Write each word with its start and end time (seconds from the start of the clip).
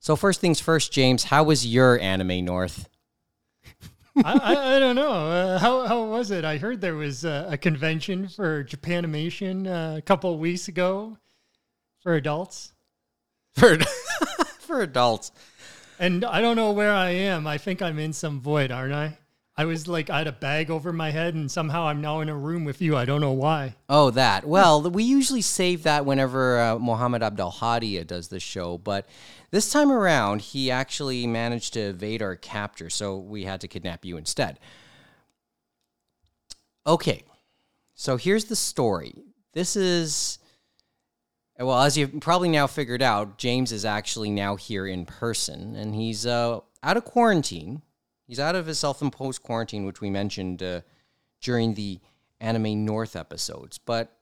So 0.00 0.16
first 0.16 0.40
things 0.40 0.60
first, 0.60 0.92
James, 0.92 1.24
how 1.24 1.42
was 1.44 1.66
your 1.66 1.98
anime 2.00 2.44
North? 2.44 2.88
I, 4.24 4.76
I, 4.76 4.78
don't 4.78 4.96
know. 4.96 5.10
Uh, 5.12 5.58
how, 5.58 5.86
how 5.86 6.04
was 6.04 6.30
it? 6.30 6.44
I 6.44 6.58
heard 6.58 6.80
there 6.80 6.96
was 6.96 7.24
a, 7.24 7.48
a 7.50 7.56
convention 7.56 8.28
for 8.28 8.64
Japanimation 8.64 9.66
uh, 9.66 9.96
a 9.96 10.02
couple 10.02 10.32
of 10.32 10.40
weeks 10.40 10.68
ago 10.68 11.18
for 12.00 12.14
adults. 12.14 12.72
For, 13.54 13.78
for 14.60 14.82
adults. 14.82 15.30
And 15.98 16.24
I 16.24 16.40
don't 16.40 16.56
know 16.56 16.72
where 16.72 16.92
I 16.92 17.10
am. 17.10 17.46
I 17.46 17.58
think 17.58 17.82
I'm 17.82 17.98
in 17.98 18.12
some 18.12 18.40
void, 18.40 18.70
aren't 18.70 18.94
I? 18.94 19.18
I 19.58 19.64
was 19.64 19.88
like, 19.88 20.08
I 20.08 20.18
had 20.18 20.28
a 20.28 20.32
bag 20.32 20.70
over 20.70 20.92
my 20.92 21.10
head, 21.10 21.34
and 21.34 21.50
somehow 21.50 21.88
I'm 21.88 22.00
now 22.00 22.20
in 22.20 22.28
a 22.28 22.36
room 22.36 22.64
with 22.64 22.80
you. 22.80 22.96
I 22.96 23.04
don't 23.04 23.20
know 23.20 23.32
why. 23.32 23.74
Oh, 23.88 24.10
that. 24.12 24.44
Well, 24.44 24.88
we 24.88 25.02
usually 25.02 25.42
save 25.42 25.82
that 25.82 26.06
whenever 26.06 26.60
uh, 26.60 26.78
Mohammed 26.78 27.24
Abdel 27.24 27.50
Hadi 27.50 28.04
does 28.04 28.28
the 28.28 28.38
show, 28.38 28.78
but 28.78 29.08
this 29.50 29.72
time 29.72 29.90
around, 29.90 30.42
he 30.42 30.70
actually 30.70 31.26
managed 31.26 31.72
to 31.72 31.80
evade 31.80 32.22
our 32.22 32.36
capture, 32.36 32.88
so 32.88 33.16
we 33.16 33.42
had 33.42 33.60
to 33.62 33.66
kidnap 33.66 34.04
you 34.04 34.16
instead. 34.16 34.60
Okay, 36.86 37.24
so 37.96 38.16
here's 38.16 38.44
the 38.44 38.56
story. 38.56 39.24
This 39.54 39.74
is. 39.74 40.38
Well, 41.58 41.82
as 41.82 41.98
you've 41.98 42.20
probably 42.20 42.48
now 42.48 42.68
figured 42.68 43.02
out, 43.02 43.38
James 43.38 43.72
is 43.72 43.84
actually 43.84 44.30
now 44.30 44.54
here 44.54 44.86
in 44.86 45.04
person, 45.04 45.74
and 45.74 45.96
he's 45.96 46.26
uh, 46.26 46.60
out 46.84 46.96
of 46.96 47.04
quarantine 47.04 47.82
He's 48.28 48.38
out 48.38 48.54
of 48.54 48.66
his 48.66 48.78
self 48.78 49.00
imposed 49.00 49.42
quarantine, 49.42 49.86
which 49.86 50.02
we 50.02 50.10
mentioned 50.10 50.62
uh, 50.62 50.82
during 51.40 51.74
the 51.74 51.98
Anime 52.40 52.84
North 52.84 53.16
episodes. 53.16 53.78
But 53.78 54.14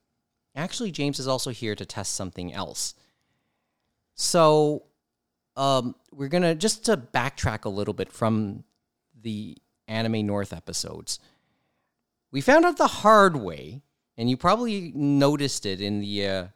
actually, 0.54 0.92
James 0.92 1.18
is 1.18 1.26
also 1.26 1.50
here 1.50 1.74
to 1.74 1.84
test 1.84 2.14
something 2.14 2.54
else. 2.54 2.94
So, 4.14 4.84
um, 5.56 5.96
we're 6.12 6.28
going 6.28 6.44
to 6.44 6.54
just 6.54 6.84
to 6.86 6.96
backtrack 6.96 7.64
a 7.64 7.68
little 7.68 7.92
bit 7.92 8.12
from 8.12 8.62
the 9.20 9.58
Anime 9.88 10.24
North 10.24 10.52
episodes. 10.52 11.18
We 12.30 12.40
found 12.40 12.64
out 12.64 12.76
the 12.76 12.86
hard 12.86 13.36
way, 13.36 13.82
and 14.16 14.30
you 14.30 14.36
probably 14.36 14.92
noticed 14.94 15.66
it 15.66 15.80
in 15.80 16.00
the 16.00 16.26
uh, 16.26 16.46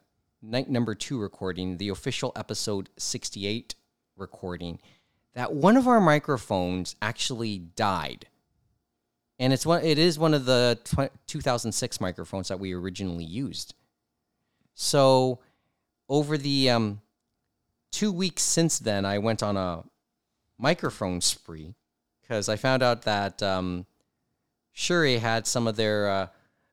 night 0.41 0.69
number 0.69 0.95
two 0.95 1.19
recording, 1.19 1.77
the 1.77 1.89
official 1.89 2.31
episode 2.35 2.89
68 2.97 3.75
recording 4.15 4.79
that 5.33 5.53
one 5.53 5.77
of 5.77 5.87
our 5.87 6.01
microphones 6.01 6.95
actually 7.01 7.59
died. 7.59 8.27
And 9.39 9.53
it's 9.53 9.65
one 9.65 9.83
it 9.83 9.97
is 9.97 10.19
one 10.19 10.33
of 10.33 10.45
the 10.45 10.79
2006 11.27 12.01
microphones 12.01 12.49
that 12.49 12.59
we 12.59 12.73
originally 12.73 13.23
used. 13.23 13.73
So 14.75 15.39
over 16.07 16.37
the 16.37 16.69
um, 16.69 17.01
2 17.91 18.11
weeks 18.11 18.43
since 18.43 18.79
then 18.79 19.05
I 19.05 19.17
went 19.17 19.41
on 19.41 19.57
a 19.57 19.83
microphone 20.57 21.21
spree 21.21 21.73
because 22.21 22.47
I 22.47 22.55
found 22.55 22.83
out 22.83 23.01
that 23.03 23.41
um, 23.41 23.85
Shure 24.71 25.19
had 25.19 25.47
some 25.47 25.67
of 25.67 25.75
their 25.75 26.09
uh, 26.09 26.27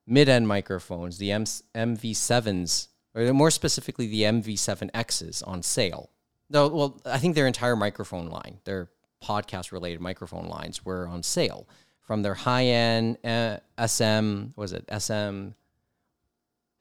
mid-end 0.07 0.47
microphones, 0.47 1.17
the 1.17 1.31
M- 1.31 1.43
MV7s, 1.43 2.87
or 3.15 3.33
more 3.33 3.51
specifically 3.51 4.07
the 4.07 4.23
MV7Xs 4.23 5.45
on 5.45 5.63
sale. 5.63 6.09
No, 6.49 6.67
well, 6.67 7.01
I 7.05 7.19
think 7.19 7.35
their 7.35 7.47
entire 7.47 7.75
microphone 7.75 8.27
line, 8.27 8.59
their 8.63 8.89
podcast 9.23 9.71
related 9.71 10.01
microphone 10.01 10.47
lines 10.47 10.83
were 10.83 11.07
on 11.07 11.21
sale 11.23 11.67
from 12.01 12.23
their 12.23 12.33
high 12.33 12.65
end 12.65 13.17
uh, 13.23 13.57
SM, 13.85 14.47
was 14.55 14.73
it 14.73 14.83
SM 14.97 15.49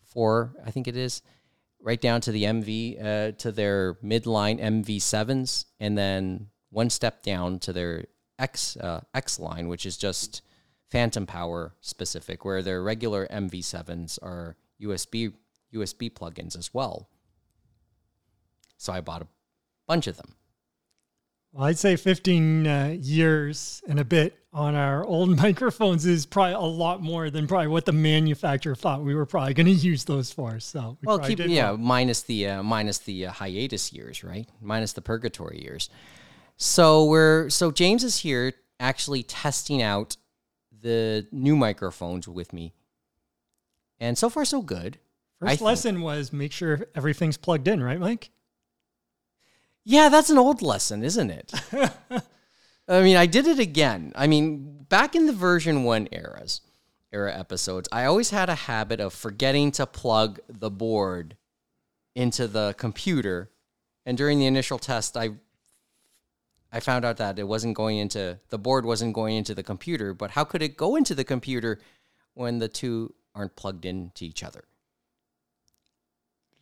four? 0.04 0.54
I 0.64 0.70
think 0.70 0.88
it 0.88 0.96
is, 0.96 1.20
right 1.80 2.00
down 2.00 2.20
to 2.22 2.32
the 2.32 2.44
MV 2.44 3.04
uh, 3.04 3.32
to 3.32 3.52
their 3.52 3.94
midline 3.94 4.58
MV 4.60 5.02
sevens, 5.02 5.66
and 5.78 5.98
then 5.98 6.48
one 6.70 6.88
step 6.88 7.22
down 7.22 7.58
to 7.60 7.72
their 7.72 8.06
X 8.38 8.76
uh, 8.78 9.02
X 9.14 9.38
line, 9.38 9.68
which 9.68 9.84
is 9.84 9.96
just 9.98 10.42
phantom 10.90 11.26
power 11.26 11.74
specific, 11.82 12.44
where 12.44 12.62
their 12.62 12.82
regular 12.82 13.26
MV 13.30 13.62
sevens 13.64 14.18
are 14.22 14.56
USB 14.80 15.34
USB 15.74 16.10
plugins 16.10 16.56
as 16.56 16.72
well. 16.72 17.10
So 18.78 18.92
I 18.92 19.00
bought 19.02 19.22
a 19.22 19.26
bunch 19.88 20.06
of 20.06 20.16
them. 20.16 20.34
Well, 21.52 21.64
I'd 21.64 21.78
say 21.78 21.96
15 21.96 22.66
uh, 22.66 22.96
years 23.00 23.82
and 23.88 23.98
a 23.98 24.04
bit 24.04 24.38
on 24.52 24.74
our 24.74 25.04
old 25.04 25.36
microphones 25.42 26.06
is 26.06 26.26
probably 26.26 26.54
a 26.54 26.60
lot 26.60 27.02
more 27.02 27.30
than 27.30 27.46
probably 27.46 27.68
what 27.68 27.86
the 27.86 27.92
manufacturer 27.92 28.74
thought 28.74 29.02
we 29.02 29.14
were 29.14 29.26
probably 29.26 29.54
going 29.54 29.66
to 29.66 29.72
use 29.72 30.04
those 30.04 30.30
for. 30.30 30.60
So, 30.60 30.98
we 31.00 31.06
well, 31.06 31.18
keep 31.18 31.38
yeah, 31.40 31.70
well. 31.70 31.78
minus 31.78 32.22
the 32.22 32.48
uh, 32.48 32.62
minus 32.62 32.98
the 32.98 33.26
uh, 33.26 33.32
hiatus 33.32 33.92
years, 33.92 34.22
right? 34.22 34.48
Minus 34.60 34.92
the 34.92 35.00
purgatory 35.00 35.60
years. 35.62 35.88
So 36.56 37.06
we're 37.06 37.48
so 37.50 37.70
James 37.70 38.04
is 38.04 38.18
here 38.18 38.52
actually 38.78 39.22
testing 39.22 39.82
out 39.82 40.16
the 40.80 41.26
new 41.32 41.56
microphones 41.56 42.28
with 42.28 42.52
me, 42.52 42.74
and 43.98 44.18
so 44.18 44.28
far 44.28 44.44
so 44.44 44.60
good. 44.60 44.98
First 45.40 45.60
lesson 45.60 46.02
was 46.02 46.32
make 46.32 46.50
sure 46.50 46.88
everything's 46.96 47.36
plugged 47.36 47.68
in, 47.68 47.80
right, 47.80 48.00
Mike? 48.00 48.30
Yeah, 49.88 50.10
that's 50.10 50.28
an 50.28 50.36
old 50.36 50.60
lesson, 50.60 51.02
isn't 51.02 51.30
it? 51.30 51.50
I 52.88 53.00
mean, 53.00 53.16
I 53.16 53.24
did 53.24 53.46
it 53.46 53.58
again. 53.58 54.12
I 54.14 54.26
mean, 54.26 54.84
back 54.86 55.14
in 55.14 55.24
the 55.24 55.32
version 55.32 55.82
1 55.82 56.08
eras, 56.12 56.60
era 57.10 57.34
episodes, 57.34 57.88
I 57.90 58.04
always 58.04 58.28
had 58.28 58.50
a 58.50 58.54
habit 58.54 59.00
of 59.00 59.14
forgetting 59.14 59.72
to 59.72 59.86
plug 59.86 60.40
the 60.46 60.70
board 60.70 61.38
into 62.14 62.46
the 62.46 62.74
computer. 62.76 63.48
And 64.04 64.18
during 64.18 64.38
the 64.38 64.44
initial 64.44 64.78
test, 64.78 65.16
I 65.16 65.30
I 66.70 66.80
found 66.80 67.06
out 67.06 67.16
that 67.16 67.38
it 67.38 67.48
wasn't 67.48 67.74
going 67.74 67.96
into 67.96 68.38
the 68.50 68.58
board 68.58 68.84
wasn't 68.84 69.14
going 69.14 69.36
into 69.36 69.54
the 69.54 69.62
computer, 69.62 70.12
but 70.12 70.32
how 70.32 70.44
could 70.44 70.60
it 70.60 70.76
go 70.76 70.96
into 70.96 71.14
the 71.14 71.24
computer 71.24 71.80
when 72.34 72.58
the 72.58 72.68
two 72.68 73.14
aren't 73.34 73.56
plugged 73.56 73.86
into 73.86 74.26
each 74.26 74.44
other? 74.44 74.64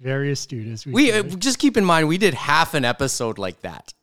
Very 0.00 0.30
astute 0.30 0.66
as 0.68 0.86
we. 0.86 0.92
We 0.92 1.12
uh, 1.12 1.22
just 1.22 1.58
keep 1.58 1.76
in 1.76 1.84
mind 1.84 2.08
we 2.08 2.18
did 2.18 2.34
half 2.34 2.74
an 2.74 2.84
episode 2.84 3.38
like 3.38 3.60
that. 3.62 3.94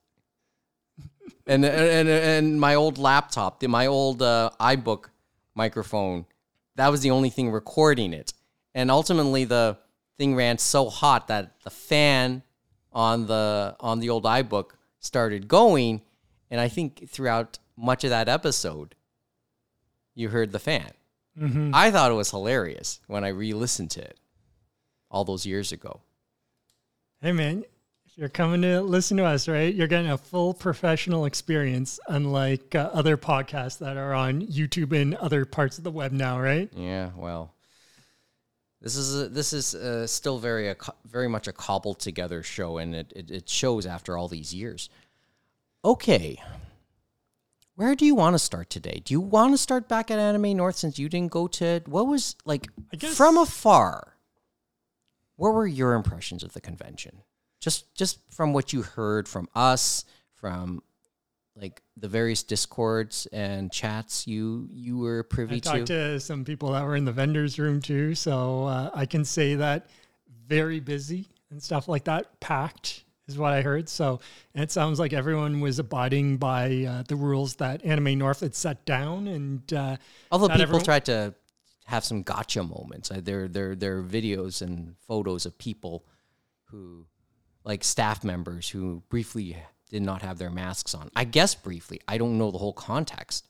and, 1.46 1.64
and 1.64 2.10
and 2.10 2.60
my 2.60 2.76
old 2.76 2.98
laptop, 2.98 3.62
my 3.64 3.86
old 3.86 4.22
uh, 4.22 4.50
iBook 4.60 5.06
microphone, 5.54 6.26
that 6.76 6.90
was 6.90 7.02
the 7.02 7.12
only 7.12 7.30
thing 7.30 7.52
recording 7.52 8.14
it. 8.14 8.34
And 8.74 8.90
ultimately, 8.90 9.44
the 9.44 9.78
thing 10.18 10.36
ran 10.36 10.58
so 10.58 10.90
hot 10.90 11.28
that 11.28 11.62
the 11.64 11.70
fan 11.70 12.42
on 12.92 13.28
the 13.28 13.76
on 13.80 14.00
the 14.00 14.10
old 14.10 14.24
iBook 14.24 14.72
started 15.00 15.48
going, 15.48 16.02
and 16.50 16.60
I 16.60 16.70
think 16.70 17.08
throughout 17.08 17.60
much 17.78 18.04
of 18.04 18.10
that 18.10 18.28
episode, 18.28 18.96
you 20.16 20.30
heard 20.30 20.52
the 20.52 20.60
fan. 20.60 20.90
Mm-hmm. 21.40 21.72
I 21.74 21.92
thought 21.92 22.12
it 22.12 22.16
was 22.16 22.32
hilarious 22.32 23.00
when 23.08 23.24
I 23.24 23.30
re-listened 23.30 23.92
to 23.92 24.02
it 24.02 24.20
all 25.14 25.24
those 25.24 25.46
years 25.46 25.72
ago. 25.72 26.02
Hey, 27.22 27.32
man, 27.32 27.64
if 28.06 28.18
you're 28.18 28.28
coming 28.28 28.64
to 28.64 28.82
listen 28.82 29.16
to 29.18 29.24
us, 29.24 29.48
right, 29.48 29.74
you're 29.74 29.88
getting 29.88 30.12
a 30.12 30.18
full 30.18 30.54
professional 30.54 31.26
experience, 31.26 32.00
unlike 32.08 32.76
uh, 32.76 32.90
other 32.92 33.16
podcasts 33.16 33.78
that 33.80 33.96
are 33.96 34.14
on 34.14 34.42
YouTube 34.42 35.00
and 35.00 35.16
other 35.16 35.46
parts 35.46 35.78
of 35.78 35.86
the 35.86 35.92
web 35.92 36.12
now, 36.12 36.40
right? 36.40 36.70
Yeah, 36.76 37.12
well, 37.16 37.54
this 38.82 38.98
is 38.98 39.22
a, 39.22 39.30
this 39.30 39.54
is 39.54 39.76
uh, 39.76 40.06
still 40.08 40.40
very 40.40 40.68
a, 40.68 40.76
very 41.06 41.30
much 41.30 41.48
a 41.48 41.54
cobbled 41.54 42.00
together 42.00 42.44
show, 42.44 42.80
and 42.80 42.94
it, 42.94 43.14
it, 43.16 43.32
it 43.32 43.50
shows 43.50 43.86
after 43.86 44.18
all 44.18 44.28
these 44.28 44.54
years. 44.54 44.90
Okay, 45.86 46.42
where 47.76 47.96
do 47.96 48.06
you 48.06 48.16
want 48.16 48.34
to 48.34 48.40
start 48.40 48.70
today? 48.70 49.02
Do 49.06 49.14
you 49.14 49.22
want 49.22 49.54
to 49.54 49.58
start 49.58 49.88
back 49.88 50.12
at 50.12 50.20
Anime 50.20 50.58
North 50.58 50.76
since 50.76 51.00
you 51.00 51.08
didn't 51.08 51.32
go 51.32 51.48
to 51.48 51.82
what 51.86 52.08
was 52.08 52.36
like 52.46 52.68
from 53.14 53.38
afar? 53.38 54.14
What 55.36 55.54
were 55.54 55.68
your 55.68 55.94
impressions 55.94 56.44
of 56.44 56.54
the 56.54 56.62
convention? 56.62 57.24
Just 57.60 57.94
just 57.96 58.20
from 58.30 58.54
what 58.54 58.74
you 58.74 58.82
heard 58.82 59.28
from 59.28 59.48
us, 59.56 60.06
from 60.36 60.84
like 61.56 61.82
the 61.96 62.08
various 62.08 62.44
discords 62.44 63.28
and 63.32 63.72
chats 63.72 64.28
you 64.28 64.68
you 64.72 64.98
were 64.98 65.24
privy 65.24 65.58
I 65.58 65.60
to. 65.60 65.70
I 65.70 65.74
talked 65.78 65.88
to 65.88 66.20
some 66.20 66.46
people 66.46 66.72
that 66.72 66.84
were 66.84 66.96
in 66.96 67.06
the 67.06 67.12
vendors 67.12 67.60
room 67.60 67.82
too, 67.82 68.16
so 68.16 68.66
uh, 68.66 68.90
I 68.94 69.06
can 69.06 69.24
say 69.24 69.56
that 69.56 69.88
very 70.48 70.80
busy 70.80 71.28
and 71.52 71.62
stuff 71.62 71.88
like 71.88 72.06
that, 72.06 72.40
packed 72.40 73.04
is 73.28 73.38
what 73.38 73.54
I 73.54 73.62
heard. 73.62 73.88
So 73.88 74.20
it 74.54 74.72
sounds 74.72 75.00
like 75.00 75.14
everyone 75.14 75.62
was 75.62 75.80
abiding 75.80 76.38
by 76.38 76.86
uh, 76.88 77.04
the 77.08 77.16
rules 77.16 77.56
that 77.56 77.86
Anime 77.86 78.18
North 78.18 78.42
had 78.42 78.56
set 78.56 78.84
down, 78.86 79.28
and 79.28 79.74
uh, 79.74 79.98
although 80.32 80.48
people 80.48 80.62
everyone... 80.62 80.84
tried 80.84 81.06
to 81.06 81.34
have 81.86 82.04
some 82.04 82.24
gotcha 82.24 82.64
moments. 82.64 83.10
There, 83.10 83.48
there, 83.48 83.76
there 83.76 83.98
are 83.98 84.04
videos 84.04 84.62
and 84.62 84.96
photos 85.08 85.46
of 85.46 85.58
people 85.58 86.06
who, 86.66 87.06
like 87.64 87.84
staff 87.84 88.24
members, 88.24 88.70
who 88.70 89.04
briefly 89.10 89.58
did 89.90 90.02
not 90.02 90.22
have 90.22 90.38
their 90.38 90.50
masks 90.50 90.96
on. 90.96 91.12
I 91.16 91.24
guess 91.24 91.56
briefly. 91.56 92.02
I 92.08 92.18
don't 92.18 92.38
know 92.38 92.52
the 92.52 92.58
whole 92.58 92.74
context. 92.74 93.48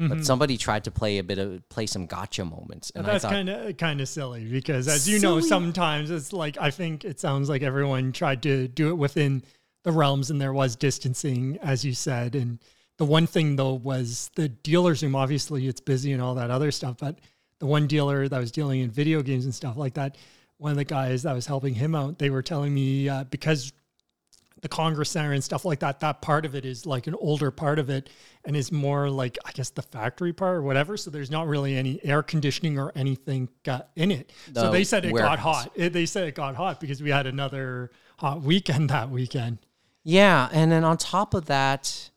Mm-hmm. 0.00 0.08
But 0.08 0.24
somebody 0.24 0.56
tried 0.56 0.84
to 0.84 0.90
play 0.90 1.18
a 1.18 1.22
bit 1.22 1.38
of 1.38 1.68
play 1.68 1.84
some 1.84 2.06
gotcha 2.06 2.46
moments, 2.46 2.90
and 2.94 3.06
I 3.06 3.12
that's 3.12 3.24
kind 3.26 3.50
of 3.50 3.76
kind 3.76 4.00
of 4.00 4.08
silly 4.08 4.46
because, 4.46 4.88
as 4.88 5.06
you 5.06 5.20
know, 5.20 5.38
sometimes 5.40 6.10
it's 6.10 6.32
like 6.32 6.56
I 6.58 6.70
think 6.70 7.04
it 7.04 7.20
sounds 7.20 7.50
like 7.50 7.62
everyone 7.62 8.10
tried 8.12 8.42
to 8.44 8.68
do 8.68 8.88
it 8.88 8.94
within 8.96 9.42
the 9.82 9.92
realms, 9.92 10.30
and 10.30 10.40
there 10.40 10.54
was 10.54 10.76
distancing, 10.76 11.58
as 11.60 11.84
you 11.84 11.92
said. 11.92 12.34
And 12.34 12.58
the 12.96 13.04
one 13.04 13.26
thing 13.26 13.56
though 13.56 13.74
was 13.74 14.30
the 14.34 14.48
dealer's 14.48 15.02
room. 15.02 15.14
Obviously, 15.14 15.66
it's 15.66 15.80
busy 15.80 16.12
and 16.12 16.22
all 16.22 16.36
that 16.36 16.50
other 16.50 16.70
stuff, 16.70 16.96
but 16.98 17.18
the 17.62 17.66
one 17.66 17.86
dealer 17.86 18.26
that 18.26 18.38
was 18.38 18.50
dealing 18.50 18.80
in 18.80 18.90
video 18.90 19.22
games 19.22 19.44
and 19.44 19.54
stuff 19.54 19.76
like 19.76 19.94
that, 19.94 20.16
one 20.56 20.72
of 20.72 20.76
the 20.76 20.84
guys 20.84 21.22
that 21.22 21.32
was 21.32 21.46
helping 21.46 21.74
him 21.74 21.94
out, 21.94 22.18
they 22.18 22.28
were 22.28 22.42
telling 22.42 22.74
me 22.74 23.08
uh, 23.08 23.22
because 23.22 23.72
the 24.62 24.68
Congress 24.68 25.10
Center 25.10 25.32
and 25.32 25.44
stuff 25.44 25.64
like 25.64 25.78
that, 25.78 26.00
that 26.00 26.20
part 26.20 26.44
of 26.44 26.56
it 26.56 26.64
is 26.64 26.86
like 26.86 27.06
an 27.06 27.14
older 27.14 27.52
part 27.52 27.78
of 27.78 27.88
it 27.88 28.10
and 28.44 28.56
is 28.56 28.72
more 28.72 29.08
like, 29.08 29.38
I 29.44 29.52
guess, 29.52 29.70
the 29.70 29.82
factory 29.82 30.32
part 30.32 30.56
or 30.56 30.62
whatever. 30.62 30.96
So 30.96 31.08
there's 31.08 31.30
not 31.30 31.46
really 31.46 31.76
any 31.76 32.04
air 32.04 32.20
conditioning 32.24 32.80
or 32.80 32.90
anything 32.96 33.48
uh, 33.68 33.82
in 33.94 34.10
it. 34.10 34.32
so 34.52 34.72
they 34.72 34.82
said 34.82 35.04
it 35.04 35.12
warehouse. 35.12 35.36
got 35.36 35.38
hot. 35.38 35.72
It, 35.76 35.92
they 35.92 36.04
said 36.04 36.26
it 36.26 36.34
got 36.34 36.56
hot 36.56 36.80
because 36.80 37.00
we 37.00 37.10
had 37.10 37.28
another 37.28 37.92
hot 38.18 38.42
weekend 38.42 38.90
that 38.90 39.08
weekend. 39.08 39.58
Yeah, 40.02 40.48
and 40.52 40.72
then 40.72 40.82
on 40.82 40.96
top 40.96 41.32
of 41.32 41.46
that, 41.46 42.10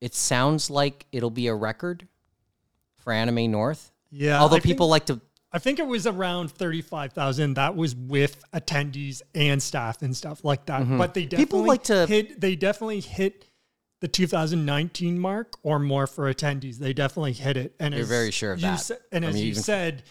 it 0.00 0.16
sounds 0.16 0.68
like 0.68 1.06
it'll 1.12 1.30
be 1.30 1.46
a 1.46 1.54
record 1.54 2.08
for 2.96 3.12
Anime 3.12 3.52
North. 3.52 3.89
Yeah. 4.10 4.40
Although 4.40 4.56
I 4.56 4.60
think- 4.60 4.64
people 4.74 4.88
like 4.88 5.06
to 5.06 5.20
I 5.52 5.58
think 5.58 5.80
it 5.80 5.86
was 5.88 6.06
around 6.06 6.52
35,000. 6.52 7.54
That 7.54 7.74
was 7.74 7.96
with 7.96 8.44
attendees 8.54 9.20
and 9.34 9.60
staff 9.60 10.00
and 10.00 10.16
stuff 10.16 10.44
like 10.44 10.66
that. 10.66 10.86
But 10.96 11.12
they 11.14 11.24
definitely 11.24 11.26
Mm-hmm. 11.26 11.36
People 11.42 11.66
like 11.66 11.82
to- 11.84 12.06
hit 12.06 12.40
they 12.40 12.54
definitely 12.54 13.00
hit 13.00 13.46
the 14.00 14.06
2019 14.08 15.18
mark 15.18 15.56
or 15.64 15.78
more 15.78 16.06
for 16.06 16.32
attendees. 16.32 16.78
They 16.78 16.92
definitely 16.92 17.32
hit 17.32 17.56
it. 17.56 17.74
And 17.80 17.94
You're 17.94 18.04
very 18.04 18.30
sure 18.30 18.52
of 18.52 18.60
you 18.60 18.66
that. 18.68 18.76
sa- 18.80 18.94
and 19.12 19.24
I 19.24 19.28
as 19.28 19.34
mean, 19.34 19.44
you 19.44 19.50
even- 19.50 19.62
said, 19.62 20.02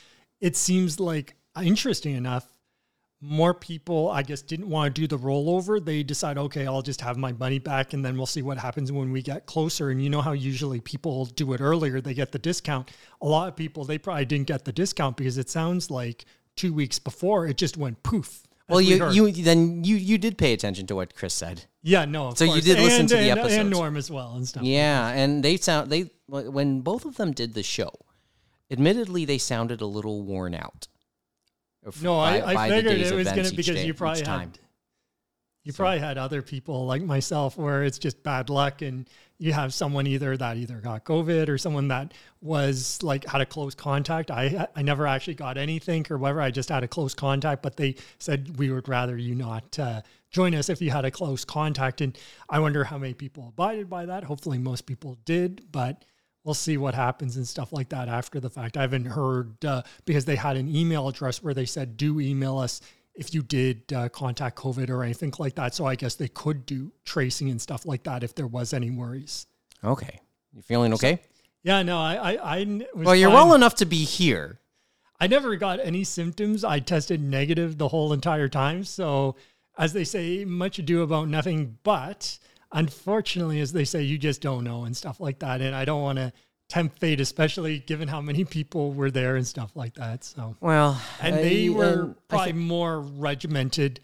it 0.42 0.56
seems 0.58 1.00
like 1.00 1.36
interesting 1.62 2.16
enough 2.16 2.46
more 3.22 3.54
people, 3.54 4.10
I 4.10 4.24
guess, 4.24 4.42
didn't 4.42 4.70
want 4.70 4.96
to 4.96 5.02
do 5.02 5.08
the 5.08 5.18
rollover. 5.22 5.84
They 5.84 6.04
decide, 6.04 6.38
okay, 6.38 6.66
I'll 6.68 6.82
just 6.82 7.02
have 7.02 7.18
my 7.18 7.34
money 7.34 7.60
back 7.60 7.94
and 7.94 8.04
then 8.04 8.16
we'll 8.16 8.26
see 8.26 8.42
what 8.42 8.58
happens 8.58 8.92
when 8.92 9.12
we 9.12 9.22
get 9.22 9.46
closer. 9.46 9.90
And 9.90 10.02
you 10.02 10.10
know 10.10 10.22
how 10.22 10.32
usually 10.32 10.80
people 10.80 11.26
do 11.26 11.52
it 11.54 11.60
earlier, 11.60 12.00
they 12.00 12.14
get 12.14 12.32
the 12.32 12.40
discount. 12.40 12.92
A 13.22 13.28
lot 13.28 13.50
of 13.50 13.56
people, 13.58 13.84
they 13.84 13.98
probably 13.98 14.26
didn't 14.26 14.48
get 14.48 14.64
the 14.64 14.72
discount 14.72 15.18
because 15.18 15.38
it 15.38 15.50
sounds 15.50 15.92
like 15.92 16.24
two 16.56 16.74
weeks 16.74 16.98
before 16.98 17.46
it 17.46 17.58
just 17.58 17.76
went 17.76 18.02
poof. 18.04 18.44
Well, 18.70 18.80
you 18.82 19.00
heard. 19.00 19.16
you 19.16 19.32
then 19.32 19.84
you 19.84 19.96
you 19.96 20.20
did 20.20 20.38
pay 20.38 20.54
attention 20.54 20.86
to 20.88 20.96
what 20.96 21.16
Chris 21.16 21.34
said. 21.34 21.66
yeah, 21.82 22.06
no. 22.06 22.36
So 22.36 22.44
you 22.44 22.52
course. 22.52 22.66
did 22.66 22.78
listen 22.78 23.00
And- 23.02 23.10
to 23.10 23.16
the 23.18 23.32
episode 23.32 23.62
and 23.62 23.70
Norm 23.72 23.98
as 23.98 24.12
well 24.12 24.36
and 24.36 24.48
stuff. 24.48 24.62
Yeah, 24.62 25.08
and 25.10 25.44
they 25.44 25.58
sound 25.58 25.90
they 25.92 26.12
when 26.28 26.82
both 26.82 27.04
of 27.04 27.16
them 27.18 27.32
did 27.32 27.56
the 27.56 27.64
show. 27.64 27.92
Admittedly, 28.70 29.26
they 29.26 29.40
sounded 29.40 29.82
a 29.82 29.88
little 29.88 30.22
worn 30.22 30.54
out. 30.54 30.88
No, 32.02 32.16
by- 32.18 32.40
I, 32.42 32.52
I 32.66 32.70
the 32.70 32.76
figured 32.76 32.98
it 33.00 33.14
was 33.16 33.28
going 33.32 33.46
to 33.46 33.56
because 33.56 33.76
day- 33.76 33.86
you 33.86 33.94
probably 33.94 34.24
had 34.24 34.60
you 35.64 35.72
So- 35.72 35.78
probably 35.78 36.00
had 36.00 36.18
other 36.18 36.42
people 36.42 36.86
like 36.86 37.02
myself 37.04 37.58
where 37.58 37.84
it's 37.84 38.00
just 38.00 38.24
bad 38.24 38.50
luck 38.50 38.82
and 38.82 39.08
you 39.38 39.54
have 39.54 39.74
someone 39.74 40.06
either 40.08 40.36
that 40.36 40.58
either 40.58 40.80
got 40.82 41.06
COVID 41.06 41.48
or 41.48 41.58
someone 41.58 41.88
that 41.90 42.14
was 42.42 43.02
like 43.04 43.26
had 43.26 43.40
a 43.40 43.46
close 43.46 43.74
contact. 43.76 44.32
I 44.32 44.68
I 44.76 44.82
never 44.82 45.08
actually 45.08 45.36
got 45.36 45.58
anything 45.58 46.06
or 46.10 46.18
whatever. 46.18 46.42
I 46.42 46.52
just 46.52 46.68
had 46.70 46.84
a 46.84 46.88
close 46.88 47.14
contact, 47.14 47.62
but 47.62 47.78
they 47.78 47.96
said 48.20 48.58
we 48.58 48.70
would 48.70 48.88
rather 48.90 49.18
you 49.18 49.36
not 49.36 49.78
uh, 49.80 50.02
join 50.30 50.54
us 50.56 50.68
if 50.70 50.82
you 50.82 50.92
had 50.92 51.06
a 51.06 51.12
close 51.12 51.46
contact. 51.46 52.02
And 52.02 52.18
I 52.50 52.60
wonder 52.60 52.84
how 52.84 52.98
many 52.98 53.14
people 53.14 53.48
abided 53.50 53.90
by 53.90 54.06
that. 54.08 54.26
Hopefully, 54.26 54.58
most 54.58 54.86
people 54.86 55.18
did, 55.24 55.72
but 55.72 56.04
we'll 56.44 56.54
see 56.54 56.78
what 56.78 56.96
happens 56.96 57.36
and 57.36 57.48
stuff 57.48 57.74
like 57.74 57.90
that 57.90 58.08
after 58.08 58.40
the 58.40 58.50
fact. 58.50 58.78
I 58.78 58.82
haven't 58.82 59.06
heard 59.06 59.64
uh, 59.66 59.84
because 60.06 60.26
they 60.26 60.36
had 60.36 60.58
an 60.58 60.74
email 60.74 61.08
address 61.08 61.44
where 61.44 61.54
they 61.54 61.66
said, 61.66 61.98
do 61.98 62.20
email 62.20 62.58
us 62.58 62.82
if 63.14 63.34
you 63.34 63.42
did 63.42 63.92
uh, 63.94 64.10
contact 64.10 64.58
COVID 64.58 64.90
or 64.90 65.04
anything 65.04 65.34
like 65.38 65.56
that. 65.56 65.76
So 65.76 65.86
I 65.86 65.96
guess 65.96 66.16
they 66.16 66.30
could 66.30 66.66
do 66.66 66.92
tracing 67.04 67.50
and 67.50 67.62
stuff 67.62 67.86
like 67.86 68.04
that 68.04 68.24
if 68.24 68.34
there 68.34 68.48
was 68.48 68.74
any 68.74 68.90
worries. 68.90 69.46
Okay, 69.84 70.20
you 70.54 70.62
feeling 70.62 70.94
okay? 70.94 71.20
Yeah, 71.64 71.84
no, 71.84 71.98
I, 72.00 72.38
I, 72.42 72.64
was 72.96 73.06
well, 73.06 73.16
you're 73.16 73.30
fine. 73.30 73.48
well 73.48 73.54
enough 73.54 73.76
to 73.76 73.86
be 73.86 74.06
here. 74.06 74.60
I 75.20 75.28
never 75.28 75.58
got 75.58 75.82
any 75.82 76.06
symptoms. 76.06 76.64
I 76.64 76.80
tested 76.80 77.22
negative 77.22 77.78
the 77.78 77.90
whole 77.90 78.14
entire 78.14 78.48
time. 78.48 78.86
So, 78.86 79.36
as 79.78 79.92
they 79.92 80.06
say, 80.06 80.46
much 80.46 80.80
ado 80.80 81.02
about 81.02 81.28
nothing. 81.28 81.78
But 81.84 82.40
unfortunately, 82.72 83.60
as 83.60 83.72
they 83.74 83.86
say, 83.86 84.04
you 84.04 84.18
just 84.18 84.42
don't 84.42 84.64
know 84.64 84.84
and 84.84 84.96
stuff 84.96 85.20
like 85.20 85.40
that. 85.40 85.62
And 85.62 85.76
I 85.76 85.86
don't 85.86 86.02
want 86.02 86.18
to 86.18 86.32
tempt 86.70 87.00
fate, 87.00 87.20
especially 87.20 87.80
given 87.80 88.08
how 88.08 88.22
many 88.22 88.46
people 88.46 88.94
were 88.94 89.10
there 89.10 89.36
and 89.36 89.46
stuff 89.48 89.72
like 89.76 89.96
that. 89.96 90.24
So, 90.24 90.56
Well, 90.62 91.02
and 91.22 91.36
I- 91.36 91.42
they 91.42 91.70
were 91.70 92.04
and 92.04 92.16
probably 92.28 92.54
more 92.54 93.00
regimented. 93.02 94.00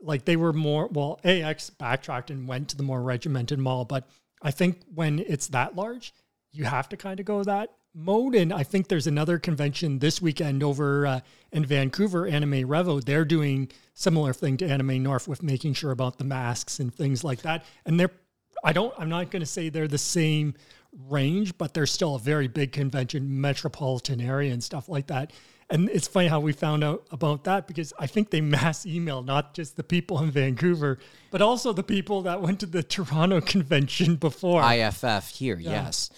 Like 0.00 0.24
they 0.24 0.36
were 0.36 0.52
more, 0.52 0.86
well, 0.86 1.18
AX 1.24 1.70
backtracked 1.70 2.30
and 2.30 2.46
went 2.46 2.68
to 2.70 2.76
the 2.76 2.84
more 2.84 3.02
regimented 3.02 3.58
mall. 3.58 3.84
But 3.84 4.08
I 4.42 4.52
think 4.52 4.82
when 4.94 5.18
it's 5.18 5.48
that 5.48 5.74
large, 5.74 6.14
you 6.52 6.64
have 6.64 6.88
to 6.90 6.96
kind 6.96 7.18
of 7.18 7.26
go 7.26 7.42
that 7.42 7.70
mode. 7.98 8.34
And 8.34 8.52
I 8.52 8.62
think 8.62 8.88
there's 8.88 9.06
another 9.06 9.38
convention 9.38 9.98
this 9.98 10.22
weekend 10.22 10.62
over 10.62 11.06
uh, 11.06 11.20
in 11.52 11.64
Vancouver, 11.64 12.26
Anime 12.26 12.68
Revo. 12.68 13.04
They're 13.04 13.24
doing 13.24 13.70
similar 13.94 14.32
thing 14.32 14.56
to 14.58 14.66
Anime 14.66 15.02
North 15.02 15.26
with 15.26 15.42
making 15.42 15.74
sure 15.74 15.90
about 15.90 16.18
the 16.18 16.24
masks 16.24 16.78
and 16.78 16.94
things 16.94 17.24
like 17.24 17.42
that. 17.42 17.64
And 17.84 17.98
they're, 17.98 18.12
I 18.62 18.72
don't, 18.72 18.94
I'm 18.98 19.08
not 19.08 19.30
going 19.30 19.40
to 19.40 19.46
say 19.46 19.68
they're 19.68 19.88
the 19.88 19.98
same 19.98 20.54
range, 21.08 21.58
but 21.58 21.74
they're 21.74 21.86
still 21.86 22.14
a 22.14 22.18
very 22.18 22.48
big 22.48 22.72
convention, 22.72 23.40
metropolitan 23.40 24.20
area 24.20 24.52
and 24.52 24.62
stuff 24.62 24.88
like 24.88 25.08
that. 25.08 25.32
And 25.70 25.90
it's 25.90 26.08
funny 26.08 26.28
how 26.28 26.40
we 26.40 26.52
found 26.52 26.82
out 26.82 27.06
about 27.10 27.44
that 27.44 27.66
because 27.66 27.92
I 27.98 28.06
think 28.06 28.30
they 28.30 28.40
mass 28.40 28.86
email 28.86 29.22
not 29.22 29.54
just 29.54 29.76
the 29.76 29.84
people 29.84 30.20
in 30.22 30.30
Vancouver, 30.30 30.98
but 31.30 31.42
also 31.42 31.72
the 31.72 31.82
people 31.82 32.22
that 32.22 32.40
went 32.40 32.60
to 32.60 32.66
the 32.66 32.82
Toronto 32.82 33.40
convention 33.42 34.16
before. 34.16 34.62
IFF 34.62 35.28
here, 35.28 35.58
yes. 35.58 36.10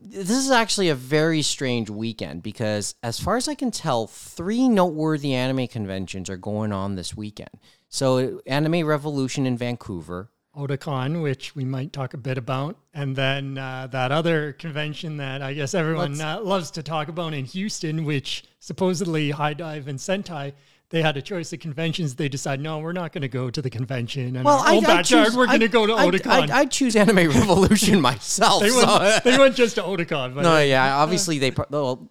This 0.00 0.30
is 0.30 0.50
actually 0.50 0.88
a 0.88 0.94
very 0.94 1.42
strange 1.42 1.88
weekend 1.88 2.42
because, 2.42 2.94
as 3.02 3.20
far 3.20 3.36
as 3.36 3.46
I 3.46 3.54
can 3.54 3.70
tell, 3.70 4.06
three 4.06 4.68
noteworthy 4.68 5.32
anime 5.32 5.68
conventions 5.68 6.28
are 6.28 6.36
going 6.36 6.72
on 6.72 6.96
this 6.96 7.16
weekend. 7.16 7.50
So, 7.88 8.40
Anime 8.46 8.84
Revolution 8.84 9.46
in 9.46 9.56
Vancouver. 9.56 10.30
Otakon, 10.56 11.22
which 11.22 11.54
we 11.54 11.64
might 11.64 11.92
talk 11.92 12.14
a 12.14 12.18
bit 12.18 12.38
about, 12.38 12.78
and 12.94 13.14
then 13.14 13.58
uh, 13.58 13.86
that 13.92 14.10
other 14.10 14.54
convention 14.54 15.18
that 15.18 15.42
I 15.42 15.52
guess 15.52 15.74
everyone 15.74 16.18
uh, 16.20 16.40
loves 16.40 16.70
to 16.72 16.82
talk 16.82 17.08
about 17.08 17.34
in 17.34 17.44
Houston, 17.44 18.04
which 18.04 18.44
supposedly 18.58 19.30
HIDIVE 19.30 19.86
and 19.86 19.98
Sentai. 19.98 20.54
They 20.90 21.02
had 21.02 21.16
a 21.16 21.22
choice 21.22 21.52
of 21.52 21.58
conventions. 21.58 22.14
They 22.14 22.28
decide, 22.28 22.60
no, 22.60 22.78
we're 22.78 22.92
not 22.92 23.12
going 23.12 23.22
to 23.22 23.28
go 23.28 23.50
to 23.50 23.60
the 23.60 23.70
convention. 23.70 24.36
And 24.36 24.44
Well, 24.44 24.62
I, 24.64 24.76
I 24.76 25.02
choose, 25.02 25.36
we're 25.36 25.46
going 25.46 25.60
to 25.60 25.68
go 25.68 25.86
to 25.86 25.92
Otakon. 25.94 26.50
I, 26.50 26.60
I 26.60 26.64
choose 26.66 26.94
Anime 26.94 27.16
Revolution 27.28 28.00
myself. 28.00 28.62
they, 28.62 28.70
so- 28.70 28.98
went, 29.00 29.24
they 29.24 29.38
went 29.38 29.56
just 29.56 29.74
to 29.76 29.82
Otakon. 29.82 30.34
But 30.34 30.42
no, 30.42 30.60
yeah, 30.60 30.96
obviously 30.96 31.38
they. 31.38 31.52
Well, 31.70 32.08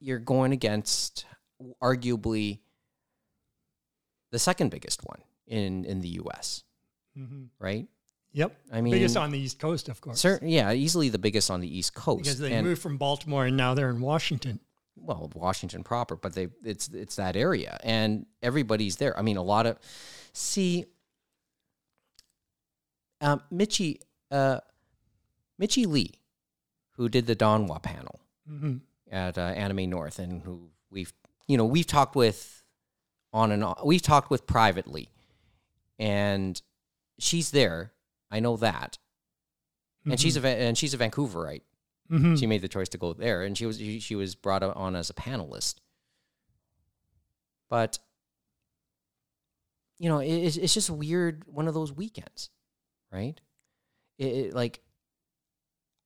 you're 0.00 0.18
going 0.18 0.52
against 0.52 1.26
arguably 1.82 2.60
the 4.30 4.38
second 4.38 4.70
biggest 4.70 5.02
one 5.04 5.20
in 5.46 5.84
in 5.84 6.00
the 6.00 6.08
U.S. 6.08 6.64
Mhm. 7.18 7.48
Right? 7.58 7.86
Yep. 8.32 8.56
I 8.72 8.80
mean, 8.80 8.92
biggest 8.92 9.16
on 9.16 9.30
the 9.30 9.38
East 9.38 9.60
Coast, 9.60 9.88
of 9.88 10.00
course. 10.00 10.18
Certain, 10.20 10.48
yeah, 10.48 10.72
easily 10.72 11.08
the 11.08 11.18
biggest 11.18 11.50
on 11.50 11.60
the 11.60 11.78
East 11.78 11.94
Coast. 11.94 12.24
because 12.24 12.38
they 12.40 12.52
and, 12.52 12.66
moved 12.66 12.82
from 12.82 12.96
Baltimore 12.96 13.46
and 13.46 13.56
now 13.56 13.74
they're 13.74 13.90
in 13.90 14.00
Washington. 14.00 14.58
Well, 14.96 15.30
Washington 15.34 15.82
proper, 15.82 16.16
but 16.16 16.34
they 16.34 16.48
it's 16.62 16.88
it's 16.88 17.16
that 17.16 17.36
area, 17.36 17.78
and 17.82 18.26
everybody's 18.42 18.96
there. 18.96 19.18
I 19.18 19.22
mean, 19.22 19.36
a 19.36 19.42
lot 19.42 19.66
of 19.66 19.78
see, 20.32 20.86
um, 23.20 23.42
Michi, 23.52 23.98
uh, 24.30 24.60
Michi 25.60 25.86
Lee, 25.86 26.12
who 26.92 27.08
did 27.08 27.26
the 27.26 27.36
Donwa 27.36 27.82
panel 27.82 28.20
hmm 28.46 28.76
at 29.10 29.38
uh, 29.38 29.42
Anime 29.42 29.90
North, 29.90 30.18
and 30.18 30.42
who 30.42 30.70
we've 30.90 31.12
you 31.46 31.56
know 31.56 31.64
we've 31.64 31.86
talked 31.86 32.16
with 32.16 32.64
on 33.32 33.52
and 33.52 33.62
on. 33.64 33.76
We've 33.84 34.02
talked 34.02 34.30
with 34.30 34.46
privately, 34.46 35.10
and 35.98 36.60
she's 37.18 37.50
there. 37.50 37.92
I 38.30 38.40
know 38.40 38.56
that, 38.56 38.98
and 40.06 40.18
she's 40.18 40.36
a 40.36 40.46
and 40.46 40.76
she's 40.78 40.94
a 40.94 40.98
Vancouverite. 40.98 41.62
Hmm 42.08 42.34
She 42.36 42.46
made 42.46 42.62
the 42.62 42.68
choice 42.68 42.88
to 42.90 42.98
go 42.98 43.12
there, 43.12 43.42
and 43.42 43.56
she 43.56 43.66
was 43.66 43.78
she, 43.78 43.98
she 44.00 44.14
was 44.14 44.34
brought 44.34 44.62
on 44.62 44.96
as 44.96 45.10
a 45.10 45.14
panelist. 45.14 45.76
But 47.68 47.98
you 49.98 50.08
know, 50.08 50.18
it, 50.18 50.28
it's 50.32 50.56
it's 50.56 50.74
just 50.74 50.90
weird 50.90 51.44
one 51.46 51.68
of 51.68 51.74
those 51.74 51.92
weekends, 51.92 52.50
right? 53.12 53.40
It, 54.18 54.26
it- 54.26 54.54
like 54.54 54.80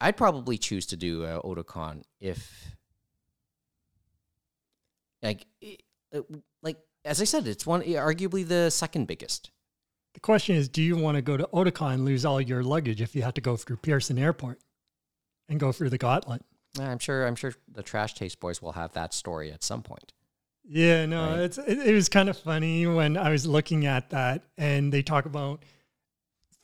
I'd 0.01 0.17
probably 0.17 0.59
choose 0.59 0.87
to 0.87 0.97
do 0.97 1.25
uh, 1.25 1.41
Otakon 1.43 2.03
if 2.21 2.77
like 5.23 5.47
it, 5.61 5.83
like 6.63 6.79
as 7.05 7.21
I 7.21 7.25
said, 7.25 7.47
it's 7.47 7.67
one 7.67 7.83
arguably 7.83 8.47
the 8.47 8.71
second 8.71 9.07
biggest. 9.07 9.51
The 10.15 10.21
question 10.21 10.57
is, 10.57 10.69
do 10.69 10.83
you 10.83 10.97
want 10.97 11.17
to 11.17 11.23
go 11.23 11.37
to 11.37 11.49
Otakon 11.53 11.95
and 11.95 12.05
lose 12.05 12.25
all 12.25 12.41
your 12.41 12.63
luggage 12.63 13.01
if 13.01 13.15
you 13.15 13.23
had 13.23 13.35
to 13.37 13.41
go 13.41 13.57
through 13.57 13.77
Pearson 13.79 14.19
Airport 14.19 14.61
and 15.49 15.59
go 15.59 15.73
through 15.73 15.91
the 15.91 15.99
gauntlet? 15.99 16.43
I'm 16.81 16.99
sure 16.99 17.27
I'm 17.27 17.35
sure 17.37 17.55
the 17.73 17.83
Trash 17.83 18.15
Taste 18.15 18.39
Boys 18.41 18.61
will 18.63 18.73
have 18.73 18.93
that 18.93 19.15
story 19.15 19.51
at 19.51 19.65
some 19.65 19.83
point. 19.83 20.13
Yeah, 20.71 21.07
no, 21.07 21.31
Right. 21.31 21.39
it's 21.41 21.59
it, 21.59 21.79
it 21.89 21.95
was 21.95 22.09
kind 22.09 22.29
of 22.29 22.37
funny 22.37 22.87
when 22.87 23.17
I 23.17 23.31
was 23.31 23.47
looking 23.47 23.87
at 23.87 24.11
that 24.11 24.43
and 24.59 24.93
they 24.93 25.03
talk 25.03 25.25
about 25.25 25.65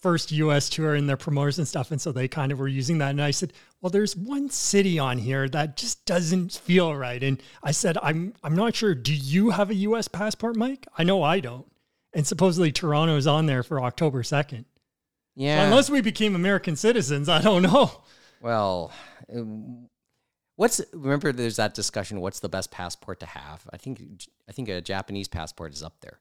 first 0.01 0.31
US 0.33 0.69
tour 0.69 0.95
and 0.95 1.09
their 1.09 1.17
promoters 1.17 1.59
and 1.59 1.67
stuff 1.67 1.91
and 1.91 1.99
so 2.01 2.13
they 2.13 2.29
kind 2.29 2.53
of 2.53 2.59
were 2.59 2.69
using 2.69 2.99
that 2.99 3.11
and 3.11 3.23
I 3.23 3.31
said, 3.31 3.55
"Well, 3.81 3.89
there's 3.91 4.15
one 4.15 4.51
city 4.51 4.99
on 4.99 5.17
here 5.17 5.49
that 5.49 5.77
just 5.79 6.05
doesn't 6.05 6.53
feel 6.53 6.95
right." 6.95 7.23
And 7.23 7.43
I 7.63 7.71
said, 7.73 7.97
"I'm 8.03 8.35
I'm 8.43 8.55
not 8.55 8.75
sure. 8.77 8.95
Do 8.95 9.15
you 9.15 9.51
have 9.51 9.71
a 9.71 9.75
US 9.75 10.07
passport, 10.09 10.57
Mike? 10.57 10.87
I 10.99 11.05
know 11.05 11.23
I 11.23 11.41
don't." 11.41 11.67
And 12.13 12.27
supposedly 12.27 12.71
Toronto 12.71 13.17
is 13.17 13.27
on 13.27 13.47
there 13.47 13.63
for 13.63 13.81
October 13.81 14.23
2nd. 14.23 14.67
Yeah. 15.35 15.65
Unless 15.65 15.91
we 15.91 16.01
became 16.01 16.37
American 16.37 16.77
citizens, 16.77 17.29
I 17.29 17.41
don't 17.41 17.63
know. 17.63 18.03
Well, 18.45 18.93
um, 19.35 19.89
what's 20.57 20.79
remember? 20.93 21.33
There's 21.33 21.57
that 21.57 21.73
discussion. 21.73 22.21
What's 22.21 22.41
the 22.41 22.49
best 22.51 22.71
passport 22.71 23.21
to 23.21 23.27
have? 23.27 23.67
I 23.73 23.79
think 23.79 24.03
I 24.47 24.53
think 24.53 24.69
a 24.69 24.83
Japanese 24.83 25.29
passport 25.29 25.73
is 25.73 25.83
up 25.83 25.95
there. 26.03 26.19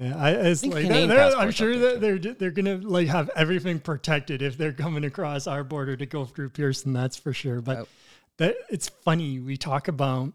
Yeah, 0.00 0.16
I, 0.16 0.30
it's 0.30 0.62
think 0.62 0.72
like 0.72 0.86
I'm 0.90 1.50
sure 1.50 1.76
that 1.76 2.00
they're 2.00 2.18
they're 2.18 2.50
gonna 2.50 2.76
like 2.76 3.08
have 3.08 3.30
everything 3.36 3.80
protected 3.80 4.40
if 4.40 4.56
they're 4.56 4.72
coming 4.72 5.04
across 5.04 5.46
our 5.46 5.62
border 5.62 5.94
to 5.94 6.06
go 6.06 6.24
through 6.24 6.48
Pearson. 6.50 6.94
That's 6.94 7.18
for 7.18 7.34
sure. 7.34 7.60
But 7.60 7.80
Oh. 7.80 7.88
that 8.38 8.56
it's 8.70 8.88
funny 8.88 9.38
we 9.38 9.58
talk 9.58 9.88
about 9.88 10.32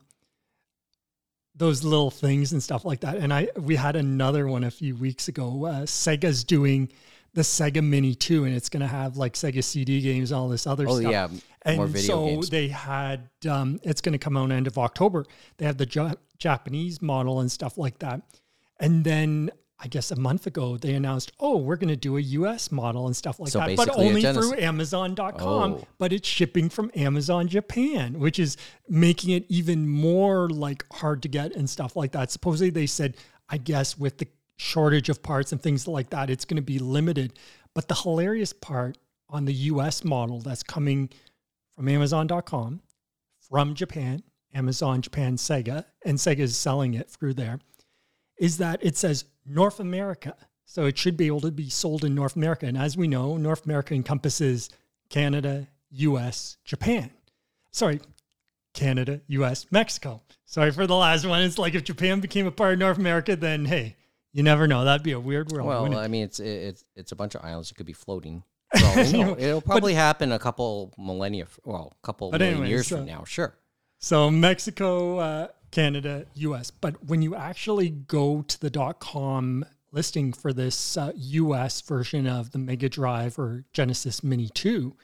those 1.56 1.84
little 1.84 2.12
things 2.12 2.52
and 2.52 2.62
stuff 2.62 2.86
like 2.86 3.00
that. 3.00 3.18
And 3.18 3.34
I 3.34 3.50
we 3.56 3.76
had 3.76 3.96
another 3.96 4.48
one 4.48 4.64
a 4.64 4.72
few 4.72 4.96
weeks 4.96 5.28
ago. 5.28 5.66
Uh, 5.66 5.82
Sega's 5.88 6.44
doing 6.44 6.90
the 7.34 7.42
Sega 7.42 7.84
Mini 7.84 8.14
2, 8.16 8.46
and 8.46 8.56
it's 8.56 8.70
gonna 8.70 8.88
have 8.88 9.18
like 9.18 9.34
Sega 9.34 9.64
CD 9.64 10.02
games, 10.02 10.32
all 10.32 10.48
this 10.50 10.68
other 10.68 10.86
Oh 10.88 11.00
stuff. 11.00 11.12
yeah, 11.12 11.28
And 11.64 11.78
more 11.78 11.88
video 11.88 12.08
so 12.08 12.26
games. 12.28 12.50
they 12.50 12.68
had, 12.68 13.30
um, 13.50 13.80
it's 13.84 14.02
going 14.02 14.14
to 14.14 14.20
come 14.20 14.38
out 14.38 14.52
end 14.52 14.68
of 14.68 14.78
October. 14.78 15.26
They 15.58 15.66
have 15.66 15.78
the 15.78 15.88
Ja- 15.92 16.14
Japanese 16.38 17.02
model 17.02 17.40
and 17.40 17.52
stuff 17.52 17.78
like 17.78 18.00
that. 18.00 18.22
And 18.80 19.04
then 19.04 19.50
I 19.80 19.88
guess 19.88 20.12
a 20.12 20.16
month 20.16 20.46
ago, 20.48 20.78
they 20.78 20.94
announced, 20.94 21.32
oh, 21.40 21.58
we're 21.58 21.76
going 21.76 21.90
to 21.90 21.96
do 21.96 22.18
a 22.18 22.22
US 22.22 22.72
model 22.72 23.06
and 23.08 23.16
stuff 23.16 23.40
like 23.40 23.50
So 23.50 23.60
that, 23.60 23.76
but 23.76 23.90
only 23.98 24.22
through 24.22 24.54
Amazon.com. 24.58 25.74
Oh. 25.74 25.88
But 25.98 26.14
it's 26.14 26.28
shipping 26.28 26.70
from 26.70 26.92
Amazon 26.96 27.48
Japan, 27.48 28.20
which 28.20 28.40
is 28.40 28.56
making 28.88 29.32
it 29.32 29.46
even 29.50 29.88
more 29.90 30.50
like 30.50 30.86
hard 30.94 31.22
to 31.24 31.28
get 31.28 31.56
and 31.56 31.70
stuff 31.70 31.96
like 31.96 32.12
that. 32.14 32.32
Supposedly, 32.32 32.70
they 32.70 32.86
said, 32.86 33.18
I 33.50 33.58
guess 33.58 33.98
with 33.98 34.20
the 34.20 34.28
shortage 34.58 35.10
of 35.10 35.24
parts 35.24 35.52
and 35.52 35.62
things 35.62 35.88
like 35.88 36.10
that, 36.12 36.30
it's 36.30 36.46
going 36.46 36.58
to 36.58 36.62
be 36.62 36.80
limited. 36.80 37.38
But 37.74 37.88
the 37.88 37.96
hilarious 37.96 38.54
part 38.54 38.98
on 39.30 39.46
the 39.46 39.54
US 39.54 40.04
model 40.04 40.40
that's 40.40 40.64
coming 40.64 41.10
from 41.76 41.88
Amazon.com, 41.88 42.82
from 43.50 43.74
Japan, 43.74 44.24
Amazon, 44.54 45.02
Japan, 45.02 45.36
Sega, 45.36 45.86
and 46.06 46.18
Sega 46.18 46.40
is 46.40 46.56
selling 46.56 46.94
it 46.94 47.10
through 47.10 47.34
there, 47.34 47.60
is 48.40 48.58
that 48.58 48.80
it 48.84 48.96
says 48.96 49.26
North 49.46 49.80
America. 49.80 50.36
So 50.66 50.86
it 50.86 50.98
should 50.98 51.18
be 51.18 51.28
able 51.28 51.42
to 51.42 51.52
be 51.52 51.70
sold 51.70 52.06
in 52.06 52.16
North 52.16 52.36
America. 52.36 52.66
And 52.66 52.78
as 52.78 52.96
we 52.96 53.08
know, 53.08 53.38
North 53.38 53.66
America 53.66 53.94
encompasses 53.94 54.70
Canada, 55.10 55.68
US, 55.92 56.58
Japan. 56.64 57.12
Sorry, 57.72 58.00
Canada, 58.74 59.22
US, 59.28 59.68
Mexico. 59.72 60.22
Sorry 60.46 60.72
for 60.72 60.88
the 60.88 60.96
last 60.96 61.26
one. 61.26 61.42
It's 61.42 61.58
like 61.58 61.76
if 61.76 61.84
Japan 61.84 62.20
became 62.20 62.48
a 62.48 62.52
part 62.52 62.74
of 62.74 62.80
North 62.80 62.98
America, 62.98 63.36
then 63.36 63.66
hey, 63.66 63.96
you 64.34 64.44
never 64.44 64.68
know. 64.68 64.84
That'd 64.84 65.04
be 65.04 65.12
a 65.12 65.20
weird 65.20 65.52
world. 65.52 65.68
Well. 65.68 65.98
I 65.98 66.08
mean, 66.08 66.24
it's 66.24 66.40
it's 66.40 66.84
it's 66.96 67.12
a 67.12 67.16
bunch 67.16 67.36
of 67.36 67.46
islands 67.46 67.72
It 67.72 67.76
could 67.76 67.86
be 67.86 67.94
floating. 67.94 68.44
For 68.76 68.86
all 68.86 69.12
know. 69.12 69.36
It'll 69.38 69.62
probably 69.62 69.94
happen 69.94 70.32
a 70.32 70.40
couple 70.40 70.94
millennia, 70.98 71.46
well, 71.64 71.94
a 72.04 72.06
couple 72.06 72.32
million 72.32 72.54
anyways, 72.54 72.70
years 72.70 72.92
uh, 72.92 72.98
from 72.98 73.06
now. 73.06 73.24
Sure. 73.24 73.56
So 74.00 74.32
Mexico, 74.32 75.20
uh, 75.20 75.48
Canada, 75.72 76.26
US. 76.34 76.72
But 76.72 77.04
when 77.06 77.22
you 77.22 77.36
actually 77.36 77.90
go 77.90 78.42
to 78.42 78.60
the 78.60 78.96
.com 79.00 79.64
listing 79.92 80.34
for 80.34 80.52
this 80.52 80.98
uh, 80.98 81.12
US 81.16 81.82
version 81.82 82.28
of 82.28 82.52
the 82.52 82.58
Mega 82.58 82.90
Drive 82.90 83.38
or 83.38 83.64
Genesis 83.74 84.24
Mini 84.24 84.50
2, 84.50 84.96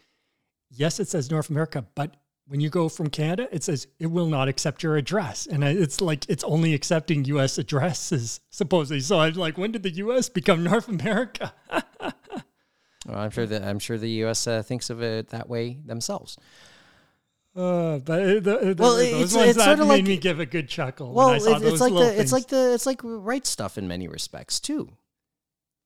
yes, 0.72 1.00
it 1.00 1.08
says 1.08 1.30
North 1.30 1.50
America, 1.50 1.86
but 1.96 2.16
when 2.50 2.60
you 2.60 2.70
go 2.70 2.90
from 2.90 3.10
Canada, 3.12 3.48
it 3.52 3.64
says 3.64 3.88
it 4.00 4.08
will 4.08 4.26
not 4.26 4.48
accept 4.50 4.82
your 4.82 4.98
address. 4.98 5.46
And 5.46 5.64
it's 5.64 6.02
like 6.02 6.28
it's 6.28 6.44
only 6.44 6.74
accepting 6.74 7.24
US 7.26 7.58
addresses, 7.60 8.42
supposedly. 8.50 9.02
So 9.02 9.20
I'm 9.20 9.36
like, 9.36 9.58
when 9.58 9.72
did 9.72 9.84
the 9.84 9.92
US 9.92 10.30
become 10.30 10.64
North 10.64 10.88
America? 10.90 11.54
Well, 13.08 13.18
I'm 13.18 13.32
sure 13.32 13.46
that 13.48 13.64
I'm 13.64 13.80
sure 13.80 13.98
the 13.98 14.10
U.S. 14.26 14.46
Uh, 14.46 14.62
thinks 14.62 14.90
of 14.90 15.02
it 15.02 15.30
that 15.30 15.50
way 15.50 15.80
themselves. 15.84 16.38
Uh, 17.56 17.98
but 18.00 18.22
it, 18.22 18.44
the, 18.44 18.74
the, 18.76 18.76
Well, 18.78 18.98
those 18.98 19.02
it's- 19.08 19.34
ones 19.34 19.50
it's 19.50 19.58
that 19.58 19.66
sorta 19.66 19.84
made 19.86 19.90
like- 19.90 20.04
me 20.04 20.18
give 20.18 20.40
a 20.40 20.46
good 20.46 20.68
chuckle 20.70 21.14
Well, 21.14 21.28
when 21.30 21.34
I 21.34 21.38
it's, 21.38 21.46
saw 21.46 21.56
it's 21.56 21.64
those 21.64 21.80
like 21.82 21.94
the 21.94 22.22
it's 22.22 22.32
like 22.32 22.48
the 22.48 22.74
it's 22.74 22.86
like 22.86 23.00
Right 23.04 23.44
Stuf 23.44 23.78
in 23.78 23.88
many 23.88 24.08
respects 24.08 24.60
too, 24.60 24.90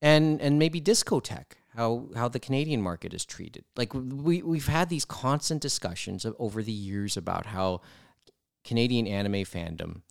and 0.02 0.42
and 0.42 0.60
maybe 0.60 0.82
Discotek 0.82 1.46
how 1.76 2.10
how 2.16 2.28
the 2.28 2.40
Canadian 2.40 2.82
market 2.82 3.14
is 3.14 3.26
treated. 3.26 3.66
Like 3.76 3.94
we 3.94 4.42
we've 4.42 4.68
had 4.68 4.90
these 4.90 5.06
constant 5.06 5.62
discussions 5.62 6.26
of, 6.26 6.36
over 6.40 6.62
the 6.62 6.72
years 6.72 7.18
about 7.18 7.48
how 7.48 7.82
Canadian 8.64 9.08
anime 9.08 9.44
fandom 9.44 10.02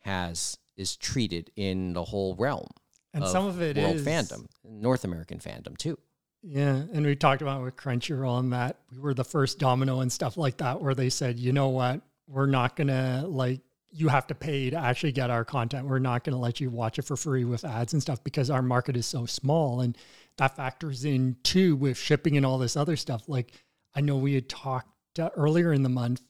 has 0.00 0.58
is 0.76 0.96
treated 0.96 1.50
in 1.56 1.92
the 1.92 2.04
whole 2.04 2.34
realm 2.36 2.68
and 3.12 3.24
of 3.24 3.30
some 3.30 3.46
of 3.46 3.60
it 3.60 3.76
world 3.76 3.96
is 3.96 4.06
fandom, 4.06 4.46
North 4.64 5.04
American 5.04 5.38
fandom 5.38 5.76
too. 5.76 5.98
Yeah, 6.42 6.84
and 6.92 7.04
we 7.04 7.16
talked 7.16 7.42
about 7.42 7.62
with 7.62 7.76
Crunchyroll 7.76 8.38
and 8.38 8.52
that 8.54 8.78
we 8.90 8.98
were 8.98 9.12
the 9.12 9.24
first 9.24 9.58
domino 9.58 10.00
and 10.00 10.10
stuff 10.10 10.38
like 10.38 10.56
that, 10.58 10.80
where 10.80 10.94
they 10.94 11.10
said, 11.10 11.38
you 11.38 11.52
know 11.52 11.68
what, 11.68 12.00
we're 12.26 12.46
not 12.46 12.76
gonna 12.76 13.24
like 13.26 13.60
you 13.92 14.08
have 14.08 14.26
to 14.28 14.34
pay 14.34 14.70
to 14.70 14.76
actually 14.76 15.12
get 15.12 15.30
our 15.30 15.44
content. 15.44 15.86
We're 15.86 15.98
not 15.98 16.24
gonna 16.24 16.38
let 16.38 16.60
you 16.60 16.70
watch 16.70 16.98
it 16.98 17.02
for 17.02 17.16
free 17.16 17.44
with 17.44 17.64
ads 17.64 17.92
and 17.92 18.02
stuff 18.02 18.22
because 18.22 18.50
our 18.50 18.62
market 18.62 18.96
is 18.96 19.06
so 19.06 19.26
small, 19.26 19.80
and 19.80 19.96
that 20.36 20.56
factors 20.56 21.04
in 21.04 21.36
too 21.42 21.76
with 21.76 21.98
shipping 21.98 22.36
and 22.36 22.46
all 22.46 22.58
this 22.58 22.76
other 22.76 22.96
stuff. 22.96 23.28
Like 23.28 23.52
I 23.94 24.00
know 24.00 24.16
we 24.16 24.34
had 24.34 24.48
talked 24.48 25.18
uh, 25.18 25.30
earlier 25.36 25.72
in 25.72 25.82
the 25.82 25.88
month 25.88 26.22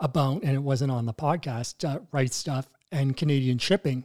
about, 0.00 0.42
and 0.42 0.52
it 0.52 0.62
wasn't 0.62 0.92
on 0.92 1.06
the 1.06 1.14
podcast, 1.14 1.88
uh, 1.88 2.00
Right 2.12 2.30
Stuf 2.30 2.66
and 2.92 3.16
Canadian 3.16 3.58
shipping 3.58 4.04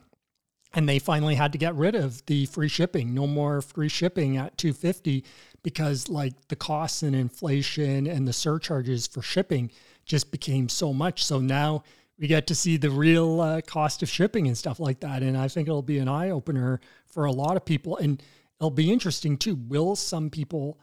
and 0.73 0.89
they 0.89 0.99
finally 0.99 1.35
had 1.35 1.51
to 1.51 1.57
get 1.57 1.75
rid 1.75 1.95
of 1.95 2.25
the 2.25 2.45
free 2.47 2.67
shipping 2.67 3.13
no 3.13 3.27
more 3.27 3.61
free 3.61 3.89
shipping 3.89 4.37
at 4.37 4.57
250 4.57 5.23
because 5.61 6.09
like 6.09 6.33
the 6.47 6.55
costs 6.55 7.03
and 7.03 7.15
inflation 7.15 8.07
and 8.07 8.27
the 8.27 8.33
surcharges 8.33 9.07
for 9.07 9.21
shipping 9.21 9.71
just 10.05 10.31
became 10.31 10.67
so 10.67 10.93
much 10.93 11.23
so 11.23 11.39
now 11.39 11.83
we 12.19 12.27
get 12.27 12.47
to 12.47 12.55
see 12.55 12.77
the 12.77 12.89
real 12.89 13.41
uh, 13.41 13.61
cost 13.61 14.03
of 14.03 14.09
shipping 14.09 14.47
and 14.47 14.57
stuff 14.57 14.79
like 14.79 14.99
that. 15.01 15.23
And 15.23 15.37
i 15.37 15.47
think 15.47 15.67
it'll 15.67 15.81
be 15.81 15.97
an 15.97 16.07
eye 16.07 16.29
opener 16.29 16.79
for 17.05 17.25
a 17.25 17.31
lot 17.31 17.57
of 17.57 17.65
people. 17.65 17.97
And 17.97 18.21
it'll 18.59 18.71
be 18.71 18.91
interesting 18.91 19.37
too. 19.37 19.55
Will 19.55 19.95
some 19.95 20.29
people 20.29 20.79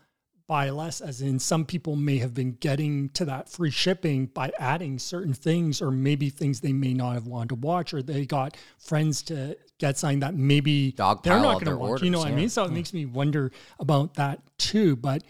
buy 0.50 0.68
less 0.68 1.00
as 1.00 1.22
in 1.22 1.38
some 1.38 1.64
people 1.64 1.94
may 1.94 2.18
have 2.18 2.34
been 2.34 2.50
getting 2.54 3.08
to 3.10 3.24
that 3.24 3.48
free 3.48 3.70
shipping 3.70 4.26
by 4.26 4.50
adding 4.58 4.98
certain 4.98 5.32
things 5.32 5.80
or 5.80 5.92
maybe 5.92 6.28
things 6.28 6.60
they 6.60 6.72
may 6.72 6.92
not 6.92 7.14
have 7.14 7.28
wanted 7.28 7.50
to 7.50 7.54
watch 7.54 7.94
or 7.94 8.02
they 8.02 8.26
got 8.26 8.56
friends 8.76 9.22
to 9.22 9.56
get 9.78 9.96
something 9.96 10.18
that 10.18 10.34
maybe 10.34 10.92
Dogpile 10.98 11.22
they're 11.22 11.38
not 11.38 11.64
going 11.64 11.66
to 11.66 11.76
watch 11.76 12.02
you 12.02 12.10
know 12.10 12.18
what 12.18 12.26
i 12.26 12.34
mean? 12.34 12.48
So 12.48 12.64
it 12.64 12.72
makes 12.72 12.92
me 12.92 13.06
wonder 13.06 13.52
about 13.78 14.14
that 14.14 14.42
too. 14.58 14.96
But 14.96 15.22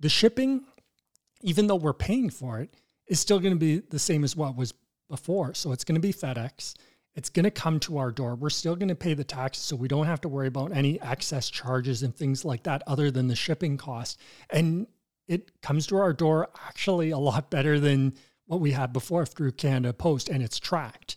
the 0.00 0.08
shipping 0.08 0.64
even 1.42 1.66
though 1.66 1.76
we're 1.76 1.92
paying 1.92 2.30
for 2.30 2.60
it 2.60 2.72
is 3.06 3.20
still 3.20 3.40
going 3.40 3.52
to 3.52 3.58
be 3.58 3.80
the 3.80 3.98
same 3.98 4.24
as 4.24 4.34
what 4.34 4.56
was 4.56 4.72
before 5.08 5.54
so 5.54 5.72
it's 5.72 5.84
going 5.84 5.94
to 5.94 6.00
be 6.00 6.12
fedex 6.12 6.74
it's 7.18 7.30
going 7.30 7.44
to 7.44 7.50
come 7.50 7.80
to 7.80 7.98
our 7.98 8.12
door. 8.12 8.36
We're 8.36 8.48
still 8.48 8.76
going 8.76 8.90
to 8.90 8.94
pay 8.94 9.12
the 9.12 9.24
tax, 9.24 9.58
so 9.58 9.74
we 9.74 9.88
don't 9.88 10.06
have 10.06 10.20
to 10.20 10.28
worry 10.28 10.46
about 10.46 10.70
any 10.70 11.00
excess 11.00 11.50
charges 11.50 12.04
and 12.04 12.14
things 12.14 12.44
like 12.44 12.62
that, 12.62 12.84
other 12.86 13.10
than 13.10 13.26
the 13.26 13.34
shipping 13.34 13.76
cost. 13.76 14.20
And 14.50 14.86
it 15.26 15.60
comes 15.60 15.88
to 15.88 15.96
our 15.96 16.12
door 16.12 16.48
actually 16.68 17.10
a 17.10 17.18
lot 17.18 17.50
better 17.50 17.80
than 17.80 18.14
what 18.46 18.60
we 18.60 18.70
had 18.70 18.92
before 18.92 19.26
through 19.26 19.52
Canada 19.52 19.92
Post, 19.92 20.28
and 20.28 20.44
it's 20.44 20.60
tracked. 20.60 21.16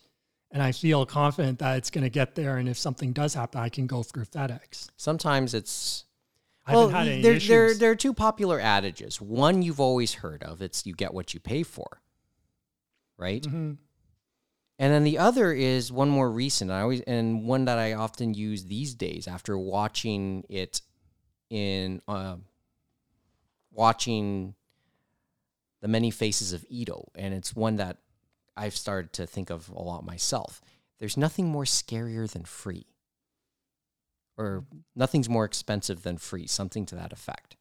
And 0.49 0.63
I 0.63 0.71
feel 0.71 1.05
confident 1.05 1.59
that 1.59 1.77
it's 1.77 1.91
going 1.91 2.03
to 2.03 2.09
get 2.09 2.33
there. 2.33 2.57
And 2.57 2.67
if 2.67 2.79
something 2.79 3.13
does 3.13 3.35
happen, 3.35 3.61
I 3.61 3.69
can 3.69 3.85
go 3.85 4.01
through 4.01 4.25
FedEx. 4.25 4.89
Sometimes 4.97 5.53
it's 5.53 6.05
I 6.65 6.73
well, 6.73 6.89
haven't 6.89 6.95
had 6.95 7.07
any 7.07 7.21
there, 7.21 7.39
there, 7.39 7.73
there 7.75 7.91
are 7.91 7.95
two 7.95 8.15
popular 8.15 8.59
adages. 8.59 9.21
One 9.21 9.61
you've 9.61 9.79
always 9.79 10.15
heard 10.15 10.41
of. 10.41 10.63
It's 10.63 10.83
you 10.87 10.95
get 10.95 11.13
what 11.13 11.35
you 11.35 11.39
pay 11.39 11.61
for, 11.61 12.01
right? 13.21 13.43
Mhm. 13.43 13.77
And 14.79 14.91
then 14.91 15.03
the 15.03 15.19
other 15.19 15.53
is 15.53 15.91
one 15.91 16.09
more 16.09 16.31
recent. 16.31 16.71
I 16.71 16.81
always 16.81 17.01
and 17.01 17.45
one 17.45 17.65
that 17.65 17.77
I 17.77 17.93
often 17.93 18.33
use 18.33 18.65
these 18.65 18.95
days 18.95 19.27
after 19.27 19.57
watching 19.57 20.43
it 20.49 20.81
in 21.51 22.01
uh, 22.07 22.37
watching 23.71 24.55
the 25.81 25.87
many 25.87 26.09
faces 26.09 26.51
of 26.51 26.65
Ito, 26.67 27.11
and 27.15 27.33
it's 27.33 27.55
one 27.55 27.75
that 27.75 27.97
I've 28.57 28.75
started 28.75 29.13
to 29.13 29.27
think 29.27 29.49
of 29.51 29.69
a 29.69 29.81
lot 29.81 30.03
myself. 30.03 30.61
There's 30.97 31.17
nothing 31.17 31.47
more 31.47 31.63
scarier 31.63 32.29
than 32.29 32.45
free, 32.45 32.87
or 34.35 34.65
nothing's 34.95 35.29
more 35.29 35.45
expensive 35.45 36.01
than 36.01 36.17
free. 36.17 36.47
Something 36.47 36.87
to 36.87 36.95
that 36.95 37.13
effect. 37.13 37.55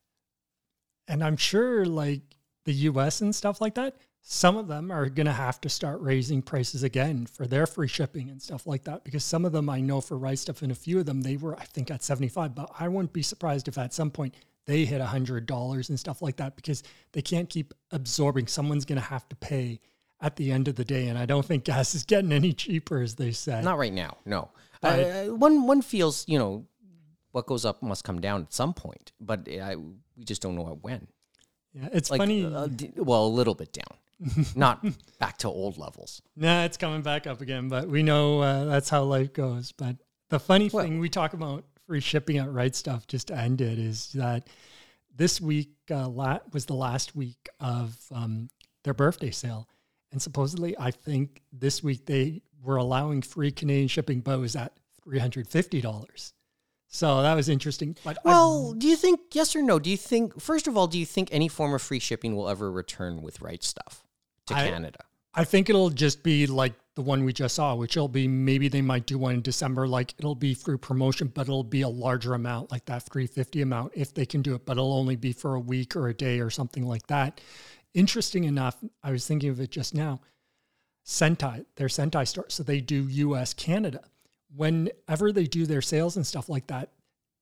And 1.06 1.22
I'm 1.22 1.36
sure, 1.36 1.84
like 1.84 2.22
the 2.64 2.72
US 2.72 3.20
and 3.20 3.34
stuff 3.34 3.60
like 3.60 3.74
that, 3.74 3.96
some 4.22 4.56
of 4.56 4.68
them 4.68 4.90
are 4.90 5.08
going 5.08 5.26
to 5.26 5.32
have 5.32 5.60
to 5.62 5.68
start 5.68 6.00
raising 6.00 6.42
prices 6.42 6.82
again 6.82 7.26
for 7.26 7.46
their 7.46 7.66
free 7.66 7.88
shipping 7.88 8.28
and 8.28 8.40
stuff 8.40 8.66
like 8.66 8.84
that 8.84 9.02
because 9.04 9.24
some 9.24 9.44
of 9.44 9.52
them 9.52 9.68
I 9.68 9.80
know 9.80 10.00
for 10.00 10.16
rice 10.16 10.42
stuff 10.42 10.62
and 10.62 10.70
a 10.70 10.74
few 10.74 10.98
of 10.98 11.06
them 11.06 11.22
they 11.22 11.36
were 11.36 11.58
I 11.58 11.64
think 11.64 11.90
at 11.90 12.02
75 12.02 12.54
but 12.54 12.70
I 12.78 12.88
wouldn't 12.88 13.12
be 13.12 13.22
surprised 13.22 13.68
if 13.68 13.78
at 13.78 13.94
some 13.94 14.10
point 14.10 14.34
they 14.66 14.84
hit 14.84 15.00
$100 15.00 15.88
and 15.88 15.98
stuff 15.98 16.22
like 16.22 16.36
that 16.36 16.54
because 16.54 16.82
they 17.12 17.22
can't 17.22 17.48
keep 17.48 17.74
absorbing 17.90 18.46
someone's 18.46 18.84
going 18.84 19.00
to 19.00 19.06
have 19.06 19.28
to 19.30 19.36
pay 19.36 19.80
at 20.20 20.36
the 20.36 20.52
end 20.52 20.68
of 20.68 20.76
the 20.76 20.84
day 20.84 21.08
and 21.08 21.18
I 21.18 21.26
don't 21.26 21.44
think 21.44 21.64
gas 21.64 21.94
is 21.94 22.04
getting 22.04 22.32
any 22.32 22.52
cheaper 22.52 23.00
as 23.00 23.14
they 23.14 23.32
say. 23.32 23.60
Not 23.62 23.78
right 23.78 23.92
now. 23.92 24.18
No. 24.26 24.50
Uh, 24.82 25.24
one 25.26 25.66
one 25.66 25.82
feels, 25.82 26.24
you 26.26 26.38
know, 26.38 26.66
what 27.32 27.46
goes 27.46 27.64
up 27.64 27.82
must 27.82 28.04
come 28.04 28.20
down 28.20 28.42
at 28.42 28.52
some 28.52 28.74
point, 28.74 29.12
but 29.20 29.48
I, 29.48 29.76
we 29.76 30.24
just 30.24 30.42
don't 30.42 30.56
know 30.56 30.78
when. 30.82 31.06
Yeah, 31.72 31.88
it's 31.92 32.10
like, 32.10 32.18
funny. 32.18 32.44
Uh, 32.44 32.68
well, 32.96 33.26
a 33.26 33.28
little 33.28 33.54
bit 33.54 33.72
down, 33.72 33.96
not 34.54 34.84
back 35.18 35.38
to 35.38 35.48
old 35.48 35.78
levels. 35.78 36.22
Nah, 36.36 36.64
it's 36.64 36.78
coming 36.78 37.02
back 37.02 37.26
up 37.26 37.42
again, 37.42 37.68
but 37.68 37.88
we 37.88 38.02
know 38.02 38.40
uh, 38.40 38.64
that's 38.64 38.88
how 38.88 39.02
life 39.02 39.32
goes. 39.34 39.72
But 39.72 39.96
the 40.30 40.40
funny 40.40 40.70
well, 40.72 40.84
thing 40.84 40.98
we 40.98 41.10
talk 41.10 41.34
about 41.34 41.64
free 41.86 42.00
shipping 42.00 42.38
at 42.38 42.50
Right 42.50 42.72
Stuf 42.72 43.06
just 43.06 43.28
to 43.28 43.36
end 43.36 43.60
it 43.60 43.78
is 43.78 44.12
that 44.12 44.48
this 45.14 45.38
week 45.38 45.72
uh, 45.90 46.08
la- 46.08 46.38
was 46.52 46.64
the 46.64 46.74
last 46.74 47.14
week 47.14 47.48
of 47.58 47.94
um, 48.10 48.48
their 48.84 48.94
birthday 48.94 49.30
sale, 49.30 49.68
and 50.12 50.22
supposedly 50.22 50.78
I 50.78 50.92
think 50.92 51.42
this 51.52 51.82
week 51.82 52.06
they 52.06 52.40
were 52.62 52.76
allowing 52.76 53.20
free 53.20 53.50
Canadian 53.50 53.88
shipping 53.88 54.22
at 54.26 54.72
three 55.04 55.18
hundred 55.18 55.48
fifty 55.48 55.82
dollars. 55.82 56.32
So 56.86 57.22
that 57.22 57.34
was 57.34 57.48
interesting. 57.48 57.96
But 58.02 58.18
well, 58.24 58.72
I, 58.74 58.78
do 58.78 58.88
you 58.88 58.96
think 58.96 59.20
yes 59.32 59.54
or 59.54 59.62
no? 59.62 59.78
Do 59.78 59.90
you 59.90 59.96
think 59.98 60.40
first 60.40 60.66
of 60.66 60.76
all, 60.76 60.86
do 60.86 60.98
you 60.98 61.06
think 61.06 61.28
any 61.32 61.48
form 61.48 61.74
of 61.74 61.82
free 61.82 62.00
shipping 62.00 62.34
will 62.34 62.48
ever 62.48 62.72
return 62.72 63.20
with 63.20 63.42
Right 63.42 63.60
Stuf 63.60 64.02
to 64.50 64.56
I, 64.56 64.70
Canada? 64.70 64.98
I 65.34 65.44
think 65.44 65.70
it'll 65.70 65.90
just 65.90 66.22
be 66.22 66.46
like 66.46 66.74
the 66.96 67.02
one 67.02 67.24
we 67.24 67.32
just 67.32 67.54
saw, 67.54 67.74
which 67.74 67.96
will 67.96 68.08
be 68.08 68.28
maybe 68.28 68.68
they 68.68 68.82
might 68.82 69.06
do 69.06 69.18
one 69.18 69.34
in 69.34 69.42
December. 69.42 69.88
Like 69.88 70.14
it'll 70.18 70.34
be 70.34 70.54
through 70.54 70.78
promotion, 70.78 71.28
but 71.28 71.42
it'll 71.42 71.64
be 71.64 71.82
a 71.82 71.88
larger 71.88 72.34
amount, 72.34 72.70
like 72.70 72.84
that 72.86 73.02
350 73.04 73.62
amount, 73.62 73.92
if 73.94 74.12
they 74.12 74.26
can 74.26 74.42
do 74.42 74.54
it. 74.54 74.66
But 74.66 74.72
it'll 74.72 74.92
only 74.92 75.16
be 75.16 75.32
for 75.32 75.54
a 75.54 75.60
week 75.60 75.96
or 75.96 76.08
a 76.08 76.14
day 76.14 76.40
or 76.40 76.50
something 76.50 76.86
like 76.86 77.06
that. 77.06 77.40
Interesting 77.94 78.44
enough, 78.44 78.76
I 79.02 79.10
was 79.10 79.26
thinking 79.26 79.50
of 79.50 79.60
it 79.60 79.70
just 79.70 79.94
now. 79.94 80.20
Sentai, 81.06 81.64
their 81.76 81.88
Sentai 81.88 82.26
store. 82.28 82.46
So 82.48 82.62
they 82.62 82.80
do 82.80 83.08
US, 83.08 83.54
Canada 83.54 84.02
whenever 84.54 85.32
they 85.32 85.44
do 85.44 85.66
their 85.66 85.82
sales 85.82 86.16
and 86.16 86.26
stuff 86.26 86.48
like 86.48 86.66
that, 86.68 86.90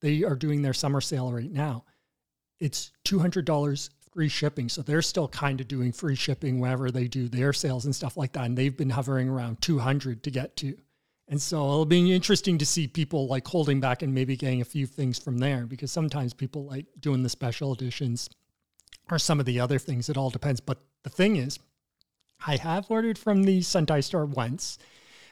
they 0.00 0.24
are 0.24 0.36
doing 0.36 0.62
their 0.62 0.74
summer 0.74 1.00
sale 1.00 1.32
right 1.32 1.50
now. 1.50 1.84
It's 2.60 2.92
$200 3.06 3.90
free 4.12 4.28
shipping. 4.28 4.68
So 4.68 4.82
they're 4.82 5.02
still 5.02 5.28
kind 5.28 5.60
of 5.60 5.68
doing 5.68 5.92
free 5.92 6.14
shipping 6.14 6.60
whenever 6.60 6.90
they 6.90 7.08
do 7.08 7.28
their 7.28 7.52
sales 7.52 7.84
and 7.84 7.94
stuff 7.94 8.16
like 8.16 8.32
that. 8.32 8.44
And 8.44 8.56
they've 8.56 8.76
been 8.76 8.90
hovering 8.90 9.28
around 9.28 9.60
200 9.60 10.22
to 10.22 10.30
get 10.30 10.56
to. 10.56 10.76
And 11.28 11.40
so 11.40 11.56
it'll 11.58 11.84
be 11.84 12.12
interesting 12.14 12.56
to 12.58 12.66
see 12.66 12.86
people 12.86 13.26
like 13.26 13.46
holding 13.46 13.80
back 13.80 14.02
and 14.02 14.14
maybe 14.14 14.36
getting 14.36 14.62
a 14.62 14.64
few 14.64 14.86
things 14.86 15.18
from 15.18 15.38
there 15.38 15.66
because 15.66 15.92
sometimes 15.92 16.32
people 16.32 16.64
like 16.64 16.86
doing 16.98 17.22
the 17.22 17.28
special 17.28 17.74
editions 17.74 18.30
or 19.10 19.18
some 19.18 19.38
of 19.38 19.46
the 19.46 19.60
other 19.60 19.78
things. 19.78 20.08
It 20.08 20.16
all 20.16 20.30
depends. 20.30 20.60
But 20.60 20.78
the 21.02 21.10
thing 21.10 21.36
is, 21.36 21.58
I 22.46 22.56
have 22.56 22.90
ordered 22.90 23.18
from 23.18 23.42
the 23.42 23.60
Sentai 23.60 24.02
store 24.02 24.24
once 24.24 24.78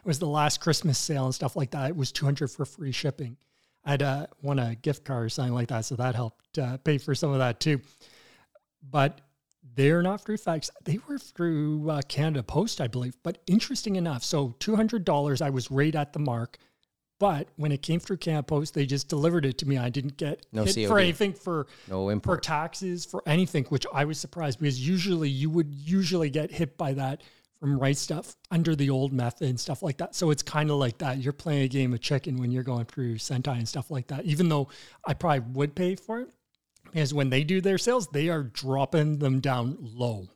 It 0.00 0.06
was 0.06 0.18
the 0.18 0.28
last 0.28 0.61
Christmas 0.61 0.99
sale 0.99 1.25
and 1.25 1.35
stuff 1.35 1.56
like 1.56 1.71
that. 1.71 1.90
It 1.90 1.97
was 1.97 2.12
200 2.12 2.50
for 2.50 2.64
free 2.64 2.92
shipping. 2.92 3.37
I'd 3.85 4.02
uh, 4.02 4.26
won 4.42 4.59
a 4.59 4.75
gift 4.75 5.04
card 5.04 5.26
or 5.26 5.28
something 5.28 5.54
like 5.54 5.68
that. 5.68 5.85
So 5.85 5.95
that 5.97 6.14
helped 6.14 6.59
uh, 6.59 6.76
pay 6.78 6.99
for 6.99 7.14
some 7.14 7.30
of 7.33 7.38
that 7.38 7.61
too. 7.61 7.80
But 8.90 9.21
they're 9.75 10.02
not 10.02 10.23
through 10.23 10.38
FedEx. 10.38 10.71
They 10.85 10.99
were 11.09 11.19
through 11.19 11.90
uh, 11.90 12.02
Canada 12.09 12.43
Post, 12.43 12.81
I 12.81 12.87
believe. 12.88 13.16
But 13.23 13.38
interesting 13.47 13.97
enough, 13.97 14.25
so 14.25 14.50
$200, 14.61 15.43
I 15.43 15.50
was 15.50 15.71
right 15.71 15.95
at 15.95 16.12
the 16.12 16.19
mark. 16.19 16.59
But 17.19 17.49
when 17.57 17.73
it 17.73 17.81
came 17.81 17.99
through 17.99 18.19
Canada 18.19 18.43
Post, 18.43 18.75
they 18.75 18.85
just 18.85 19.09
delivered 19.09 19.47
it 19.47 19.59
to 19.59 19.69
me. 19.69 19.78
I 19.78 19.88
didn't 19.88 20.19
get 20.19 20.45
no 20.52 20.64
hit 20.64 20.87
for 20.87 20.99
anything 20.99 21.33
for 21.33 21.66
no 21.88 22.11
import. 22.11 22.39
for 22.39 22.41
taxes 22.43 23.06
for 23.06 23.23
anything, 23.26 23.65
which 23.65 23.87
I 23.93 24.04
was 24.04 24.19
surprised 24.19 24.60
because 24.60 24.87
usually 24.87 25.30
you 25.30 25.49
would 25.49 25.75
usually 25.75 26.28
get 26.28 26.50
hit 26.50 26.76
by 26.76 26.93
that 26.93 27.23
from 27.58 27.78
Right 27.78 27.95
Stuf 27.95 28.37
under 28.50 28.76
the 28.76 28.91
old 28.91 29.15
method 29.15 29.49
and 29.49 29.58
stuff 29.58 29.82
like 29.82 29.97
that. 29.97 30.15
So 30.15 30.30
it's 30.30 30.43
kind 30.43 30.71
of 30.71 30.76
like 30.76 30.99
that. 30.99 31.19
You're 31.19 31.32
playing 31.32 31.63
a 31.63 31.69
game 31.69 31.95
of 31.95 32.00
chicken 32.00 32.37
when 32.37 32.50
you're 32.50 32.63
going 32.63 32.84
through 32.84 33.15
Sentai 33.15 33.56
and 33.56 33.67
stuff 33.67 33.91
like 33.91 34.08
that. 34.08 34.26
Even 34.26 34.50
though 34.50 34.69
I 35.06 35.15
probably 35.15 35.41
would 35.54 35.75
pay 35.75 35.97
for 35.97 36.21
it, 36.21 36.28
because 36.97 37.13
when 37.13 37.28
they 37.28 37.45
do 37.45 37.61
their 37.61 37.76
sales, 37.76 38.09
they 38.09 38.30
are 38.30 38.43
dropping 38.43 39.19
them 39.19 39.41
down 39.41 39.76
low. 39.78 40.28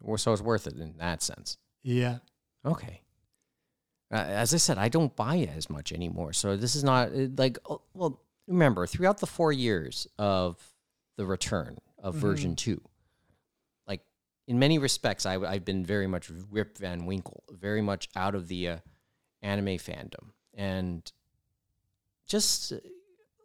Well, 0.00 0.16
So 0.16 0.32
it's 0.32 0.40
worth 0.40 0.66
it 0.66 0.78
in 0.78 0.94
that 0.96 1.22
sense. 1.22 1.58
Yeah. 1.82 2.20
Okay. 2.64 3.02
Uh, 4.10 4.16
as 4.16 4.54
I 4.54 4.56
said, 4.56 4.78
I 4.78 4.88
don't 4.88 5.14
buy 5.14 5.36
it 5.36 5.50
as 5.54 5.68
much 5.68 5.92
anymore. 5.92 6.32
So 6.32 6.56
this 6.56 6.74
is 6.74 6.82
not 6.82 7.10
like, 7.36 7.58
oh, 7.68 7.82
well, 7.92 8.22
remember, 8.48 8.86
throughout 8.86 9.18
the 9.18 9.26
four 9.26 9.52
years 9.52 10.08
of 10.18 10.56
the 11.18 11.26
return 11.26 11.76
of 11.98 12.14
mm-hmm. 12.14 12.26
version 12.26 12.56
two, 12.56 12.80
like 13.86 14.00
in 14.48 14.58
many 14.58 14.78
respects, 14.78 15.26
I, 15.26 15.52
have 15.52 15.66
been 15.66 15.84
very 15.84 16.06
much 16.06 16.30
Rip 16.50 16.78
Van 16.78 17.04
Winkle, 17.04 17.44
very 17.50 17.82
much 17.82 18.08
out 18.16 18.34
of 18.34 18.48
the 18.48 18.68
uh, 18.68 18.76
anime 19.42 19.76
fandom, 19.76 20.30
and 20.54 21.12
just 22.26 22.72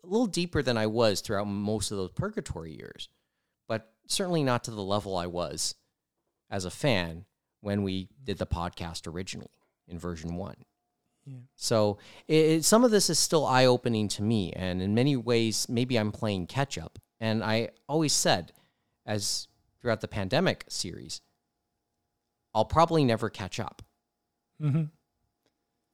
a 0.06 0.10
little 0.10 0.28
deeper 0.28 0.62
than 0.62 0.78
I 0.78 0.88
was 0.88 1.22
throughout 1.22 1.48
most 1.48 1.92
of 1.92 1.98
those 1.98 2.12
purgatory 2.12 2.76
years, 2.76 3.10
but 3.68 3.92
certainly 4.08 4.44
not 4.44 4.64
to 4.66 4.72
the 4.72 4.84
level 4.84 5.18
I 5.18 5.28
was 5.28 5.76
as 6.50 6.66
a 6.66 6.72
fan 6.72 7.26
when 7.62 7.84
we 7.84 8.10
did 8.24 8.38
the 8.38 8.46
podcast 8.46 9.08
originally 9.08 9.50
in 9.88 9.98
version 9.98 10.36
one. 10.36 10.56
Yeah. 11.26 11.38
So 11.56 11.98
it, 12.28 12.64
some 12.64 12.84
of 12.84 12.92
this 12.92 13.10
is 13.10 13.18
still 13.18 13.46
eye 13.46 13.66
opening 13.66 14.08
to 14.10 14.22
me, 14.22 14.54
and 14.54 14.82
in 14.82 14.94
many 14.94 15.16
ways, 15.16 15.68
maybe 15.68 15.98
I'm 15.98 16.12
playing 16.12 16.48
catch 16.48 16.78
up. 16.78 17.00
And 17.20 17.44
I 17.44 17.70
always 17.90 18.14
said, 18.14 18.52
as 19.06 19.48
throughout 19.82 20.02
the 20.02 20.08
pandemic 20.08 20.66
series, 20.68 21.22
I'll 22.54 22.66
probably 22.66 23.04
never 23.04 23.30
catch 23.30 23.60
up. 23.60 23.82
Mm-hmm. 24.62 24.84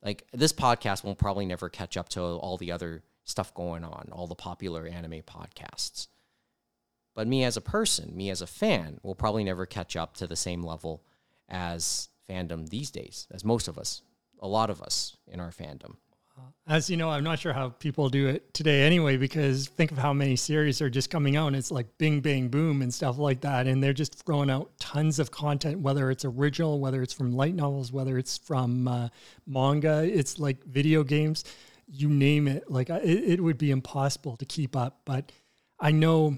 Like 0.03 0.27
this 0.33 0.51
podcast 0.53 1.03
will 1.03 1.15
probably 1.15 1.45
never 1.45 1.69
catch 1.69 1.95
up 1.95 2.09
to 2.09 2.21
all 2.21 2.57
the 2.57 2.71
other 2.71 3.03
stuff 3.31 3.53
going 3.53 3.83
on, 3.83 4.09
all 4.11 4.27
the 4.27 4.35
popular 4.35 4.85
anime 4.85 5.21
podcasts. 5.21 6.07
But 7.15 7.27
me 7.27 7.43
as 7.43 7.57
a 7.57 7.61
person, 7.61 8.15
me 8.15 8.29
as 8.29 8.41
a 8.41 8.47
fan, 8.47 8.99
will 9.03 9.15
probably 9.15 9.43
never 9.43 9.65
catch 9.65 9.95
up 9.95 10.15
to 10.17 10.27
the 10.27 10.35
same 10.35 10.63
level 10.63 11.03
as 11.49 12.09
fandom 12.29 12.69
these 12.69 12.91
days, 12.91 13.27
as 13.31 13.43
most 13.43 13.67
of 13.67 13.77
us, 13.77 14.01
a 14.39 14.47
lot 14.47 14.69
of 14.69 14.81
us 14.81 15.17
in 15.27 15.39
our 15.39 15.51
fandom. 15.51 15.95
As 16.67 16.89
you 16.89 16.95
know, 16.95 17.09
I'm 17.09 17.23
not 17.23 17.39
sure 17.39 17.53
how 17.53 17.69
people 17.69 18.09
do 18.09 18.27
it 18.27 18.53
today 18.53 18.83
anyway, 18.83 19.17
because 19.17 19.67
think 19.67 19.91
of 19.91 19.97
how 19.97 20.13
many 20.13 20.35
series 20.35 20.81
are 20.81 20.89
just 20.89 21.09
coming 21.09 21.35
out 21.35 21.47
and 21.47 21.55
it's 21.55 21.71
like 21.71 21.97
bing, 21.97 22.21
bang, 22.21 22.47
boom 22.47 22.81
and 22.81 22.93
stuff 22.93 23.17
like 23.17 23.41
that. 23.41 23.67
And 23.67 23.83
they're 23.83 23.93
just 23.93 24.23
throwing 24.25 24.49
out 24.49 24.71
tons 24.79 25.19
of 25.19 25.31
content, 25.31 25.79
whether 25.79 26.09
it's 26.09 26.23
original, 26.23 26.79
whether 26.79 27.01
it's 27.01 27.13
from 27.13 27.33
light 27.33 27.55
novels, 27.55 27.91
whether 27.91 28.17
it's 28.17 28.37
from 28.37 28.87
uh, 28.87 29.09
manga, 29.45 30.03
it's 30.03 30.39
like 30.39 30.63
video 30.63 31.03
games, 31.03 31.43
you 31.91 32.09
name 32.09 32.47
it. 32.47 32.69
Like 32.71 32.89
it, 32.89 33.03
it 33.03 33.41
would 33.41 33.57
be 33.57 33.71
impossible 33.71 34.37
to 34.37 34.45
keep 34.45 34.75
up. 34.75 35.01
But 35.05 35.31
I 35.79 35.91
know 35.91 36.37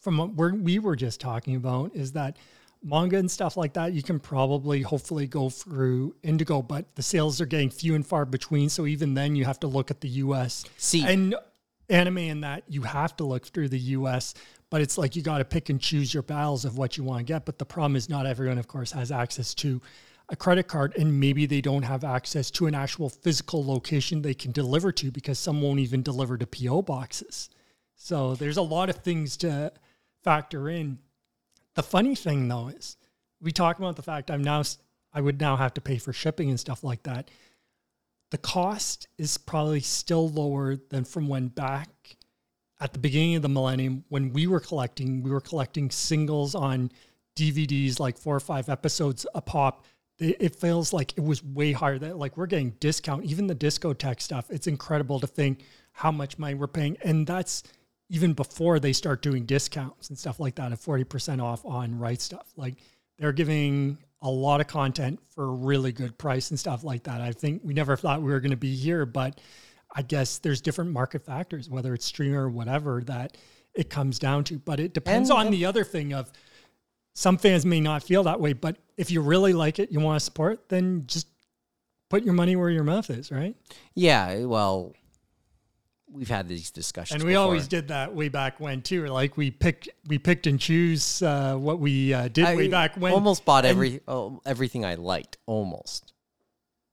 from 0.00 0.34
what 0.34 0.54
we 0.54 0.78
were 0.78 0.96
just 0.96 1.20
talking 1.20 1.56
about 1.56 1.94
is 1.94 2.12
that 2.12 2.36
manga 2.82 3.16
and 3.16 3.30
stuff 3.30 3.56
like 3.56 3.74
that, 3.74 3.92
you 3.92 4.02
can 4.02 4.18
probably 4.18 4.82
hopefully 4.82 5.26
go 5.26 5.48
through 5.48 6.16
Indigo, 6.22 6.62
but 6.62 6.94
the 6.96 7.02
sales 7.02 7.40
are 7.40 7.46
getting 7.46 7.70
few 7.70 7.94
and 7.94 8.06
far 8.06 8.24
between. 8.24 8.68
So 8.68 8.86
even 8.86 9.14
then, 9.14 9.36
you 9.36 9.44
have 9.44 9.60
to 9.60 9.66
look 9.66 9.90
at 9.90 10.00
the 10.00 10.08
US. 10.08 10.64
See, 10.78 11.04
and 11.04 11.34
anime 11.88 12.18
and 12.18 12.44
that 12.44 12.64
you 12.68 12.82
have 12.82 13.16
to 13.18 13.24
look 13.24 13.46
through 13.46 13.68
the 13.68 13.78
US, 13.78 14.34
but 14.70 14.80
it's 14.80 14.96
like 14.96 15.14
you 15.14 15.22
got 15.22 15.38
to 15.38 15.44
pick 15.44 15.68
and 15.68 15.80
choose 15.80 16.12
your 16.12 16.22
battles 16.22 16.64
of 16.64 16.78
what 16.78 16.96
you 16.96 17.04
want 17.04 17.18
to 17.20 17.24
get. 17.24 17.44
But 17.44 17.58
the 17.58 17.66
problem 17.66 17.96
is, 17.96 18.08
not 18.08 18.26
everyone, 18.26 18.58
of 18.58 18.66
course, 18.66 18.92
has 18.92 19.12
access 19.12 19.54
to 19.54 19.80
a 20.32 20.36
credit 20.36 20.66
card, 20.66 20.96
and 20.96 21.20
maybe 21.20 21.46
they 21.46 21.60
don't 21.60 21.82
have 21.82 22.02
access 22.02 22.50
to 22.50 22.66
an 22.66 22.74
actual 22.74 23.08
physical 23.08 23.64
location 23.64 24.22
they 24.22 24.34
can 24.34 24.50
deliver 24.50 24.90
to 24.90 25.12
because 25.12 25.38
some 25.38 25.62
won't 25.62 25.78
even 25.78 26.02
deliver 26.02 26.36
to 26.36 26.46
PO 26.46 26.82
boxes. 26.82 27.50
So 27.94 28.34
there's 28.34 28.56
a 28.56 28.62
lot 28.62 28.90
of 28.90 28.96
things 28.96 29.36
to 29.38 29.72
factor 30.24 30.68
in 30.68 30.98
the 31.74 31.82
funny 31.82 32.14
thing 32.14 32.48
though 32.48 32.68
is 32.68 32.96
we 33.40 33.52
talk 33.52 33.78
about 33.78 33.96
the 33.96 34.02
fact 34.02 34.30
I'm 34.30 34.42
now 34.42 34.62
I 35.12 35.20
would 35.20 35.40
now 35.40 35.56
have 35.56 35.74
to 35.74 35.80
pay 35.80 35.98
for 35.98 36.12
shipping 36.12 36.48
and 36.48 36.58
stuff 36.58 36.82
like 36.82 37.02
that. 37.04 37.30
The 38.30 38.38
cost 38.38 39.08
is 39.18 39.36
probably 39.36 39.80
still 39.80 40.28
lower 40.30 40.76
than 40.76 41.04
from 41.04 41.28
when 41.28 41.48
back 41.48 41.90
at 42.80 42.92
the 42.92 42.98
beginning 42.98 43.36
of 43.36 43.42
the 43.42 43.48
millennium 43.48 44.04
when 44.08 44.32
we 44.32 44.46
were 44.46 44.60
collecting, 44.60 45.22
we 45.22 45.30
were 45.30 45.40
collecting 45.40 45.90
singles 45.90 46.54
on 46.54 46.90
DVDs 47.36 48.00
like 48.00 48.18
four 48.18 48.34
or 48.34 48.40
five 48.40 48.68
episodes 48.68 49.26
a 49.34 49.40
pop. 49.40 49.84
It 50.22 50.56
feels 50.56 50.92
like 50.92 51.12
it 51.16 51.24
was 51.24 51.42
way 51.42 51.72
higher. 51.72 51.98
That 51.98 52.16
like 52.16 52.36
we're 52.36 52.46
getting 52.46 52.70
discount, 52.80 53.24
even 53.24 53.46
the 53.46 53.54
Discotek 53.54 54.20
stuff. 54.20 54.46
It's 54.50 54.66
incredible 54.66 55.18
to 55.20 55.26
think 55.26 55.64
how 55.92 56.12
much 56.12 56.38
money 56.38 56.54
we're 56.54 56.68
paying, 56.68 56.96
and 57.02 57.26
that's 57.26 57.62
even 58.08 58.32
before 58.34 58.78
they 58.78 58.92
start 58.92 59.22
doing 59.22 59.46
discounts 59.46 60.10
and 60.10 60.18
stuff 60.18 60.38
like 60.38 60.54
that 60.56 60.70
at 60.70 60.78
40% 60.78 61.42
off 61.42 61.64
on 61.64 61.98
Right 61.98 62.18
Stuf. 62.18 62.44
Like 62.56 62.74
they're 63.18 63.32
giving 63.32 63.98
a 64.20 64.30
lot 64.30 64.60
of 64.60 64.66
content 64.66 65.18
for 65.34 65.44
a 65.44 65.50
really 65.52 65.92
good 65.92 66.16
price 66.18 66.50
and 66.50 66.60
stuff 66.60 66.84
like 66.84 67.04
that. 67.04 67.20
I 67.22 67.32
think 67.32 67.62
we 67.64 67.72
never 67.74 67.96
thought 67.96 68.20
we 68.22 68.30
were 68.30 68.40
going 68.40 68.50
to 68.50 68.56
be 68.56 68.74
here, 68.74 69.06
but 69.06 69.40
I 69.96 70.02
guess 70.02 70.38
there's 70.38 70.60
different 70.60 70.90
market 70.90 71.24
factors, 71.24 71.68
whether 71.70 71.94
it's 71.94 72.04
streamer 72.04 72.44
or 72.44 72.50
whatever, 72.50 73.02
that 73.06 73.36
it 73.74 73.88
comes 73.88 74.18
down 74.18 74.44
to. 74.44 74.58
But 74.58 74.78
it 74.78 74.92
depends 74.94 75.30
And- 75.30 75.38
on 75.38 75.50
the 75.50 75.64
other 75.64 75.82
thing 75.82 76.12
of 76.12 76.30
some 77.14 77.38
fans 77.38 77.66
may 77.66 77.80
not 77.80 78.02
feel 78.02 78.22
that 78.24 78.40
way, 78.40 78.52
but 78.52 78.76
if 78.96 79.10
you 79.10 79.20
really 79.20 79.52
like 79.52 79.78
it, 79.78 79.90
you 79.90 80.00
want 80.00 80.16
to 80.16 80.24
support, 80.24 80.68
then 80.68 81.04
just 81.06 81.26
put 82.08 82.24
your 82.24 82.34
money 82.34 82.56
where 82.56 82.70
your 82.70 82.84
mouth 82.84 83.10
is, 83.10 83.30
right? 83.30 83.56
Yeah, 83.94 84.44
well, 84.44 84.94
we've 86.10 86.28
had 86.28 86.48
these 86.48 86.70
discussions. 86.70 87.20
And 87.20 87.26
we 87.26 87.32
before. 87.32 87.44
always 87.44 87.68
did 87.68 87.88
that 87.88 88.14
way 88.14 88.28
back 88.28 88.60
when 88.60 88.82
too. 88.82 89.06
Like 89.06 89.36
we 89.36 89.50
picked, 89.50 89.88
we 90.06 90.18
picked 90.18 90.46
and 90.46 90.58
choose 90.58 91.22
uh, 91.22 91.56
what 91.56 91.78
we 91.78 92.14
uh, 92.14 92.28
did 92.28 92.56
way 92.56 92.68
back 92.68 92.96
when. 92.96 93.12
almost 93.12 93.44
bought 93.44 93.64
every 93.64 94.00
oh, 94.08 94.40
everything 94.46 94.84
I 94.84 94.94
liked. 94.94 95.38
Almost. 95.46 96.12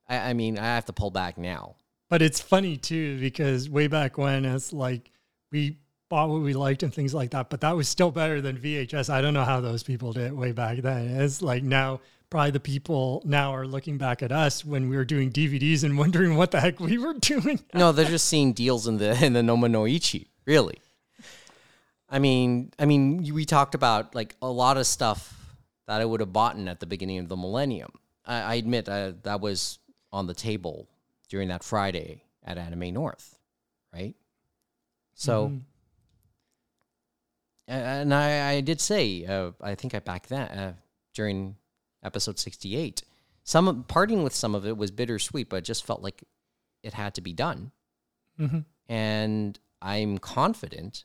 I, 0.08 0.30
I 0.30 0.32
mean, 0.32 0.58
I 0.58 0.64
have 0.64 0.86
to 0.86 0.92
pull 0.92 1.10
back 1.10 1.38
now. 1.38 1.76
But 2.08 2.22
it's 2.22 2.40
funny 2.40 2.76
too 2.76 3.20
because 3.20 3.70
way 3.70 3.86
back 3.86 4.18
when 4.18 4.44
it's 4.44 4.72
like 4.72 5.12
we 5.52 5.78
bought 6.10 6.28
what 6.28 6.42
we 6.42 6.52
liked 6.52 6.82
and 6.82 6.92
things 6.92 7.14
like 7.14 7.30
that. 7.30 7.48
But 7.48 7.62
that 7.62 7.74
was 7.74 7.88
still 7.88 8.10
better 8.10 8.42
than 8.42 8.58
VHS. 8.58 9.08
I 9.08 9.22
don't 9.22 9.32
know 9.32 9.44
how 9.44 9.62
those 9.62 9.82
people 9.82 10.12
did 10.12 10.26
it 10.26 10.36
way 10.36 10.52
back 10.52 10.78
then. 10.78 11.06
It's 11.22 11.40
like 11.40 11.62
now 11.62 12.00
probably 12.28 12.50
the 12.50 12.60
people 12.60 13.22
now 13.24 13.54
are 13.54 13.66
looking 13.66 13.96
back 13.96 14.22
at 14.22 14.30
us 14.30 14.62
when 14.64 14.88
we 14.90 14.96
were 14.96 15.04
doing 15.06 15.30
DVDs 15.32 15.82
and 15.84 15.96
wondering 15.96 16.36
what 16.36 16.50
the 16.50 16.60
heck 16.60 16.78
we 16.80 16.98
were 16.98 17.14
doing. 17.20 17.60
No, 17.72 17.92
they're 17.92 18.04
just 18.04 18.26
seeing 18.28 18.52
deals 18.52 18.86
in 18.86 18.98
the 18.98 19.24
in 19.24 19.32
the 19.32 19.40
Nomanoichi. 19.40 20.26
Really. 20.44 20.78
I 22.08 22.18
mean, 22.18 22.72
I 22.78 22.86
mean, 22.86 23.32
we 23.32 23.44
talked 23.44 23.74
about 23.74 24.14
like 24.14 24.34
a 24.42 24.50
lot 24.50 24.76
of 24.76 24.86
stuff 24.86 25.34
that 25.86 26.00
I 26.00 26.04
would 26.04 26.20
have 26.20 26.32
bought 26.32 26.56
in 26.56 26.68
at 26.68 26.80
the 26.80 26.86
beginning 26.86 27.18
of 27.20 27.28
the 27.28 27.36
millennium. 27.36 27.92
I, 28.26 28.40
I 28.40 28.54
admit 28.56 28.88
uh, 28.88 29.12
that 29.22 29.40
was 29.40 29.78
on 30.12 30.26
the 30.26 30.34
table 30.34 30.88
during 31.28 31.48
that 31.48 31.62
Friday 31.62 32.24
at 32.44 32.58
Anime 32.58 32.92
North, 32.92 33.38
right? 33.94 34.14
So, 35.14 35.48
Mhm. 35.48 35.60
And 37.74 38.14
I, 38.14 38.50
I 38.56 38.60
did 38.60 38.80
say, 38.80 39.24
uh, 39.24 39.52
I 39.60 39.74
think 39.74 39.94
I 39.94 40.00
back 40.00 40.26
that 40.28 40.50
uh, 40.56 40.72
during 41.14 41.56
episode 42.02 42.38
sixty-eight, 42.38 43.02
some 43.44 43.68
of- 43.68 43.88
parting 43.88 44.22
with 44.22 44.34
some 44.34 44.54
of 44.54 44.66
it 44.66 44.76
was 44.76 44.90
bittersweet, 44.90 45.48
but 45.48 45.56
it 45.56 45.64
just 45.64 45.84
felt 45.86 46.02
like 46.02 46.24
it 46.82 46.94
had 46.94 47.14
to 47.14 47.20
be 47.20 47.32
done. 47.32 47.72
Mhm. 48.38 48.64
And 48.88 49.58
I'm 49.82 50.18
confident 50.18 51.04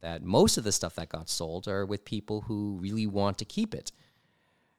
that 0.00 0.22
most 0.22 0.58
of 0.58 0.64
the 0.64 0.72
stuff 0.72 0.96
that 0.96 1.08
got 1.08 1.28
sold 1.28 1.68
are 1.68 1.86
with 1.86 2.04
people 2.04 2.42
who 2.42 2.76
really 2.80 3.06
want 3.06 3.38
to 3.38 3.44
keep 3.44 3.72
it 3.74 3.92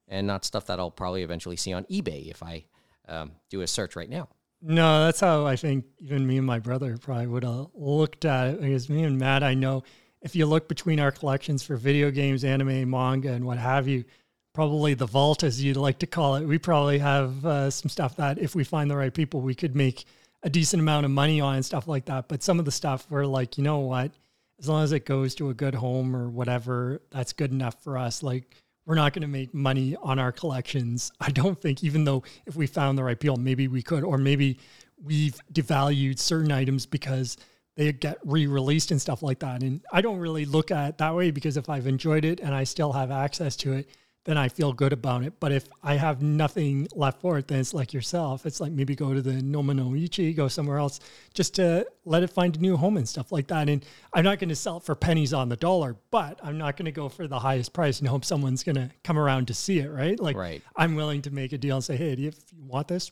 and 0.08 0.28
not 0.28 0.43
stuff 0.43 0.65
that 0.65 0.80
I'll 0.80 0.91
probably 0.91 1.24
eventually 1.24 1.56
see 1.56 1.72
on 1.74 1.86
eBay 1.86 2.30
if 2.30 2.43
I 2.43 2.65
um, 3.08 3.32
do 3.50 3.62
a 3.62 3.67
search 3.67 3.96
right 3.96 4.10
now. 4.10 4.28
No, 4.62 5.06
that's 5.06 5.19
how 5.22 5.46
I 5.46 5.56
think 5.56 5.86
even 6.00 6.28
me 6.28 6.38
and 6.38 6.46
my 6.46 6.60
brother 6.60 6.98
probably 6.98 7.28
would 7.28 7.43
have 7.43 7.67
looked 7.74 8.26
at 8.26 8.48
it. 8.50 8.62
Because 8.62 8.89
me 8.89 9.04
and 9.04 9.17
Matt, 9.17 9.43
I 9.43 9.54
know 9.54 9.84
if 10.24 10.36
you 10.36 10.46
look 10.46 10.68
between 10.68 11.00
our 11.00 11.12
collections 11.12 11.62
for 11.64 11.76
video 11.76 12.10
games, 12.10 12.44
anime, 12.44 12.90
manga, 12.90 13.34
and 13.34 13.46
what 13.46 13.58
have 13.58 13.88
you, 13.88 14.06
probably 14.54 14.94
the 14.94 15.06
vault, 15.06 15.44
as 15.44 15.62
you'd 15.62 15.78
like 15.78 16.00
to 16.00 16.08
call 16.08 16.36
it, 16.36 16.46
we 16.46 16.58
probably 16.58 16.98
have 17.00 17.46
uh, 17.46 17.70
some 17.70 17.90
stuff 17.90 18.16
that 18.16 18.40
if 18.40 18.56
we 18.56 18.64
find 18.64 18.90
the 18.90 18.96
right 18.96 19.14
people, 19.14 19.42
we 19.42 19.54
could 19.54 19.76
make 19.76 20.06
a 20.42 20.50
decent 20.50 20.82
amount 20.82 21.06
of 21.06 21.12
money 21.12 21.42
on 21.42 21.56
and 21.56 21.66
stuff 21.66 21.88
like 21.88 22.06
that. 22.06 22.30
But 22.30 22.42
some 22.42 22.58
of 22.58 22.66
the 22.66 22.72
stuff 22.72 23.06
we're 23.10 23.26
like, 23.26 23.58
you 23.58 23.64
know 23.64 23.80
what? 23.80 24.12
As 24.60 24.70
long 24.70 24.84
as 24.84 24.94
it 24.94 25.06
goes 25.06 25.36
to 25.36 25.50
a 25.50 25.54
good 25.54 25.76
home 25.76 26.16
or 26.16 26.30
whatever, 26.30 27.02
that's 27.12 27.34
good 27.34 27.52
enough 27.52 27.84
for 27.84 27.98
us. 27.98 28.24
Like, 28.24 28.56
we're 28.86 28.96
not 28.96 29.14
going 29.14 29.24
to 29.24 29.28
make 29.28 29.54
money 29.54 29.96
on 30.02 30.20
our 30.20 30.32
collections. 30.32 31.12
I 31.20 31.32
don't 31.32 31.60
think, 31.60 31.84
even 31.84 32.06
though 32.06 32.24
if 32.46 32.56
we 32.56 32.68
found 32.68 32.98
the 32.98 33.04
right 33.04 33.20
people, 33.20 33.38
maybe 33.38 33.68
we 33.68 33.82
could, 33.82 34.04
or 34.04 34.18
maybe 34.18 34.60
we've 35.02 35.40
devalued 35.52 36.20
certain 36.20 36.52
items 36.52 36.86
because 36.86 37.38
they 37.76 37.92
get 37.92 38.20
re-released 38.24 38.92
and 38.92 39.02
stuff 39.02 39.24
like 39.24 39.40
that. 39.40 39.64
And 39.64 39.82
I 39.92 40.02
don't 40.02 40.20
really 40.20 40.46
look 40.46 40.72
at 40.72 40.90
it 40.90 40.98
that 41.00 41.16
way 41.16 41.32
because 41.32 41.58
if 41.58 41.70
I've 41.70 41.88
enjoyed 41.88 42.26
it 42.26 42.40
and 42.40 42.54
I 42.54 42.64
still 42.64 42.94
have 42.94 43.12
access 43.12 43.56
to 43.58 43.74
it, 43.74 43.90
then 44.26 44.38
I 44.38 44.48
feel 44.48 44.72
good 44.72 44.94
about 44.94 45.24
it. 45.24 45.34
But 45.40 45.52
if 45.52 45.68
I 45.82 45.96
have 45.96 46.22
nothing 46.22 46.88
left 46.96 47.20
for 47.20 47.38
it, 47.38 47.48
then 47.48 47.60
it's 47.60 47.74
like 47.74 47.94
yourself. 47.94 48.46
It's 48.46 48.62
like 48.62 48.72
maybe 48.72 48.96
go 48.96 49.14
to 49.14 49.22
the 49.22 49.34
Nomanoichi, 49.34 50.36
go 50.36 50.48
somewhere 50.48 50.78
else 50.78 51.02
just 51.34 51.56
to 51.56 51.86
let 52.06 52.24
it 52.24 52.30
find 52.30 52.56
a 52.56 52.60
new 52.60 52.78
home 52.78 52.96
and 52.96 53.08
stuff 53.08 53.32
like 53.32 53.48
that. 53.48 53.68
And 53.68 53.86
I'm 54.14 54.24
not 54.24 54.40
going 54.40 54.50
to 54.50 54.56
sell 54.56 54.78
it 54.78 54.84
for 54.84 54.96
pennies 54.96 55.34
on 55.34 55.50
the 55.50 55.58
dollar, 55.58 55.98
but 56.10 56.40
I'm 56.42 56.58
not 56.58 56.78
going 56.78 56.86
to 56.86 56.92
go 56.92 57.10
for 57.10 57.28
the 57.28 57.40
highest 57.40 57.74
price 57.74 58.00
and 58.00 58.08
hope 58.08 58.24
someone's 58.24 58.64
going 58.64 58.76
to 58.76 58.90
come 59.04 59.18
around 59.18 59.48
to 59.48 59.54
see 59.54 59.80
it, 59.80 59.90
right? 59.90 60.18
Like 60.18 60.38
Right. 60.38 60.62
I'm 60.76 60.96
willing 60.96 61.22
to 61.24 61.32
make 61.32 61.52
a 61.52 61.58
deal 61.58 61.76
and 61.76 61.84
say, 61.84 61.98
hey, 61.98 62.14
if 62.14 62.38
you 62.54 62.64
want 62.64 62.88
this, 62.88 63.12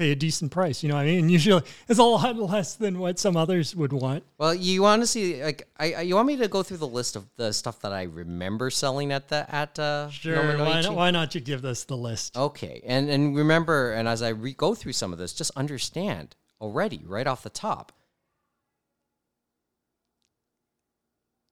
pay 0.00 0.12
a 0.12 0.16
decent 0.16 0.50
price. 0.50 0.82
You 0.82 0.88
know 0.88 0.94
what 0.94 1.02
I 1.02 1.06
mean? 1.06 1.28
Usually 1.38 1.62
it's 1.86 1.98
a 1.98 2.02
lot 2.02 2.36
less 2.36 2.74
than 2.74 2.98
what 2.98 3.18
some 3.18 3.36
others 3.36 3.76
would 3.76 3.92
want. 3.92 4.24
Well, 4.38 4.54
you 4.54 4.82
want 4.82 5.02
to 5.02 5.06
see 5.06 5.42
like 5.42 5.68
I, 5.78 5.92
I 5.92 6.00
you 6.02 6.14
want 6.14 6.26
me 6.26 6.36
to 6.36 6.48
go 6.48 6.62
through 6.62 6.78
the 6.78 6.88
list 6.88 7.16
of 7.16 7.28
the 7.36 7.52
stuff 7.52 7.80
that 7.80 7.92
I 7.92 8.04
remember 8.04 8.70
selling 8.70 9.12
at 9.12 9.28
the 9.28 9.46
at 9.54 9.78
uh, 9.78 10.08
Sure. 10.10 10.58
Why 10.58 10.80
not, 10.80 10.94
why 10.94 11.10
not 11.10 11.34
you 11.34 11.40
give 11.42 11.64
us 11.64 11.84
the 11.84 11.96
list? 11.96 12.36
Okay, 12.36 12.80
and 12.84 13.10
and 13.10 13.36
remember, 13.36 13.92
and 13.92 14.08
as 14.08 14.22
I 14.22 14.30
re- 14.30 14.54
go 14.54 14.74
through 14.74 14.94
some 14.94 15.12
of 15.12 15.18
this, 15.18 15.34
just 15.34 15.52
understand 15.54 16.34
already 16.60 17.02
right 17.06 17.26
off 17.26 17.42
the 17.42 17.50
top. 17.50 17.92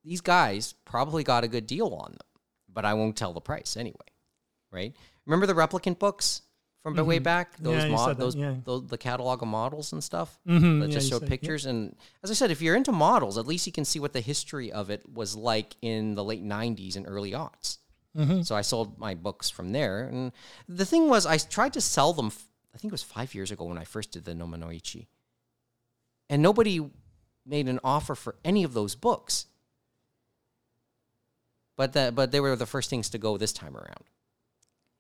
These 0.05 0.23
guys 0.23 0.75
probably 0.87 1.23
got 1.23 1.45
a 1.45 1.49
good 1.49 1.67
deal 1.67 1.89
on 1.89 2.13
them, 2.13 2.41
but 2.73 2.87
I 2.87 2.95
won't 2.95 3.15
tell 3.15 3.35
the 3.35 3.43
price 3.43 3.77
anyway, 3.77 4.09
right? 4.73 4.97
Remember 5.27 5.45
the 5.45 5.53
replicant 5.53 5.99
books 5.99 6.41
from 6.83 6.95
way 7.07 7.19
back? 7.19 7.57
Those, 7.59 7.75
Mm-hmm. 7.75 7.81
Yeah, 7.81 7.87
you 7.87 7.93
mo- 7.97 8.07
that, 8.09 8.19
those, 8.19 8.35
yeah. 8.37 8.55
those, 8.65 8.87
the 8.87 8.99
catalog 8.99 9.43
of 9.43 9.49
models 9.49 9.93
and 9.93 10.03
stuff 10.03 10.39
Mhm, 10.47 10.81
that 10.81 10.89
yeah, 10.89 10.93
just 10.95 11.07
you 11.07 11.11
show 11.11 11.19
said, 11.19 11.23
yeah. 11.25 11.29
pictures. 11.29 11.67
And 11.67 11.97
as 12.23 12.31
I 12.31 12.35
said, 12.35 12.51
if 12.51 12.63
you're 12.63 12.77
into 12.77 12.93
models, 12.93 13.37
at 13.39 13.47
least 13.47 13.67
you 13.67 13.73
can 13.73 13.85
see 13.85 13.99
what 14.01 14.13
the 14.13 14.21
history 14.21 14.71
of 14.73 14.89
it 14.91 15.03
was 15.13 15.35
like 15.37 15.75
in 15.83 16.15
the 16.15 16.25
late 16.25 16.45
'90s 16.45 16.97
and 16.97 17.07
early 17.09 17.33
aughts. 17.33 17.79
Mm-hmm. 18.17 18.43
So 18.43 18.57
I 18.57 18.63
sold 18.63 18.99
my 18.99 19.15
books 19.15 19.51
from 19.51 19.73
there. 19.73 20.05
And 20.09 20.33
the 20.69 20.87
thing 20.87 21.09
was, 21.09 21.27
I 21.27 21.37
tried 21.39 21.75
to 21.75 21.81
sell 21.81 22.13
them, 22.13 22.27
f- 22.27 22.49
I 22.75 22.79
think 22.79 22.91
it 22.91 22.95
was 22.95 23.03
five 23.03 23.35
years 23.35 23.51
ago 23.51 23.65
when 23.65 23.79
I 23.79 23.85
first 23.85 24.11
did 24.13 24.25
the 24.25 24.33
Nomanoichi. 24.35 25.07
And 26.31 26.43
nobody 26.43 26.81
made 27.47 27.69
an 27.69 27.81
offer 27.85 28.15
for 28.15 28.35
any 28.45 28.65
of 28.65 28.73
those 28.75 28.95
books. 28.95 29.47
But, 31.77 31.93
that, 31.93 32.15
but 32.15 32.33
they 32.33 32.41
were 32.41 32.57
the 32.57 32.67
first 32.67 32.91
things 32.91 33.09
to 33.11 33.19
go 33.19 33.37
this 33.37 33.53
time 33.53 33.77
around, 33.77 34.05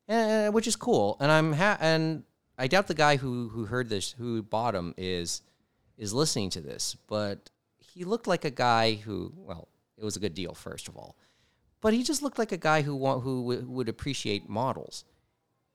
uh, 0.09 0.49
which 0.49 0.67
is 0.67 0.77
cool. 0.77 1.17
And 1.21 1.31
I'm 1.31 1.53
ha- 1.53 1.79
and 1.81 2.25
I 2.57 2.67
doubt 2.67 2.87
the 2.87 2.95
guy 2.95 3.17
who, 3.17 3.49
who 3.49 3.67
heard 3.67 3.89
this, 3.89 4.13
who 4.13 4.43
bought 4.43 4.75
them, 4.75 4.95
is 4.97 5.43
is 5.97 6.13
listening 6.13 6.51
to 6.51 6.61
this. 6.61 6.97
But 7.07 7.51
he 7.79 8.05
looked 8.05 8.27
like 8.27 8.45
a 8.45 8.51
guy 8.51 8.95
who, 8.95 9.33
well, 9.37 9.69
it 9.97 10.05
was 10.05 10.17
a 10.17 10.21
good 10.21 10.35
deal 10.35 10.55
first 10.55 10.89
of 10.89 10.97
all 10.97 11.17
but 11.81 11.93
he 11.93 12.03
just 12.03 12.23
looked 12.23 12.39
like 12.39 12.53
a 12.53 12.57
guy 12.57 12.83
who 12.83 12.95
want, 12.97 13.23
who 13.23 13.43
w- 13.43 13.69
would 13.69 13.89
appreciate 13.89 14.49
models, 14.49 15.05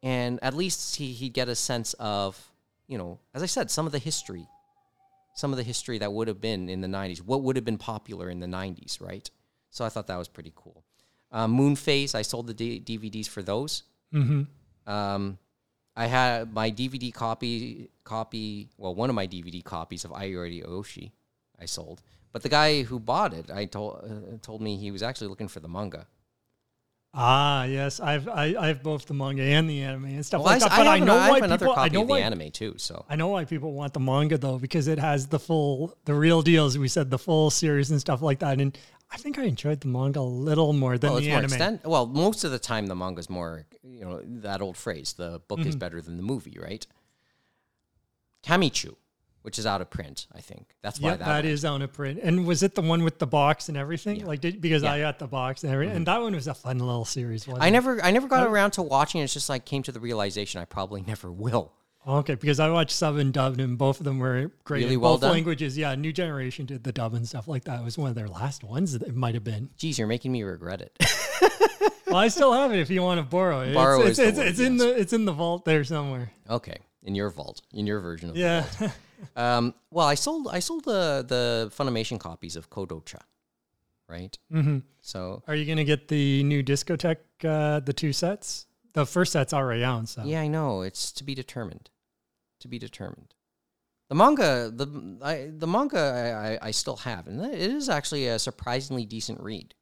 and 0.01 0.39
at 0.43 0.53
least 0.53 0.95
he 0.97 1.13
he'd 1.13 1.33
get 1.33 1.47
a 1.49 1.55
sense 1.55 1.93
of 1.99 2.51
you 2.87 2.97
know, 2.97 3.19
as 3.33 3.41
I 3.41 3.45
said, 3.45 3.71
some 3.71 3.85
of 3.85 3.91
the 3.91 3.99
history, 3.99 4.45
some 5.33 5.51
of 5.51 5.57
the 5.57 5.63
history 5.63 5.97
that 5.99 6.11
would 6.11 6.27
have 6.27 6.41
been 6.41 6.69
in 6.69 6.81
the 6.81 6.87
'90s, 6.87 7.19
what 7.21 7.41
would 7.43 7.55
have 7.55 7.65
been 7.65 7.77
popular 7.77 8.29
in 8.29 8.39
the 8.39 8.47
'90s, 8.47 9.01
right? 9.01 9.29
So 9.69 9.85
I 9.85 9.89
thought 9.89 10.07
that 10.07 10.17
was 10.17 10.27
pretty 10.27 10.51
cool. 10.55 10.83
Um, 11.31 11.51
Moon 11.51 11.75
Phase, 11.75 12.13
I 12.13 12.21
sold 12.21 12.45
the 12.47 12.53
D- 12.53 12.79
DVDs 12.79 13.27
for 13.27 13.41
those. 13.41 13.83
Mm-hmm. 14.13 14.91
Um, 14.91 15.37
I 15.95 16.07
had 16.07 16.53
my 16.53 16.71
DVD 16.71 17.13
copy 17.13 17.89
copy. 18.03 18.69
Well, 18.77 18.95
one 18.95 19.09
of 19.09 19.15
my 19.15 19.27
DVD 19.27 19.63
copies 19.63 20.05
of 20.05 20.11
Ai 20.11 20.25
Yori 20.25 20.61
Aoshi, 20.61 21.11
I 21.59 21.65
sold. 21.65 22.01
But 22.31 22.41
the 22.41 22.49
guy 22.49 22.81
who 22.83 22.99
bought 22.99 23.33
it, 23.33 23.51
I 23.51 23.65
told 23.65 24.03
uh, 24.03 24.37
told 24.41 24.61
me 24.61 24.75
he 24.77 24.91
was 24.91 25.03
actually 25.03 25.27
looking 25.27 25.47
for 25.47 25.59
the 25.59 25.67
manga. 25.69 26.07
Ah, 27.15 27.65
yes, 27.65 27.99
I've 27.99 28.27
I, 28.27 28.55
I 28.59 28.67
have 28.69 28.81
both 28.81 29.05
the 29.05 29.13
manga 29.13 29.43
and 29.43 29.69
the 29.69 29.83
anime 29.83 30.05
and 30.05 30.25
stuff 30.25 30.39
Well, 30.41 30.51
like 30.53 30.63
I, 30.63 30.67
that. 30.67 30.71
I 30.73 30.77
But 30.77 30.87
I, 30.87 30.97
an- 30.97 31.05
know 31.05 31.15
I 31.15 31.29
why 31.29 31.35
have 31.35 31.43
another 31.43 31.65
people. 31.67 31.79
I 31.79 31.89
know 31.89 32.01
of 32.01 32.07
the 32.07 32.11
why. 32.13 32.19
anime 32.21 32.49
too. 32.51 32.73
So 32.77 33.05
I 33.07 33.15
know 33.15 33.27
why 33.27 33.45
people 33.45 33.73
want 33.73 33.93
the 33.93 33.99
manga 33.99 34.37
though, 34.39 34.57
because 34.57 34.87
it 34.87 34.97
has 34.97 35.27
the 35.27 35.37
full, 35.39 35.95
the 36.05 36.15
real 36.15 36.41
deals. 36.41 36.75
we 36.75 36.87
said, 36.87 37.11
the 37.11 37.19
full 37.19 37.51
series 37.51 37.91
and 37.91 37.99
stuff 38.01 38.23
like 38.23 38.39
that. 38.39 38.59
And 38.59 38.75
I 39.13 39.17
think 39.17 39.37
I 39.37 39.43
enjoyed 39.43 39.81
the 39.81 39.87
manga 39.87 40.19
a 40.19 40.21
little 40.21 40.73
more 40.73 40.97
than 40.97 41.11
well, 41.11 41.17
it's 41.19 41.27
the 41.27 41.31
anime. 41.33 41.43
extent. 41.45 41.85
Well, 41.85 42.05
most 42.07 42.43
of 42.43 42.51
the 42.51 42.59
time 42.59 42.87
the 42.87 42.95
manga's 42.95 43.29
more, 43.29 43.65
you 43.83 44.03
know, 44.03 44.21
that 44.23 44.61
old 44.61 44.75
phrase: 44.75 45.13
the 45.13 45.39
book 45.47 45.59
Mm-hmm. 45.59 45.69
is 45.69 45.75
better 45.75 46.01
than 46.01 46.17
the 46.17 46.23
movie, 46.23 46.57
right? 46.59 46.85
Kamichu, 48.43 48.95
which 49.43 49.57
is 49.59 49.65
out 49.65 49.81
of 49.81 49.89
print, 49.89 50.27
I 50.33 50.41
think. 50.41 50.75
That's 50.81 50.99
why 50.99 51.11
Yeah, 51.11 51.15
that, 51.17 51.25
that 51.27 51.45
is 51.45 51.63
on 51.63 51.81
a 51.81 51.87
print. 51.87 52.19
And 52.21 52.45
was 52.45 52.63
it 52.63 52.75
the 52.75 52.81
one 52.81 53.03
with 53.03 53.19
the 53.19 53.27
box 53.27 53.69
and 53.69 53.77
everything? 53.77 54.25
Like, 54.25 54.41
did, 54.41 54.59
because 54.61 54.83
I 54.83 54.99
got 54.99 55.19
the 55.19 55.27
box 55.27 55.63
and 55.63 55.71
everything, 55.71 55.95
and 55.97 56.07
that 56.07 56.21
one 56.21 56.33
was 56.35 56.47
a 56.47 56.53
fun 56.53 56.79
little 56.79 57.05
series. 57.05 57.47
Wasn't 57.47 57.63
I 57.63 57.69
never, 57.69 58.03
I 58.03 58.11
never 58.11 58.27
got 58.27 58.45
around 58.47 58.71
to 58.71 58.81
watching. 58.81 59.21
it. 59.21 59.25
It's 59.25 59.33
just 59.33 59.47
like 59.49 59.63
came 59.65 59.83
to 59.83 59.91
the 59.91 59.99
realization 59.99 60.59
I 60.61 60.65
probably 60.65 61.01
never 61.07 61.31
will. 61.31 61.71
Okay, 62.05 62.35
because 62.35 62.59
I 62.59 62.69
watched 62.69 62.91
sub 62.91 63.15
and 63.17 63.33
dubbed, 63.33 63.61
and 63.61 63.77
both 63.77 63.99
of 63.99 64.03
them 64.03 64.19
were 64.19 64.51
great 64.65 64.83
Really 64.83 64.95
in 64.95 64.99
well 65.01 65.13
both 65.13 65.21
done? 65.21 65.31
languages. 65.31 65.77
Yeah, 65.77 65.95
New 65.95 66.11
Generation 66.11 66.65
did 66.65 66.83
the 66.83 66.91
dub 66.91 67.13
and 67.13 67.27
stuff 67.27 67.47
like 67.47 67.63
that. 67.65 67.79
It 67.79 67.83
was 67.83 67.97
one 67.97 68.09
of 68.09 68.15
their 68.15 68.27
last 68.27 68.63
ones. 68.63 68.93
It 68.93 69.15
might 69.15 69.35
have 69.35 69.43
been. 69.45 69.69
Geez, 69.77 69.97
you're 69.97 70.07
making 70.07 70.31
me 70.31 70.43
regret 70.43 70.81
it. 70.81 70.97
Well, 72.05 72.17
I 72.21 72.27
still 72.27 72.53
have 72.53 72.71
it 72.71 72.79
if 72.79 72.91
you 72.91 73.01
want 73.01 73.19
to 73.19 73.23
borrow 73.23 73.61
it. 73.61 73.73
Borrow 73.73 74.01
it's, 74.01 74.11
is 74.11 74.17
the 74.17 74.27
it's, 74.27 74.37
word, 74.37 74.47
it's 74.47 74.59
in 74.59 74.73
yes. 74.73 74.81
the 74.83 74.99
it's 74.99 75.13
in 75.13 75.25
the 75.25 75.31
vault 75.31 75.65
there 75.65 75.83
somewhere. 75.83 76.31
okay, 76.47 76.77
in 77.01 77.15
your 77.15 77.31
vault, 77.31 77.63
in 77.73 77.87
your 77.87 77.99
version 78.01 78.29
of 78.29 78.37
Yeah. 78.37 78.65
Um, 79.35 79.73
well, 79.89 80.05
I 80.05 80.13
sold 80.13 80.47
I 80.51 80.59
sold 80.59 80.83
the 80.83 81.25
the 81.27 81.71
Funimation 81.75 82.19
copies 82.19 82.55
of 82.55 82.69
Kodocha, 82.69 83.21
right? 84.07 84.37
hmm 84.51 84.79
So 85.01 85.41
Are 85.47 85.55
you 85.55 85.65
gonna 85.65 85.85
get 85.85 86.07
the 86.09 86.43
new 86.43 86.61
Discotek? 86.61 87.17
Uh, 87.43 87.79
the 87.79 87.93
two 87.93 88.13
sets. 88.13 88.67
The 88.93 89.05
first 89.07 89.31
set's 89.31 89.53
already 89.53 89.83
out. 89.83 90.07
So 90.09 90.23
yeah, 90.23 90.41
I 90.41 90.47
know 90.47 90.81
it's 90.83 91.11
to 91.13 91.23
be 91.23 91.33
determined. 91.33 91.89
To 92.63 92.67
be 92.67 92.79
determined. 92.79 93.33
The 94.09 94.15
manga, 94.15 94.69
the 94.73 95.17
I, 95.21 95.49
the 95.51 95.67
manga, 95.67 95.97
I, 95.99 96.53
I, 96.53 96.67
I 96.67 96.71
still 96.71 96.97
have, 96.97 97.27
and 97.27 97.39
it 97.41 97.53
is 97.59 97.87
actually 97.89 98.27
a 98.27 98.37
surprisingly 98.37 99.05
decent 99.05 99.39
read. 99.41 99.73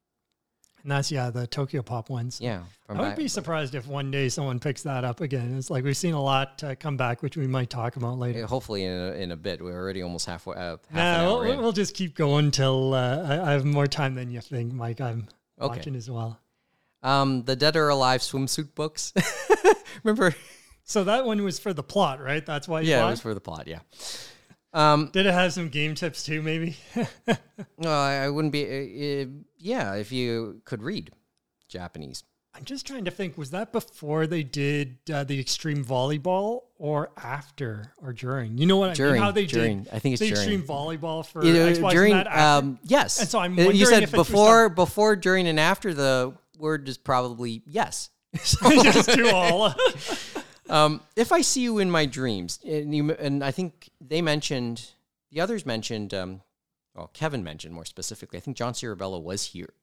and 0.83 0.91
that's 0.91 1.11
yeah 1.11 1.29
the 1.31 1.45
Tokyo 1.47 1.81
Pop 1.81 2.09
ones. 2.09 2.39
Yeah, 2.41 2.61
I 2.87 2.93
would 2.93 2.99
back- 2.99 3.17
be 3.17 3.27
surprised 3.27 3.75
if 3.75 3.87
one 3.87 4.09
day 4.11 4.29
someone 4.29 4.59
picks 4.59 4.83
that 4.83 5.03
up 5.03 5.21
again. 5.21 5.55
It's 5.57 5.69
like 5.69 5.83
we've 5.83 5.97
seen 5.97 6.13
a 6.13 6.21
lot 6.21 6.63
uh, 6.63 6.75
come 6.75 6.97
back, 6.97 7.21
which 7.21 7.35
we 7.35 7.45
might 7.47 7.69
talk 7.69 7.97
about 7.97 8.17
later. 8.19 8.39
Yeah, 8.39 8.45
hopefully 8.47 8.83
in 8.85 8.91
a, 8.93 9.11
in 9.13 9.31
a 9.31 9.35
bit. 9.37 9.61
We're 9.61 9.77
already 9.79 10.01
almost 10.01 10.25
halfway. 10.27 10.55
Uh, 10.55 10.77
half 10.91 10.93
Nah, 10.93 11.39
we'll, 11.41 11.57
we'll 11.61 11.71
just 11.71 11.93
keep 11.95 12.15
going 12.15 12.51
till 12.51 12.93
uh, 12.93 13.23
I, 13.27 13.49
I 13.49 13.51
have 13.51 13.65
more 13.65 13.87
time 13.87 14.15
than 14.15 14.29
you 14.31 14.39
think, 14.41 14.73
Mike. 14.73 15.01
I'm 15.01 15.27
Okay. 15.59 15.77
watching 15.77 15.95
as 15.95 16.09
well. 16.09 16.39
Um, 17.03 17.43
the 17.43 17.55
Dead 17.55 17.75
or 17.75 17.89
Alive 17.89 18.21
swimsuit 18.21 18.73
books. 18.75 19.13
Remember? 20.03 20.33
So 20.91 21.05
that 21.05 21.25
one 21.25 21.41
was 21.43 21.57
for 21.57 21.73
the 21.73 21.83
plot, 21.83 22.21
right? 22.21 22.45
That's 22.45 22.67
why 22.67 22.81
Yeah, 22.81 22.99
bought 22.99 23.07
it 23.07 23.11
was 23.11 23.21
for 23.21 23.33
the 23.33 23.39
plot. 23.39 23.65
Yeah. 23.67 23.79
Um, 24.73 25.09
Did 25.13 25.25
it 25.25 25.33
have 25.33 25.53
some 25.53 25.69
game 25.69 25.95
tips 25.95 26.23
too, 26.23 26.41
maybe? 26.41 26.75
no, 27.77 27.89
I, 27.89 28.23
I 28.25 28.29
wouldn't 28.29 28.51
be. 28.51 28.63
Uh, 28.65 29.23
uh, 29.23 29.29
yeah, 29.57 29.95
if 29.95 30.11
you 30.11 30.61
could 30.65 30.83
read 30.83 31.11
Japanese. 31.69 32.23
I'm 32.53 32.65
just 32.65 32.85
trying 32.85 33.05
to 33.05 33.11
think, 33.11 33.37
was 33.37 33.51
that 33.51 33.71
before 33.71 34.27
they 34.27 34.43
did 34.43 34.97
uh, 35.11 35.23
the 35.23 35.39
extreme 35.39 35.85
volleyball 35.85 36.63
or 36.77 37.11
after 37.15 37.93
or 38.01 38.11
during? 38.11 38.57
You 38.57 38.65
know 38.65 38.75
what 38.75 38.89
I 38.89 38.93
During, 38.93 39.13
mean? 39.13 39.21
How 39.21 39.31
they 39.31 39.45
during. 39.45 39.83
did 39.83 39.93
I 39.93 39.99
think 39.99 40.13
it's 40.13 40.19
the 40.19 40.29
during. 40.31 40.41
extreme 40.41 40.63
volleyball 40.63 41.25
for 41.25 41.45
Either 41.45 41.61
X, 41.61 41.79
Y, 41.79 41.89
Z, 41.89 41.95
during 41.95 42.13
um 42.27 42.77
yes 42.83 43.21
And 43.21 43.29
so 43.29 43.39
I'm 43.39 43.57
Uh, 43.57 43.69
you 43.69 43.85
said 43.85 44.03
if 44.03 44.13
it 44.13 44.17
was 44.17 44.27
before 44.27 44.67
before 44.67 45.15
during 45.15 45.47
and 45.47 45.57
after 45.61 45.93
the 45.93 46.33
word 46.57 46.89
is 46.89 46.97
probably 46.97 47.63
yes 47.65 48.09
So, 48.43 48.69
just 48.83 49.09
do 49.11 49.29
all. 49.29 49.73
um 50.71 51.01
if 51.15 51.31
i 51.31 51.41
see 51.41 51.61
you 51.61 51.77
in 51.77 51.91
my 51.91 52.05
dreams 52.05 52.59
and 52.65 52.95
you 52.95 53.11
and 53.11 53.43
i 53.43 53.51
think 53.51 53.89
they 53.99 54.21
mentioned 54.21 54.89
the 55.31 55.39
others 55.39 55.65
mentioned 55.65 56.13
um 56.13 56.41
well 56.95 57.09
kevin 57.13 57.43
mentioned 57.43 57.73
more 57.73 57.85
specifically 57.85 58.37
i 58.37 58.41
think 58.41 58.57
john 58.57 58.73
Sirabella 58.73 59.19
was 59.19 59.45
here. 59.45 59.73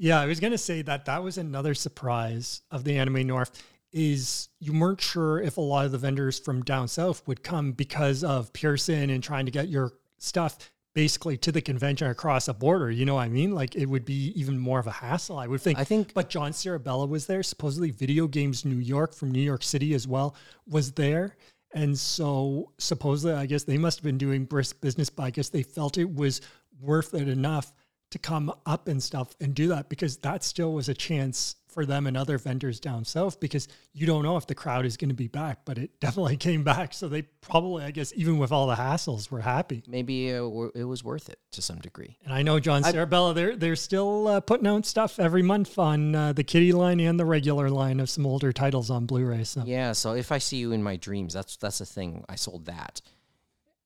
Yeah, 0.00 0.20
I 0.20 0.26
was 0.26 0.38
gonna 0.38 0.58
say 0.58 0.82
that 0.82 1.06
that 1.06 1.24
was 1.24 1.38
another 1.38 1.74
surprise 1.74 2.62
of 2.70 2.84
the 2.84 2.96
Anime 2.98 3.26
North 3.26 3.60
is 3.92 4.48
you 4.60 4.78
weren't 4.78 5.00
sure 5.00 5.40
if 5.40 5.56
a 5.56 5.60
lot 5.60 5.86
of 5.86 5.92
the 5.92 5.98
vendors 5.98 6.38
from 6.38 6.62
down 6.62 6.86
south 6.86 7.26
would 7.26 7.42
come 7.42 7.72
because 7.72 8.22
of 8.22 8.52
Pearson 8.52 9.10
and 9.10 9.24
trying 9.24 9.46
to 9.46 9.50
get 9.50 9.68
your 9.68 9.92
stuff 10.18 10.70
basically 10.94 11.36
to 11.36 11.52
the 11.52 11.60
convention 11.60 12.08
across 12.08 12.48
a 12.48 12.54
border. 12.54 12.90
You 12.90 13.04
know 13.04 13.16
what 13.16 13.22
I 13.22 13.28
mean? 13.28 13.54
Like 13.54 13.76
it 13.76 13.86
would 13.86 14.04
be 14.04 14.32
even 14.34 14.58
more 14.58 14.78
of 14.78 14.86
a 14.86 14.92
hassle, 14.92 15.38
I 15.38 15.46
would 15.46 15.60
think. 15.60 15.78
i 15.78 15.84
think 15.84 16.14
but 16.14 16.28
John 16.28 16.52
Sirabella 16.52 17.06
was 17.06 17.26
there. 17.26 17.42
Supposedly, 17.42 17.90
Video 17.90 18.26
Games 18.26 18.64
New 18.64 18.78
York 18.78 19.14
from 19.14 19.30
New 19.30 19.42
York 19.42 19.62
City 19.62 19.94
as 19.94 20.06
well 20.08 20.34
was 20.66 20.92
there. 20.92 21.36
And 21.74 21.98
so, 21.98 22.72
supposedly, 22.78 23.36
I 23.36 23.46
guess 23.46 23.64
they 23.64 23.76
must 23.76 23.98
have 23.98 24.04
been 24.04 24.18
doing 24.18 24.46
brisk 24.46 24.80
business, 24.80 25.10
but 25.10 25.24
I 25.24 25.30
guess 25.30 25.50
they 25.50 25.62
felt 25.62 25.98
it 25.98 26.12
was 26.12 26.40
worth 26.80 27.12
it 27.12 27.28
enough 27.28 27.72
to 28.10 28.18
come 28.18 28.52
up 28.64 28.88
and 28.88 29.02
stuff 29.02 29.34
and 29.40 29.54
do 29.54 29.68
that 29.68 29.88
because 29.88 30.16
that 30.18 30.42
still 30.42 30.72
was 30.72 30.88
a 30.88 30.94
chance 30.94 31.56
for 31.70 31.86
them 31.86 32.06
and 32.06 32.16
other 32.16 32.38
vendors 32.38 32.80
down 32.80 33.04
south 33.04 33.40
because 33.40 33.68
you 33.92 34.06
don't 34.06 34.22
know 34.22 34.36
if 34.36 34.46
the 34.46 34.54
crowd 34.54 34.86
is 34.86 34.96
going 34.96 35.10
to 35.10 35.14
be 35.14 35.28
back, 35.28 35.60
but 35.64 35.78
it 35.78 36.00
definitely 36.00 36.36
came 36.36 36.64
back. 36.64 36.92
So 36.92 37.08
they 37.08 37.22
probably, 37.22 37.84
I 37.84 37.90
guess, 37.90 38.12
even 38.16 38.38
with 38.38 38.52
all 38.52 38.66
the 38.66 38.74
hassles, 38.74 39.30
were 39.30 39.40
happy. 39.40 39.82
maybe 39.86 40.34
uh, 40.34 40.44
it 40.74 40.84
was 40.84 41.04
worth 41.04 41.28
it 41.28 41.38
to 41.52 41.62
some 41.62 41.78
degree 41.78 42.16
And 42.24 42.32
I 42.32 42.42
know 42.42 42.60
John 42.60 42.82
Sirabella, 42.82 43.34
they're 43.34 43.56
they're 43.56 43.76
still 43.76 44.28
uh, 44.28 44.40
putting 44.40 44.66
out 44.66 44.86
stuff 44.86 45.18
every 45.18 45.42
month 45.42 45.78
on 45.78 46.14
uh, 46.14 46.32
the 46.32 46.44
kitty 46.44 46.72
line 46.72 47.00
and 47.00 47.18
the 47.18 47.24
regular 47.24 47.70
line 47.70 48.00
of 48.00 48.10
some 48.10 48.26
older 48.26 48.52
titles 48.52 48.90
on 48.90 49.06
Blu-ray. 49.06 49.44
So 49.44 49.62
Yeah, 49.64 49.92
so 49.92 50.12
if 50.12 50.32
I 50.32 50.38
see 50.38 50.58
you 50.58 50.72
in 50.72 50.82
my 50.82 50.96
dreams, 50.96 51.34
that's 51.34 51.56
that's 51.56 51.78
the 51.78 51.86
thing. 51.86 52.24
I 52.28 52.36
sold 52.36 52.66
that, 52.66 53.00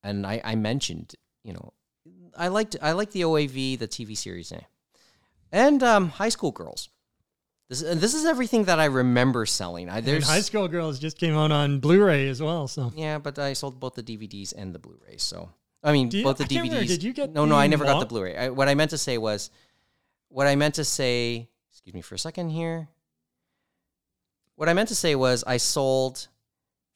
and 0.03 0.27
I, 0.27 0.41
I 0.45 0.55
mentioned, 0.55 1.15
you 1.43 1.53
know, 1.53 1.73
I 2.37 2.49
liked 2.49 2.77
I 2.81 2.93
liked 2.93 3.13
the 3.13 3.23
OAV, 3.23 3.79
the 3.79 3.89
TV 3.89 4.17
series, 4.17 4.53
eh. 4.53 4.61
and 5.51 5.83
um, 5.83 6.09
High 6.11 6.31
School 6.31 6.53
Girls. 6.53 6.89
This 7.73 7.81
and 7.81 8.03
this 8.03 8.13
is 8.13 8.27
everything 8.27 8.65
that 8.65 8.79
I 8.79 8.85
remember 8.85 9.47
selling. 9.47 9.89
I 9.89 10.01
and 10.01 10.23
High 10.23 10.43
School 10.43 10.69
Girls 10.69 10.99
just 10.99 11.17
came 11.17 11.35
out 11.35 11.51
on 11.51 11.81
Blu-ray 11.81 12.29
as 12.29 12.43
well. 12.43 12.69
So 12.69 12.93
yeah, 12.95 13.17
but 13.17 13.39
I 13.39 13.55
sold 13.55 13.81
both 13.81 13.95
the 13.95 14.03
DVDs 14.03 14.53
and 14.55 14.75
the 14.75 14.79
Blu-rays. 14.79 15.23
So 15.23 15.49
I 15.83 15.93
mean, 15.93 16.11
you- 16.11 16.23
both 16.23 16.37
the 16.37 16.45
DVDs. 16.45 16.63
remember, 16.65 16.85
did 16.85 17.03
you 17.03 17.15
get 17.15 17.33
No, 17.33 17.47
no, 17.47 17.57
I 17.57 17.69
never 17.69 17.87
got 17.87 18.01
the 18.01 18.05
Blu-ray. 18.05 18.37
I, 18.37 18.51
what 18.51 18.69
I 18.69 18.75
meant 18.75 18.91
to 18.91 18.99
say 18.99 19.17
was, 19.17 19.49
what 20.29 20.47
I 20.47 20.55
meant 20.55 20.75
to 20.75 20.85
say. 20.85 21.49
Excuse 21.71 21.95
me 21.95 22.03
for 22.03 22.15
a 22.15 22.19
second 22.19 22.51
here. 22.51 22.89
What 24.57 24.69
I 24.69 24.75
meant 24.75 24.91
to 24.91 24.95
say 24.95 25.15
was 25.15 25.43
I 25.47 25.57
sold 25.57 26.29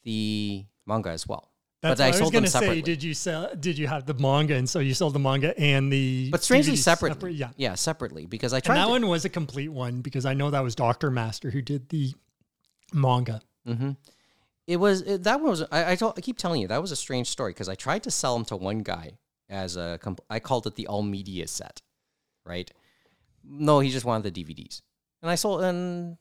the 0.05 0.67
manga 0.85 1.09
as 1.09 1.27
well. 1.27 1.51
That's 1.89 1.99
but 2.01 2.05
I 2.05 2.07
I 2.07 2.11
was 2.11 2.19
sold 2.19 2.33
them 2.33 2.45
to 2.45 2.51
say. 2.51 2.81
Did 2.81 3.03
you 3.03 3.15
sell? 3.15 3.55
Did 3.55 3.79
you 3.79 3.87
have 3.87 4.07
the 4.07 4.15
manga? 4.15 4.55
And 4.55 4.69
so 4.69 4.79
you 4.81 4.95
sold 4.95 5.13
the 5.15 5.19
manga 5.19 5.59
and 5.59 5.93
the 5.93 6.31
But 6.31 6.43
strangely 6.43 6.75
DVDs 6.75 6.79
separately. 6.79 7.15
separate- 7.17 7.35
yeah. 7.37 7.51
Yeah, 7.57 7.75
separately 7.75 8.27
because 8.27 8.53
I 8.53 8.57
And 8.59 8.65
tried 8.65 8.77
that 8.77 8.85
to, 8.87 8.91
one 8.91 9.07
was 9.09 9.25
a 9.25 9.29
complete 9.29 9.69
one 9.69 10.01
because 10.01 10.25
I 10.27 10.35
know 10.35 10.51
that 10.51 10.61
was 10.61 10.75
Doctor 10.75 11.11
Master 11.11 11.51
who 11.51 11.63
did 11.63 11.89
the 11.91 12.15
manga. 12.93 13.41
hmm 13.67 13.93
It 14.67 14.77
was 14.79 15.01
it, 15.03 15.23
that 15.25 15.41
one 15.41 15.51
was 15.51 15.63
I 15.71 15.93
I, 15.93 15.97
told, 15.97 16.15
I 16.17 16.21
keep 16.21 16.39
telling 16.39 16.61
you 16.61 16.69
that 16.69 16.81
was 16.83 16.93
a 16.93 16.97
strange 16.97 17.29
story 17.29 17.53
because 17.53 17.69
I 17.69 17.75
tried 17.75 18.03
to 18.05 18.11
sell 18.11 18.35
them 18.35 18.45
to 18.47 18.57
one 18.57 18.81
guy 18.81 19.19
as 19.49 19.77
a 19.77 19.99
comp- 20.03 20.21
I 20.29 20.41
called 20.41 20.67
it 20.67 20.75
the 20.75 20.87
all 20.89 21.03
media 21.03 21.47
set, 21.47 21.83
right? 22.45 22.71
No, 23.45 23.79
he 23.81 23.91
just 23.91 24.05
wanted 24.05 24.33
the 24.35 24.45
DVDs, 24.45 24.83
and 25.23 25.31
I 25.31 25.37
sold 25.37 25.63
and 25.63 26.17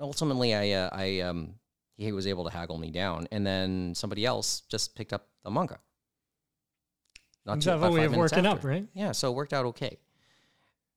ultimately 0.00 0.54
I 0.54 0.70
uh, 0.72 0.90
I 0.92 1.20
um 1.20 1.54
he 2.00 2.12
was 2.12 2.26
able 2.26 2.44
to 2.44 2.50
haggle 2.50 2.78
me 2.78 2.90
down, 2.90 3.28
and 3.30 3.46
then 3.46 3.94
somebody 3.94 4.24
else 4.24 4.62
just 4.68 4.94
picked 4.94 5.12
up 5.12 5.28
the 5.44 5.50
manga. 5.50 5.78
Not 7.44 7.60
too- 7.60 7.70
have 7.70 7.82
a 7.82 7.90
way 7.90 8.04
of 8.04 8.16
working 8.16 8.46
up, 8.46 8.64
right? 8.64 8.86
Yeah, 8.94 9.12
so 9.12 9.30
it 9.30 9.34
worked 9.34 9.52
out 9.52 9.66
okay. 9.66 9.98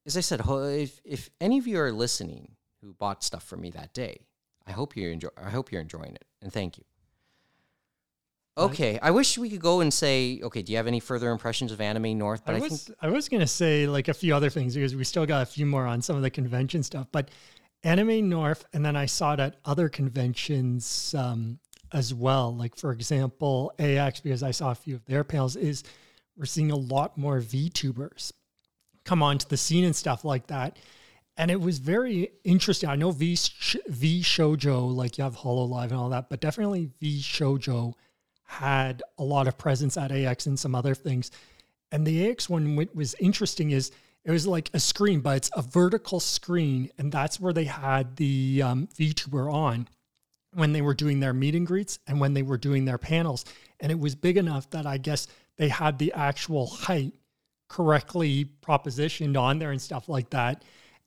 As 0.05 0.17
I 0.17 0.21
said, 0.21 0.41
if 0.45 1.01
if 1.03 1.29
any 1.39 1.57
of 1.57 1.67
you 1.67 1.79
are 1.79 1.91
listening 1.91 2.55
who 2.81 2.93
bought 2.93 3.23
stuff 3.23 3.43
from 3.43 3.61
me 3.61 3.69
that 3.71 3.93
day, 3.93 4.27
I 4.65 4.71
hope 4.71 4.95
you 4.95 5.09
enjoy. 5.09 5.29
I 5.37 5.49
hope 5.49 5.71
you're 5.71 5.81
enjoying 5.81 6.15
it, 6.15 6.25
and 6.41 6.51
thank 6.51 6.77
you. 6.77 6.85
Okay, 8.55 8.99
I 9.01 9.09
wish 9.09 9.37
we 9.37 9.49
could 9.49 9.61
go 9.61 9.81
and 9.81 9.91
say, 9.91 10.39
okay, 10.43 10.61
do 10.61 10.71
you 10.71 10.77
have 10.77 10.85
any 10.85 10.99
further 10.99 11.31
impressions 11.31 11.71
of 11.71 11.81
Anime 11.81 12.17
North? 12.17 12.45
But 12.45 12.53
I 12.53 12.57
I, 12.59 12.61
was 12.61 12.83
think 12.83 12.97
I 13.01 13.09
was 13.09 13.27
gonna 13.27 13.47
say 13.47 13.87
like 13.87 14.07
a 14.09 14.13
few 14.13 14.35
other 14.35 14.49
things 14.49 14.75
because 14.75 14.95
we 14.95 15.03
still 15.03 15.25
got 15.25 15.41
a 15.41 15.45
few 15.45 15.65
more 15.65 15.87
on 15.87 16.01
some 16.01 16.15
of 16.15 16.21
the 16.21 16.29
convention 16.29 16.83
stuff, 16.83 17.07
but 17.11 17.29
Anime 17.83 18.29
North, 18.29 18.65
and 18.73 18.85
then 18.85 18.95
I 18.95 19.05
saw 19.05 19.33
it 19.33 19.39
at 19.39 19.57
other 19.65 19.89
conventions 19.89 21.13
um, 21.17 21.59
as 21.91 22.13
well. 22.13 22.55
Like 22.55 22.75
for 22.75 22.91
example, 22.91 23.73
AX 23.79 24.19
because 24.19 24.43
I 24.43 24.51
saw 24.51 24.71
a 24.71 24.75
few 24.75 24.95
of 24.95 25.05
their 25.05 25.23
panels. 25.23 25.55
Is 25.55 25.83
we're 26.37 26.45
seeing 26.45 26.71
a 26.71 26.75
lot 26.75 27.17
more 27.17 27.39
VTubers 27.39 28.31
come 29.03 29.21
onto 29.21 29.47
the 29.47 29.57
scene 29.57 29.83
and 29.83 29.95
stuff 29.95 30.23
like 30.23 30.47
that. 30.47 30.77
And 31.35 31.49
it 31.49 31.59
was 31.59 31.79
very 31.79 32.31
interesting. 32.43 32.89
I 32.89 32.95
know 32.95 33.11
V 33.11 33.33
VShojo, 33.33 34.93
like 34.95 35.17
you 35.17 35.23
have 35.23 35.37
Hololive 35.37 35.85
and 35.85 35.93
all 35.93 36.09
that, 36.09 36.29
but 36.29 36.39
definitely 36.39 36.91
VShojo 37.01 37.93
had 38.43 39.01
a 39.17 39.23
lot 39.23 39.47
of 39.47 39.57
presence 39.57 39.97
at 39.97 40.11
AX 40.11 40.45
and 40.45 40.59
some 40.59 40.75
other 40.75 40.93
things. 40.93 41.31
And 41.91 42.05
the 42.05 42.29
AX 42.29 42.49
one 42.49 42.87
was 42.93 43.15
interesting 43.19 43.71
is 43.71 43.91
it 44.25 44.31
was 44.31 44.47
like 44.47 44.69
a 44.73 44.79
screen, 44.79 45.19
but 45.19 45.37
it's 45.37 45.51
a 45.53 45.61
vertical 45.61 46.19
screen, 46.19 46.89
and 46.97 47.11
that's 47.11 47.39
where 47.39 47.53
they 47.53 47.65
had 47.65 48.15
the 48.15 48.61
um, 48.63 48.87
VTuber 48.97 49.51
on 49.51 49.87
when 50.53 50.71
they 50.71 50.81
were 50.81 50.93
doing 50.93 51.19
their 51.19 51.33
meet 51.33 51.55
and 51.55 51.67
greets 51.67 51.99
and 52.07 52.19
when 52.19 52.33
they 52.33 52.43
were 52.43 52.57
doing 52.57 52.85
their 52.85 52.97
panels. 52.97 53.43
And 53.79 53.91
it 53.91 53.99
was 53.99 54.15
big 54.15 54.37
enough 54.37 54.69
that 54.69 54.85
I 54.85 54.97
guess 54.97 55.27
they 55.57 55.67
had 55.67 55.97
the 55.97 56.13
actual 56.13 56.67
height 56.67 57.13
correctly 57.67 58.45
propositioned 58.61 59.39
on 59.39 59.59
there 59.59 59.71
and 59.71 59.81
stuff 59.81 60.07
like 60.07 60.29
that. 60.29 60.63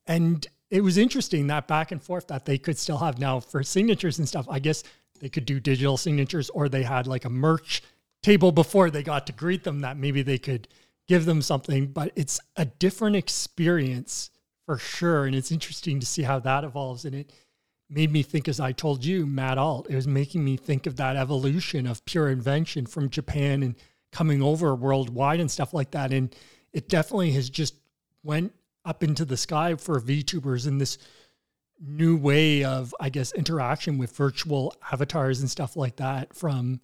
And 0.07 0.47
it 0.71 0.81
was 0.81 0.99
interesting 0.99 1.47
that 1.47 1.69
back 1.69 1.93
and 1.93 2.03
forth 2.03 2.27
that 2.27 2.45
they 2.45 2.59
could 2.59 2.77
still 2.77 2.99
have 2.99 3.19
now 3.19 3.41
for 3.41 3.63
signatures 3.63 4.19
and 4.19 4.29
stuff. 4.29 4.47
I 4.51 4.59
guess 4.59 4.83
they 5.21 5.29
could 5.29 5.47
do 5.47 5.61
digital 5.61 5.97
signatures 5.97 6.51
or 6.51 6.69
they 6.69 6.83
had 6.83 7.07
like 7.07 7.25
a 7.25 7.31
merch 7.31 7.83
table 8.23 8.51
before 8.51 8.91
they 8.91 9.03
got 9.03 9.27
to 9.29 9.33
greet 9.33 9.63
them 9.65 9.81
that 9.83 9.97
maybe 9.97 10.23
they 10.23 10.39
could 10.39 10.67
give 11.09 11.25
them 11.25 11.43
something, 11.43 11.87
but 11.87 12.13
it's 12.17 12.41
a 12.57 12.65
different 12.65 13.17
experience 13.17 14.31
for 14.65 14.79
sure. 14.79 15.25
And 15.27 15.35
it's 15.35 15.53
interesting 15.53 16.01
to 16.01 16.07
see 16.07 16.23
how 16.23 16.39
that 16.41 16.65
evolves. 16.65 17.05
And 17.05 17.15
it 17.15 17.33
made 17.89 18.11
me 18.11 18.23
think, 18.23 18.49
as 18.49 18.59
I 18.59 18.73
told 18.73 19.05
you, 19.05 19.27
Matt 19.27 19.59
Alt, 19.59 19.87
it 19.89 19.95
was 19.95 20.09
making 20.09 20.45
me 20.45 20.57
think 20.57 20.87
of 20.87 20.97
that 20.97 21.17
evolution 21.17 21.87
of 21.87 22.05
pure 22.05 22.29
invention 22.29 22.87
from 22.87 23.09
Japan 23.09 23.63
and 23.63 23.77
coming 24.13 24.43
over 24.43 24.75
worldwide 24.75 25.41
and 25.41 25.51
stuff 25.51 25.73
like 25.73 25.93
that. 25.93 26.13
And 26.13 26.35
it 26.73 26.89
definitely 26.89 27.33
has 27.33 27.49
just 27.49 27.75
went 28.23 28.53
up 28.85 29.03
into 29.03 29.25
the 29.25 29.37
sky 29.37 29.75
for 29.77 30.01
VTubers 30.01 30.67
in 30.67 30.79
this 30.79 30.99
new 31.81 32.17
way 32.17 32.65
of, 32.65 32.95
I 32.99 33.11
guess, 33.11 33.33
interaction 33.33 33.99
with 33.99 34.17
virtual 34.17 34.75
avatars 34.91 35.41
and 35.41 35.51
stuff 35.51 35.77
like 35.77 35.97
that 35.97 36.35
from 36.35 36.81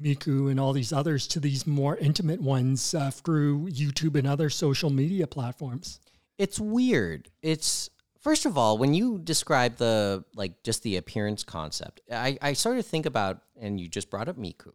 Miku 0.00 0.50
and 0.50 0.58
all 0.58 0.72
these 0.72 0.92
others 0.92 1.26
to 1.28 1.40
these 1.40 1.66
more 1.66 1.96
intimate 1.96 2.40
ones 2.40 2.94
uh, 2.94 3.10
through 3.10 3.68
YouTube 3.68 4.16
and 4.16 4.26
other 4.26 4.50
social 4.50 4.90
media 4.90 5.26
platforms. 5.26 6.00
It's 6.38 6.58
weird. 6.58 7.30
It's 7.42 7.90
first 8.20 8.46
of 8.46 8.56
all, 8.56 8.78
when 8.78 8.94
you 8.94 9.18
describe 9.18 9.76
the 9.76 10.24
like 10.34 10.62
just 10.62 10.82
the 10.82 10.96
appearance 10.96 11.44
concept, 11.44 12.00
I, 12.10 12.38
I 12.40 12.52
started 12.52 12.82
to 12.82 12.88
think 12.88 13.06
about, 13.06 13.42
and 13.60 13.80
you 13.80 13.88
just 13.88 14.10
brought 14.10 14.28
up 14.28 14.36
Miku. 14.36 14.72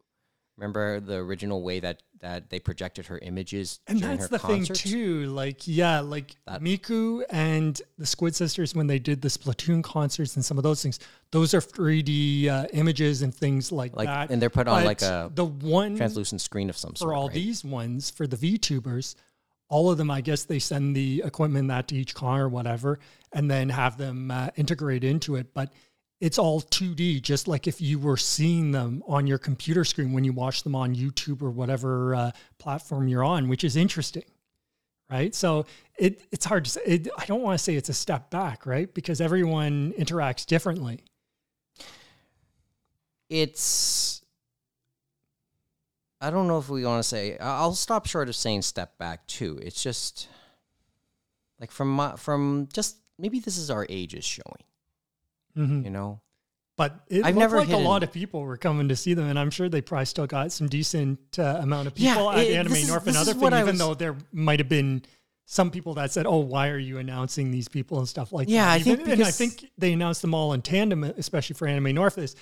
Remember 0.57 0.99
the 0.99 1.15
original 1.15 1.63
way 1.63 1.79
that 1.79 2.01
that 2.25 2.49
they 2.49 2.59
projected 2.59 3.05
her 3.05 3.19
images 3.19 3.79
and 3.88 3.99
that's 3.99 4.29
the 4.29 4.39
concerts? 4.39 4.81
thing 4.81 4.91
too 4.91 5.25
like 5.27 5.67
yeah 5.67 5.99
like 5.99 6.35
That- 6.47 6.59
miku 6.61 7.23
and 7.29 7.79
the 7.99 8.05
squid 8.07 8.35
sisters 8.35 8.73
when 8.73 8.88
they 8.88 8.97
did 8.97 9.21
the 9.21 9.27
splatoon 9.27 9.83
concerts 9.83 10.35
and 10.35 10.43
some 10.43 10.57
of 10.57 10.63
those 10.63 10.81
things 10.81 10.97
those 11.31 11.53
are 11.53 11.61
3d 11.61 12.47
uh, 12.47 12.65
images 12.73 13.21
and 13.21 13.33
things 13.33 13.71
like, 13.71 13.95
Like, 13.95 14.07
that 14.07 14.31
and 14.31 14.41
they're 14.41 14.49
put 14.49 14.67
on 14.67 14.83
like 14.85 15.03
a 15.03 15.29
the 15.35 15.45
one 15.45 15.95
translucent 15.97 16.41
screen 16.41 16.69
of 16.69 16.77
some 16.77 16.95
sort. 16.95 17.09
for 17.09 17.13
all 17.13 17.27
right? 17.27 17.33
these 17.35 17.63
ones 17.63 18.09
for 18.09 18.25
the 18.25 18.38
VTubers, 18.38 19.13
all 19.69 19.91
of 19.91 19.97
them, 19.97 20.09
I 20.09 20.21
guess 20.21 20.43
they 20.45 20.59
send 20.59 20.95
the 20.95 21.21
equipment 21.25 21.67
that 21.67 21.88
to 21.89 21.95
each 21.95 22.13
car 22.15 22.43
or 22.43 22.49
whatever, 22.49 22.99
and 23.33 23.49
then 23.51 23.69
have 23.69 23.97
them 23.97 24.31
uh, 24.31 24.49
integrate 24.55 25.03
into 25.03 25.35
it. 25.35 25.53
But 25.53 25.73
it's 26.25 26.39
all 26.39 26.59
2D, 26.59 27.21
just 27.21 27.47
like 27.47 27.67
if 27.67 27.79
you 27.79 27.99
were 27.99 28.17
seeing 28.17 28.71
them 28.71 29.03
on 29.07 29.27
your 29.27 29.38
computer 29.38 29.85
screen 29.85 30.11
when 30.11 30.23
you 30.23 30.33
watch 30.33 30.63
them 30.63 30.73
on 30.73 30.95
YouTube 30.95 31.43
or 31.43 31.51
whatever 31.51 32.15
uh, 32.15 32.31
platform 32.57 33.07
you're 33.07 33.23
on, 33.23 33.47
which 33.47 33.63
is 33.63 33.75
interesting, 33.75 34.23
right? 35.07 35.35
So 35.35 35.67
it 35.99 36.23
it's 36.31 36.43
hard 36.43 36.65
to 36.65 36.71
say. 36.71 36.81
It, 36.83 37.07
I 37.15 37.25
don't 37.27 37.43
want 37.43 37.59
to 37.59 37.63
say 37.63 37.75
it's 37.75 37.89
a 37.89 37.93
step 37.93 38.31
back, 38.31 38.65
right? 38.65 38.91
Because 38.91 39.21
everyone 39.21 39.93
interacts 39.99 40.47
differently. 40.47 41.03
it's 43.29 44.23
I 46.19 46.31
don't 46.31 46.47
know 46.47 46.57
if 46.57 46.69
we 46.69 46.83
want 46.85 47.03
to 47.03 47.07
say 47.07 47.38
I'll 47.38 47.75
stop 47.75 48.07
short 48.07 48.29
of 48.29 48.35
saying 48.35 48.63
step 48.63 48.97
back 48.97 49.27
too. 49.27 49.59
It's 49.61 49.83
just 49.83 50.27
like 51.59 51.69
from 51.69 51.95
my, 51.95 52.15
from 52.15 52.67
just 52.73 52.97
maybe 53.19 53.39
this 53.39 53.57
is 53.57 53.69
our 53.69 53.85
ages 53.89 54.25
showing, 54.25 54.63
Mhm. 55.57 55.83
you 55.83 55.89
know. 55.91 56.21
But 56.77 57.05
it 57.07 57.19
I've 57.23 57.35
looked 57.35 57.39
never 57.39 57.59
like 57.59 57.69
a 57.69 57.77
lot 57.77 58.03
of 58.03 58.11
people 58.11 58.41
were 58.41 58.57
coming 58.57 58.89
to 58.89 58.95
see 58.97 59.13
them, 59.13 59.29
and 59.29 59.39
I'm 59.39 59.49
sure 59.49 59.69
they 59.69 59.81
probably 59.81 60.05
still 60.05 60.27
got 60.27 60.51
some 60.51 60.67
decent 60.67 61.39
uh, 61.39 61.59
amount 61.61 61.87
of 61.87 61.95
people 61.95 62.25
Yeah, 62.33 62.39
at 62.39 62.47
it- 62.47 62.55
Anime 62.57 62.73
is- 62.73 62.87
North 62.89 63.07
and 63.07 63.15
other 63.15 63.33
what 63.33 63.51
thing, 63.51 63.59
I 63.59 63.61
even 63.61 63.73
was- 63.75 63.79
though 63.79 63.93
there 63.93 64.17
might 64.33 64.59
have 64.59 64.67
been 64.67 65.03
some 65.45 65.71
people 65.71 65.93
that 65.93 66.11
said, 66.11 66.25
"Oh, 66.25 66.39
why 66.39 66.67
are 66.69 66.77
you 66.77 66.97
announcing 66.97 67.51
these 67.51 67.69
people 67.69 67.99
and 67.99 68.09
stuff 68.09 68.33
like 68.33 68.49
Yeah, 68.49 68.65
that?" 68.65 68.71
I 68.73 68.79
think 68.79 68.99
Even- 69.01 69.11
and 69.13 69.23
I 69.23 69.31
think 69.31 69.65
they 69.77 69.93
announced 69.93 70.21
them 70.21 70.33
all 70.33 70.51
in 70.53 70.61
tandem, 70.61 71.03
especially 71.05 71.53
for 71.53 71.65
Anime 71.67 71.93
North. 71.93 72.17
Is 72.17 72.35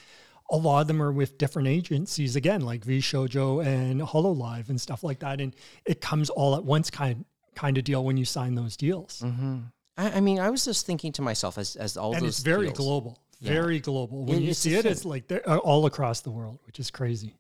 a 0.50 0.58
lot 0.58 0.82
of 0.82 0.88
them 0.88 1.02
are 1.02 1.12
with 1.12 1.38
different 1.38 1.68
agencies 1.68 2.36
again, 2.36 2.62
like 2.62 2.84
VShojo 2.86 3.64
and 3.66 4.02
Hololive 4.02 4.70
and 4.70 4.82
stuff 4.82 5.04
like 5.04 5.20
that, 5.20 5.42
and 5.42 5.56
it 5.86 6.02
comes 6.02 6.30
all 6.32 6.56
at 6.56 6.64
once 6.66 6.90
kind 6.90 7.24
kind 7.56 7.78
of 7.78 7.84
deal 7.84 8.04
when 8.04 8.18
you 8.18 8.26
sign 8.26 8.56
those 8.56 8.76
deals, 8.76 9.22
Mm-hmm. 9.24 9.60
I, 9.98 10.12
I 10.14 10.20
mean, 10.22 10.40
I 10.40 10.50
was 10.50 10.66
just 10.66 10.86
thinking 10.86 11.12
to 11.14 11.22
myself 11.22 11.58
as 11.58 11.76
as 11.76 11.98
all 11.98 12.14
and 12.14 12.22
those 12.24 12.36
it's 12.40 12.44
very 12.44 12.68
deals- 12.68 12.78
global. 12.78 13.20
Yeah. 13.40 13.52
Very 13.54 13.80
global. 13.80 14.26
When 14.26 14.38
It- 14.38 14.44
you 14.44 14.54
see 14.54 14.74
it, 14.76 14.84
thing. 14.84 14.92
it's 14.94 15.04
like 15.06 15.28
they're 15.28 15.48
uh, 15.50 15.58
all 15.58 15.86
across 15.86 16.22
the 16.22 16.32
world, 16.32 16.60
which 16.66 16.80
is 16.80 16.90
crazy. 16.90 17.36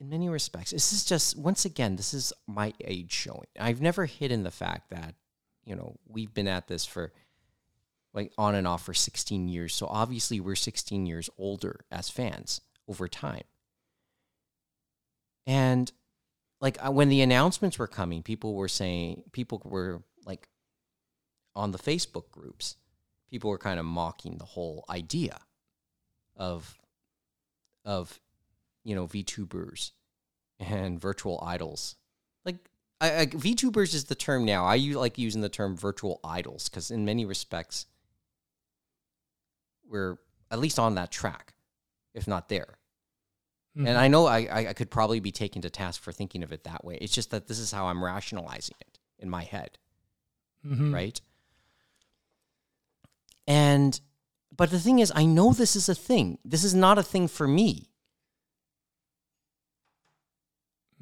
in 0.00 0.08
many 0.08 0.28
respects, 0.28 0.70
this 0.70 0.92
is 0.92 1.04
just 1.04 1.36
once 1.36 1.64
again, 1.64 1.96
this 1.96 2.14
is 2.14 2.32
my 2.46 2.72
age 2.84 3.10
showing. 3.12 3.46
I've 3.58 3.80
never 3.80 4.06
hidden 4.06 4.44
the 4.44 4.52
fact 4.52 4.90
that 4.90 5.14
you 5.64 5.74
know 5.74 5.96
we've 6.06 6.32
been 6.32 6.46
at 6.48 6.68
this 6.68 6.84
for 6.86 7.12
like 8.14 8.32
on 8.38 8.54
and 8.54 8.66
off 8.68 8.84
for 8.84 8.94
16 8.94 9.48
years. 9.48 9.74
So 9.74 9.86
obviously, 9.88 10.38
we're 10.40 10.54
16 10.54 11.04
years 11.06 11.28
older 11.36 11.80
as 11.90 12.08
fans 12.08 12.60
over 12.86 13.08
time. 13.08 13.42
And 15.46 15.90
like 16.60 16.78
uh, 16.84 16.90
when 16.90 17.08
the 17.08 17.20
announcements 17.22 17.78
were 17.78 17.86
coming, 17.86 18.22
people 18.22 18.54
were 18.54 18.68
saying 18.68 19.24
people 19.32 19.60
were 19.64 20.02
on 21.58 21.72
the 21.72 21.78
Facebook 21.78 22.30
groups, 22.30 22.76
people 23.28 23.50
were 23.50 23.58
kind 23.58 23.78
of 23.80 23.84
mocking 23.84 24.38
the 24.38 24.44
whole 24.44 24.84
idea 24.88 25.38
of 26.36 26.78
of 27.84 28.20
you 28.84 28.94
know 28.94 29.06
VTubers 29.06 29.90
and 30.60 31.00
virtual 31.00 31.42
idols. 31.44 31.96
Like 32.44 32.56
I, 33.00 33.20
I, 33.20 33.26
VTubers 33.26 33.94
is 33.94 34.04
the 34.04 34.14
term 34.14 34.44
now. 34.44 34.64
I 34.64 34.76
u- 34.76 34.98
like 34.98 35.18
using 35.18 35.40
the 35.42 35.48
term 35.48 35.76
virtual 35.76 36.20
idols 36.24 36.68
because 36.68 36.90
in 36.90 37.04
many 37.04 37.24
respects 37.24 37.86
we're 39.88 40.18
at 40.50 40.58
least 40.58 40.78
on 40.78 40.94
that 40.94 41.10
track, 41.10 41.54
if 42.14 42.26
not 42.28 42.48
there. 42.48 42.78
Mm-hmm. 43.76 43.86
And 43.86 43.98
I 43.98 44.08
know 44.08 44.26
I, 44.26 44.68
I 44.70 44.72
could 44.72 44.90
probably 44.90 45.20
be 45.20 45.30
taken 45.32 45.62
to 45.62 45.70
task 45.70 46.02
for 46.02 46.12
thinking 46.12 46.42
of 46.42 46.52
it 46.52 46.64
that 46.64 46.84
way. 46.84 46.98
It's 47.00 47.12
just 47.14 47.30
that 47.30 47.46
this 47.48 47.58
is 47.58 47.70
how 47.72 47.86
I'm 47.86 48.02
rationalizing 48.04 48.76
it 48.80 48.98
in 49.18 49.28
my 49.30 49.44
head, 49.44 49.78
Mhm. 50.66 50.92
right? 50.92 51.20
And 53.48 53.98
but 54.54 54.70
the 54.70 54.78
thing 54.78 54.98
is, 54.98 55.10
I 55.14 55.24
know 55.24 55.52
this 55.52 55.74
is 55.74 55.88
a 55.88 55.94
thing. 55.94 56.38
This 56.44 56.62
is 56.64 56.74
not 56.74 56.98
a 56.98 57.02
thing 57.02 57.28
for 57.28 57.46
me, 57.48 57.88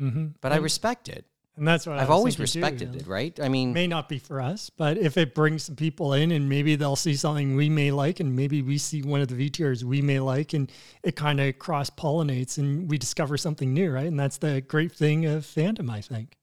Mhm. 0.01 0.35
but 0.41 0.53
I 0.53 0.57
respect 0.57 1.09
it. 1.09 1.25
and 1.59 1.67
that's 1.67 1.87
what 1.87 1.99
I've 1.99 2.11
always 2.11 2.37
too, 2.37 2.43
respected 2.43 2.93
know. 2.93 2.99
it, 2.99 3.07
right? 3.07 3.41
I 3.41 3.49
mean, 3.49 3.73
May 3.73 3.87
not 3.87 4.11
be 4.11 4.19
for 4.19 4.43
us, 4.43 4.69
but 4.69 4.99
if 4.99 5.17
it 5.17 5.35
brings 5.35 5.63
some 5.65 5.75
people 5.75 6.13
in 6.13 6.31
and 6.31 6.51
maybe 6.51 6.77
they'll 6.77 6.97
see 6.97 7.17
something 7.17 7.57
we 7.57 7.71
may 7.71 7.91
like, 7.91 8.21
and 8.21 8.37
maybe 8.37 8.61
we 8.61 8.77
see 8.77 9.01
one 9.03 9.23
of 9.23 9.29
the 9.29 9.35
VTRs 9.37 9.83
we 9.83 10.03
may 10.03 10.21
like, 10.21 10.53
and 10.53 10.71
it 11.03 11.17
kind 11.17 11.41
of 11.41 11.59
cross 11.59 11.89
pollinates 11.89 12.59
and 12.59 12.91
we 12.91 12.99
discover 12.99 13.39
something 13.39 13.73
new, 13.73 13.91
right? 13.91 14.07
And 14.07 14.21
that's 14.21 14.37
the 14.37 14.61
great 14.61 14.93
thing 14.93 15.25
of 15.25 15.45
fandom, 15.47 15.89
I 15.91 16.03
think. 16.03 16.37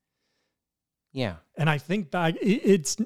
yeah. 1.11 1.35
And 1.55 1.69
I 1.69 1.77
think 1.77 2.09
back, 2.09 2.35
it, 2.37 2.61
it's 2.65 2.97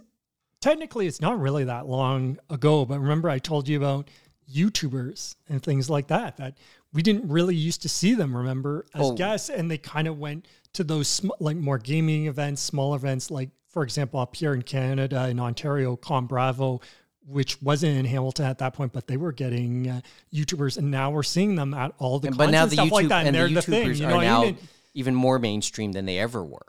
technically 0.62 1.08
it's 1.08 1.22
not 1.22 1.40
really 1.40 1.64
that 1.66 1.88
long 1.88 2.38
ago, 2.50 2.86
but 2.86 3.00
remember 3.00 3.30
I 3.30 3.40
told 3.40 3.68
you 3.68 3.78
about 3.78 4.10
YouTubers 4.54 5.36
and 5.50 5.62
things 5.62 5.90
like 5.90 6.08
that 6.08 6.38
that 6.38 6.58
we 6.94 7.02
didn't 7.02 7.28
really 7.30 7.56
used 7.56 7.82
to 7.84 7.90
see 7.90 8.14
them. 8.14 8.36
Remember 8.36 8.86
as 8.94 9.08
Oh. 9.08 9.14
guests, 9.14 9.50
and 9.50 9.70
they 9.70 9.78
kind 9.78 10.08
of 10.08 10.18
went 10.18 10.48
to 10.74 10.84
those 10.84 11.08
sm- 11.08 11.30
like 11.40 11.58
more 11.58 11.78
gaming 11.78 12.28
events, 12.28 12.62
small 12.62 12.96
events, 12.96 13.30
like 13.30 13.50
for 13.68 13.84
example 13.84 14.20
up 14.20 14.36
here 14.36 14.54
in 14.54 14.62
Canada 14.62 15.28
in 15.30 15.40
Ontario, 15.40 15.96
Con-Bravo. 15.96 16.82
Which 17.30 17.62
wasn't 17.62 17.98
in 17.98 18.06
Hamilton 18.06 18.46
at 18.46 18.60
that 18.60 18.74
point, 18.74 18.94
but 18.94 19.08
they 19.08 19.18
were 19.18 19.34
getting 19.34 19.90
uh, 19.90 20.00
YouTubers, 20.34 20.78
and 20.78 20.90
now 20.90 21.12
we're 21.12 21.24
seeing 21.24 21.56
them 21.56 21.74
at 21.74 21.92
all 21.98 22.20
the 22.20 22.30
And- 22.30 22.38
but 22.38 22.52
now 22.52 22.62
and 22.64 22.72
the 22.72 22.76
stuff 22.76 22.88
YouTube 22.88 22.92
like 22.92 23.08
that, 23.10 23.18
and, 23.20 23.28
and 23.28 23.36
they're 23.36 23.50
the 23.50 23.56
the 23.56 23.62
thing. 23.64 23.90
YouTubers 23.90 24.00
You 24.00 24.08
know 24.08 24.16
are 24.20 24.24
now 24.24 24.42
mean? 24.44 24.58
Even 24.94 25.14
more 25.14 25.38
mainstream 25.38 25.92
than 25.92 26.06
they 26.06 26.20
ever 26.20 26.42
were. 26.42 26.66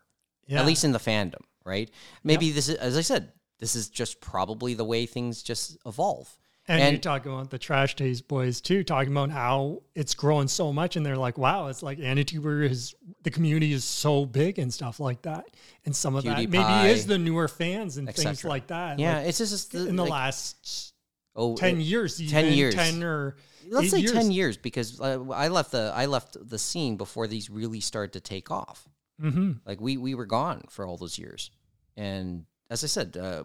yeah. 0.48 0.58
At 0.58 0.66
least 0.66 0.82
in 0.82 0.90
the 0.90 0.98
fandom, 0.98 1.42
right? 1.64 1.88
Maybe 2.24 2.50
this 2.50 2.68
is, 2.68 2.74
as 2.74 2.96
I 2.96 3.02
said, 3.02 3.30
this 3.58 3.74
is 3.74 3.88
just 3.88 4.20
probably 4.20 4.74
the 4.74 4.84
way 4.84 5.06
things 5.06 5.42
just 5.42 5.76
evolve. 5.86 6.36
And, 6.70 6.82
And- 6.82 6.92
you 6.92 6.98
talk 6.98 7.24
about 7.24 7.50
the 7.50 7.58
Trash 7.58 7.96
Days 7.96 8.20
boys 8.20 8.60
too, 8.60 8.84
talking 8.84 9.10
about 9.10 9.30
how 9.30 9.82
it's 9.94 10.14
growing 10.14 10.48
so 10.48 10.70
much, 10.70 10.96
and 10.96 11.06
they're 11.06 11.16
like, 11.16 11.38
"Wow, 11.38 11.68
it's 11.68 11.82
like 11.82 11.98
AniTuber 11.98 12.68
is 12.68 12.94
the 13.22 13.30
community 13.30 13.72
is 13.72 13.84
so 13.84 14.26
big 14.26 14.58
and 14.58 14.72
stuff 14.72 15.00
like 15.00 15.22
that." 15.22 15.46
And 15.86 15.96
some 15.96 16.14
of 16.14 16.24
that 16.24 16.36
maybe 16.36 16.58
is 16.90 17.06
the 17.06 17.16
newer 17.16 17.48
fans 17.48 17.96
and 17.96 18.14
things 18.14 18.44
like 18.44 18.66
that. 18.66 18.98
Yeah, 18.98 19.18
like, 19.18 19.28
it's 19.28 19.38
just 19.38 19.72
the, 19.72 19.88
in 19.88 19.96
the 19.96 20.02
like, 20.02 20.10
last 20.12 20.92
oh, 21.34 21.56
ten 21.56 21.78
it- 21.80 21.84
years, 21.84 22.18
10 22.18 22.52
years. 22.52 22.74
ten 22.74 23.02
or 23.02 23.36
let's 23.70 23.90
say 23.90 24.00
years. 24.00 24.12
ten 24.12 24.30
years 24.30 24.58
because 24.58 25.00
uh, 25.00 25.24
I 25.30 25.48
left 25.48 25.72
the 25.72 25.90
I 25.94 26.04
left 26.04 26.36
the 26.50 26.58
scene 26.58 26.98
before 26.98 27.26
these 27.26 27.48
really 27.48 27.80
started 27.80 28.12
to 28.12 28.20
take 28.20 28.50
off. 28.50 28.86
Mm-hmm. 29.22 29.52
Like 29.64 29.80
we 29.80 29.96
we 29.96 30.14
were 30.14 30.26
gone 30.26 30.64
for 30.68 30.86
all 30.86 30.98
those 30.98 31.18
years, 31.18 31.50
and 31.96 32.44
as 32.70 32.84
I 32.84 32.86
said, 32.86 33.16
uh, 33.16 33.44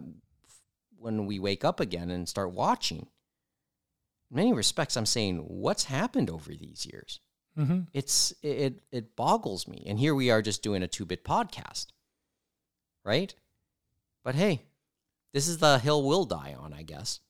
when 0.98 1.26
we 1.26 1.38
wake 1.38 1.64
up 1.64 1.80
again 1.80 2.10
and 2.10 2.28
start 2.28 2.52
watching, 2.52 3.06
in 4.30 4.36
many 4.36 4.52
respects, 4.52 4.96
I'm 4.96 5.06
saying, 5.06 5.38
what's 5.38 5.84
happened 5.84 6.30
over 6.30 6.52
these 6.52 6.86
years? 6.90 7.20
Mm-hmm. 7.58 7.80
It's 7.92 8.34
it 8.42 8.82
it 8.90 9.14
boggles 9.14 9.68
me. 9.68 9.84
And 9.86 9.98
here 9.98 10.14
we 10.14 10.30
are 10.30 10.42
just 10.42 10.62
doing 10.62 10.82
a 10.82 10.88
two 10.88 11.04
bit 11.04 11.24
podcast, 11.24 11.86
right? 13.04 13.32
But 14.24 14.34
hey, 14.34 14.62
this 15.32 15.46
is 15.46 15.58
the 15.58 15.78
hill 15.78 16.02
we'll 16.02 16.24
die 16.24 16.56
on, 16.58 16.72
I 16.72 16.82
guess. 16.82 17.20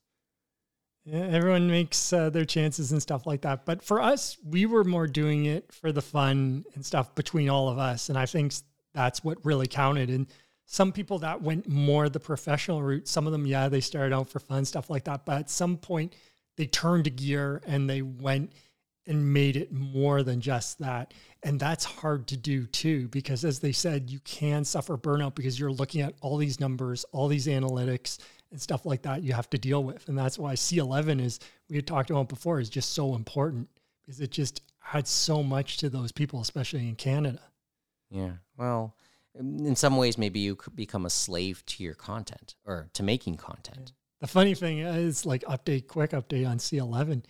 Yeah, 1.04 1.26
everyone 1.26 1.68
makes 1.68 2.14
uh, 2.14 2.30
their 2.30 2.46
chances 2.46 2.90
and 2.90 3.02
stuff 3.02 3.26
like 3.26 3.42
that. 3.42 3.66
But 3.66 3.82
for 3.82 4.00
us, 4.00 4.38
we 4.42 4.64
were 4.64 4.84
more 4.84 5.06
doing 5.06 5.44
it 5.44 5.70
for 5.70 5.92
the 5.92 6.00
fun 6.00 6.64
and 6.74 6.84
stuff 6.86 7.14
between 7.14 7.50
all 7.50 7.68
of 7.68 7.76
us. 7.76 8.08
And 8.08 8.16
I 8.16 8.24
think 8.24 8.54
that's 8.94 9.22
what 9.22 9.44
really 9.44 9.66
counted. 9.66 10.08
And 10.08 10.26
some 10.66 10.92
people 10.92 11.18
that 11.20 11.42
went 11.42 11.68
more 11.68 12.08
the 12.08 12.20
professional 12.20 12.82
route, 12.82 13.06
some 13.06 13.26
of 13.26 13.32
them, 13.32 13.46
yeah, 13.46 13.68
they 13.68 13.80
started 13.80 14.14
out 14.14 14.28
for 14.28 14.38
fun, 14.38 14.64
stuff 14.64 14.90
like 14.90 15.04
that. 15.04 15.24
But 15.24 15.38
at 15.38 15.50
some 15.50 15.76
point, 15.76 16.14
they 16.56 16.66
turned 16.66 17.06
a 17.06 17.10
gear 17.10 17.60
and 17.66 17.88
they 17.88 18.02
went 18.02 18.52
and 19.06 19.34
made 19.34 19.56
it 19.56 19.70
more 19.70 20.22
than 20.22 20.40
just 20.40 20.78
that. 20.78 21.12
And 21.42 21.60
that's 21.60 21.84
hard 21.84 22.26
to 22.28 22.36
do 22.38 22.66
too, 22.66 23.08
because 23.08 23.44
as 23.44 23.58
they 23.60 23.72
said, 23.72 24.10
you 24.10 24.18
can 24.20 24.64
suffer 24.64 24.96
burnout 24.96 25.34
because 25.34 25.60
you're 25.60 25.70
looking 25.70 26.00
at 26.00 26.14
all 26.22 26.38
these 26.38 26.58
numbers, 26.58 27.04
all 27.12 27.28
these 27.28 27.46
analytics 27.46 28.18
and 28.50 28.60
stuff 28.60 28.86
like 28.86 29.02
that 29.02 29.22
you 29.22 29.34
have 29.34 29.50
to 29.50 29.58
deal 29.58 29.84
with. 29.84 30.08
And 30.08 30.16
that's 30.16 30.38
why 30.38 30.54
C11 30.54 31.20
is, 31.20 31.40
we 31.68 31.76
had 31.76 31.86
talked 31.86 32.08
about 32.08 32.28
before, 32.30 32.60
is 32.60 32.70
just 32.70 32.92
so 32.92 33.14
important 33.14 33.68
because 34.00 34.20
it 34.20 34.30
just 34.30 34.62
adds 34.94 35.10
so 35.10 35.42
much 35.42 35.76
to 35.78 35.90
those 35.90 36.12
people, 36.12 36.40
especially 36.40 36.88
in 36.88 36.94
Canada. 36.94 37.40
Yeah. 38.10 38.32
Well, 38.56 38.94
in 39.38 39.76
some 39.76 39.96
ways, 39.96 40.16
maybe 40.16 40.40
you 40.40 40.56
could 40.56 40.76
become 40.76 41.06
a 41.06 41.10
slave 41.10 41.64
to 41.66 41.82
your 41.82 41.94
content 41.94 42.54
or 42.64 42.88
to 42.94 43.02
making 43.02 43.36
content. 43.36 43.92
The 44.20 44.26
funny 44.26 44.54
thing 44.54 44.78
is, 44.78 45.26
like, 45.26 45.42
update, 45.42 45.88
quick 45.88 46.10
update 46.12 46.48
on 46.48 46.58
C11 46.58 47.24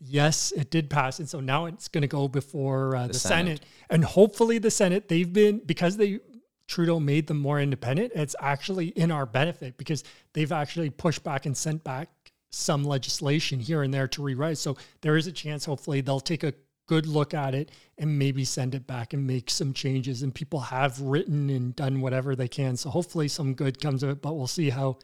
yes, 0.00 0.52
it 0.52 0.70
did 0.70 0.90
pass, 0.90 1.18
and 1.18 1.28
so 1.28 1.40
now 1.40 1.66
it's 1.66 1.88
going 1.88 2.02
to 2.02 2.08
go 2.08 2.28
before 2.28 2.96
uh, 2.96 3.06
the, 3.06 3.12
the 3.12 3.18
Senate. 3.18 3.58
Senate. 3.58 3.62
and 3.90 4.04
hopefully 4.04 4.58
the 4.58 4.70
Senate. 4.70 5.08
They've 5.08 5.32
been 5.32 5.60
because 5.64 5.96
they 5.96 6.20
Trudeau 6.66 6.98
made 7.00 7.26
them 7.26 7.38
more 7.38 7.60
independent. 7.60 8.12
It's 8.14 8.34
actually 8.40 8.88
in 8.88 9.10
our 9.10 9.26
benefit 9.26 9.76
because 9.76 10.04
they've 10.32 10.52
actually 10.52 10.90
pushed 10.90 11.22
back 11.22 11.46
and 11.46 11.56
sent 11.56 11.84
back 11.84 12.08
some 12.50 12.84
legislation 12.84 13.60
here 13.60 13.82
and 13.82 13.92
there 13.92 14.08
to 14.08 14.22
rewrite. 14.22 14.58
So 14.58 14.76
there 15.02 15.16
is 15.16 15.26
a 15.26 15.32
chance, 15.32 15.64
hopefully, 15.64 16.00
they'll 16.00 16.20
take 16.20 16.42
a 16.42 16.54
good 16.86 17.06
look 17.06 17.34
at 17.34 17.54
it 17.54 17.70
and 17.98 18.18
maybe 18.18 18.44
send 18.44 18.74
it 18.74 18.86
back 18.86 19.12
and 19.12 19.26
make 19.26 19.50
some 19.50 19.72
changes. 19.72 20.22
And 20.22 20.34
people 20.34 20.60
have 20.60 21.00
written 21.00 21.50
and 21.50 21.74
done 21.74 22.00
whatever 22.00 22.36
they 22.36 22.48
can. 22.48 22.76
So 22.76 22.90
hopefully 22.90 23.28
some 23.28 23.54
good 23.54 23.80
comes 23.80 24.02
of 24.02 24.10
it, 24.10 24.22
but 24.22 24.34
we'll 24.34 24.46
see 24.46 24.70
how 24.70 24.98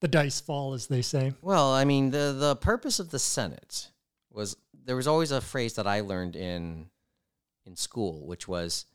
the 0.00 0.08
dice 0.08 0.40
fall, 0.40 0.74
as 0.74 0.86
they 0.86 1.02
say. 1.02 1.32
Well, 1.42 1.72
I 1.72 1.84
mean, 1.84 2.10
the 2.10 2.34
the 2.38 2.56
purpose 2.56 3.00
of 3.00 3.10
the 3.10 3.18
Senate 3.18 3.90
was 4.30 4.56
there 4.84 4.96
was 4.96 5.06
always 5.06 5.30
a 5.30 5.40
phrase 5.40 5.74
that 5.74 5.86
I 5.86 6.00
learned 6.00 6.36
in 6.36 6.90
in 7.64 7.76
school, 7.76 8.26
which 8.26 8.46
was 8.46 8.86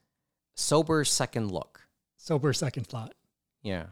sober 0.56 1.04
second 1.04 1.52
look. 1.52 1.82
Sober 2.18 2.54
second 2.54 2.88
thought. 2.88 3.14
Yeah. 3.64 3.86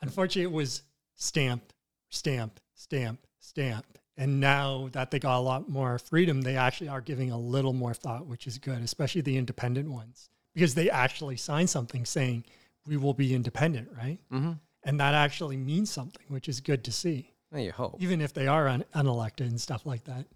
Unfortunately, 0.00 0.42
it 0.42 0.52
was 0.52 0.82
stamp, 1.16 1.72
stamp, 2.10 2.60
stamp, 2.74 3.26
stamp. 3.40 3.98
And 4.16 4.38
now 4.38 4.88
that 4.92 5.10
they 5.10 5.18
got 5.18 5.38
a 5.38 5.40
lot 5.40 5.68
more 5.68 5.98
freedom, 5.98 6.42
they 6.42 6.56
actually 6.56 6.88
are 6.88 7.00
giving 7.00 7.32
a 7.32 7.38
little 7.38 7.72
more 7.72 7.94
thought, 7.94 8.26
which 8.26 8.46
is 8.46 8.58
good, 8.58 8.80
especially 8.82 9.22
the 9.22 9.36
independent 9.36 9.90
ones, 9.90 10.30
because 10.54 10.74
they 10.74 10.88
actually 10.88 11.36
sign 11.36 11.66
something 11.66 12.04
saying 12.04 12.44
we 12.86 12.96
will 12.96 13.14
be 13.14 13.34
independent, 13.34 13.88
right? 13.96 14.18
Mm-hmm. 14.32 14.52
And 14.84 15.00
that 15.00 15.14
actually 15.14 15.56
means 15.56 15.90
something, 15.90 16.26
which 16.28 16.48
is 16.48 16.60
good 16.60 16.84
to 16.84 16.92
see. 16.92 17.32
Well, 17.50 17.62
you 17.62 17.72
hope. 17.72 17.96
Even 18.00 18.20
if 18.20 18.32
they 18.32 18.46
are 18.46 18.68
un- 18.68 18.84
unelected 18.94 19.48
and 19.48 19.60
stuff 19.60 19.86
like 19.86 20.04
that. 20.04 20.26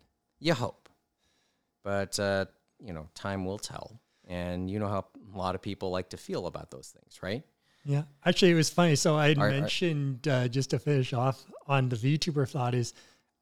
You 0.41 0.55
hope. 0.55 0.89
But, 1.85 2.19
uh, 2.19 2.47
you 2.81 2.93
know, 2.93 3.09
time 3.15 3.45
will 3.45 3.59
tell. 3.59 4.01
And 4.27 4.71
you 4.71 4.79
know 4.79 4.89
how 4.89 5.07
a 5.35 5.39
lot 5.39 5.55
of 5.55 5.63
people 5.63 5.91
like 5.91 6.11
to 6.11 6.17
feel 6.17 6.47
about 6.47 6.71
those 6.71 6.89
things, 6.89 7.23
right? 7.23 7.43
Yeah. 7.85 8.03
Actually, 8.25 8.51
it 8.51 8.55
was 8.55 8.71
funny. 8.71 8.97
So 8.97 9.17
I 9.17 9.29
had 9.29 9.39
mentioned, 9.39 10.29
uh, 10.29 10.49
just 10.49 10.71
to 10.71 10.79
finish 10.79 11.13
off 11.13 11.45
on 11.67 11.89
the 11.89 11.97
VTuber 11.97 12.49
thought, 12.49 12.75
is 12.75 12.93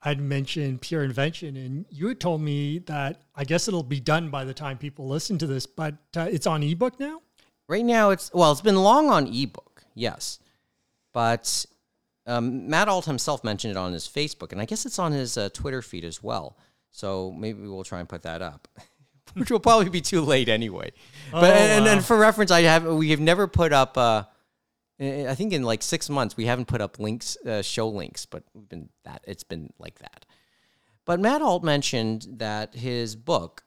I'd 0.06 0.20
mentioned 0.20 0.82
Pure 0.82 1.02
Invention, 1.02 1.56
and 1.56 1.84
you 1.90 2.06
had 2.06 2.20
told 2.20 2.40
me 2.40 2.78
that 2.86 3.22
I 3.34 3.42
guess 3.42 3.66
it'll 3.66 3.82
be 3.82 3.98
done 3.98 4.30
by 4.30 4.44
the 4.44 4.54
time 4.54 4.78
people 4.78 5.08
listen 5.08 5.36
to 5.38 5.48
this, 5.48 5.66
but 5.66 5.96
uh, 6.16 6.28
it's 6.30 6.46
on 6.46 6.62
ebook 6.62 7.00
now? 7.00 7.22
Right 7.68 7.84
now, 7.84 8.10
it's, 8.10 8.32
well, 8.32 8.52
it's 8.52 8.60
been 8.60 8.76
long 8.76 9.10
on 9.10 9.26
ebook, 9.26 9.82
yes. 9.96 10.38
But 11.12 11.66
um, 12.24 12.68
Matt 12.70 12.86
Alt 12.86 13.06
himself 13.06 13.42
mentioned 13.42 13.72
it 13.72 13.76
on 13.76 13.92
his 13.92 14.06
Facebook, 14.06 14.52
and 14.52 14.60
I 14.60 14.64
guess 14.64 14.86
it's 14.86 15.00
on 15.00 15.10
his 15.10 15.36
uh, 15.36 15.48
Twitter 15.52 15.82
feed 15.82 16.04
as 16.04 16.22
well. 16.22 16.56
So 16.92 17.32
maybe 17.32 17.62
we'll 17.62 17.82
try 17.82 17.98
and 17.98 18.08
put 18.08 18.22
that 18.22 18.42
up, 18.42 18.68
which 19.34 19.50
will 19.50 19.58
probably 19.58 19.88
be 19.88 20.00
too 20.00 20.20
late 20.20 20.48
anyway. 20.48 20.92
Oh, 21.32 21.40
but 21.40 21.52
and, 21.52 21.84
wow. 21.84 21.90
and, 21.90 22.04
for 22.04 22.16
reference, 22.16 22.52
I 22.52 22.62
have 22.62 22.84
we 22.86 23.10
have 23.10 23.18
never 23.18 23.48
put 23.48 23.72
up. 23.72 23.98
Uh, 23.98 24.22
I 24.98 25.34
think 25.34 25.52
in 25.52 25.62
like 25.62 25.82
six 25.82 26.08
months 26.08 26.36
we 26.36 26.46
haven't 26.46 26.68
put 26.68 26.80
up 26.80 26.98
links, 26.98 27.36
uh, 27.46 27.62
show 27.62 27.88
links, 27.88 28.24
but 28.24 28.44
we've 28.54 28.68
been 28.68 28.88
that 29.04 29.22
it's 29.26 29.44
been 29.44 29.72
like 29.78 29.98
that. 29.98 30.24
But 31.04 31.20
Matt 31.20 31.42
Alt 31.42 31.62
mentioned 31.62 32.26
that 32.38 32.74
his 32.74 33.14
book 33.14 33.64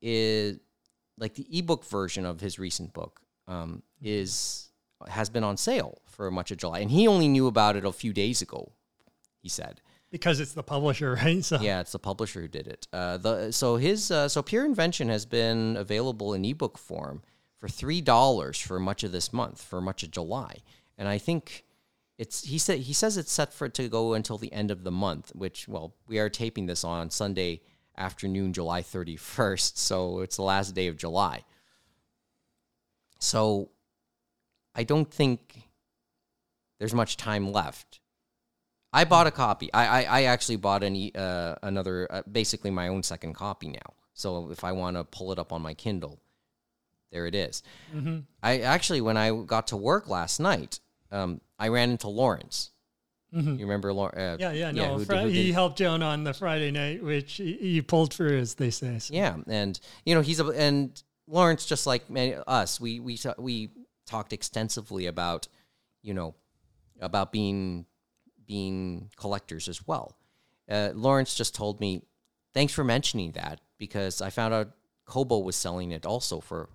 is 0.00 0.58
like 1.18 1.34
the 1.34 1.46
ebook 1.56 1.84
version 1.84 2.24
of 2.24 2.40
his 2.40 2.58
recent 2.58 2.92
book 2.94 3.20
um, 3.46 3.82
is 4.00 4.70
has 5.08 5.30
been 5.30 5.44
on 5.44 5.56
sale 5.56 6.00
for 6.06 6.30
much 6.30 6.50
of 6.50 6.58
July, 6.58 6.80
and 6.80 6.90
he 6.90 7.06
only 7.06 7.28
knew 7.28 7.46
about 7.46 7.76
it 7.76 7.84
a 7.84 7.92
few 7.92 8.12
days 8.12 8.42
ago. 8.42 8.72
He 9.42 9.48
said, 9.48 9.80
because 10.10 10.40
it's 10.40 10.52
the 10.52 10.62
publisher, 10.62 11.14
right? 11.22 11.44
So 11.44 11.60
yeah, 11.60 11.80
it's 11.80 11.92
the 11.92 11.98
publisher 11.98 12.40
who 12.40 12.48
did 12.48 12.66
it. 12.66 12.86
Uh, 12.92 13.16
the 13.16 13.52
so 13.52 13.76
his 13.76 14.10
uh, 14.10 14.28
so 14.28 14.42
Pure 14.42 14.64
Invention 14.64 15.08
has 15.08 15.26
been 15.26 15.76
available 15.76 16.34
in 16.34 16.44
ebook 16.44 16.78
form 16.78 17.22
for 17.60 17.68
three 17.68 18.00
dollars 18.00 18.58
for 18.58 18.80
much 18.80 19.04
of 19.04 19.12
this 19.12 19.32
month, 19.32 19.62
for 19.62 19.80
much 19.80 20.02
of 20.02 20.10
July, 20.10 20.56
and 20.98 21.06
I 21.06 21.18
think 21.18 21.64
it's 22.18 22.44
he 22.44 22.58
said 22.58 22.80
he 22.80 22.92
says 22.92 23.16
it's 23.16 23.32
set 23.32 23.52
for 23.52 23.66
it 23.66 23.74
to 23.74 23.88
go 23.88 24.14
until 24.14 24.38
the 24.38 24.52
end 24.52 24.70
of 24.70 24.82
the 24.82 24.90
month. 24.90 25.32
Which 25.34 25.68
well, 25.68 25.94
we 26.08 26.18
are 26.18 26.28
taping 26.28 26.66
this 26.66 26.84
on 26.84 27.10
Sunday 27.10 27.60
afternoon, 27.96 28.52
July 28.52 28.82
thirty 28.82 29.16
first, 29.16 29.78
so 29.78 30.20
it's 30.20 30.36
the 30.36 30.42
last 30.42 30.74
day 30.74 30.88
of 30.88 30.96
July. 30.96 31.44
So 33.18 33.70
I 34.74 34.84
don't 34.84 35.10
think 35.10 35.68
there's 36.78 36.94
much 36.94 37.16
time 37.18 37.52
left 37.52 38.00
I 38.92 39.04
bought 39.04 39.26
a 39.26 39.30
copy. 39.30 39.72
I 39.72 40.02
I, 40.02 40.02
I 40.02 40.22
actually 40.24 40.56
bought 40.56 40.82
an 40.82 41.10
uh, 41.14 41.56
another 41.62 42.08
uh, 42.10 42.22
basically 42.30 42.70
my 42.70 42.88
own 42.88 43.02
second 43.02 43.34
copy 43.34 43.68
now. 43.68 43.94
So 44.14 44.50
if 44.50 44.64
I 44.64 44.72
want 44.72 44.96
to 44.96 45.04
pull 45.04 45.32
it 45.32 45.38
up 45.38 45.52
on 45.52 45.62
my 45.62 45.74
Kindle, 45.74 46.20
there 47.10 47.26
it 47.26 47.34
is. 47.34 47.62
Mm-hmm. 47.94 48.20
I 48.42 48.60
actually 48.60 49.00
when 49.00 49.16
I 49.16 49.30
got 49.44 49.68
to 49.68 49.76
work 49.76 50.08
last 50.08 50.40
night, 50.40 50.80
um, 51.10 51.40
I 51.58 51.68
ran 51.68 51.90
into 51.90 52.08
Lawrence. 52.08 52.70
Mm-hmm. 53.34 53.56
You 53.56 53.66
remember 53.66 53.92
Lawrence? 53.92 54.18
Uh, 54.18 54.36
yeah, 54.40 54.52
yeah, 54.52 54.70
no. 54.72 54.98
who, 54.98 55.04
Fri- 55.04 55.22
who 55.22 55.28
he 55.28 55.52
helped 55.52 55.78
Joan 55.78 56.02
on 56.02 56.24
the 56.24 56.34
Friday 56.34 56.70
night, 56.70 57.02
which 57.02 57.34
he, 57.34 57.54
he 57.54 57.82
pulled 57.82 58.12
through, 58.12 58.38
as 58.38 58.54
they 58.54 58.70
say. 58.70 58.98
So. 58.98 59.14
Yeah, 59.14 59.36
and 59.46 59.78
you 60.04 60.14
know 60.14 60.20
he's 60.20 60.40
a 60.40 60.46
and 60.46 61.00
Lawrence, 61.28 61.64
just 61.64 61.86
like 61.86 62.10
many, 62.10 62.34
us, 62.46 62.80
we 62.80 62.98
we 62.98 63.18
we 63.38 63.70
talked 64.06 64.32
extensively 64.32 65.06
about 65.06 65.46
you 66.02 66.12
know 66.12 66.34
about 67.00 67.30
being 67.30 67.86
being 68.46 69.10
collectors 69.16 69.68
as 69.68 69.86
well. 69.86 70.16
Uh, 70.68 70.90
Lawrence 70.94 71.34
just 71.34 71.54
told 71.54 71.80
me, 71.80 72.02
thanks 72.52 72.72
for 72.72 72.84
mentioning 72.84 73.32
that 73.32 73.60
because 73.78 74.20
I 74.20 74.30
found 74.30 74.54
out 74.54 74.70
Kobo 75.04 75.38
was 75.38 75.56
selling 75.56 75.92
it 75.92 76.04
also 76.04 76.40
for 76.40 76.68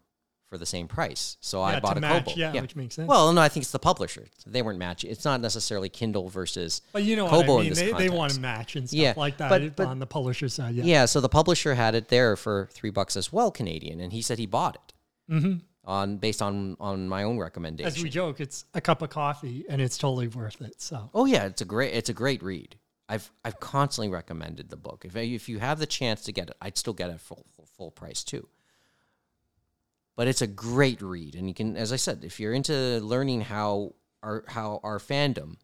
for 0.56 0.60
the 0.60 0.66
same 0.66 0.88
price. 0.88 1.38
So 1.42 1.60
yeah, 1.60 1.76
I 1.76 1.80
bought 1.80 1.98
a 1.98 2.00
match, 2.00 2.26
Kobo. 2.26 2.38
Yeah, 2.38 2.54
yeah, 2.54 2.62
which 2.62 2.76
makes 2.76 2.96
sense. 2.96 3.08
Well, 3.08 3.32
no, 3.34 3.42
I 3.42 3.50
think 3.50 3.64
it's 3.64 3.72
the 3.72 3.80
publisher. 3.80 4.26
They 4.48 4.62
weren't 4.62 4.80
matching. 4.80 5.12
It's 5.12 5.26
not 5.26 5.42
necessarily 5.42 5.90
Kindle 5.90 6.30
versus 6.30 6.82
but 6.94 7.04
you 7.04 7.16
know 7.16 7.28
Kobo 7.28 7.60
I 7.60 7.64
mean. 7.64 7.74
they, 7.74 7.92
they, 7.92 8.10
want 8.10 8.34
to 8.34 8.40
match 8.40 8.76
and 8.76 8.88
stuff 8.88 9.00
yeah, 9.00 9.14
like 9.18 9.38
that 9.38 9.50
but, 9.50 9.76
but, 9.76 9.88
on 9.88 10.00
the 10.00 10.08
publisher 10.08 10.48
side. 10.48 10.76
Yeah. 10.76 10.84
yeah, 10.86 11.06
so 11.06 11.20
the 11.20 11.30
publisher 11.30 11.76
had 11.76 11.94
it 11.94 12.08
there 12.08 12.36
for 12.36 12.70
three 12.72 12.90
bucks 12.90 13.18
as 13.18 13.34
well, 13.34 13.52
Canadian, 13.52 14.00
and 14.00 14.14
he 14.14 14.22
said 14.22 14.40
he 14.40 14.46
bought 14.46 14.76
it. 14.76 15.34
Mm-hmm 15.34 15.58
on 15.88 16.18
based 16.18 16.42
on 16.42 16.76
on 16.80 17.08
my 17.08 17.24
own 17.24 17.38
recommendation. 17.38 17.88
As 17.88 18.02
we 18.02 18.10
joke, 18.10 18.40
it's 18.42 18.66
a 18.74 18.82
cup 18.82 19.04
of 19.04 19.12
coffee 19.12 19.66
and 19.70 19.80
it's 19.80 20.00
totally 20.00 20.28
worth 20.28 20.60
it. 20.62 20.82
So 20.82 21.10
oh 21.14 21.26
yeah, 21.26 21.46
it's 21.46 21.62
a 21.62 21.66
great 21.66 21.94
it's 21.94 22.10
a 22.10 22.14
great 22.14 22.42
read. 22.42 22.76
I've 23.08 23.32
I've 23.44 23.60
constantly 23.60 24.12
recommended 24.12 24.70
the 24.70 24.78
book. 24.78 25.06
If 25.06 25.16
if 25.16 25.48
you 25.48 25.60
have 25.60 25.80
the 25.80 25.86
chance 25.86 26.24
to 26.24 26.32
get 26.32 26.50
it, 26.50 26.58
I'd 26.62 26.78
still 26.78 26.94
get 26.94 27.12
it 27.12 27.22
full 27.22 27.46
full, 27.56 27.68
full 27.78 27.92
price 27.92 28.24
too. 28.24 28.48
But 30.16 30.28
it's 30.28 30.42
a 30.42 30.48
great 30.48 31.02
read, 31.02 31.36
and 31.36 31.48
you 31.48 31.54
can, 31.54 31.76
as 31.76 31.92
I 31.92 31.98
said, 31.98 32.24
if 32.24 32.40
you're 32.40 32.54
into 32.54 32.74
learning 33.02 33.42
how 33.42 33.96
our 34.24 34.46
how 34.48 34.80
our 34.84 34.98
fandom 34.98 35.58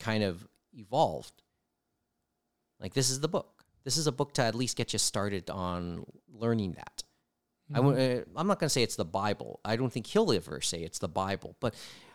kind 0.00 0.22
of 0.22 0.46
evolved, 0.72 1.42
like 2.80 2.94
this 2.94 3.10
is 3.10 3.20
the 3.20 3.28
book. 3.28 3.64
This 3.84 3.96
is 3.96 4.06
a 4.06 4.12
book 4.12 4.32
to 4.34 4.42
at 4.42 4.54
least 4.54 4.76
get 4.76 4.92
you 4.92 4.98
started 4.98 5.50
on 5.50 6.04
learning 6.32 6.72
that. 6.72 7.04
Mm-hmm. 7.72 7.88
I, 7.88 8.16
uh, 8.16 8.20
I'm 8.36 8.46
not 8.46 8.58
going 8.58 8.66
to 8.66 8.72
say 8.72 8.82
it's 8.82 8.96
the 8.96 9.04
Bible. 9.04 9.60
I 9.64 9.76
don't 9.76 9.92
think 9.92 10.06
he'll 10.06 10.32
ever 10.32 10.60
say 10.60 10.78
it's 10.78 10.98
the 10.98 11.08
Bible. 11.08 11.56
But 11.60 11.74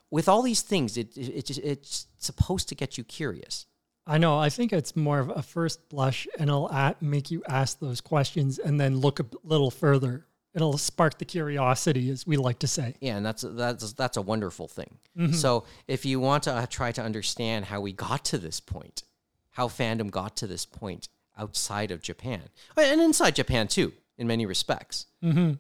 with 0.10 0.28
all 0.28 0.42
these 0.42 0.62
things, 0.62 0.98
it, 0.98 1.16
it, 1.16 1.50
it 1.50 1.58
it's 1.60 2.08
supposed 2.18 2.70
to 2.70 2.76
get 2.76 2.98
you 2.98 3.04
curious. 3.04 3.66
I 4.06 4.18
know. 4.18 4.38
I 4.38 4.50
think 4.50 4.74
it's 4.74 4.96
more 4.96 5.20
of 5.20 5.30
a 5.30 5.42
first 5.44 5.88
blush, 5.90 6.28
and 6.38 6.50
it'll 6.50 6.96
make 7.02 7.32
you 7.32 7.44
ask 7.48 7.80
those 7.80 8.02
questions 8.02 8.60
and 8.60 8.80
then 8.80 8.98
look 8.98 9.20
a 9.20 9.26
little 9.44 9.72
further. 9.72 10.26
It'll 10.54 10.78
spark 10.78 11.18
the 11.18 11.26
curiosity, 11.26 12.10
as 12.10 12.28
we 12.28 12.36
like 12.36 12.60
to 12.60 12.68
say. 12.68 12.96
Yeah, 13.00 13.16
and 13.16 13.26
that's 13.26 13.46
that's 13.48 13.94
that's 13.94 14.18
a 14.18 14.22
wonderful 14.22 14.68
thing. 14.68 14.98
Mm-hmm. 15.18 15.34
So, 15.34 15.64
if 15.88 16.06
you 16.06 16.20
want 16.20 16.44
to 16.44 16.52
uh, 16.54 16.66
try 16.66 16.92
to 16.92 17.02
understand 17.02 17.66
how 17.66 17.80
we 17.80 17.94
got 17.94 18.26
to 18.26 18.38
this 18.38 18.60
point, 18.60 19.04
how 19.52 19.70
fandom 19.70 20.12
got 20.12 20.36
to 20.38 20.48
this 20.48 20.66
point 20.66 21.08
outside 21.38 21.90
of 21.92 22.02
Japan 22.02 22.42
and 22.76 23.00
inside 23.02 23.36
Japan 23.36 23.68
too, 23.68 23.94
in 24.18 24.28
many 24.28 24.46
respects. 24.46 25.06
Mm-hmm. 25.24 25.54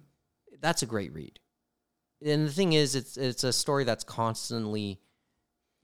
That's 0.60 0.84
a 0.84 0.86
great 0.86 1.14
read. 1.14 1.40
And 2.24 2.46
the 2.48 2.52
thing 2.52 2.74
is, 2.74 2.94
it's 2.94 3.16
it's 3.16 3.46
a 3.46 3.54
story 3.54 3.86
that's 3.86 4.04
constantly 4.04 5.00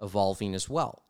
evolving 0.02 0.54
as 0.54 0.70
well. 0.70 1.06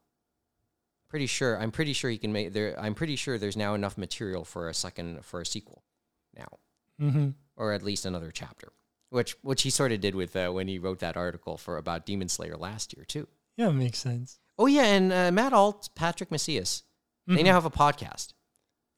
pretty 1.09 1.25
sure. 1.25 1.59
I'm 1.59 1.71
pretty 1.71 1.93
sure 1.93 2.11
he 2.11 2.17
can 2.17 2.31
make 2.31 2.53
there. 2.53 2.79
I'm 2.79 2.93
pretty 2.93 3.15
sure 3.15 3.37
there's 3.37 3.57
now 3.57 3.73
enough 3.73 3.97
material 3.97 4.45
for 4.45 4.69
a 4.69 4.73
second 4.73 5.25
for 5.25 5.41
a 5.41 5.45
sequel, 5.45 5.83
now, 6.37 6.59
Mm-hmm. 7.01 7.29
Or 7.57 7.73
at 7.73 7.83
least 7.83 8.05
another 8.05 8.31
chapter, 8.31 8.71
which 9.09 9.35
which 9.41 9.63
he 9.63 9.69
sort 9.69 9.91
of 9.91 9.99
did 9.99 10.15
with 10.15 10.35
uh, 10.35 10.49
when 10.51 10.67
he 10.67 10.79
wrote 10.79 10.99
that 10.99 11.17
article 11.17 11.57
for 11.57 11.77
about 11.77 12.05
Demon 12.05 12.29
Slayer 12.29 12.55
last 12.55 12.95
year 12.95 13.03
too. 13.03 13.27
Yeah, 13.57 13.69
it 13.69 13.73
makes 13.73 13.99
sense. 13.99 14.39
Oh 14.57 14.67
yeah, 14.67 14.83
and 14.85 15.11
uh, 15.11 15.31
Matt 15.31 15.51
Alt, 15.53 15.89
Patrick 15.95 16.31
Macias, 16.31 16.83
they 17.27 17.43
now 17.43 17.53
have 17.53 17.65
a 17.65 17.69
podcast. 17.71 18.33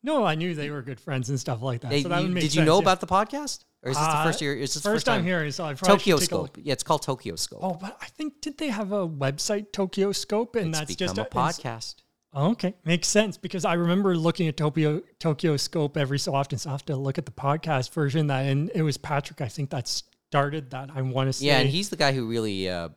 No, 0.02 0.24
I 0.24 0.36
knew 0.36 0.54
they 0.56 0.70
were 0.70 0.82
good 0.82 1.00
friends 1.02 1.30
and 1.30 1.38
stuff 1.38 1.62
like 1.62 1.82
that. 1.82 1.90
They- 1.90 2.04
so 2.04 2.10
that 2.10 2.20
you- 2.20 2.24
would 2.28 2.34
make 2.34 2.42
did 2.44 2.54
you 2.56 2.60
sense, 2.60 2.68
know 2.68 2.76
yeah. 2.78 2.82
about 2.84 3.02
the 3.02 3.08
podcast, 3.08 3.66
or 3.84 3.92
is 3.92 3.98
this 3.98 4.06
the 4.08 4.14
Uh, 4.14 4.24
first 4.24 4.42
year? 4.42 4.54
Is 4.54 4.74
this 4.74 4.84
First 4.84 4.94
first 4.96 5.06
time 5.06 5.24
hearing, 5.26 5.52
so 5.52 5.66
I 5.66 5.74
probably 5.74 5.98
Tokyo 5.98 6.16
a 6.18 6.22
Scope. 6.22 6.58
Yeah, 6.62 6.72
it's 6.74 6.84
called 6.84 7.02
Tokyo 7.02 7.36
Scope. 7.36 7.60
Oh, 7.62 7.74
but 7.74 7.98
I 8.02 8.06
think 8.06 8.40
did 8.42 8.58
they 8.58 8.70
have 8.70 8.92
a 8.94 9.06
website, 9.08 9.74
Tokyo 9.74 10.14
Scope, 10.14 10.56
and 10.56 10.70
it's 10.70 10.80
that's 10.80 10.96
just 10.96 11.18
a 11.18 11.22
it's- 11.26 11.34
podcast. 11.60 11.96
Okay, 12.36 12.76
makes 12.86 13.08
sense 13.08 13.38
because 13.38 13.66
I 13.66 13.74
remember 13.74 14.16
looking 14.16 14.48
at 14.48 14.56
Tokyo 14.56 15.02
Tokyo 15.18 15.58
Scope 15.58 15.98
every 15.98 16.20
so 16.20 16.36
often. 16.36 16.60
So 16.60 16.70
I 16.70 16.74
have 16.74 16.86
to 16.86 16.96
look 16.96 17.18
at 17.18 17.26
the 17.26 17.32
podcast 17.32 17.92
version 17.92 18.28
that, 18.28 18.42
and 18.46 18.70
it 18.76 18.84
was 18.84 18.98
Patrick. 18.98 19.42
I 19.42 19.48
think 19.48 19.72
that 19.72 19.88
started 19.88 20.70
that. 20.70 20.92
I 20.94 21.02
want 21.02 21.28
to 21.30 21.34
say. 21.34 21.48
Yeah, 21.48 21.58
and 21.60 21.68
he's 21.70 21.90
the 21.90 21.96
guy 21.98 22.14
who 22.14 22.28
really 22.28 22.70
uh, 22.70 22.90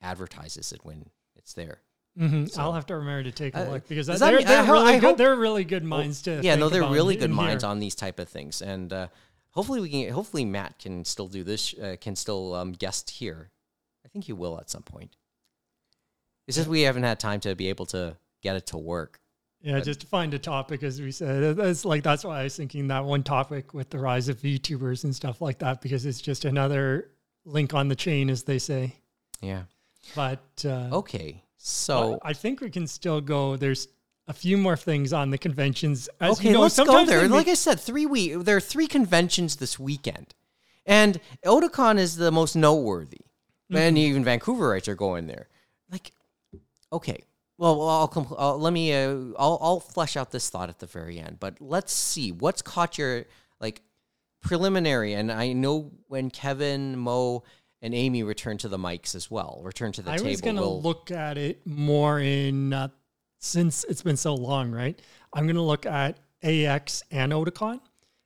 advertises 0.00 0.72
it 0.72 0.80
when 0.84 1.04
it's 1.36 1.52
there. 1.52 1.80
Mhm. 2.18 2.58
I'll 2.58 2.72
have 2.72 2.86
to 2.86 2.96
remember 2.96 3.24
to 3.24 3.32
take 3.32 3.54
a 3.54 3.66
Uh, 3.68 3.72
look 3.72 3.88
because 3.88 4.06
does 4.06 4.20
they're, 4.20 4.32
that 4.32 4.38
mean- 4.38 4.46
they're 4.46 4.72
really 4.72 4.92
I 4.94 4.98
good. 4.98 5.18
they're 5.18 5.36
really 5.36 5.64
good 5.64 5.84
minds 5.84 6.22
to. 6.22 6.40
yeah, 6.42 6.54
no, 6.56 6.68
they're 6.70 6.82
really 6.90 7.16
good 7.16 7.30
minds 7.30 7.64
here. 7.64 7.70
on 7.70 7.78
these 7.78 7.94
type 7.94 8.18
of 8.18 8.28
things, 8.28 8.62
and 8.62 8.90
uh, 8.92 9.08
hopefully 9.50 9.80
we 9.82 9.90
can. 9.90 10.12
Hopefully 10.14 10.46
Matt 10.46 10.78
can 10.78 11.04
still 11.04 11.28
do 11.28 11.44
this. 11.44 11.74
Uh, 11.74 11.96
can 12.00 12.16
still 12.16 12.54
um, 12.54 12.72
guest 12.72 13.10
here. 13.10 13.50
I 14.04 14.08
think 14.08 14.24
he 14.24 14.32
will 14.32 14.58
at 14.58 14.70
some 14.70 14.82
point. 14.82 15.16
It's 16.48 16.56
just 16.56 16.68
we 16.68 16.82
haven't 16.82 17.02
had 17.04 17.20
time 17.20 17.40
to 17.40 17.54
be 17.54 17.68
able 17.68 17.86
to 17.86 18.16
get 18.42 18.56
it 18.56 18.66
to 18.68 18.78
work. 18.78 19.20
Yeah, 19.62 19.78
just 19.78 20.00
to 20.00 20.06
find 20.08 20.34
a 20.34 20.40
topic, 20.40 20.82
as 20.82 21.00
we 21.00 21.12
said, 21.12 21.56
it's 21.60 21.84
like 21.84 22.02
that's 22.02 22.24
why 22.24 22.40
I 22.40 22.42
was 22.44 22.56
thinking 22.56 22.88
that 22.88 23.04
one 23.04 23.22
topic 23.22 23.72
with 23.72 23.90
the 23.90 23.98
rise 23.98 24.28
of 24.28 24.38
VTubers 24.38 25.04
and 25.04 25.14
stuff 25.14 25.40
like 25.40 25.58
that, 25.60 25.80
because 25.80 26.04
it's 26.04 26.20
just 26.20 26.44
another 26.44 27.10
link 27.44 27.72
on 27.72 27.86
the 27.86 27.94
chain, 27.94 28.28
as 28.28 28.42
they 28.42 28.58
say. 28.58 28.96
Yeah. 29.40 29.62
But 30.16 30.64
uh, 30.64 30.88
Okay. 30.92 31.44
So 31.58 32.18
I 32.24 32.32
think 32.32 32.60
we 32.60 32.70
can 32.70 32.88
still 32.88 33.20
go. 33.20 33.54
There's 33.56 33.86
a 34.26 34.32
few 34.32 34.58
more 34.58 34.76
things 34.76 35.12
on 35.12 35.30
the 35.30 35.38
conventions. 35.38 36.08
As 36.20 36.38
okay, 36.40 36.48
you 36.48 36.54
know, 36.54 36.62
let's 36.62 36.76
go 36.76 37.04
there. 37.06 37.28
Like 37.28 37.46
I 37.46 37.54
said, 37.54 37.78
three 37.78 38.04
week. 38.06 38.40
There 38.40 38.56
are 38.56 38.60
three 38.60 38.88
conventions 38.88 39.54
this 39.56 39.78
weekend, 39.78 40.34
and 40.86 41.20
Otakon 41.44 41.98
is 41.98 42.16
the 42.16 42.32
most 42.32 42.56
noteworthy, 42.56 43.18
Mm-hmm. 43.70 43.76
and 43.76 43.96
even 43.98 44.24
Vancouverites 44.24 44.88
are 44.88 44.96
going 44.96 45.28
there. 45.28 45.46
Like, 45.90 46.10
okay, 46.92 47.22
well, 47.58 47.78
well, 47.78 47.88
I'll, 47.88 48.08
compl- 48.08 48.36
I'll 48.38 48.58
let 48.58 48.72
me. 48.72 48.92
Uh, 48.92 49.16
I'll 49.38 49.58
I'll 49.60 49.80
flesh 49.80 50.16
out 50.16 50.30
this 50.30 50.50
thought 50.50 50.68
at 50.68 50.78
the 50.78 50.86
very 50.86 51.18
end. 51.18 51.38
But 51.38 51.60
let's 51.60 51.92
see 51.92 52.32
what's 52.32 52.62
caught 52.62 52.98
your 52.98 53.24
like 53.60 53.82
preliminary. 54.40 55.14
And 55.14 55.30
I 55.30 55.52
know 55.52 55.92
when 56.08 56.30
Kevin, 56.30 56.98
Mo, 56.98 57.44
and 57.80 57.94
Amy 57.94 58.22
return 58.22 58.58
to 58.58 58.68
the 58.68 58.78
mics 58.78 59.14
as 59.14 59.30
well, 59.30 59.60
return 59.62 59.92
to 59.92 60.02
the 60.02 60.10
table. 60.12 60.26
I 60.26 60.30
was 60.30 60.40
going 60.40 60.56
to 60.56 60.62
we'll- 60.62 60.82
look 60.82 61.10
at 61.10 61.38
it 61.38 61.66
more 61.66 62.20
in 62.20 62.72
uh, 62.72 62.88
since 63.38 63.84
it's 63.84 64.02
been 64.02 64.16
so 64.16 64.34
long, 64.34 64.70
right? 64.70 65.00
I'm 65.32 65.44
going 65.44 65.56
to 65.56 65.62
look 65.62 65.86
at 65.86 66.18
AX 66.42 67.02
and 67.10 67.32
Otakon 67.32 67.80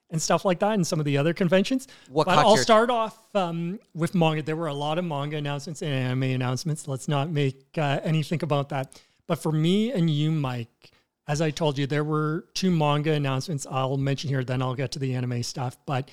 and 0.09 0.21
stuff 0.21 0.45
like 0.45 0.59
that, 0.59 0.73
and 0.73 0.87
some 0.87 0.99
of 0.99 1.05
the 1.05 1.17
other 1.17 1.33
conventions. 1.33 1.87
What 2.09 2.27
but 2.27 2.37
I'll 2.37 2.55
your- 2.55 2.63
start 2.63 2.89
off 2.89 3.17
um, 3.35 3.79
with 3.93 4.15
manga. 4.15 4.41
There 4.41 4.55
were 4.55 4.67
a 4.67 4.73
lot 4.73 4.97
of 4.97 5.05
manga 5.05 5.37
announcements 5.37 5.81
and 5.81 5.91
anime 5.91 6.23
announcements. 6.23 6.87
Let's 6.87 7.07
not 7.07 7.29
make 7.29 7.65
uh, 7.77 7.99
anything 8.03 8.41
about 8.41 8.69
that. 8.69 9.01
But 9.27 9.39
for 9.39 9.51
me 9.51 9.91
and 9.91 10.09
you, 10.09 10.31
Mike, 10.31 10.91
as 11.27 11.41
I 11.41 11.51
told 11.51 11.77
you, 11.77 11.85
there 11.85 12.03
were 12.03 12.45
two 12.53 12.71
manga 12.71 13.11
announcements 13.11 13.67
I'll 13.69 13.97
mention 13.97 14.29
here. 14.29 14.43
Then 14.43 14.61
I'll 14.61 14.75
get 14.75 14.91
to 14.93 14.99
the 14.99 15.13
anime 15.13 15.43
stuff. 15.43 15.77
But 15.85 16.09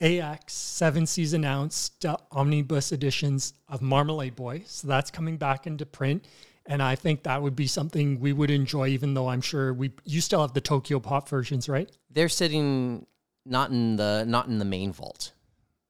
AX 0.00 0.54
seven 0.54 1.06
Seas 1.06 1.34
announced 1.34 2.06
uh, 2.06 2.16
omnibus 2.32 2.92
editions 2.92 3.52
of 3.68 3.82
Marmalade 3.82 4.34
Boy. 4.34 4.62
So 4.66 4.88
that's 4.88 5.10
coming 5.10 5.36
back 5.36 5.66
into 5.66 5.84
print. 5.84 6.24
And 6.66 6.82
I 6.82 6.94
think 6.94 7.24
that 7.24 7.42
would 7.42 7.56
be 7.56 7.66
something 7.66 8.20
we 8.20 8.32
would 8.32 8.50
enjoy, 8.50 8.88
even 8.88 9.14
though 9.14 9.28
I'm 9.28 9.40
sure 9.40 9.74
we 9.74 9.92
you 10.04 10.20
still 10.20 10.40
have 10.40 10.54
the 10.54 10.60
Tokyo 10.60 11.00
Pop 11.00 11.28
versions, 11.28 11.68
right? 11.68 11.90
they're 12.10 12.28
sitting 12.28 13.06
not 13.46 13.70
in 13.70 13.96
the 13.96 14.24
not 14.26 14.46
in 14.46 14.58
the 14.58 14.64
main 14.64 14.92
vault. 14.92 15.32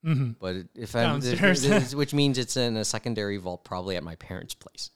Mm-hmm. 0.04 0.32
But 0.38 0.56
if 0.74 0.96
I'm, 0.96 1.20
which 1.94 2.14
means 2.14 2.38
it's 2.38 2.56
in 2.56 2.76
a 2.76 2.84
secondary 2.84 3.36
vault, 3.36 3.64
probably 3.64 3.96
at 3.96 4.02
my 4.02 4.14
parents' 4.16 4.54
place. 4.54 4.90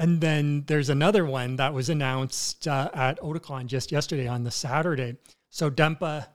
And 0.00 0.18
then 0.22 0.64
there's 0.66 0.88
another 0.88 1.26
one 1.26 1.56
that 1.56 1.74
was 1.74 1.90
announced 1.90 2.66
uh, 2.66 2.88
at 2.94 3.20
Otakon 3.20 3.66
just 3.66 3.92
yesterday 3.92 4.26
on 4.26 4.44
the 4.44 4.50
Saturday. 4.50 5.18
So 5.50 5.70
Denpa, 5.70 6.26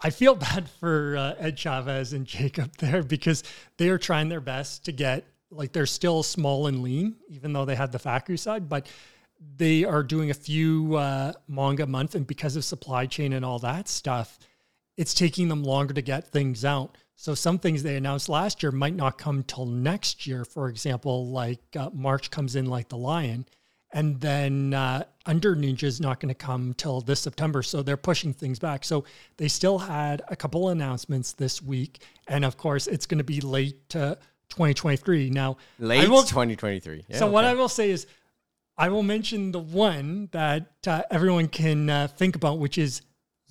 I 0.00 0.08
feel 0.08 0.34
bad 0.48 0.70
for 0.80 1.14
uh, 1.14 1.34
Ed 1.38 1.58
Chavez 1.58 2.14
and 2.14 2.24
Jacob 2.26 2.74
there 2.78 3.02
because 3.02 3.44
they 3.76 3.90
are 3.90 3.98
trying 3.98 4.30
their 4.30 4.40
best 4.40 4.86
to 4.86 4.92
get 4.92 5.26
like 5.50 5.72
they're 5.72 5.84
still 5.84 6.22
small 6.22 6.66
and 6.66 6.82
lean, 6.82 7.16
even 7.28 7.52
though 7.52 7.66
they 7.66 7.74
had 7.74 7.92
the 7.92 7.98
factory 7.98 8.38
side, 8.38 8.70
but 8.70 8.86
they 9.58 9.84
are 9.84 10.02
doing 10.02 10.30
a 10.30 10.34
few 10.34 10.96
uh, 10.96 11.34
manga 11.46 11.82
a 11.82 11.86
month, 11.86 12.14
and 12.14 12.26
because 12.26 12.56
of 12.56 12.64
supply 12.64 13.04
chain 13.04 13.34
and 13.34 13.44
all 13.44 13.58
that 13.58 13.86
stuff, 13.86 14.38
it's 14.96 15.12
taking 15.12 15.48
them 15.48 15.62
longer 15.62 15.92
to 15.92 16.02
get 16.02 16.28
things 16.28 16.64
out. 16.64 16.96
So 17.16 17.34
some 17.34 17.58
things 17.58 17.82
they 17.82 17.96
announced 17.96 18.28
last 18.28 18.62
year 18.62 18.72
might 18.72 18.94
not 18.94 19.18
come 19.18 19.42
till 19.44 19.66
next 19.66 20.26
year. 20.26 20.44
For 20.44 20.68
example, 20.68 21.28
like 21.30 21.60
uh, 21.78 21.90
March 21.92 22.30
comes 22.30 22.56
in 22.56 22.66
like 22.66 22.88
the 22.88 22.96
Lion, 22.96 23.46
and 23.92 24.20
then 24.20 24.74
uh, 24.74 25.04
Under 25.24 25.54
Ninja 25.54 25.84
is 25.84 26.00
not 26.00 26.18
going 26.18 26.28
to 26.28 26.34
come 26.34 26.74
till 26.74 27.00
this 27.00 27.20
September. 27.20 27.62
So 27.62 27.82
they're 27.82 27.96
pushing 27.96 28.32
things 28.32 28.58
back. 28.58 28.84
So 28.84 29.04
they 29.36 29.48
still 29.48 29.78
had 29.78 30.22
a 30.28 30.36
couple 30.36 30.68
announcements 30.70 31.32
this 31.32 31.62
week, 31.62 32.02
and 32.26 32.44
of 32.44 32.56
course 32.56 32.88
it's 32.88 33.06
going 33.06 33.18
to 33.18 33.24
be 33.24 33.40
late 33.40 33.88
to 33.90 34.18
2023. 34.50 35.30
Now 35.30 35.56
Late 35.78 36.08
will 36.08 36.22
2023. 36.22 37.04
Yeah, 37.08 37.18
so 37.18 37.28
what. 37.28 37.44
I 37.44 37.54
will 37.54 37.68
say 37.68 37.90
is, 37.90 38.06
I 38.76 38.88
will 38.88 39.04
mention 39.04 39.52
the 39.52 39.60
one 39.60 40.28
that 40.32 40.66
uh, 40.86 41.02
everyone 41.10 41.46
can 41.46 41.88
uh, 41.88 42.08
think 42.08 42.34
about, 42.34 42.58
which 42.58 42.76
is 42.76 43.02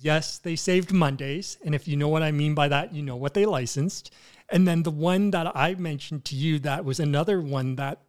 yes, 0.04 0.38
they 0.38 0.54
saved 0.54 0.92
Mondays, 0.92 1.56
and 1.64 1.74
if 1.74 1.88
you 1.88 1.96
know 1.96 2.08
what 2.08 2.22
I 2.22 2.30
mean 2.30 2.54
by 2.54 2.68
that, 2.68 2.92
you 2.94 3.02
know 3.02 3.16
what 3.16 3.34
they 3.34 3.46
licensed. 3.46 4.12
And 4.50 4.68
then 4.68 4.82
the 4.82 4.90
one 4.90 5.30
that 5.30 5.56
I 5.56 5.74
mentioned 5.74 6.24
to 6.26 6.36
you 6.36 6.58
that 6.60 6.84
was 6.84 7.00
another 7.00 7.40
one 7.40 7.76
that 7.76 8.00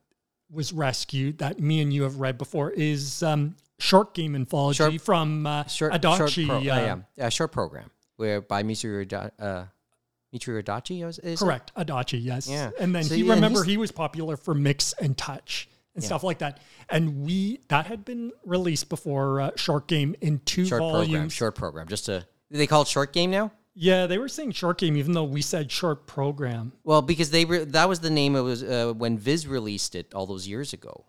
was 0.52 0.74
rescued 0.74 1.38
that 1.40 1.60
me 1.60 1.82
and 1.82 1.92
you 1.94 2.04
have 2.04 2.20
read 2.20 2.38
before 2.38 2.72
is 2.72 3.24
um, 3.24 3.56
short 3.80 4.14
game 4.14 4.36
anthology 4.36 4.78
Short- 4.78 5.02
from 5.02 5.48
uh, 5.48 5.64
short, 5.66 5.94
Adachi. 5.94 6.18
short 6.18 6.48
pro- 6.48 6.56
uh, 6.58 6.60
uh, 6.60 6.62
yeah, 6.62 6.98
yeah, 7.16 7.30
short 7.30 7.52
program 7.52 7.90
where 8.18 8.42
by 8.42 8.62
Mitsuru 8.64 9.12
uh, 9.40 9.66
Adachi 10.34 11.08
is, 11.08 11.20
is 11.20 11.42
it? 11.42 11.44
Correct, 11.44 11.74
Adachi. 11.76 12.22
Yes. 12.22 12.48
Yeah. 12.48 12.72
And 12.80 12.94
then 12.94 13.04
So, 13.06 13.16
he 13.16 13.24
yeah, 13.24 13.34
remember 13.34 13.64
he 13.64 13.78
was 13.78 13.92
popular 13.92 14.36
for 14.38 14.54
mix 14.54 14.94
and 14.94 15.18
touch 15.18 15.70
and 15.96 16.04
Yeah. 16.04 16.08
stuff 16.08 16.24
like 16.24 16.40
that. 16.40 16.60
And 16.90 17.24
we 17.26 17.62
that 17.70 17.88
had 17.88 18.06
been 18.06 18.32
released 18.46 18.90
before 18.90 19.42
uh, 19.42 19.52
Short 19.56 19.88
Game 19.88 20.16
in 20.22 20.40
two 20.46 20.66
Short 20.66 20.80
volumes. 20.82 21.08
program, 21.10 21.30
short 21.30 21.56
program. 21.56 21.88
Just 21.88 22.06
to 22.06 22.26
they 22.52 22.68
call 22.68 22.84
it 22.84 22.88
short 22.88 23.12
game 23.14 23.32
now. 23.32 23.52
Yeah, 23.78 24.06
they 24.08 24.18
were 24.18 24.30
saying 24.30 24.52
Short 24.54 24.78
Game, 24.78 24.96
even 24.96 25.12
though 25.12 25.26
we 25.26 25.42
said 25.42 25.70
Short 25.70 26.08
Program. 26.08 26.72
Well, 26.86 27.02
because 27.02 27.32
they 27.32 27.44
were 27.44 27.66
that 27.66 27.90
was 27.90 28.00
the 28.00 28.10
name 28.10 28.36
it 28.38 28.42
was 28.42 28.64
uh, 28.64 28.94
when 28.96 29.18
Viz 29.18 29.48
released 29.48 29.96
it 29.96 30.14
all 30.14 30.26
those 30.26 30.48
years 30.48 30.72
ago, 30.72 31.04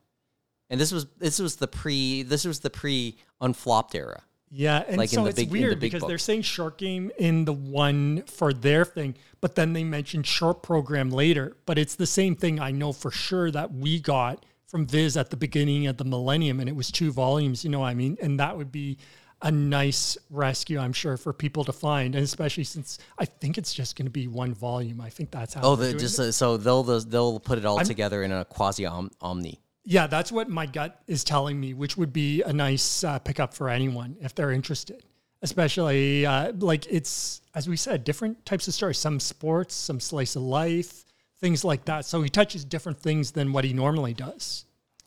and 0.68 0.80
this 0.80 0.90
was 0.90 1.06
this 1.18 1.38
was 1.38 1.56
the 1.56 1.68
pre 1.68 2.22
this 2.24 2.44
was 2.44 2.60
the 2.60 2.70
pre 2.70 3.18
unflopped 3.40 3.94
era. 3.94 4.22
Yeah, 4.50 4.82
and 4.86 4.96
Like 4.96 5.10
so 5.10 5.26
it's 5.26 5.36
big- 5.36 5.48
the 5.50 5.52
weird 5.60 5.80
big 5.80 5.92
because 5.92 6.06
they're 6.08 6.18
saying 6.18 6.42
Short 6.42 6.76
Game 6.78 7.10
in 7.18 7.44
the 7.44 7.52
one 7.52 8.22
for 8.26 8.52
their 8.52 8.84
thing, 8.84 9.16
but 9.40 9.54
then 9.56 9.72
they 9.72 9.84
mentioned 9.84 10.26
Short 10.26 10.62
Program 10.62 11.10
later. 11.10 11.56
But 11.66 11.78
it's 11.78 11.94
the 11.96 12.06
same 12.06 12.34
thing 12.36 12.58
I 12.58 12.70
know 12.72 12.92
for 12.92 13.10
sure 13.12 13.50
that 13.52 13.72
we 13.74 14.00
got 14.00 14.44
from 14.66 14.86
Viz 14.86 15.16
at 15.16 15.30
the 15.30 15.36
beginning 15.36 15.86
of 15.86 15.96
the 15.96 16.04
millennium, 16.04 16.60
and 16.60 16.68
it 16.68 16.74
was 16.74 16.90
two 16.90 17.12
volumes. 17.12 17.64
You 17.64 17.70
know 17.70 17.80
what 17.80 17.88
I 17.88 17.94
mean? 17.94 18.16
And 18.20 18.38
that 18.40 18.56
would 18.56 18.72
be 18.72 18.98
a 19.42 19.50
nice 19.50 20.16
rescue, 20.30 20.78
I'm 20.78 20.92
sure, 20.92 21.16
for 21.16 21.32
people 21.32 21.64
to 21.64 21.72
find, 21.72 22.14
and 22.14 22.24
especially 22.24 22.64
since 22.64 22.98
I 23.18 23.26
think 23.26 23.58
it's 23.58 23.74
just 23.74 23.96
going 23.96 24.06
to 24.06 24.10
be 24.10 24.26
one 24.28 24.54
volume. 24.54 25.00
I 25.00 25.10
think 25.10 25.30
that's 25.30 25.54
how. 25.54 25.60
Oh, 25.62 25.76
the, 25.76 25.94
just 25.94 26.18
uh, 26.18 26.32
so 26.32 26.56
they'll 26.56 26.82
they'll 26.82 27.40
put 27.40 27.58
it 27.58 27.64
all 27.64 27.80
together 27.80 28.22
in 28.22 28.32
a 28.32 28.44
quasi 28.44 28.86
omni. 28.86 29.60
yeah, 29.84 30.06
that's 30.06 30.32
what 30.32 30.48
my 30.48 30.66
gut 30.66 31.00
is 31.06 31.22
telling 31.22 31.60
me, 31.60 31.74
which 31.74 31.96
would 31.96 32.12
be 32.12 32.42
a 32.42 32.52
nice 32.52 33.04
uh, 33.04 33.18
pickup 33.18 33.54
for 33.54 33.68
anyone 33.68 34.16
if 34.20 34.34
they're 34.34 34.52
interested. 34.52 35.04
Especially 35.42 36.24
uh, 36.24 36.52
like 36.58 36.86
it's 36.90 37.42
as 37.54 37.66
we 37.68 37.76
said, 37.76 38.04
different 38.04 38.44
types 38.44 38.68
of 38.68 38.74
stories. 38.74 38.98
Some 38.98 39.18
sports, 39.18 39.74
some 39.74 39.98
slice 39.98 40.36
of 40.36 40.42
life, 40.42 41.05
things 41.40 41.64
like 41.64 41.84
that. 41.86 42.04
So 42.04 42.22
he 42.22 42.28
touches 42.28 42.64
different 42.64 42.98
things 42.98 43.32
than 43.32 43.52
what 43.52 43.64
he 43.64 43.72
normally 43.72 44.14
does. 44.14 44.64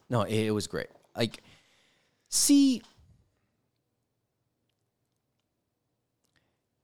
No, 0.09 0.21
it, 0.23 0.47
it 0.47 0.51
was 0.51 0.67
great. 0.67 0.87
Like, 1.15 1.41
see, 2.29 2.81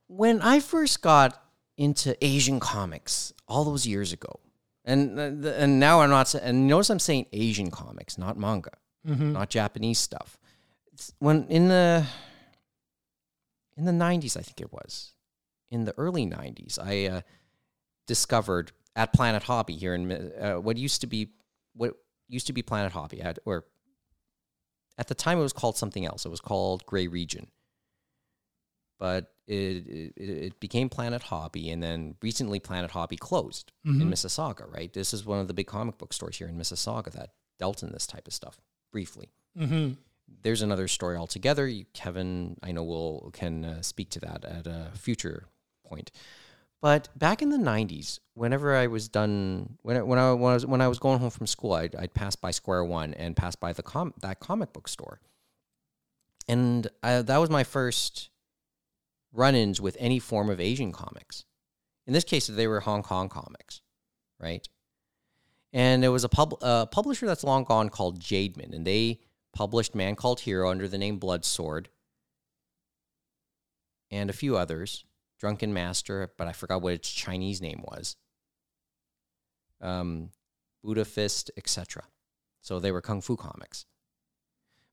when 0.07 0.41
I 0.41 0.59
first 0.59 1.01
got 1.01 1.41
into 1.77 2.15
Asian 2.23 2.59
comics 2.59 3.33
all 3.47 3.63
those 3.63 3.85
years 3.85 4.13
ago, 4.13 4.39
and 4.83 5.19
uh, 5.19 5.49
and 5.49 5.79
now 5.79 6.01
I'm 6.01 6.09
not, 6.09 6.33
and 6.35 6.67
notice 6.67 6.89
I'm 6.89 6.99
saying 6.99 7.25
Asian 7.33 7.71
comics, 7.71 8.17
not 8.17 8.37
manga. 8.37 8.71
Mhm. 9.07 9.33
not 9.33 9.49
Japanese 9.51 9.99
stuff. 9.99 10.37
It's- 10.93 11.11
When 11.19 11.47
in 11.47 11.67
the 11.67 12.05
in 13.77 13.85
the 13.85 13.91
90s, 13.91 14.35
I 14.37 14.41
think 14.41 14.61
it 14.61 14.71
was 14.73 15.13
in 15.69 15.83
the 15.85 15.93
early 15.97 16.25
90s, 16.25 16.79
I 16.79 17.05
uh, 17.07 17.21
discovered 18.07 18.71
at 18.95 19.13
Planet 19.13 19.43
Hobby 19.43 19.75
here 19.75 19.93
in 19.93 20.11
uh, 20.39 20.55
what 20.55 20.77
used 20.77 21.01
to 21.01 21.07
be 21.07 21.29
what 21.73 21.93
used 22.27 22.47
to 22.47 22.53
be 22.53 22.61
Planet 22.61 22.91
Hobby, 22.93 23.21
at, 23.21 23.39
or 23.45 23.65
at 24.97 25.07
the 25.07 25.15
time 25.15 25.37
it 25.37 25.41
was 25.41 25.53
called 25.53 25.77
something 25.77 26.05
else. 26.05 26.25
It 26.25 26.29
was 26.29 26.39
called 26.41 26.85
Gray 26.85 27.07
Region, 27.07 27.47
but 28.99 29.33
it 29.47 29.53
it, 29.55 30.13
it 30.17 30.59
became 30.59 30.89
Planet 30.89 31.23
Hobby, 31.23 31.69
and 31.69 31.81
then 31.83 32.15
recently 32.21 32.59
Planet 32.59 32.91
Hobby 32.91 33.17
closed 33.17 33.71
in 33.83 33.99
Mhm. 33.99 34.09
Mississauga. 34.13 34.71
Right, 34.71 34.91
this 34.93 35.13
is 35.13 35.25
one 35.25 35.39
of 35.39 35.47
the 35.47 35.53
big 35.53 35.67
comic 35.67 35.97
book 35.97 36.13
stores 36.13 36.37
here 36.37 36.47
in 36.47 36.57
Mississauga 36.57 37.11
that 37.11 37.31
dealt 37.59 37.83
in 37.83 37.91
this 37.91 38.07
type 38.07 38.27
of 38.27 38.33
stuff 38.33 38.59
briefly 38.91 39.29
Mhm. 39.57 39.97
there's 40.41 40.61
another 40.61 40.87
story 40.87 41.15
altogether. 41.17 41.67
You, 41.67 41.85
Kevin, 41.93 42.57
I 42.63 42.71
know 42.71 42.83
will 42.83 43.29
can 43.33 43.63
uh, 43.65 43.81
speak 43.81 44.09
to 44.11 44.19
that 44.21 44.43
at 44.45 44.67
a 44.67 44.91
future 44.95 45.47
point. 45.85 46.11
But 46.85 47.09
back 47.17 47.41
in 47.41 47.49
the 47.49 47.57
'90s, 47.57 48.19
whenever 48.35 48.75
I 48.75 48.85
was 48.85 49.07
done, 49.07 49.79
when 49.81 49.97
I, 49.97 50.03
when 50.03 50.19
I 50.19 50.33
was 50.33 50.67
when 50.67 50.81
I 50.81 50.87
was 50.87 50.99
going 50.99 51.17
home 51.17 51.31
from 51.31 51.47
school, 51.47 51.73
I'd, 51.73 51.95
I'd 51.95 52.13
pass 52.13 52.35
by 52.35 52.51
Square 52.51 52.83
One 52.83 53.15
and 53.15 53.35
pass 53.35 53.55
by 53.55 53.73
the 53.73 53.81
com- 53.81 54.13
that 54.21 54.39
comic 54.39 54.71
book 54.71 54.87
store, 54.87 55.19
and 56.47 56.87
I, 57.01 57.23
that 57.23 57.37
was 57.37 57.49
my 57.49 57.63
first 57.63 58.29
run-ins 59.33 59.81
with 59.81 59.97
any 59.99 60.19
form 60.19 60.47
of 60.51 60.59
Asian 60.59 60.91
comics. 60.91 61.43
In 62.05 62.13
this 62.13 62.23
case, 62.23 62.45
they 62.45 62.67
were 62.67 62.81
Hong 62.81 63.01
Kong 63.01 63.29
comics, 63.29 63.81
right? 64.39 64.69
And 65.73 66.03
there 66.03 66.11
was 66.11 66.23
a 66.23 66.29
pub- 66.29 66.61
uh, 66.61 66.85
publisher 66.85 67.25
that's 67.25 67.43
long 67.43 67.63
gone 67.63 67.89
called 67.89 68.19
Jademan, 68.19 68.75
and 68.75 68.85
they 68.85 69.21
published 69.55 69.95
Man 69.95 70.15
Called 70.15 70.41
Hero 70.41 70.69
under 70.69 70.87
the 70.87 70.99
name 70.99 71.17
Blood 71.17 71.45
Sword 71.45 71.89
and 74.11 74.29
a 74.29 74.33
few 74.33 74.55
others. 74.55 75.03
Drunken 75.39 75.73
Master, 75.73 76.31
but 76.37 76.47
I 76.47 76.53
forgot 76.53 76.81
what 76.81 76.93
its 76.93 77.11
Chinese 77.11 77.61
name 77.61 77.83
was. 77.85 78.15
Um, 79.81 80.29
Buddha 80.83 81.05
Fist, 81.05 81.51
etc. 81.57 82.03
So 82.61 82.79
they 82.79 82.91
were 82.91 83.01
kung 83.01 83.21
fu 83.21 83.35
comics. 83.35 83.85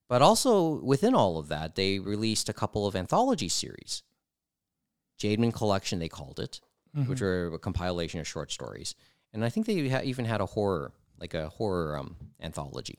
But 0.09 0.20
also 0.22 0.80
within 0.82 1.14
all 1.14 1.38
of 1.38 1.49
that, 1.49 1.74
they 1.74 1.99
released 1.99 2.49
a 2.49 2.53
couple 2.53 2.86
of 2.86 2.95
anthology 2.97 3.49
series. 3.49 4.03
Jademan 5.18 5.55
Collection, 5.55 5.99
they 6.01 6.09
called 6.09 6.40
it, 6.40 6.61
which 7.07 7.20
were 7.20 7.53
a 7.55 7.59
compilation 7.59 8.20
of 8.20 8.26
short 8.28 8.51
stories. 8.53 8.95
And 9.32 9.45
I 9.45 9.49
think 9.49 9.66
they 9.66 9.88
ha- 9.88 10.01
even 10.05 10.24
had 10.26 10.40
a 10.40 10.47
horror, 10.47 10.93
like 11.18 11.32
a 11.32 11.49
horror 11.49 11.97
um, 11.97 12.16
anthology 12.40 12.99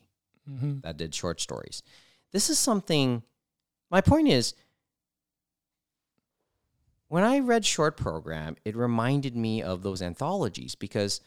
Mhm. 0.50 0.82
that 0.82 0.96
did 0.96 1.14
short 1.14 1.40
stories. 1.40 1.82
This 2.32 2.50
is 2.50 2.58
something. 2.58 3.22
My 3.90 4.00
point 4.00 4.28
is, 4.28 4.54
when 7.14 7.22
I 7.22 7.38
read 7.38 7.64
Short 7.64 7.96
Program, 7.96 8.56
it 8.64 8.74
reminded 8.74 9.36
me 9.36 9.62
of 9.62 9.84
those 9.84 10.02
anthologies 10.02 10.74
because 10.74 11.20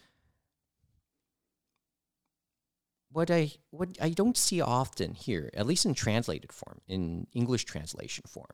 what 3.10 3.32
I 3.32 3.54
what 3.70 3.98
I 4.02 4.10
don't 4.10 4.36
see 4.36 4.60
often 4.60 5.14
here, 5.14 5.50
at 5.54 5.66
least 5.66 5.86
in 5.86 5.94
translated 5.94 6.52
form, 6.52 6.82
in 6.90 7.28
English 7.32 7.64
translation 7.64 8.26
form, 8.28 8.52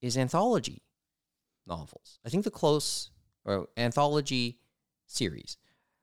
is 0.00 0.16
anthology 0.16 0.82
novels. 1.66 2.20
I 2.24 2.28
think 2.28 2.44
the 2.44 2.52
close 2.52 3.10
or 3.44 3.66
anthology 3.76 4.60
series. 5.08 5.56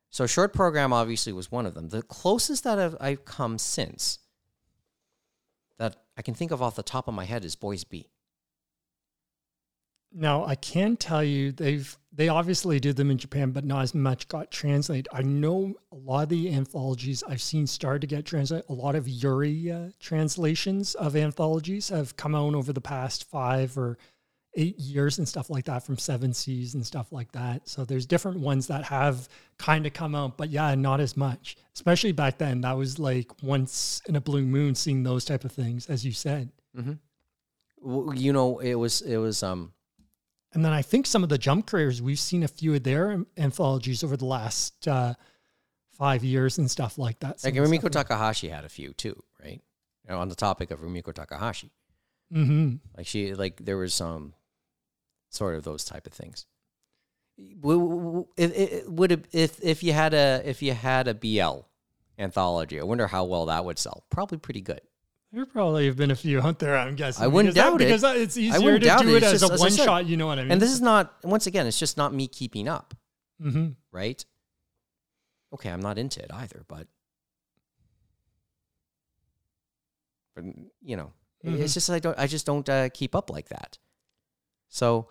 So 0.09 0.27
short 0.27 0.51
program 0.51 0.91
obviously 0.91 1.31
was 1.31 1.49
one 1.49 1.65
of 1.65 1.75
them. 1.75 1.87
The 1.87 2.01
closest 2.01 2.65
that 2.65 2.77
I've, 2.77 2.97
I've 2.99 3.23
come 3.23 3.57
since 3.57 4.19
that 5.77 5.95
I 6.17 6.21
can 6.21 6.33
think 6.33 6.51
of 6.51 6.61
off 6.61 6.75
the 6.75 6.83
top 6.83 7.07
of 7.07 7.13
my 7.13 7.23
head 7.23 7.45
is 7.45 7.55
Boys 7.55 7.85
B. 7.85 8.09
Now 10.13 10.45
I 10.45 10.55
can 10.55 10.97
tell 10.97 11.23
you 11.23 11.51
they've 11.51 11.97
they 12.13 12.27
obviously 12.27 12.79
did 12.79 12.97
them 12.97 13.09
in 13.09 13.17
Japan, 13.17 13.51
but 13.51 13.63
not 13.63 13.83
as 13.83 13.95
much 13.95 14.27
got 14.27 14.51
translated. 14.51 15.07
I 15.13 15.21
know 15.21 15.73
a 15.93 15.95
lot 15.95 16.23
of 16.23 16.29
the 16.29 16.53
anthologies 16.53 17.23
I've 17.25 17.41
seen 17.41 17.65
start 17.65 18.01
to 18.01 18.07
get 18.07 18.25
translated. 18.25 18.65
A 18.69 18.73
lot 18.73 18.95
of 18.95 19.07
Yuri 19.07 19.71
uh, 19.71 19.89
translations 19.99 20.93
of 20.95 21.15
anthologies 21.15 21.87
have 21.87 22.17
come 22.17 22.35
out 22.35 22.53
over 22.53 22.73
the 22.73 22.81
past 22.81 23.29
five 23.29 23.77
or 23.77 23.97
eight 24.55 24.77
years 24.77 25.17
and 25.17 25.25
stuff 25.25 25.49
like 25.49 25.63
that 25.63 25.85
from 25.85 25.97
Seven 25.97 26.33
Seas 26.33 26.73
and 26.73 26.85
stuff 26.85 27.13
like 27.13 27.31
that. 27.31 27.69
So 27.69 27.85
there's 27.85 28.05
different 28.05 28.41
ones 28.41 28.67
that 28.67 28.83
have 28.83 29.29
kind 29.57 29.85
of 29.85 29.93
come 29.93 30.13
out, 30.13 30.35
but 30.35 30.49
yeah, 30.49 30.75
not 30.75 30.99
as 30.99 31.15
much. 31.15 31.55
Especially 31.73 32.11
back 32.11 32.37
then, 32.37 32.59
that 32.61 32.75
was 32.75 32.99
like 32.99 33.41
once 33.41 34.01
in 34.09 34.17
a 34.17 34.21
blue 34.21 34.45
moon 34.45 34.75
seeing 34.75 35.03
those 35.03 35.23
type 35.23 35.45
of 35.45 35.53
things, 35.53 35.87
as 35.87 36.05
you 36.05 36.11
said. 36.11 36.51
W- 37.81 38.13
You 38.13 38.33
know, 38.33 38.59
it 38.59 38.75
was 38.75 39.01
it 39.01 39.15
was 39.15 39.41
um 39.43 39.71
And 40.53 40.65
then 40.65 40.73
I 40.73 40.81
think 40.81 41.05
some 41.05 41.23
of 41.23 41.29
the 41.29 41.37
jump 41.37 41.65
careers, 41.67 42.01
we've 42.01 42.19
seen 42.19 42.43
a 42.43 42.47
few 42.47 42.73
of 42.75 42.83
their 42.83 43.23
anthologies 43.37 44.03
over 44.03 44.17
the 44.17 44.25
last 44.25 44.87
uh, 44.87 45.13
five 45.91 46.23
years 46.23 46.57
and 46.57 46.69
stuff 46.69 46.97
like 46.97 47.19
that. 47.19 47.43
like 47.43 47.53
Rumiko 47.53 47.89
Takahashi 47.89 48.49
had 48.49 48.65
a 48.65 48.69
few 48.69 48.93
too, 48.93 49.21
right? 49.41 49.61
You 50.05 50.13
know, 50.13 50.19
on 50.19 50.29
the 50.29 50.35
topic 50.35 50.71
of 50.71 50.81
Rumiko 50.81 51.13
Takahashi, 51.13 51.71
hmm 52.31 52.75
like 52.97 53.07
she 53.07 53.33
like 53.33 53.63
there 53.63 53.77
was 53.77 53.93
some 53.93 54.33
sort 55.29 55.55
of 55.55 55.63
those 55.63 55.85
type 55.85 56.07
of 56.07 56.13
things. 56.13 56.45
If, 57.37 58.87
would 58.87 59.11
it, 59.11 59.25
if 59.31 59.63
if 59.63 59.83
you 59.83 59.93
had 59.93 60.13
a 60.13 60.41
if 60.43 60.61
you 60.61 60.73
had 60.73 61.07
a 61.07 61.13
BL 61.13 61.61
anthology, 62.17 62.79
I 62.79 62.83
wonder 62.83 63.07
how 63.07 63.23
well 63.25 63.45
that 63.45 63.63
would 63.63 63.79
sell. 63.79 64.03
Probably 64.09 64.37
pretty 64.37 64.61
good. 64.61 64.81
There 65.33 65.45
probably 65.45 65.85
have 65.85 65.95
been 65.95 66.11
a 66.11 66.15
few 66.15 66.41
out 66.41 66.59
there, 66.59 66.77
I'm 66.77 66.95
guessing. 66.95 67.23
I 67.23 67.27
wouldn't 67.27 67.53
because 67.55 67.63
that- 67.63 67.71
doubt 67.71 67.81
it. 67.81 67.85
Because 67.85 68.21
it's 68.21 68.37
easier 68.37 68.77
to 68.79 68.85
doubt 68.85 69.01
do 69.03 69.15
it. 69.15 69.17
it, 69.17 69.23
as 69.23 69.39
just- 69.39 69.49
a 69.49 69.53
as 69.53 69.59
one 69.61 69.71
said. 69.71 69.85
shot, 69.85 70.05
you 70.05 70.17
know 70.17 70.27
what 70.27 70.39
I 70.39 70.43
mean? 70.43 70.51
And 70.51 70.61
this 70.61 70.71
is 70.71 70.81
not 70.81 71.13
once 71.23 71.47
again, 71.47 71.67
it's 71.67 71.79
just 71.79 71.95
not 71.97 72.13
me 72.13 72.27
keeping 72.27 72.67
up. 72.67 72.93
hmm 73.41 73.69
right? 73.91 74.23
Okay, 75.53 75.69
I'm 75.69 75.81
not 75.81 75.97
into 75.97 76.21
it 76.21 76.31
either, 76.33 76.63
but 76.67 76.87
but 80.35 80.43
you 80.81 80.95
know, 80.97 81.11
Mhm. 81.45 81.59
it's 81.59 81.73
just 81.73 81.89
I 81.89 81.99
don't 81.99 82.17
I 82.19 82.27
just 82.27 82.45
don't 82.45 82.67
uh, 82.69 82.89
keep 82.89 83.15
up 83.15 83.29
like 83.29 83.49
that. 83.49 83.77
So 84.69 85.07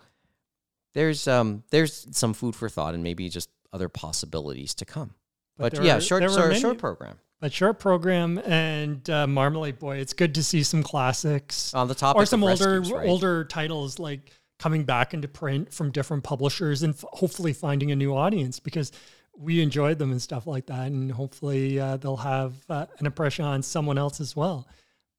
there's 0.93 1.27
um 1.27 1.63
there's 1.71 2.07
some 2.15 2.33
food 2.33 2.55
for 2.55 2.69
thought 2.69 2.93
and 2.93 3.03
maybe 3.03 3.27
just 3.29 3.49
other 3.73 3.89
possibilities 3.89 4.73
to 4.75 4.85
come. 4.85 5.13
But, 5.57 5.73
there 5.73 5.83
yeah, 5.83 5.95
were- 5.95 6.01
short 6.01 6.21
there 6.21 6.29
were 6.29 6.35
short, 6.37 6.47
many- 6.49 6.61
short 6.61 6.77
program 6.77 7.19
But 7.41 7.51
short 7.51 7.79
program 7.79 8.37
and 8.37 9.07
uh, 9.09 9.27
Marmalade 9.27 9.79
Boy, 9.79 9.97
it's 9.97 10.13
good 10.13 10.35
to 10.35 10.43
see 10.43 10.63
some 10.63 10.83
classics 10.83 11.73
on 11.73 11.87
the 11.89 11.95
top 11.95 12.15
or 12.15 12.25
some 12.25 12.43
older 12.43 12.79
rescues, 12.79 12.91
right? 12.93 13.09
older 13.09 13.43
titles 13.43 13.99
like 13.99 14.31
coming 14.59 14.83
back 14.85 15.13
into 15.13 15.27
print 15.27 15.73
from 15.73 15.91
different 15.91 16.23
publishers 16.23 16.83
and 16.83 16.93
f- 16.93 17.03
hopefully 17.13 17.51
finding 17.51 17.91
a 17.91 17.95
new 17.95 18.15
audience 18.15 18.59
because 18.59 18.91
we 19.35 19.59
enjoyed 19.59 19.97
them 19.97 20.11
and 20.11 20.21
stuff 20.21 20.45
like 20.45 20.67
that 20.67 20.85
and 20.87 21.11
hopefully 21.11 21.79
uh, 21.79 21.97
they'll 21.97 22.15
have 22.17 22.53
uh, 22.69 22.85
an 22.99 23.05
impression 23.07 23.43
on 23.43 23.63
someone 23.63 23.97
else 23.97 24.21
as 24.21 24.35
well 24.35 24.67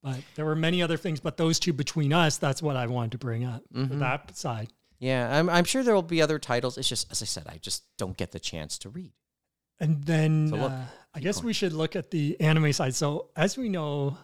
but 0.03 0.19
there 0.37 0.45
were 0.45 0.55
many 0.55 0.81
other 0.81 0.97
things 0.97 1.19
but 1.19 1.37
those 1.37 1.59
two 1.59 1.73
between 1.73 2.13
us 2.13 2.37
that's 2.37 2.63
what 2.63 2.77
i 2.77 2.87
wanted 2.87 3.11
to 3.11 3.19
bring 3.19 3.45
up 3.45 3.63
Mm-hmm. 3.75 3.89
for 3.89 3.95
that 3.97 4.37
side 4.37 4.69
Yeah, 5.01 5.37
I'm 5.37 5.49
I'm 5.51 5.65
sure 5.65 5.83
there 5.83 5.95
will 5.95 6.03
be 6.03 6.23
other 6.23 6.39
titles. 6.39 6.79
It's 6.79 6.89
just 6.89 7.11
as 7.11 7.21
I 7.21 7.25
said, 7.25 7.47
I 7.49 7.57
just 7.59 7.83
don't 7.99 8.17
get 8.17 8.31
the 8.31 8.39
chance 8.39 8.79
to 8.79 8.89
read. 8.89 9.13
And 9.81 10.05
then 10.05 10.49
So 10.49 10.57
look, 10.57 10.73
uh, 10.73 10.85
I 11.15 11.21
guess 11.21 11.37
going. 11.37 11.47
we 11.47 11.53
should 11.53 11.73
look 11.73 11.97
at 11.97 12.11
the 12.11 12.41
anime 12.41 12.73
side. 12.73 12.95
So 12.95 13.29
as 13.37 13.57
we 13.57 13.69
know, 13.69 14.17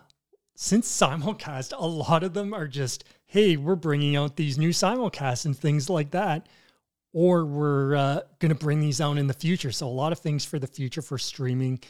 since 0.55 0.91
simulcast, 0.91 1.73
a 1.77 1.87
lot 1.87 2.23
of 2.25 2.35
them 2.35 2.53
are 2.53 2.67
just, 2.67 3.05
hey, 3.27 3.57
we're 3.57 3.77
bringing 3.77 4.17
out 4.17 4.37
these 4.37 4.59
new 4.59 4.71
simulcasts 4.71 5.45
and 5.45 5.57
things 5.57 5.89
like 5.89 6.11
that, 6.13 6.49
or 7.13 7.45
we're 7.45 7.95
uh, 7.95 8.21
going 8.41 8.51
to 8.51 8.59
bring 8.59 8.81
these 8.81 9.01
out 9.01 9.19
in 9.19 9.27
the 9.27 9.35
future. 9.35 9.71
So 9.71 9.87
a 9.87 9.89
lot 9.89 10.13
of 10.13 10.19
things 10.19 10.45
for 10.45 10.59
the 10.59 10.67
future 10.67 11.03
for 11.03 11.19
streaming, 11.19 11.81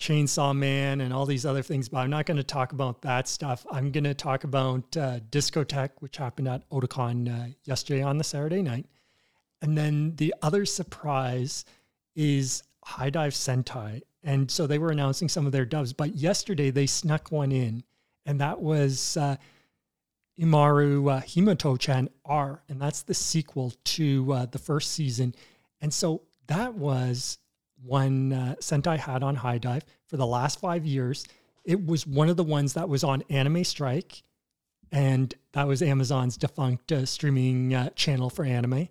Chainsaw 0.00 0.56
Man 0.56 1.00
and 1.00 1.12
all 1.12 1.26
these 1.26 1.44
other 1.44 1.62
things. 1.62 1.88
But 1.88 1.98
I'm 1.98 2.10
not 2.10 2.26
going 2.26 2.38
to 2.38 2.42
talk 2.42 2.72
about 2.72 3.02
that 3.02 3.28
stuff. 3.28 3.66
I'm 3.70 3.92
going 3.92 4.04
to 4.04 4.14
talk 4.14 4.44
about 4.44 4.96
uh, 4.96 5.20
Discotek, 5.30 5.90
which 6.00 6.16
happened 6.16 6.48
at 6.48 6.68
Otakon 6.70 7.28
uh, 7.28 7.52
yesterday 7.64 8.02
on 8.02 8.18
the 8.18 8.24
Saturday 8.24 8.62
night. 8.62 8.86
And 9.60 9.76
then 9.76 10.16
the 10.16 10.34
other 10.42 10.64
surprise 10.64 11.64
is 12.16 12.62
HIDIVE 12.84 13.32
Sentai. 13.32 14.02
And 14.22 14.50
so 14.50 14.66
they 14.66 14.78
were 14.78 14.90
announcing 14.90 15.28
some 15.28 15.46
of 15.46 15.52
their 15.52 15.66
dubs, 15.66 15.92
but 15.92 16.14
yesterday 16.14 16.70
they 16.70 16.86
snuck 16.86 17.30
one 17.30 17.52
in, 17.52 17.84
and 18.24 18.40
that 18.40 18.60
was 18.60 19.16
uh, 19.16 19.36
Imaru 20.40 21.18
uh, 21.18 21.20
Himoto-chan 21.20 22.08
R, 22.24 22.62
and 22.68 22.80
that's 22.80 23.02
the 23.02 23.14
sequel 23.14 23.72
to 23.84 24.32
uh, 24.32 24.46
the 24.46 24.58
first 24.58 24.92
season. 24.92 25.34
And 25.80 25.92
so 25.92 26.22
that 26.46 26.74
was 26.74 27.38
one 27.82 28.32
uh, 28.32 28.54
Sentai 28.60 28.98
had 28.98 29.22
on 29.22 29.36
HIDIVE 29.36 29.82
for 30.06 30.16
the 30.16 30.26
last 30.26 30.58
five 30.58 30.86
years. 30.86 31.26
It 31.64 31.86
was 31.86 32.06
one 32.06 32.28
of 32.28 32.36
the 32.36 32.44
ones 32.44 32.74
that 32.74 32.88
was 32.88 33.04
on 33.04 33.22
Anime 33.28 33.64
Strike, 33.64 34.22
and 34.90 35.34
that 35.52 35.66
was 35.66 35.82
Amazon's 35.82 36.36
defunct 36.36 36.92
uh, 36.92 37.04
streaming 37.04 37.74
uh, 37.74 37.90
channel 37.90 38.30
for 38.30 38.44
anime. 38.44 38.88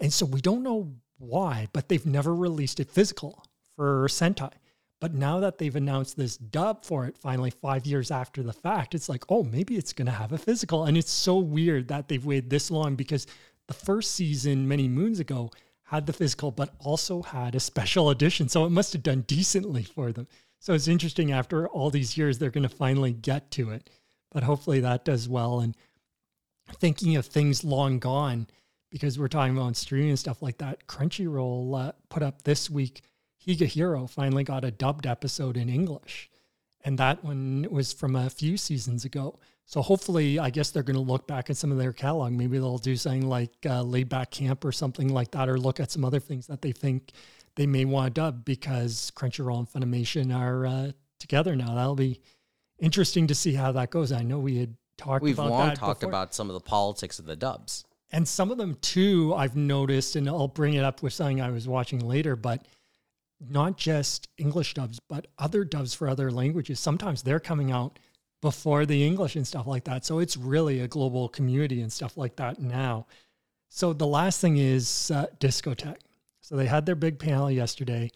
And 0.00 0.12
so 0.12 0.26
we 0.26 0.40
don't 0.40 0.62
know 0.62 0.92
why, 1.22 1.68
but 1.72 1.88
they've 1.88 2.04
never 2.06 2.34
released 2.34 2.80
it 2.80 2.90
physical 2.90 3.44
for 3.76 4.06
Sentai. 4.08 4.52
But 5.00 5.14
now 5.14 5.40
that 5.40 5.58
they've 5.58 5.74
announced 5.74 6.16
this 6.16 6.36
dub 6.36 6.84
for 6.84 7.06
it 7.06 7.18
finally 7.18 7.50
five 7.50 7.86
years 7.86 8.10
after 8.10 8.42
the 8.42 8.52
fact, 8.52 8.94
it's 8.94 9.08
like, 9.08 9.24
oh, 9.28 9.42
maybe 9.42 9.76
it's 9.76 9.92
going 9.92 10.06
to 10.06 10.12
have 10.12 10.32
a 10.32 10.38
physical. 10.38 10.84
And 10.84 10.96
it's 10.96 11.10
so 11.10 11.38
weird 11.38 11.88
that 11.88 12.06
they've 12.06 12.24
waited 12.24 12.50
this 12.50 12.70
long 12.70 12.94
because 12.94 13.26
the 13.66 13.74
first 13.74 14.12
season, 14.12 14.68
many 14.68 14.86
moons 14.88 15.18
ago, 15.18 15.50
had 15.84 16.06
the 16.06 16.12
physical, 16.12 16.50
but 16.50 16.74
also 16.78 17.22
had 17.22 17.54
a 17.54 17.60
special 17.60 18.10
edition. 18.10 18.48
So 18.48 18.64
it 18.64 18.70
must 18.70 18.92
have 18.92 19.02
done 19.02 19.22
decently 19.22 19.82
for 19.82 20.12
them. 20.12 20.28
So 20.60 20.72
it's 20.72 20.86
interesting 20.86 21.32
after 21.32 21.66
all 21.68 21.90
these 21.90 22.16
years, 22.16 22.38
they're 22.38 22.50
going 22.50 22.62
to 22.62 22.68
finally 22.68 23.12
get 23.12 23.50
to 23.52 23.70
it. 23.70 23.90
But 24.30 24.44
hopefully 24.44 24.78
that 24.80 25.04
does 25.04 25.28
well. 25.28 25.58
And 25.58 25.76
thinking 26.78 27.16
of 27.16 27.26
things 27.26 27.64
long 27.64 27.98
gone, 27.98 28.46
because 28.92 29.18
we're 29.18 29.28
talking 29.28 29.56
about 29.56 29.74
streaming 29.76 30.10
and 30.10 30.18
stuff 30.18 30.42
like 30.42 30.58
that, 30.58 30.86
Crunchyroll 30.86 31.88
uh, 31.88 31.92
put 32.08 32.22
up 32.22 32.42
this 32.42 32.70
week, 32.70 33.02
Higehiro 33.44 34.08
finally 34.08 34.44
got 34.44 34.64
a 34.64 34.70
dubbed 34.70 35.06
episode 35.06 35.56
in 35.56 35.68
English. 35.68 36.30
And 36.84 36.98
that 36.98 37.24
one 37.24 37.66
was 37.70 37.92
from 37.92 38.14
a 38.14 38.28
few 38.28 38.56
seasons 38.56 39.04
ago. 39.04 39.38
So 39.64 39.80
hopefully, 39.80 40.38
I 40.38 40.50
guess 40.50 40.70
they're 40.70 40.82
going 40.82 40.96
to 40.96 41.00
look 41.00 41.26
back 41.26 41.48
at 41.48 41.56
some 41.56 41.72
of 41.72 41.78
their 41.78 41.92
catalog. 41.92 42.32
Maybe 42.32 42.58
they'll 42.58 42.78
do 42.78 42.96
something 42.96 43.28
like 43.28 43.52
uh, 43.64 43.82
Laid 43.82 44.08
Back 44.08 44.30
Camp 44.30 44.64
or 44.64 44.72
something 44.72 45.08
like 45.08 45.30
that, 45.30 45.48
or 45.48 45.58
look 45.58 45.80
at 45.80 45.90
some 45.90 46.04
other 46.04 46.20
things 46.20 46.46
that 46.48 46.60
they 46.60 46.72
think 46.72 47.12
they 47.54 47.66
may 47.66 47.84
want 47.84 48.14
to 48.14 48.20
dub 48.20 48.44
because 48.44 49.12
Crunchyroll 49.14 49.58
and 49.58 49.68
Funimation 49.68 50.36
are 50.36 50.66
uh, 50.66 50.92
together 51.18 51.54
now. 51.54 51.74
That'll 51.74 51.94
be 51.94 52.20
interesting 52.78 53.28
to 53.28 53.34
see 53.34 53.54
how 53.54 53.72
that 53.72 53.90
goes. 53.90 54.12
I 54.12 54.22
know 54.22 54.40
we 54.40 54.58
had 54.58 54.74
talked 54.98 55.22
We've 55.22 55.38
about 55.38 55.50
long 55.50 55.74
talked 55.74 56.00
before. 56.00 56.10
about 56.10 56.34
some 56.34 56.50
of 56.50 56.54
the 56.54 56.60
politics 56.60 57.18
of 57.18 57.26
the 57.26 57.36
dubs. 57.36 57.84
And 58.12 58.28
some 58.28 58.50
of 58.50 58.58
them 58.58 58.76
too, 58.82 59.34
I've 59.34 59.56
noticed, 59.56 60.16
and 60.16 60.28
I'll 60.28 60.48
bring 60.48 60.74
it 60.74 60.84
up 60.84 61.02
with 61.02 61.14
something 61.14 61.40
I 61.40 61.50
was 61.50 61.66
watching 61.66 62.00
later, 62.00 62.36
but 62.36 62.66
not 63.40 63.76
just 63.76 64.28
English 64.36 64.74
dubs, 64.74 65.00
but 65.08 65.26
other 65.38 65.64
dubs 65.64 65.94
for 65.94 66.08
other 66.08 66.30
languages. 66.30 66.78
Sometimes 66.78 67.22
they're 67.22 67.40
coming 67.40 67.72
out 67.72 67.98
before 68.42 68.84
the 68.84 69.04
English 69.04 69.36
and 69.36 69.46
stuff 69.46 69.66
like 69.66 69.84
that. 69.84 70.04
So 70.04 70.18
it's 70.18 70.36
really 70.36 70.80
a 70.80 70.88
global 70.88 71.28
community 71.28 71.80
and 71.80 71.90
stuff 71.90 72.16
like 72.16 72.36
that 72.36 72.60
now. 72.60 73.06
So 73.68 73.92
the 73.94 74.06
last 74.06 74.40
thing 74.40 74.58
is 74.58 75.10
uh, 75.10 75.26
Discotek. 75.40 75.96
So 76.42 76.56
they 76.56 76.66
had 76.66 76.84
their 76.84 76.94
big 76.94 77.18
panel 77.18 77.50
yesterday. 77.50 78.10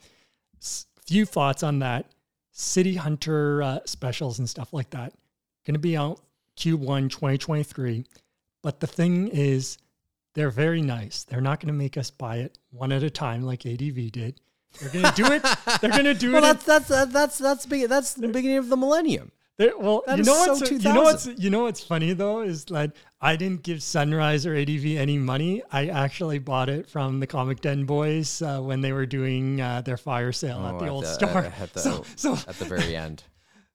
S- 0.60 0.86
few 1.06 1.24
thoughts 1.24 1.62
on 1.62 1.78
that. 1.78 2.10
City 2.50 2.96
Hunter 2.96 3.62
uh, 3.62 3.78
specials 3.86 4.38
and 4.38 4.48
stuff 4.48 4.72
like 4.72 4.90
that. 4.90 5.14
Going 5.64 5.74
to 5.74 5.80
be 5.80 5.96
out 5.96 6.20
Q1 6.58 7.10
2023. 7.10 8.04
But 8.62 8.80
the 8.80 8.86
thing 8.86 9.28
is, 9.28 9.78
they're 10.36 10.50
very 10.50 10.82
nice. 10.82 11.24
They're 11.24 11.40
not 11.40 11.58
going 11.58 11.68
to 11.74 11.78
make 11.78 11.96
us 11.96 12.10
buy 12.10 12.36
it 12.36 12.58
one 12.70 12.92
at 12.92 13.02
a 13.02 13.10
time 13.10 13.42
like 13.42 13.66
ADV 13.66 14.12
did. 14.12 14.40
They're 14.80 14.90
going 14.90 15.04
to 15.06 15.12
do 15.22 15.32
it. 15.32 15.42
They're 15.80 15.90
going 15.90 16.04
to 16.04 16.14
do 16.14 16.32
Well, 16.32 16.38
it. 16.38 16.42
Well, 16.44 16.54
that's 16.54 16.64
that's 16.88 17.12
that's 17.12 17.38
that's 17.38 17.66
big, 17.66 17.88
that's 17.88 18.14
the 18.14 18.28
beginning 18.28 18.58
of 18.58 18.68
the 18.68 18.76
millennium. 18.76 19.32
Well, 19.58 20.02
That 20.06 20.18
you 20.18 20.24
know 20.24 20.34
so 20.44 20.52
what's 20.52 20.70
you 20.70 20.78
know 20.92 21.02
what's 21.02 21.26
you 21.26 21.48
know 21.48 21.62
what's 21.62 21.82
funny 21.82 22.12
though 22.12 22.42
is 22.42 22.66
that 22.66 22.92
I 23.22 23.36
didn't 23.36 23.62
give 23.62 23.82
Sunrise 23.82 24.44
or 24.44 24.54
ADV 24.54 24.84
any 24.84 25.16
money. 25.16 25.62
I 25.72 25.86
actually 25.88 26.38
bought 26.38 26.68
it 26.68 26.86
from 26.86 27.20
the 27.20 27.26
Comic 27.26 27.62
Den 27.62 27.86
boys 27.86 28.42
uh, 28.42 28.60
when 28.60 28.82
they 28.82 28.92
were 28.92 29.06
doing 29.06 29.58
uh, 29.62 29.80
their 29.80 29.96
fire 29.96 30.30
sale 30.32 30.58
at 30.66 30.74
Oh, 30.74 30.78
the 30.78 30.84
at 30.84 30.90
old 30.90 31.04
the- 31.04 31.14
store. 31.14 31.28
uh, 31.38 31.52
at 31.58 31.72
the- 31.72 31.80
so 31.88 32.04
so 32.16 32.34
At 32.34 32.58
the 32.58 32.66
very 32.66 32.94
end. 32.94 33.22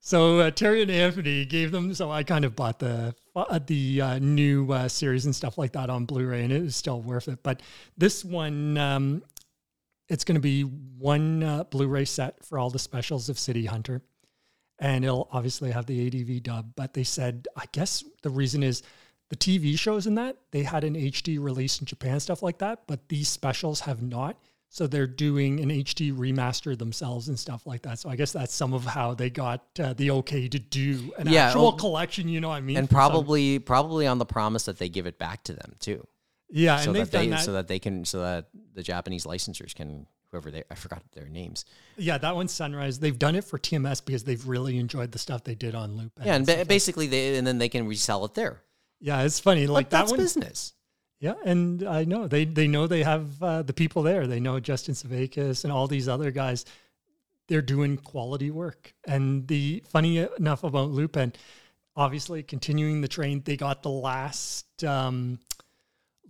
So 0.03 0.39
uh, 0.39 0.51
Terry 0.51 0.81
and 0.81 0.89
Anthony 0.89 1.45
gave 1.45 1.71
them. 1.71 1.93
So 1.93 2.11
I 2.11 2.23
kind 2.23 2.43
of 2.43 2.55
bought 2.55 2.79
the 2.79 3.13
uh, 3.35 3.59
the 3.65 4.01
uh, 4.01 4.19
new 4.19 4.71
uh, 4.71 4.87
series 4.87 5.25
and 5.25 5.35
stuff 5.35 5.59
like 5.59 5.73
that 5.73 5.91
on 5.91 6.05
Blu-ray, 6.05 6.43
and 6.43 6.51
it 6.51 6.63
was 6.63 6.75
still 6.75 7.01
worth 7.01 7.27
it. 7.27 7.43
But 7.43 7.61
this 7.97 8.25
one, 8.25 8.77
um, 8.79 9.23
it's 10.09 10.23
going 10.23 10.35
to 10.35 10.41
be 10.41 10.63
one 10.63 11.43
uh, 11.43 11.63
Blu-ray 11.65 12.05
set 12.05 12.43
for 12.43 12.57
all 12.57 12.71
the 12.71 12.79
specials 12.79 13.29
of 13.29 13.37
City 13.37 13.65
Hunter, 13.65 14.01
and 14.79 15.05
it'll 15.05 15.29
obviously 15.31 15.69
have 15.69 15.85
the 15.85 16.07
ADV 16.07 16.43
dub. 16.43 16.73
But 16.75 16.95
they 16.95 17.03
said, 17.03 17.47
I 17.55 17.65
guess 17.71 18.03
the 18.23 18.31
reason 18.31 18.63
is 18.63 18.81
the 19.29 19.35
TV 19.35 19.77
shows 19.77 20.07
in 20.07 20.15
that 20.15 20.35
they 20.49 20.63
had 20.63 20.83
an 20.83 20.95
HD 20.95 21.39
release 21.39 21.79
in 21.79 21.85
Japan, 21.85 22.19
stuff 22.19 22.41
like 22.41 22.57
that, 22.57 22.81
but 22.87 23.07
these 23.07 23.29
specials 23.29 23.81
have 23.81 24.01
not. 24.01 24.35
So 24.73 24.87
they're 24.87 25.05
doing 25.05 25.59
an 25.59 25.69
HD 25.69 26.13
remaster 26.13 26.77
themselves 26.77 27.27
and 27.27 27.37
stuff 27.37 27.67
like 27.67 27.81
that. 27.81 27.99
So 27.99 28.09
I 28.09 28.15
guess 28.15 28.31
that's 28.31 28.53
some 28.55 28.73
of 28.73 28.85
how 28.85 29.13
they 29.13 29.29
got 29.29 29.65
uh, 29.77 29.91
the 29.91 30.11
okay 30.11 30.47
to 30.47 30.59
do 30.59 31.13
an 31.17 31.27
Yeah, 31.27 31.47
actual 31.47 31.63
well, 31.63 31.71
collection. 31.73 32.29
You 32.29 32.39
know 32.39 32.47
what 32.47 32.55
I 32.55 32.61
mean? 32.61 32.77
and 32.77 32.87
For 32.87 32.93
some- 32.93 33.11
probably 33.11 33.59
probably 33.59 34.07
on 34.07 34.17
the 34.17 34.25
promise 34.25 34.63
that 34.65 34.77
they 34.79 34.87
give 34.87 35.05
it 35.07 35.19
back 35.19 35.43
to 35.43 35.53
them 35.53 35.75
too, 35.81 36.07
yeah, 36.49 36.77
so 36.79 36.91
and 36.91 36.99
that 37.01 37.11
they 37.11 37.23
done 37.23 37.29
that. 37.31 37.43
so 37.43 37.51
that 37.51 37.67
they 37.67 37.79
can 37.79 38.05
so 38.05 38.21
that 38.21 38.47
the 38.73 38.81
Japanese 38.81 39.25
licensors 39.25 39.75
can 39.75 40.07
whoever 40.31 40.49
they 40.49 40.63
I 40.71 40.75
forgot 40.75 41.03
their 41.11 41.27
names. 41.27 41.65
yeah, 41.97 42.17
that 42.17 42.33
one's 42.33 42.53
Sunrise. 42.53 42.97
They've 42.97 43.19
done 43.19 43.35
it 43.35 43.43
for 43.43 43.59
TMS 43.59 43.99
because 44.05 44.23
they've 44.23 44.47
really 44.47 44.77
enjoyed 44.77 45.11
the 45.11 45.19
stuff 45.19 45.43
they 45.43 45.55
did 45.55 45.75
on 45.75 45.97
Lupin. 45.97 46.25
Yeah, 46.25 46.35
and 46.35 46.45
ba- 46.45 46.63
basically 46.65 47.07
they 47.07 47.35
and 47.37 47.45
then 47.45 47.57
they 47.57 47.67
can 47.67 47.85
resell 47.87 48.23
it 48.23 48.35
there. 48.35 48.61
yeah, 49.01 49.23
it's 49.23 49.41
funny. 49.41 49.67
Like 49.67 49.73
Like 49.73 49.89
that 49.89 49.97
that's 49.99 50.11
one. 50.11 50.19
business. 50.21 50.71
Yeah, 51.21 51.35
and 51.45 51.83
I 51.83 52.03
know 52.03 52.27
they 52.27 52.45
they 52.45 52.67
know 52.67 52.87
they 52.87 53.03
have 53.03 53.41
uh, 53.43 53.61
the 53.61 53.73
people 53.73 54.01
there. 54.01 54.25
They 54.25 54.39
know 54.39 54.59
Justin 54.59 54.95
Sevakis 54.95 55.63
and 55.63 55.71
all 55.71 55.87
these 55.87 56.07
other 56.07 56.31
guys. 56.31 56.65
They're 57.47 57.61
doing 57.61 57.97
quality 57.97 58.49
work. 58.49 58.91
And 59.07 59.47
the 59.47 59.83
funny 59.87 60.17
enough 60.17 60.63
about 60.63 60.89
Lupin, 60.89 61.31
obviously 61.95 62.41
continuing 62.41 63.01
the 63.01 63.07
train, 63.07 63.43
they 63.45 63.55
got 63.55 63.83
the 63.83 63.89
last 63.89 64.83
um, 64.83 65.37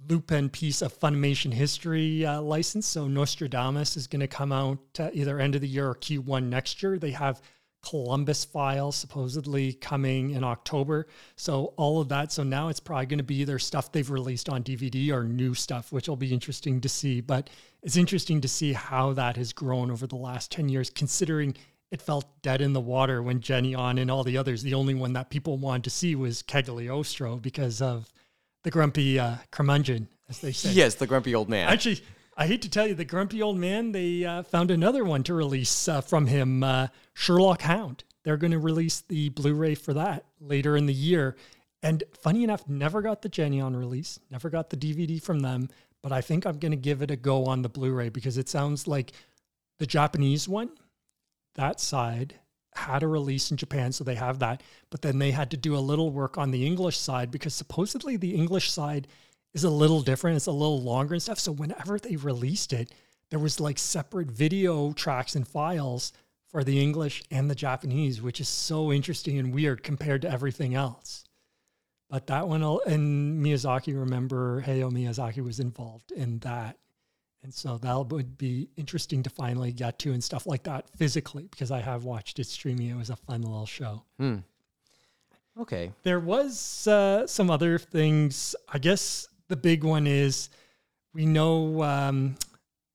Lupin 0.09 0.49
piece 0.49 0.81
of 0.81 0.93
Funimation 0.99 1.53
history 1.53 2.25
uh, 2.25 2.41
license. 2.41 2.85
So 2.85 3.07
Nostradamus 3.07 3.95
is 3.95 4.07
going 4.07 4.19
to 4.19 4.27
come 4.27 4.51
out 4.51 4.79
uh, 4.99 5.09
either 5.13 5.39
end 5.39 5.55
of 5.55 5.61
the 5.61 5.69
year 5.69 5.87
or 5.87 5.95
Q1 5.95 6.49
next 6.49 6.83
year. 6.83 6.99
They 6.99 7.11
have 7.11 7.41
Columbus 7.83 8.45
files 8.45 8.95
supposedly 8.95 9.73
coming 9.73 10.31
in 10.31 10.43
October. 10.43 11.07
So 11.35 11.73
all 11.77 11.99
of 11.99 12.09
that. 12.09 12.31
So 12.31 12.43
now 12.43 12.67
it's 12.67 12.79
probably 12.79 13.07
going 13.07 13.17
to 13.17 13.23
be 13.23 13.37
either 13.37 13.59
stuff 13.59 13.91
they've 13.91 14.09
released 14.09 14.49
on 14.49 14.63
DVD 14.63 15.11
or 15.11 15.23
new 15.23 15.53
stuff, 15.53 15.91
which 15.91 16.07
will 16.07 16.15
be 16.15 16.33
interesting 16.33 16.81
to 16.81 16.89
see. 16.89 17.21
But 17.21 17.49
it's 17.81 17.97
interesting 17.97 18.41
to 18.41 18.47
see 18.47 18.73
how 18.73 19.13
that 19.13 19.37
has 19.37 19.53
grown 19.53 19.89
over 19.89 20.05
the 20.05 20.15
last 20.15 20.51
10 20.51 20.69
years, 20.69 20.89
considering 20.89 21.55
it 21.91 22.01
felt 22.01 22.25
dead 22.41 22.61
in 22.61 22.73
the 22.73 22.79
water 22.79 23.21
when 23.21 23.41
Geneon 23.41 23.99
and 23.99 24.09
all 24.09 24.23
the 24.23 24.37
others. 24.37 24.63
The 24.63 24.73
only 24.73 24.93
one 24.93 25.13
that 25.13 25.29
people 25.29 25.57
wanted 25.57 25.83
to 25.85 25.89
see 25.89 26.15
was 26.15 26.41
Cagliostro 26.41 27.37
because 27.37 27.81
of 27.81 28.11
the 28.63 28.71
grumpy 28.71 29.19
uh, 29.19 29.35
curmudgeon, 29.49 30.07
as 30.29 30.39
they 30.39 30.51
say. 30.51 30.71
Yes, 30.71 30.95
the 30.95 31.07
grumpy 31.07 31.35
old 31.35 31.49
man. 31.49 31.67
Actually, 31.67 32.01
I 32.41 32.47
hate 32.47 32.63
to 32.63 32.69
tell 32.71 32.87
you, 32.87 32.95
the 32.95 33.05
grumpy 33.05 33.39
old 33.43 33.57
man, 33.57 33.91
they 33.91 34.25
uh, 34.25 34.41
found 34.41 34.71
another 34.71 35.03
one 35.03 35.21
to 35.25 35.33
release 35.35 35.87
uh, 35.87 36.01
from 36.01 36.25
him, 36.25 36.63
uh, 36.63 36.87
Sherlock 37.13 37.61
Hound. 37.61 38.03
They're 38.23 38.35
going 38.35 38.49
to 38.49 38.57
release 38.57 39.01
the 39.01 39.29
Blu 39.29 39.53
ray 39.53 39.75
for 39.75 39.93
that 39.93 40.25
later 40.39 40.75
in 40.75 40.87
the 40.87 40.93
year. 40.93 41.35
And 41.83 42.03
funny 42.19 42.43
enough, 42.43 42.67
never 42.67 43.03
got 43.03 43.21
the 43.21 43.29
Geneon 43.29 43.77
release, 43.77 44.19
never 44.31 44.49
got 44.49 44.71
the 44.71 44.75
DVD 44.75 45.21
from 45.21 45.41
them, 45.41 45.69
but 46.01 46.11
I 46.11 46.21
think 46.21 46.47
I'm 46.47 46.57
going 46.57 46.71
to 46.71 46.77
give 46.77 47.03
it 47.03 47.11
a 47.11 47.15
go 47.15 47.45
on 47.45 47.61
the 47.61 47.69
Blu 47.69 47.91
ray 47.91 48.09
because 48.09 48.39
it 48.39 48.49
sounds 48.49 48.87
like 48.87 49.11
the 49.77 49.85
Japanese 49.85 50.49
one, 50.49 50.71
that 51.53 51.79
side, 51.79 52.39
had 52.73 53.03
a 53.03 53.07
release 53.07 53.51
in 53.51 53.57
Japan, 53.57 53.91
so 53.91 54.03
they 54.03 54.15
have 54.15 54.39
that. 54.39 54.63
But 54.89 55.03
then 55.03 55.19
they 55.19 55.29
had 55.29 55.51
to 55.51 55.57
do 55.57 55.75
a 55.75 55.77
little 55.77 56.09
work 56.09 56.39
on 56.39 56.49
the 56.49 56.65
English 56.65 56.97
side 56.97 57.29
because 57.29 57.53
supposedly 57.53 58.17
the 58.17 58.33
English 58.33 58.71
side 58.71 59.07
is 59.53 59.63
a 59.63 59.69
little 59.69 60.01
different. 60.01 60.37
It's 60.37 60.45
a 60.47 60.51
little 60.51 60.81
longer 60.81 61.13
and 61.13 61.21
stuff. 61.21 61.39
So 61.39 61.51
whenever 61.51 61.99
they 61.99 62.15
released 62.15 62.73
it, 62.73 62.91
there 63.29 63.39
was 63.39 63.59
like 63.59 63.77
separate 63.77 64.29
video 64.31 64.93
tracks 64.93 65.35
and 65.35 65.47
files 65.47 66.13
for 66.47 66.63
the 66.63 66.81
English 66.81 67.23
and 67.31 67.49
the 67.49 67.55
Japanese, 67.55 68.21
which 68.21 68.41
is 68.41 68.49
so 68.49 68.91
interesting 68.91 69.37
and 69.39 69.53
weird 69.53 69.83
compared 69.83 70.21
to 70.23 70.29
everything 70.31 70.75
else. 70.75 71.23
But 72.09 72.27
that 72.27 72.47
one, 72.47 72.61
will- 72.61 72.81
and 72.85 73.41
Miyazaki, 73.45 73.97
remember 73.97 74.61
Hayao 74.63 74.91
Miyazaki 74.91 75.41
was 75.43 75.61
involved 75.61 76.11
in 76.11 76.39
that. 76.39 76.77
And 77.43 77.53
so 77.53 77.77
that 77.79 78.07
would 78.09 78.37
be 78.37 78.69
interesting 78.75 79.23
to 79.23 79.29
finally 79.29 79.71
get 79.71 79.97
to 79.99 80.11
and 80.11 80.23
stuff 80.23 80.45
like 80.45 80.63
that 80.63 80.89
physically 80.97 81.47
because 81.49 81.71
I 81.71 81.79
have 81.79 82.03
watched 82.03 82.37
it 82.37 82.47
streaming. 82.47 82.89
It 82.89 82.97
was 82.97 83.09
a 83.09 83.15
fun 83.15 83.41
little 83.41 83.65
show. 83.65 84.03
Hmm. 84.19 84.37
Okay. 85.59 85.91
There 86.03 86.19
was 86.19 86.85
uh, 86.87 87.25
some 87.27 87.49
other 87.49 87.77
things. 87.79 88.55
I 88.69 88.77
guess 88.77 89.27
the 89.51 89.57
big 89.57 89.83
one 89.83 90.07
is 90.07 90.49
we 91.13 91.25
know 91.27 91.83
um, 91.83 92.35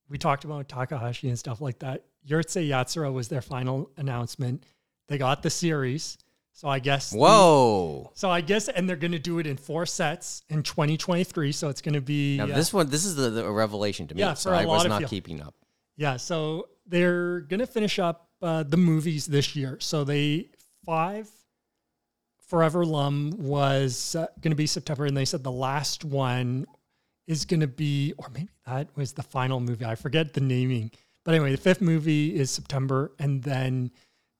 we 0.09 0.19
talked 0.19 0.45
about 0.45 0.69
Takahashi 0.69 1.29
and 1.29 1.39
stuff 1.39 1.61
like 1.61 1.79
that. 1.81 2.05
Urusei 2.29 2.69
Yatsura 2.69 3.13
was 3.13 3.29
their 3.29 3.43
final 3.43 3.91
announcement. 3.97 4.65
They 5.07 5.19
got 5.19 5.43
the 5.43 5.51
series. 5.51 6.19
So 6.53 6.69
I 6.69 6.79
guess 6.79 7.11
the- 7.11 7.19
Whoa. 7.19 8.11
so 8.15 8.31
I 8.31 8.41
guess 8.41 8.69
and 8.69 8.89
they're 8.89 8.97
going 8.97 9.13
to 9.13 9.19
do 9.19 9.39
it 9.39 9.47
in 9.47 9.59
four 9.59 9.85
sets 9.85 10.43
in 10.49 10.63
2023. 10.63 11.53
So 11.53 11.69
it's 11.69 11.83
going 11.83 11.95
to 11.95 12.01
be 12.01 12.39
Now 12.39 12.45
uh, 12.45 12.47
this 12.47 12.73
one, 12.73 12.89
this 12.89 13.05
is 13.05 13.15
the, 13.15 13.29
the 13.29 13.51
revelation 13.51 14.09
to 14.09 14.15
me. 14.15 14.21
Yeah, 14.21 14.33
so 14.33 14.51
I 14.51 14.65
was 14.65 14.87
not 14.87 15.01
people. 15.01 15.11
keeping 15.11 15.43
up. 15.43 15.55
Yeah, 15.99 16.17
so 16.17 16.69
they're 16.87 17.41
gonna 17.41 17.67
finish 17.67 17.99
up 17.99 18.29
uh, 18.43 18.63
the 18.63 18.77
movies 18.77 19.27
this 19.27 19.57
year. 19.57 19.79
So 19.81 20.05
they 20.05 20.49
five 20.85 21.29
Forever 22.47 22.84
Lum 22.84 23.32
was 23.38 24.14
uh, 24.14 24.26
gonna 24.40 24.55
be 24.55 24.66
September, 24.66 25.05
and 25.07 25.16
they 25.16 25.24
said 25.24 25.42
the 25.42 25.53
last 25.53 26.05
one 26.05 26.66
is 27.26 27.44
gonna 27.44 27.66
be, 27.66 28.14
or 28.18 28.28
maybe 28.30 28.49
that 28.66 28.88
was 28.97 29.12
the 29.12 29.22
final 29.22 29.61
movie. 29.61 29.84
I 29.84 29.94
forget 29.94 30.32
the 30.32 30.40
naming, 30.40 30.90
But 31.24 31.34
anyway, 31.34 31.51
the 31.51 31.57
fifth 31.57 31.80
movie 31.80 32.36
is 32.36 32.51
September, 32.51 33.12
and 33.18 33.42
then 33.42 33.90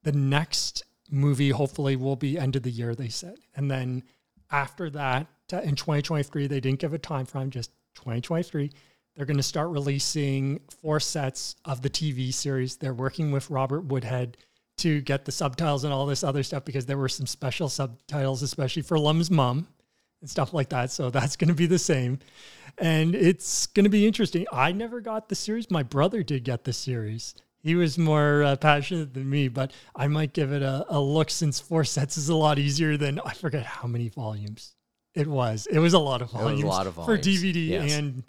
the 0.03 0.13
next 0.13 0.85
movie 1.11 1.51
hopefully 1.51 1.97
will 1.97 2.17
be 2.17 2.39
end 2.39 2.57
of 2.57 2.63
the 2.63 2.71
year. 2.71 2.95
They 2.95 3.09
said, 3.09 3.39
and 3.55 3.71
then 3.71 4.03
after 4.51 4.89
that, 4.91 5.27
in 5.51 5.75
2023, 5.75 6.47
they 6.47 6.61
didn't 6.61 6.81
give 6.81 6.93
a 6.93 6.99
time 6.99 7.27
frame, 7.27 7.51
just 7.51 7.71
2023. 7.97 8.71
They're 9.15 9.27
going 9.27 9.37
to 9.37 9.43
start 9.43 9.71
releasing 9.71 10.61
four 10.81 11.01
sets 11.01 11.57
of 11.65 11.83
the 11.83 11.91
TV 11.91 12.33
series. 12.33 12.77
They're 12.77 12.95
working 12.95 13.31
with 13.33 13.51
Robert 13.51 13.85
Woodhead 13.85 14.37
to 14.79 15.01
get 15.01 15.25
the 15.25 15.33
subtitles 15.33 15.85
and 15.85 15.93
all 15.93 16.07
this 16.07 16.23
other 16.23 16.43
stuff 16.43 16.65
because 16.65 16.87
there 16.87 16.99
were 16.99 17.09
some 17.09 17.27
special 17.27 17.69
subtitles, 17.69 18.43
especially 18.43 18.83
for 18.83 18.99
Lum's 18.99 19.31
mom 19.31 19.67
and 20.21 20.31
stuff 20.31 20.53
like 20.53 20.69
that. 20.71 20.91
So 20.91 21.11
that's 21.11 21.37
going 21.37 21.49
to 21.49 21.55
be 21.55 21.67
the 21.67 21.79
same. 21.79 22.19
And 22.79 23.15
it's 23.15 23.67
going 23.69 23.85
to 23.85 23.91
be 23.91 24.07
interesting. 24.07 24.47
I 24.53 24.73
never 24.73 25.01
got 25.01 25.29
the 25.29 25.35
series. 25.35 25.71
My 25.71 25.83
brother 25.83 26.23
did 26.23 26.45
get 26.45 26.65
the 26.65 26.73
series. 26.73 27.35
He 27.59 27.75
was 27.75 27.99
more 27.99 28.43
uh, 28.43 28.57
passionate 28.57 29.15
than 29.15 29.29
me, 29.29 29.49
but 29.49 29.73
I 29.95 30.07
might 30.09 30.33
give 30.33 30.53
it 30.53 30.63
a, 30.63 30.85
a 30.89 31.01
look 31.01 31.31
since 31.31 31.59
four 31.59 31.85
sets 31.85 32.17
is 32.17 32.29
a 32.29 32.35
lot 32.35 32.59
easier 32.59 32.97
than 32.97 33.19
I 33.25 33.33
forget 33.33 33.65
how 33.65 33.89
many 33.89 34.09
volumes 34.09 34.77
it 35.15 35.27
was. 35.27 35.67
It 35.67 35.79
was 35.79 35.95
a 35.95 35.99
lot 35.99 36.23
of 36.23 36.31
volumes, 36.31 36.63
a 36.63 36.67
lot 36.67 36.87
of 36.87 36.95
volumes. 36.95 37.25
for 37.25 37.31
DVD 37.31 37.69
yes. 37.69 37.95
and 37.95 38.23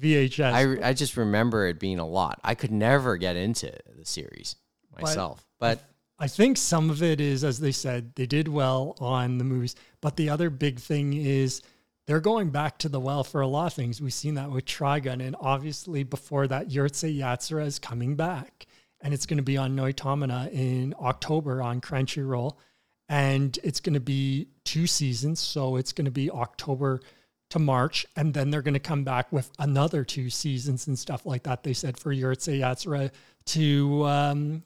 VHS. 0.00 0.52
I, 0.82 0.88
I 0.88 0.92
just 0.94 1.16
remember 1.16 1.68
it 1.68 1.78
being 1.78 1.98
a 1.98 2.06
lot. 2.06 2.40
I 2.42 2.54
could 2.54 2.72
never 2.72 3.16
get 3.18 3.36
into 3.36 3.72
the 3.96 4.06
series 4.06 4.56
myself, 5.00 5.44
but, 5.58 5.80
I 6.18 6.28
think 6.28 6.56
some 6.56 6.88
of 6.88 7.02
it 7.02 7.20
is, 7.20 7.42
as 7.42 7.58
they 7.58 7.72
said, 7.72 8.14
they 8.14 8.26
did 8.26 8.46
well 8.46 8.94
on 9.00 9.38
the 9.38 9.44
movies. 9.44 9.74
But 10.00 10.14
the 10.14 10.30
other 10.30 10.50
big 10.50 10.78
thing 10.78 11.14
is 11.14 11.62
they're 12.06 12.20
going 12.20 12.50
back 12.50 12.78
to 12.78 12.88
the 12.88 13.00
well 13.00 13.24
for 13.24 13.40
a 13.40 13.48
lot 13.48 13.66
of 13.66 13.72
things. 13.72 14.00
We've 14.00 14.14
seen 14.14 14.34
that 14.34 14.48
with 14.48 14.64
Trigun. 14.64 15.20
And 15.20 15.34
obviously, 15.40 16.04
before 16.04 16.46
that, 16.46 16.68
Urusei 16.68 17.18
Yatsura 17.18 17.66
is 17.66 17.80
coming 17.80 18.14
back. 18.14 18.66
And 19.00 19.12
it's 19.12 19.26
going 19.26 19.38
to 19.38 19.42
be 19.42 19.56
on 19.56 19.74
Noitamina 19.74 20.52
in 20.52 20.94
October 21.00 21.60
on 21.60 21.80
Crunchyroll. 21.80 22.54
And 23.08 23.58
it's 23.64 23.80
going 23.80 23.94
to 23.94 24.00
be 24.00 24.46
two 24.64 24.86
seasons. 24.86 25.40
So 25.40 25.74
it's 25.74 25.92
going 25.92 26.04
to 26.04 26.12
be 26.12 26.30
October 26.30 27.00
to 27.50 27.58
March. 27.58 28.06
And 28.14 28.32
then 28.32 28.50
they're 28.50 28.62
going 28.62 28.74
to 28.74 28.80
come 28.80 29.02
back 29.02 29.32
with 29.32 29.50
another 29.58 30.04
two 30.04 30.30
seasons 30.30 30.86
and 30.86 30.96
stuff 30.96 31.26
like 31.26 31.42
that. 31.42 31.64
They 31.64 31.72
said 31.72 31.98
for 31.98 32.14
Urusei 32.14 32.60
Yatsura 32.60 33.10
to. 33.46 34.04
Um, 34.06 34.62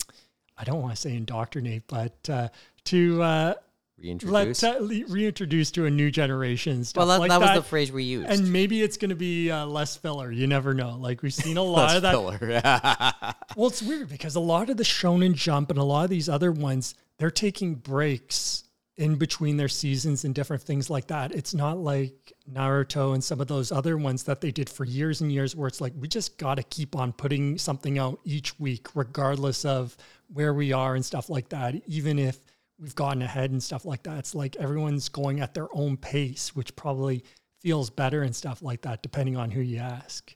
I 0.58 0.64
don't 0.64 0.80
want 0.80 0.94
to 0.94 1.00
say 1.00 1.14
indoctrinate, 1.14 1.82
but 1.86 2.16
uh, 2.30 2.48
to 2.84 3.22
uh, 3.22 3.54
reintroduce. 3.98 4.62
let 4.62 4.76
uh, 4.76 4.84
reintroduce 5.08 5.70
to 5.72 5.84
a 5.86 5.90
new 5.90 6.10
generation. 6.10 6.84
Stuff 6.84 7.00
well, 7.00 7.08
that, 7.08 7.20
like 7.20 7.30
that 7.30 7.40
that 7.40 7.54
was 7.54 7.62
the 7.64 7.68
phrase 7.68 7.92
we 7.92 8.04
used. 8.04 8.28
and 8.30 8.50
maybe 8.52 8.82
it's 8.82 8.96
going 8.96 9.10
to 9.10 9.16
be 9.16 9.50
uh, 9.50 9.66
less 9.66 9.96
filler. 9.96 10.30
You 10.32 10.46
never 10.46 10.72
know. 10.72 10.96
Like 10.98 11.22
we've 11.22 11.34
seen 11.34 11.56
a 11.56 11.62
lot 11.64 11.88
Less 11.88 11.96
of 11.96 12.02
that. 12.02 12.12
filler. 12.12 13.34
Well, 13.56 13.68
it's 13.68 13.82
weird 13.82 14.10
because 14.10 14.36
a 14.36 14.40
lot 14.40 14.68
of 14.68 14.76
the 14.76 14.82
Shonen 14.82 15.34
Jump 15.34 15.70
and 15.70 15.78
a 15.78 15.82
lot 15.82 16.04
of 16.04 16.10
these 16.10 16.28
other 16.28 16.52
ones, 16.52 16.94
they're 17.18 17.30
taking 17.30 17.74
breaks 17.74 18.64
in 18.96 19.16
between 19.16 19.56
their 19.58 19.68
seasons 19.68 20.24
and 20.24 20.34
different 20.34 20.62
things 20.62 20.88
like 20.88 21.06
that. 21.08 21.32
It's 21.32 21.52
not 21.52 21.76
like 21.78 22.32
Naruto 22.50 23.12
and 23.12 23.22
some 23.22 23.40
of 23.40 23.46
those 23.46 23.70
other 23.70 23.98
ones 23.98 24.22
that 24.22 24.40
they 24.40 24.50
did 24.50 24.70
for 24.70 24.84
years 24.84 25.20
and 25.20 25.30
years 25.30 25.54
where 25.54 25.68
it's 25.68 25.82
like 25.82 25.92
we 25.98 26.08
just 26.08 26.38
got 26.38 26.54
to 26.54 26.62
keep 26.62 26.96
on 26.96 27.12
putting 27.12 27.58
something 27.58 27.98
out 27.98 28.20
each 28.24 28.58
week 28.58 28.88
regardless 28.94 29.66
of 29.66 29.96
where 30.32 30.54
we 30.54 30.72
are 30.72 30.94
and 30.94 31.04
stuff 31.04 31.28
like 31.28 31.50
that 31.50 31.74
even 31.86 32.18
if 32.18 32.38
we've 32.78 32.94
gotten 32.94 33.22
ahead 33.22 33.50
and 33.50 33.62
stuff 33.62 33.84
like 33.84 34.02
that. 34.04 34.18
It's 34.18 34.34
like 34.34 34.56
everyone's 34.56 35.08
going 35.08 35.40
at 35.40 35.54
their 35.54 35.68
own 35.74 35.96
pace, 35.96 36.54
which 36.54 36.74
probably 36.76 37.24
feels 37.60 37.90
better 37.90 38.22
and 38.22 38.34
stuff 38.34 38.62
like 38.62 38.82
that 38.82 39.02
depending 39.02 39.36
on 39.36 39.50
who 39.50 39.60
you 39.60 39.78
ask. 39.78 40.34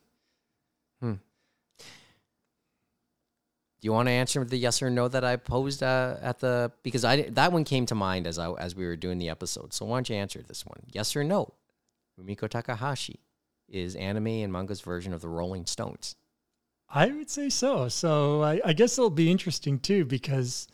Hmm. 1.01 1.15
Do 3.81 3.87
you 3.87 3.93
want 3.93 4.09
to 4.09 4.13
answer 4.13 4.45
the 4.45 4.59
yes 4.59 4.83
or 4.83 4.91
no 4.91 5.09
that 5.09 5.25
I 5.25 5.37
posed 5.37 5.83
uh, 5.83 6.17
at 6.21 6.39
the 6.41 6.71
because 6.83 7.05
I 7.05 7.23
that 7.31 7.51
one 7.53 7.65
came 7.65 7.87
to 7.87 7.95
mind 7.95 8.27
as 8.27 8.39
I 8.39 8.53
as 8.53 8.75
we 8.77 8.85
were 8.85 8.97
doing 8.97 9.19
the 9.19 9.31
episode. 9.31 9.73
So 9.73 9.87
why 9.87 9.97
don't 9.97 10.09
you 10.11 10.17
answer 10.17 10.43
this 10.47 10.67
one? 10.67 10.81
Yes 10.93 11.17
or 11.17 11.25
no? 11.25 11.55
Rumiko 12.21 12.49
Takahashi 12.49 13.21
is 13.69 13.97
anime 13.97 14.27
and 14.27 14.53
manga's 14.53 14.81
version 14.83 15.15
of 15.15 15.23
the 15.23 15.29
Rolling 15.29 15.65
Stones. 15.65 16.17
I 16.93 17.07
would 17.07 17.31
say 17.31 17.49
so. 17.49 17.89
So 17.89 18.43
I, 18.43 18.61
I 18.65 18.73
guess 18.75 18.99
it'll 18.99 19.11
be 19.11 19.31
interesting 19.31 19.79
too 19.79 20.05
because 20.05 20.67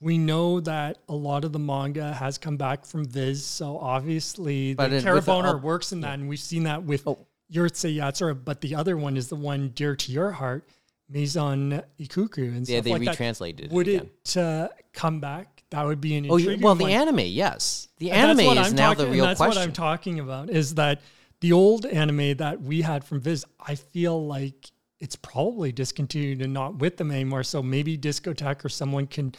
we 0.00 0.18
know 0.18 0.60
that 0.60 0.98
a 1.08 1.14
lot 1.14 1.44
of 1.44 1.52
the 1.54 1.58
manga 1.58 2.12
has 2.12 2.36
come 2.36 2.58
back 2.58 2.84
from 2.84 3.06
Viz. 3.06 3.42
So 3.46 3.78
obviously 3.78 4.74
But 4.74 4.90
the 4.90 4.96
it- 4.96 5.04
the 5.04 5.08
Caraboner 5.10 5.62
works 5.62 5.92
in 5.92 6.00
that, 6.02 6.18
and 6.18 6.28
we've 6.28 6.38
seen 6.38 6.64
that 6.64 6.82
with 6.82 7.06
Oh. 7.06 7.26
Urusei 7.50 7.96
Yatsura. 7.96 8.36
But 8.44 8.60
the 8.60 8.74
other 8.74 8.96
one 8.96 9.16
is 9.16 9.28
the 9.28 9.36
one 9.36 9.68
dear 9.70 9.94
to 9.96 10.12
your 10.12 10.32
heart, 10.32 10.68
Maison 11.08 11.82
Ikkoku, 12.00 12.38
and 12.38 12.68
Yeah, 12.68 12.76
stuff 12.76 12.84
they 12.84 12.90
like 12.92 13.04
that. 13.04 13.10
retranslated 13.18 13.66
it 13.66 13.72
Would 13.72 13.88
again. 13.88 14.10
it 14.24 14.36
uh, 14.36 14.68
come 14.92 15.20
back? 15.20 15.62
That 15.70 15.84
would 15.84 16.00
be 16.00 16.14
an 16.16 16.26
Oh, 16.30 16.36
you- 16.36 16.58
well, 16.60 16.74
the 16.74 16.86
anime, 16.92 17.20
yes, 17.20 17.88
the 17.98 18.10
And 18.10 18.30
anime 18.38 18.58
is 18.58 18.68
I'm 18.68 18.76
now 18.76 18.90
talking- 18.94 19.04
the 19.06 19.10
real 19.12 19.24
that's 19.26 19.38
question. 19.38 19.60
what 19.60 19.66
I'm 19.66 19.72
talking 19.72 20.20
about 20.20 20.50
is 20.50 20.74
that 20.74 21.00
the 21.40 21.52
old 21.52 21.86
anime 21.86 22.36
that 22.36 22.62
we 22.62 22.82
had 22.82 23.04
from 23.04 23.20
Viz, 23.20 23.44
I 23.60 23.74
feel 23.74 24.26
like 24.26 24.70
it's 25.00 25.16
probably 25.16 25.72
discontinued 25.72 26.40
and 26.40 26.52
not 26.54 26.78
with 26.78 26.96
them 26.96 27.10
anymore. 27.10 27.42
So 27.42 27.62
maybe 27.62 27.98
Discotek 27.98 28.64
or 28.64 28.68
someone 28.68 29.06
can 29.06 29.34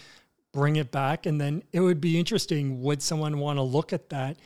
bring 0.54 0.76
it 0.76 0.92
back, 0.92 1.26
and 1.26 1.40
then 1.42 1.64
it 1.74 1.80
would 1.80 2.00
be 2.00 2.18
interesting. 2.20 2.82
Would 2.84 3.02
someone 3.02 3.40
want 3.40 3.58
to 3.58 3.64
look 3.64 3.92
at 3.94 4.10
that 4.10 4.38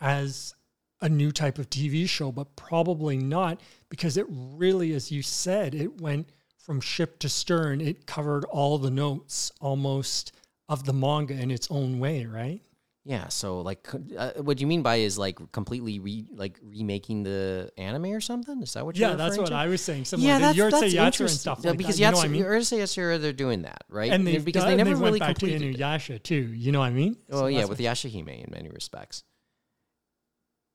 as 0.00 0.54
a 1.00 1.08
new 1.08 1.32
type 1.32 1.58
of 1.58 1.70
TV 1.70 2.06
show? 2.08 2.30
But 2.32 2.54
probably 2.56 3.16
not, 3.16 3.60
because 3.88 4.16
it 4.16 4.26
really, 4.28 4.92
as 4.92 5.10
you 5.10 5.22
said, 5.22 5.74
it 5.74 6.00
went 6.00 6.28
from 6.68 6.82
ship 6.82 7.18
to 7.18 7.30
stern. 7.30 7.80
It 7.80 8.06
covered 8.06 8.44
all 8.44 8.76
the 8.76 8.90
notes 8.90 9.50
almost 9.58 10.32
of 10.68 10.84
the 10.84 10.92
manga 10.92 11.32
in 11.32 11.50
its 11.50 11.66
own 11.70 11.98
way, 11.98 12.26
right? 12.26 12.60
Yeah, 13.06 13.28
so 13.28 13.62
like, 13.62 13.88
uh, 14.18 14.32
what 14.42 14.58
do 14.58 14.60
you 14.60 14.66
mean 14.66 14.82
by 14.82 14.96
is 14.96 15.16
like 15.16 15.38
completely 15.50 15.98
re 15.98 16.26
like 16.30 16.60
remaking 16.62 17.22
the 17.22 17.72
anime 17.78 18.12
or 18.12 18.20
something? 18.20 18.60
Is 18.60 18.74
that 18.74 18.84
what 18.84 18.98
you're 18.98 19.08
Yeah, 19.08 19.16
that's 19.16 19.38
what 19.38 19.46
to? 19.46 19.54
I 19.54 19.66
was 19.66 19.80
saying. 19.80 20.04
Similar 20.04 20.28
yeah, 20.28 20.34
to 20.52 20.54
that's, 20.54 20.80
that's 20.80 20.92
Yatsura 20.92 21.20
and 21.20 21.30
stuff 21.30 21.60
Yeah, 21.62 21.70
like 21.70 21.78
because 21.78 21.96
that. 21.96 22.04
You 22.04 22.10
know 22.10 22.18
Yatsu, 22.18 22.24
I 22.24 22.28
mean? 22.28 22.42
Urusei 22.44 22.78
Yatsura, 22.80 23.18
they're 23.18 23.32
doing 23.32 23.62
that, 23.62 23.84
right? 23.88 24.12
And 24.12 24.26
they've 24.26 24.44
because 24.44 24.64
done, 24.64 24.72
they 24.72 24.76
never 24.76 24.94
they 24.94 25.02
really 25.02 25.20
to 25.20 25.24
completed 25.24 25.62
it. 25.62 25.78
Inuyasha 25.78 26.22
too. 26.22 26.52
You 26.52 26.70
know 26.70 26.80
what 26.80 26.88
I 26.88 26.90
mean? 26.90 27.16
Oh 27.30 27.38
So 27.38 27.46
yeah, 27.46 27.64
with 27.64 27.78
Yashahime 27.78 28.44
in 28.44 28.50
many 28.50 28.68
respects, 28.68 29.24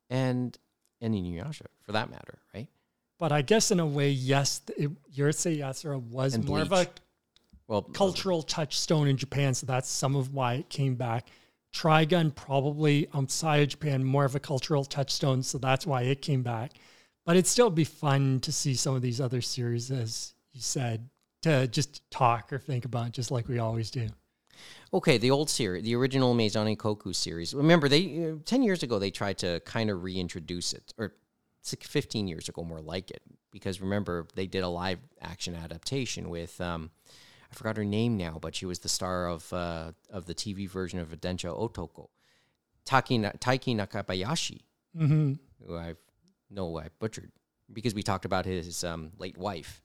and 0.09 0.57
and 1.01 1.13
Inuyasha 1.13 1.67
for 1.83 1.91
that 1.91 2.09
matter, 2.09 2.39
right? 2.55 2.67
But 3.23 3.31
I 3.31 3.41
guess 3.41 3.71
in 3.71 3.79
a 3.79 3.85
way, 3.85 4.09
yes, 4.09 4.59
it, 4.75 4.91
Urusei 5.15 5.59
Yatsura 5.59 5.97
was 5.97 6.37
more 6.37 6.59
of 6.59 6.73
a 6.73 6.87
Well, 7.69 7.81
cultural 7.81 8.43
touchstone 8.43 9.07
in 9.07 9.15
Japan, 9.15 9.53
so 9.53 9.65
that's 9.65 9.87
some 9.87 10.17
of 10.17 10.33
why 10.33 10.55
it 10.55 10.67
came 10.67 10.95
back. 10.95 11.29
Trigun 11.73 12.35
probably 12.35 13.07
outside 13.13 13.61
of 13.61 13.69
Japan 13.69 14.03
more 14.03 14.25
of 14.25 14.35
a 14.35 14.41
cultural 14.41 14.83
touchstone, 14.83 15.41
so 15.41 15.57
that's 15.57 15.87
why 15.87 16.01
it 16.01 16.21
came 16.21 16.43
back. 16.43 16.73
But 17.25 17.37
it'd 17.37 17.47
still 17.47 17.69
be 17.69 17.85
fun 17.85 18.41
to 18.41 18.51
see 18.51 18.75
some 18.75 18.93
of 18.93 19.01
these 19.01 19.21
other 19.21 19.39
series, 19.39 19.89
as 19.89 20.33
you 20.51 20.59
said, 20.59 21.07
to 21.43 21.69
just 21.69 22.01
talk 22.11 22.51
or 22.51 22.59
think 22.59 22.83
about, 22.83 23.13
just 23.13 23.31
like 23.31 23.47
we 23.47 23.57
always 23.57 23.89
do. 23.89 24.09
Okay, 24.93 25.17
the 25.17 25.31
old 25.31 25.49
series, 25.49 25.85
the 25.85 25.95
original 25.95 26.33
Maison 26.33 26.67
Ikkoku 26.67 27.15
series. 27.15 27.53
Remember, 27.53 27.87
they 27.87 28.31
uh, 28.31 28.35
ten 28.43 28.61
years 28.61 28.83
ago 28.83 28.99
they 28.99 29.11
tried 29.11 29.37
to 29.37 29.61
kind 29.61 29.89
of 29.89 30.03
reintroduce 30.03 30.73
it, 30.73 30.93
or 30.97 31.13
six, 31.63 31.87
fifteen 31.87 32.27
years 32.27 32.47
ago, 32.47 32.63
more 32.63 32.81
like 32.81 33.09
it, 33.09 33.23
because 33.51 33.81
remember 33.81 34.27
they 34.35 34.45
did 34.45 34.63
a 34.63 34.69
live 34.69 34.99
action 35.19 35.55
adaptation 35.55 36.29
with 36.29 36.61
um, 36.61 36.91
I 37.51 37.55
forgot 37.55 37.77
her 37.77 37.85
name 37.85 38.15
now, 38.17 38.37
but 38.39 38.53
she 38.55 38.65
was 38.67 38.79
the 38.79 38.89
star 38.89 39.27
of 39.27 39.51
uh, 39.51 39.93
of 40.11 40.25
the 40.27 40.35
TV 40.35 40.69
version 40.69 40.99
of 40.99 41.09
Adensha 41.09 41.51
Otoko, 41.57 42.09
Taki 42.85 43.17
Taiki 43.19 43.75
Nakabayashi, 43.75 44.61
Mm-hmm. 44.95 45.33
who 45.65 45.75
I 45.75 45.95
know 46.51 46.77
I 46.77 46.89
butchered 46.99 47.31
because 47.71 47.95
we 47.95 48.03
talked 48.03 48.25
about 48.25 48.45
his 48.45 48.83
um, 48.83 49.11
late 49.17 49.37
wife. 49.39 49.81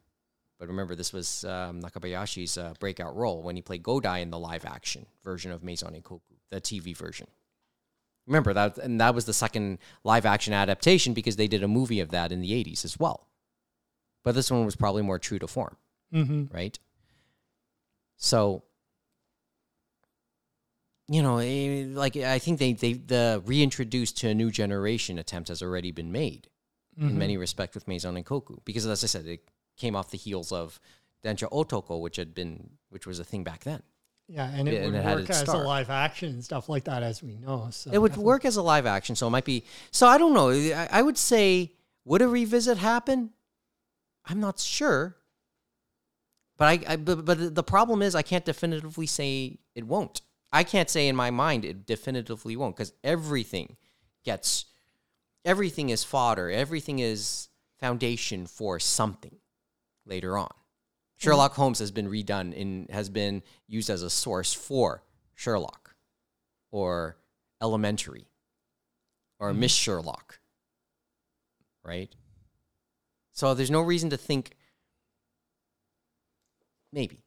But 0.58 0.68
remember, 0.68 0.94
this 0.96 1.12
was 1.12 1.44
um, 1.44 1.80
Nakabayashi's 1.80 2.58
uh, 2.58 2.74
breakout 2.80 3.14
role 3.16 3.42
when 3.42 3.54
he 3.56 3.62
played 3.62 3.82
Godai 3.84 4.20
in 4.22 4.30
the 4.30 4.38
live 4.38 4.64
action 4.66 5.06
version 5.22 5.52
of 5.52 5.62
Maison 5.62 5.94
Ikkoku, 5.94 6.20
the 6.50 6.60
TV 6.60 6.94
version. 6.96 7.28
Remember 8.28 8.52
that, 8.52 8.78
and 8.78 9.00
that 9.00 9.14
was 9.14 9.24
the 9.24 9.32
second 9.32 9.78
live 10.04 10.24
action 10.26 10.52
adaptation 10.52 11.14
because 11.14 11.34
they 11.36 11.48
did 11.48 11.62
a 11.64 11.68
movie 11.68 11.98
of 11.98 12.10
that 12.10 12.30
in 12.30 12.40
the 12.40 12.52
80s 12.52 12.84
as 12.84 12.96
well. 12.98 13.26
But 14.22 14.34
this 14.36 14.50
one 14.50 14.64
was 14.64 14.76
probably 14.76 15.02
more 15.02 15.18
true 15.18 15.38
to 15.40 15.48
form, 15.48 15.76
Mm-hmm. 16.14 16.54
right? 16.54 16.78
So, 18.18 18.62
you 21.08 21.22
know, 21.22 21.38
eh, 21.38 21.86
like 21.88 22.16
I 22.16 22.38
think 22.38 22.58
they, 22.58 22.72
they 22.74 22.92
the 22.94 23.42
reintroduced 23.46 24.18
to 24.18 24.28
a 24.28 24.34
new 24.34 24.50
generation 24.50 25.18
attempt 25.18 25.48
has 25.48 25.62
already 25.62 25.90
been 25.90 26.12
made 26.12 26.48
Mm-hmm. 26.98 27.10
in 27.10 27.18
many 27.18 27.36
respects 27.36 27.76
with 27.76 27.86
Maison 27.86 28.20
Ikkoku 28.20 28.58
because 28.64 28.84
as 28.84 29.04
I 29.04 29.06
said, 29.06 29.24
it 29.26 29.48
came 29.76 29.94
off 29.94 30.10
the 30.10 30.18
heels 30.18 30.50
of 30.50 30.80
Densha 31.24 31.48
Otoko, 31.52 32.00
which 32.00 32.16
had 32.16 32.34
been 32.34 32.70
which 32.90 33.06
was 33.06 33.20
a 33.20 33.24
thing 33.24 33.44
back 33.44 33.62
then. 33.62 33.82
Yeah, 34.28 34.50
and 34.52 34.68
it 34.68 34.82
and 34.82 34.92
would 34.92 35.00
it 35.00 35.04
work 35.04 35.30
as 35.30 35.48
a 35.48 35.56
live 35.56 35.88
action 35.88 36.28
and 36.30 36.44
stuff 36.44 36.68
like 36.68 36.84
that, 36.84 37.02
as 37.02 37.22
we 37.22 37.36
know. 37.36 37.68
So 37.70 37.90
It 37.90 37.98
would 37.98 38.10
definitely. 38.10 38.26
work 38.26 38.44
as 38.44 38.56
a 38.56 38.62
live 38.62 38.84
action, 38.84 39.16
so 39.16 39.26
it 39.26 39.30
might 39.30 39.46
be. 39.46 39.64
So 39.90 40.06
I 40.06 40.18
don't 40.18 40.34
know. 40.34 40.50
I, 40.50 40.88
I 40.90 41.02
would 41.02 41.16
say, 41.16 41.72
would 42.04 42.20
a 42.20 42.28
revisit 42.28 42.76
happen? 42.76 43.30
I'm 44.26 44.38
not 44.40 44.58
sure. 44.60 45.16
But 46.58 46.64
I, 46.66 46.92
I 46.92 46.96
but, 46.96 47.24
but 47.24 47.54
the 47.54 47.62
problem 47.62 48.02
is 48.02 48.14
I 48.14 48.22
can't 48.22 48.44
definitively 48.44 49.06
say 49.06 49.60
it 49.74 49.84
won't. 49.86 50.20
I 50.52 50.64
can't 50.64 50.90
say 50.90 51.08
in 51.08 51.16
my 51.16 51.30
mind 51.30 51.64
it 51.64 51.86
definitively 51.86 52.56
won't 52.56 52.76
because 52.76 52.92
everything 53.02 53.76
gets 54.24 54.66
everything 55.44 55.88
is 55.88 56.04
fodder. 56.04 56.50
Everything 56.50 56.98
is 56.98 57.48
foundation 57.78 58.46
for 58.46 58.78
something 58.78 59.36
later 60.04 60.36
on. 60.36 60.52
Sherlock 61.18 61.52
mm-hmm. 61.52 61.62
Holmes 61.62 61.78
has 61.80 61.90
been 61.90 62.08
redone 62.08 62.58
and 62.58 62.88
has 62.90 63.10
been 63.10 63.42
used 63.66 63.90
as 63.90 64.02
a 64.02 64.10
source 64.10 64.54
for 64.54 65.02
Sherlock 65.34 65.94
or 66.70 67.16
Elementary 67.60 68.28
or 69.38 69.50
mm-hmm. 69.50 69.60
Miss 69.60 69.72
Sherlock. 69.72 70.38
Right? 71.84 72.14
So 73.32 73.54
there's 73.54 73.70
no 73.70 73.80
reason 73.80 74.10
to 74.10 74.16
think 74.16 74.56
maybe 76.92 77.24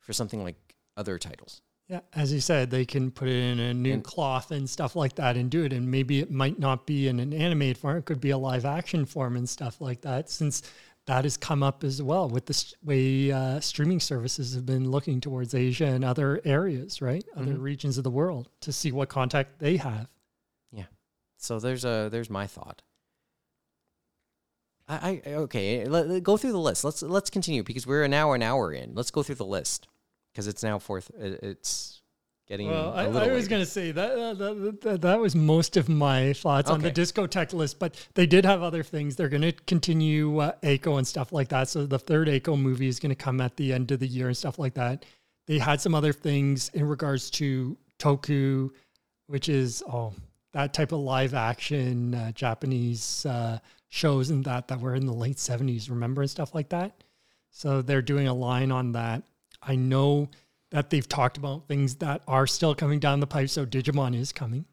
for 0.00 0.12
something 0.12 0.42
like 0.42 0.56
other 0.96 1.18
titles. 1.18 1.62
Yeah, 1.88 2.00
as 2.14 2.32
you 2.32 2.40
said, 2.40 2.70
they 2.70 2.86
can 2.86 3.10
put 3.10 3.28
it 3.28 3.36
in 3.36 3.60
a 3.60 3.74
new 3.74 3.94
And- 3.94 4.04
cloth 4.04 4.50
and 4.50 4.70
stuff 4.70 4.96
like 4.96 5.16
that 5.16 5.36
and 5.36 5.50
do 5.50 5.64
it. 5.64 5.72
And 5.72 5.90
maybe 5.90 6.20
it 6.20 6.30
might 6.30 6.58
not 6.58 6.86
be 6.86 7.08
in 7.08 7.20
an 7.20 7.32
animated 7.32 7.76
form; 7.76 7.98
it 7.98 8.04
could 8.04 8.20
be 8.20 8.30
a 8.30 8.38
live 8.38 8.64
action 8.64 9.04
form 9.04 9.36
and 9.36 9.48
stuff 9.48 9.80
like 9.80 10.00
that. 10.02 10.30
Since 10.30 10.62
that 11.06 11.24
has 11.24 11.36
come 11.36 11.62
up 11.62 11.82
as 11.82 12.00
well 12.00 12.28
with 12.28 12.46
the 12.46 12.74
way 12.84 13.32
uh, 13.32 13.58
streaming 13.60 13.98
services 14.00 14.54
have 14.54 14.64
been 14.64 14.90
looking 14.90 15.20
towards 15.20 15.52
Asia 15.54 15.86
and 15.86 16.04
other 16.04 16.40
areas, 16.44 17.02
right? 17.02 17.24
Other 17.36 17.54
regions 17.58 17.98
of 17.98 18.04
the 18.04 18.10
world 18.10 18.48
to 18.60 18.72
see 18.72 18.92
what 18.92 19.08
contact 19.08 19.58
they 19.58 19.76
have. 19.78 20.06
Yeah. 20.70 20.84
So 21.38 21.58
there's 21.58 21.84
a 21.84 22.08
there's 22.10 22.30
my 22.30 22.46
thought. 22.46 22.82
I, 24.88 25.22
I 25.26 25.30
okay. 25.30 25.84
Let, 25.86 26.08
let- 26.08 26.22
go 26.22 26.36
through 26.36 26.52
the 26.52 26.58
list. 26.58 26.84
Let's 26.84 27.02
let's 27.02 27.30
continue 27.30 27.62
because 27.62 27.86
we're 27.86 28.06
now 28.08 28.32
an 28.32 28.42
hour 28.42 28.72
in. 28.72 28.94
Let's 28.94 29.10
go 29.10 29.22
through 29.22 29.36
the 29.36 29.44
list 29.46 29.88
because 30.32 30.46
it's 30.46 30.62
now 30.62 30.78
fourth. 30.78 31.10
it- 31.18 31.40
It's 31.42 32.01
getting 32.52 32.68
Well, 32.68 32.92
I. 32.92 33.04
I 33.04 33.32
was 33.32 33.48
going 33.48 33.62
to 33.62 33.66
say 33.66 33.92
that, 33.92 34.38
that, 34.38 34.80
that 34.82 35.00
that 35.00 35.18
was 35.18 35.34
most 35.34 35.76
of 35.78 35.88
my 35.88 36.34
thoughts 36.34 36.68
on 36.70 36.80
the 36.80 36.88
Okay. 36.88 37.00
Discotek 37.00 37.54
list, 37.54 37.78
but 37.78 37.94
they 38.14 38.26
did 38.26 38.44
have 38.44 38.62
other 38.62 38.82
things. 38.82 39.16
They're 39.16 39.30
going 39.30 39.42
to 39.42 39.52
continue 39.52 40.38
uh, 40.38 40.52
and 40.62 41.06
stuff 41.06 41.32
like 41.32 41.48
that. 41.48 41.68
So 41.68 41.86
the 41.86 41.98
third 41.98 42.28
ACO 42.28 42.56
movie 42.56 42.88
is 42.88 43.00
going 43.00 43.10
to 43.10 43.16
come 43.16 43.40
at 43.40 43.56
the 43.56 43.72
end 43.72 43.90
of 43.90 44.00
the 44.00 44.06
year 44.06 44.26
and 44.28 44.36
stuff 44.36 44.58
like 44.58 44.74
that. 44.74 45.06
They 45.46 45.58
had 45.58 45.80
some 45.80 45.94
other 45.94 46.12
things 46.12 46.68
in 46.74 46.86
regards 46.86 47.30
to 47.32 47.76
Toku, 47.98 48.70
which 49.26 49.48
is 49.48 49.82
oh 49.88 50.12
that 50.52 50.74
type 50.74 50.92
of 50.92 51.00
live 51.00 51.32
action 51.32 52.14
uh, 52.14 52.32
Japanese 52.32 53.24
uh, 53.24 53.58
shows 53.88 54.28
and 54.28 54.44
that 54.44 54.68
that 54.68 54.78
were 54.78 54.94
in 54.94 55.06
the 55.06 55.14
late 55.14 55.38
seventies, 55.38 55.88
remember 55.88 56.20
and 56.20 56.30
stuff 56.30 56.54
like 56.54 56.68
that. 56.68 57.02
So 57.50 57.80
they're 57.80 58.02
doing 58.02 58.28
a 58.28 58.34
line 58.34 58.70
on 58.70 58.92
that. 58.92 59.22
I 59.62 59.76
know 59.76 60.28
that 60.72 60.90
they've 60.90 61.08
talked 61.08 61.36
about 61.36 61.68
things 61.68 61.96
that 61.96 62.22
are 62.26 62.46
still 62.46 62.74
coming 62.74 62.98
down 62.98 63.20
the 63.20 63.26
pipe. 63.26 63.48
So 63.50 63.64
Digimon 63.64 64.18
is 64.18 64.32
coming, 64.32 64.64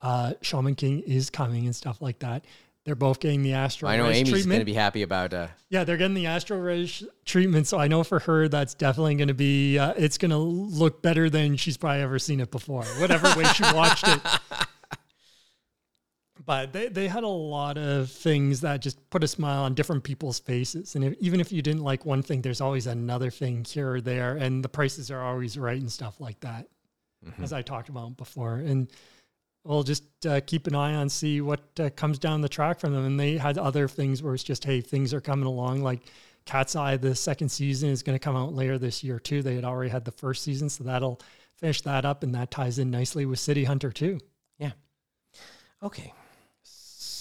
uh, 0.00 0.34
Shaman 0.40 0.76
King 0.76 1.00
is 1.00 1.28
coming, 1.28 1.66
and 1.66 1.76
stuff 1.76 2.00
like 2.00 2.20
that. 2.20 2.44
They're 2.84 2.94
both 2.94 3.18
getting 3.18 3.42
the 3.42 3.54
Astro 3.54 3.88
I 3.88 3.96
know 3.96 4.10
Amy's 4.10 4.44
gonna 4.44 4.64
be 4.64 4.74
happy 4.74 5.02
about. 5.02 5.32
Uh, 5.32 5.48
yeah, 5.70 5.84
they're 5.84 5.96
getting 5.96 6.14
the 6.14 6.26
AstroRes 6.26 7.06
treatment. 7.24 7.66
So 7.66 7.78
I 7.78 7.88
know 7.88 8.04
for 8.04 8.18
her 8.20 8.46
that's 8.46 8.74
definitely 8.74 9.14
going 9.14 9.28
to 9.28 9.34
be. 9.34 9.78
Uh, 9.78 9.94
it's 9.96 10.18
going 10.18 10.30
to 10.32 10.36
look 10.36 11.00
better 11.00 11.30
than 11.30 11.56
she's 11.56 11.78
probably 11.78 12.02
ever 12.02 12.18
seen 12.18 12.40
it 12.40 12.50
before, 12.50 12.84
whatever 12.98 13.26
way 13.38 13.44
she 13.54 13.62
watched 13.74 14.06
it. 14.06 14.20
But 16.46 16.72
they, 16.72 16.88
they 16.88 17.08
had 17.08 17.24
a 17.24 17.28
lot 17.28 17.78
of 17.78 18.10
things 18.10 18.60
that 18.60 18.80
just 18.82 19.08
put 19.08 19.24
a 19.24 19.28
smile 19.28 19.62
on 19.62 19.74
different 19.74 20.04
people's 20.04 20.38
faces. 20.38 20.94
And 20.94 21.04
if, 21.04 21.14
even 21.20 21.40
if 21.40 21.50
you 21.50 21.62
didn't 21.62 21.82
like 21.82 22.04
one 22.04 22.22
thing, 22.22 22.42
there's 22.42 22.60
always 22.60 22.86
another 22.86 23.30
thing 23.30 23.64
here 23.64 23.94
or 23.94 24.00
there. 24.00 24.36
And 24.36 24.62
the 24.62 24.68
prices 24.68 25.10
are 25.10 25.22
always 25.22 25.56
right 25.56 25.80
and 25.80 25.90
stuff 25.90 26.20
like 26.20 26.40
that, 26.40 26.68
as 27.40 27.52
I 27.52 27.62
talked 27.62 27.88
about 27.88 28.16
before. 28.16 28.56
And 28.56 28.90
we'll 29.64 29.84
just 29.84 30.04
uh, 30.26 30.40
keep 30.44 30.66
an 30.66 30.74
eye 30.74 30.94
on, 30.94 31.08
see 31.08 31.40
what 31.40 31.60
uh, 31.80 31.88
comes 31.90 32.18
down 32.18 32.42
the 32.42 32.48
track 32.48 32.78
from 32.78 32.92
them. 32.92 33.06
And 33.06 33.18
they 33.18 33.38
had 33.38 33.56
other 33.56 33.88
things 33.88 34.22
where 34.22 34.34
it's 34.34 34.44
just, 34.44 34.64
hey, 34.64 34.82
things 34.82 35.14
are 35.14 35.22
coming 35.22 35.46
along. 35.46 35.82
Like 35.82 36.02
Cat's 36.44 36.76
Eye, 36.76 36.98
the 36.98 37.14
second 37.14 37.48
season 37.48 37.88
is 37.88 38.02
going 38.02 38.18
to 38.18 38.22
come 38.22 38.36
out 38.36 38.52
later 38.52 38.76
this 38.76 39.02
year, 39.02 39.18
too. 39.18 39.40
They 39.40 39.54
had 39.54 39.64
already 39.64 39.90
had 39.90 40.04
the 40.04 40.12
first 40.12 40.42
season. 40.42 40.68
So 40.68 40.84
that'll 40.84 41.20
finish 41.56 41.80
that 41.82 42.04
up. 42.04 42.22
And 42.22 42.34
that 42.34 42.50
ties 42.50 42.78
in 42.78 42.90
nicely 42.90 43.24
with 43.24 43.38
City 43.38 43.64
Hunter, 43.64 43.90
too. 43.90 44.18
yeah. 44.58 44.72
Okay. 45.82 46.12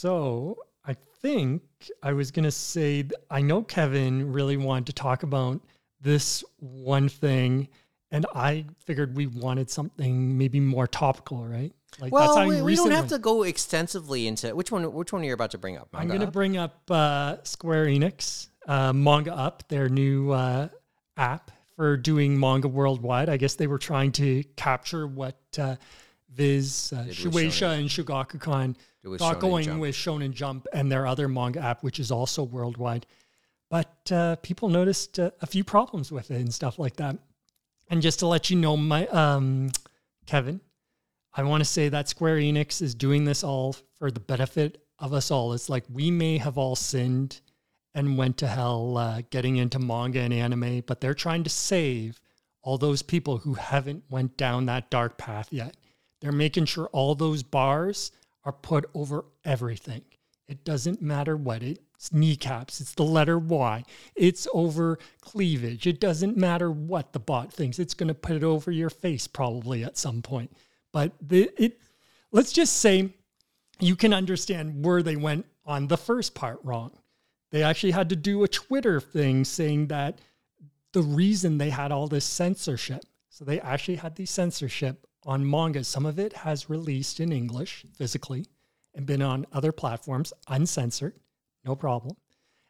So 0.04 0.58
I 0.84 0.97
think 1.22 1.62
I 2.01 2.12
was 2.12 2.30
going 2.32 2.43
to 2.43 2.51
say, 2.51 3.08
I 3.32 3.41
know 3.41 3.64
Kevin 3.64 4.34
really 4.34 4.58
wanted 4.58 4.88
to 4.88 4.93
talk 4.93 5.24
about 5.24 5.62
this 6.01 6.43
one 6.60 7.08
thing, 7.08 7.70
and 8.12 8.26
I 8.36 8.66
figured 8.86 9.16
we 9.16 9.28
wanted 9.28 9.70
something 9.70 10.38
maybe 10.38 10.60
more 10.60 10.88
topical, 10.88 11.45
right? 11.45 11.72
Like 12.01 12.12
Well, 12.12 12.36
how 12.36 12.45
we, 12.49 12.62
we 12.62 12.76
don't 12.76 12.91
have 12.91 13.08
to 13.08 13.18
go 13.18 13.43
extensively 13.43 14.28
into 14.28 14.54
which 14.54 14.74
one. 14.74 14.91
Which 14.91 15.14
one 15.14 15.22
are 15.22 15.26
you 15.26 15.34
about 15.34 15.51
to 15.51 15.58
bring 15.58 15.78
up? 15.78 15.88
I'm 15.93 16.10
going 16.10 16.20
to 16.20 16.28
bring 16.28 16.58
up 16.58 16.82
uh, 16.91 17.38
Square 17.43 17.86
Enix, 17.86 18.47
uh, 18.68 18.91
Manga 18.91 19.34
Up, 19.34 19.66
their 19.70 19.88
new 19.88 20.32
uh, 20.32 20.68
app 21.16 21.49
for 21.78 21.95
doing 21.95 22.38
manga 22.38 22.68
worldwide. 22.68 23.30
I 23.30 23.38
guess 23.38 23.56
they 23.56 23.68
were 23.68 23.80
trying 23.80 24.12
to 24.14 24.43
capture 24.58 25.08
what 25.08 25.38
uh, 25.58 25.78
Viz, 26.30 26.91
uh, 26.93 27.06
Shueisha, 27.06 27.80
and 27.80 27.88
Shogakukan 27.88 28.76
Got 29.04 29.38
Shonen 29.38 29.39
going 29.39 29.66
Jump. 29.66 29.82
with 29.82 29.95
Shonen 29.95 30.32
Jump 30.32 30.68
and 30.72 30.91
their 30.91 31.06
other 31.06 31.28
manga 31.28 31.60
app, 31.60 31.84
which 31.84 31.99
is 31.99 32.12
also 32.12 32.43
worldwide. 32.43 33.06
But 33.70 34.12
uh, 34.12 34.36
people 34.38 34.70
noticed 34.70 35.20
uh, 35.20 35.32
a 35.41 35.47
few 35.47 35.64
problems 35.64 36.12
with 36.12 36.32
it 36.32 36.39
and 36.39 36.54
stuff 36.54 36.80
like 36.80 36.95
that. 36.97 37.18
And 37.89 38.01
just 38.01 38.20
to 38.20 38.28
let 38.28 38.49
you 38.49 38.56
know, 38.56 38.78
my 38.78 39.08
um, 39.08 39.72
Kevin, 40.26 40.62
I 41.34 41.43
want 41.43 41.62
to 41.62 41.70
say 41.70 41.89
that 41.89 42.08
Square 42.08 42.38
Enix 42.38 42.82
is 42.82 42.95
doing 42.95 43.26
this 43.26 43.43
all 43.43 43.76
for 43.97 44.12
the 44.12 44.20
benefit 44.20 44.86
of 44.99 45.14
us 45.14 45.32
all. 45.32 45.54
It's 45.54 45.70
like 45.70 45.84
we 45.91 46.12
may 46.12 46.38
have 46.38 46.58
all 46.58 46.76
sinned 46.76 47.41
and 47.95 48.18
went 48.18 48.38
to 48.38 48.47
hell 48.47 48.97
uh, 48.97 49.22
getting 49.30 49.58
into 49.58 49.80
manga 49.80 50.20
and 50.20 50.34
anime, 50.34 50.84
but 50.88 51.01
they're 51.01 51.14
trying 51.14 51.43
to 51.43 51.49
save 51.49 52.20
all 52.62 52.78
those 52.78 53.01
people 53.01 53.39
who 53.39 53.56
haven't 53.56 54.04
went 54.10 54.38
down 54.38 54.66
that 54.66 54.89
dark 54.89 55.18
path 55.18 55.51
yet. 55.51 55.76
They're 56.22 56.32
making 56.32 56.66
sure 56.66 56.88
all 56.93 57.16
those 57.16 57.43
bars 57.43 58.12
are 58.46 58.54
put 58.54 58.89
over 58.94 59.26
everything. 59.46 60.04
It 60.48 60.66
doesn't 60.66 61.02
matter 61.02 61.38
what 61.38 61.64
it's 61.64 62.12
kneecaps, 62.12 62.82
it's 62.82 62.94
the 62.94 63.04
letter 63.04 63.39
Y. 63.39 63.84
It's 64.16 64.48
over 64.54 65.00
cleavage. 65.22 65.88
It 65.88 66.00
doesn't 66.00 66.36
matter 66.36 66.70
what 66.70 67.14
the 67.14 67.20
bot 67.20 67.54
thinks. 67.54 67.80
It's 67.80 67.94
going 67.94 68.10
to 68.10 68.14
put 68.14 68.36
it 68.36 68.44
over 68.44 68.72
your 68.72 68.89
face 68.89 69.26
probably 69.26 69.84
at 69.84 69.98
some 69.98 70.22
point. 70.22 70.52
But 70.91 71.14
the, 71.22 71.50
it 71.58 71.80
let's 72.32 72.52
just 72.52 72.78
say 72.78 73.14
you 73.80 73.96
can 73.96 74.14
understand 74.14 74.86
where 74.86 75.02
they 75.02 75.16
went 75.16 75.46
on 75.66 75.88
the 75.88 75.98
first 75.98 76.36
part 76.36 76.60
wrong. 76.64 76.91
They 77.52 77.64
actually 77.64 77.91
had 77.91 78.10
to 78.10 78.16
do 78.16 78.44
a 78.44 78.48
Twitter 78.48 79.00
thing 79.00 79.46
saying 79.46 79.88
that 79.88 80.20
the 80.91 81.02
reason 81.02 81.58
they 81.58 81.70
had 81.70 81.91
all 81.91 82.08
this 82.08 82.26
censorship. 82.26 83.04
So 83.30 83.46
they 83.46 83.60
actually 83.62 83.96
had 83.96 84.16
the 84.16 84.26
censorship 84.26 85.08
on 85.26 85.49
manga. 85.49 85.84
Some 85.84 86.05
of 86.05 86.19
it 86.19 86.34
has 86.34 86.69
released 86.69 87.19
in 87.19 87.32
English 87.32 87.86
physically 87.95 88.45
and 88.95 89.05
been 89.05 89.21
on 89.21 89.45
other 89.51 89.71
platforms 89.71 90.34
uncensored, 90.47 91.13
no 91.65 91.76
problem. 91.76 92.15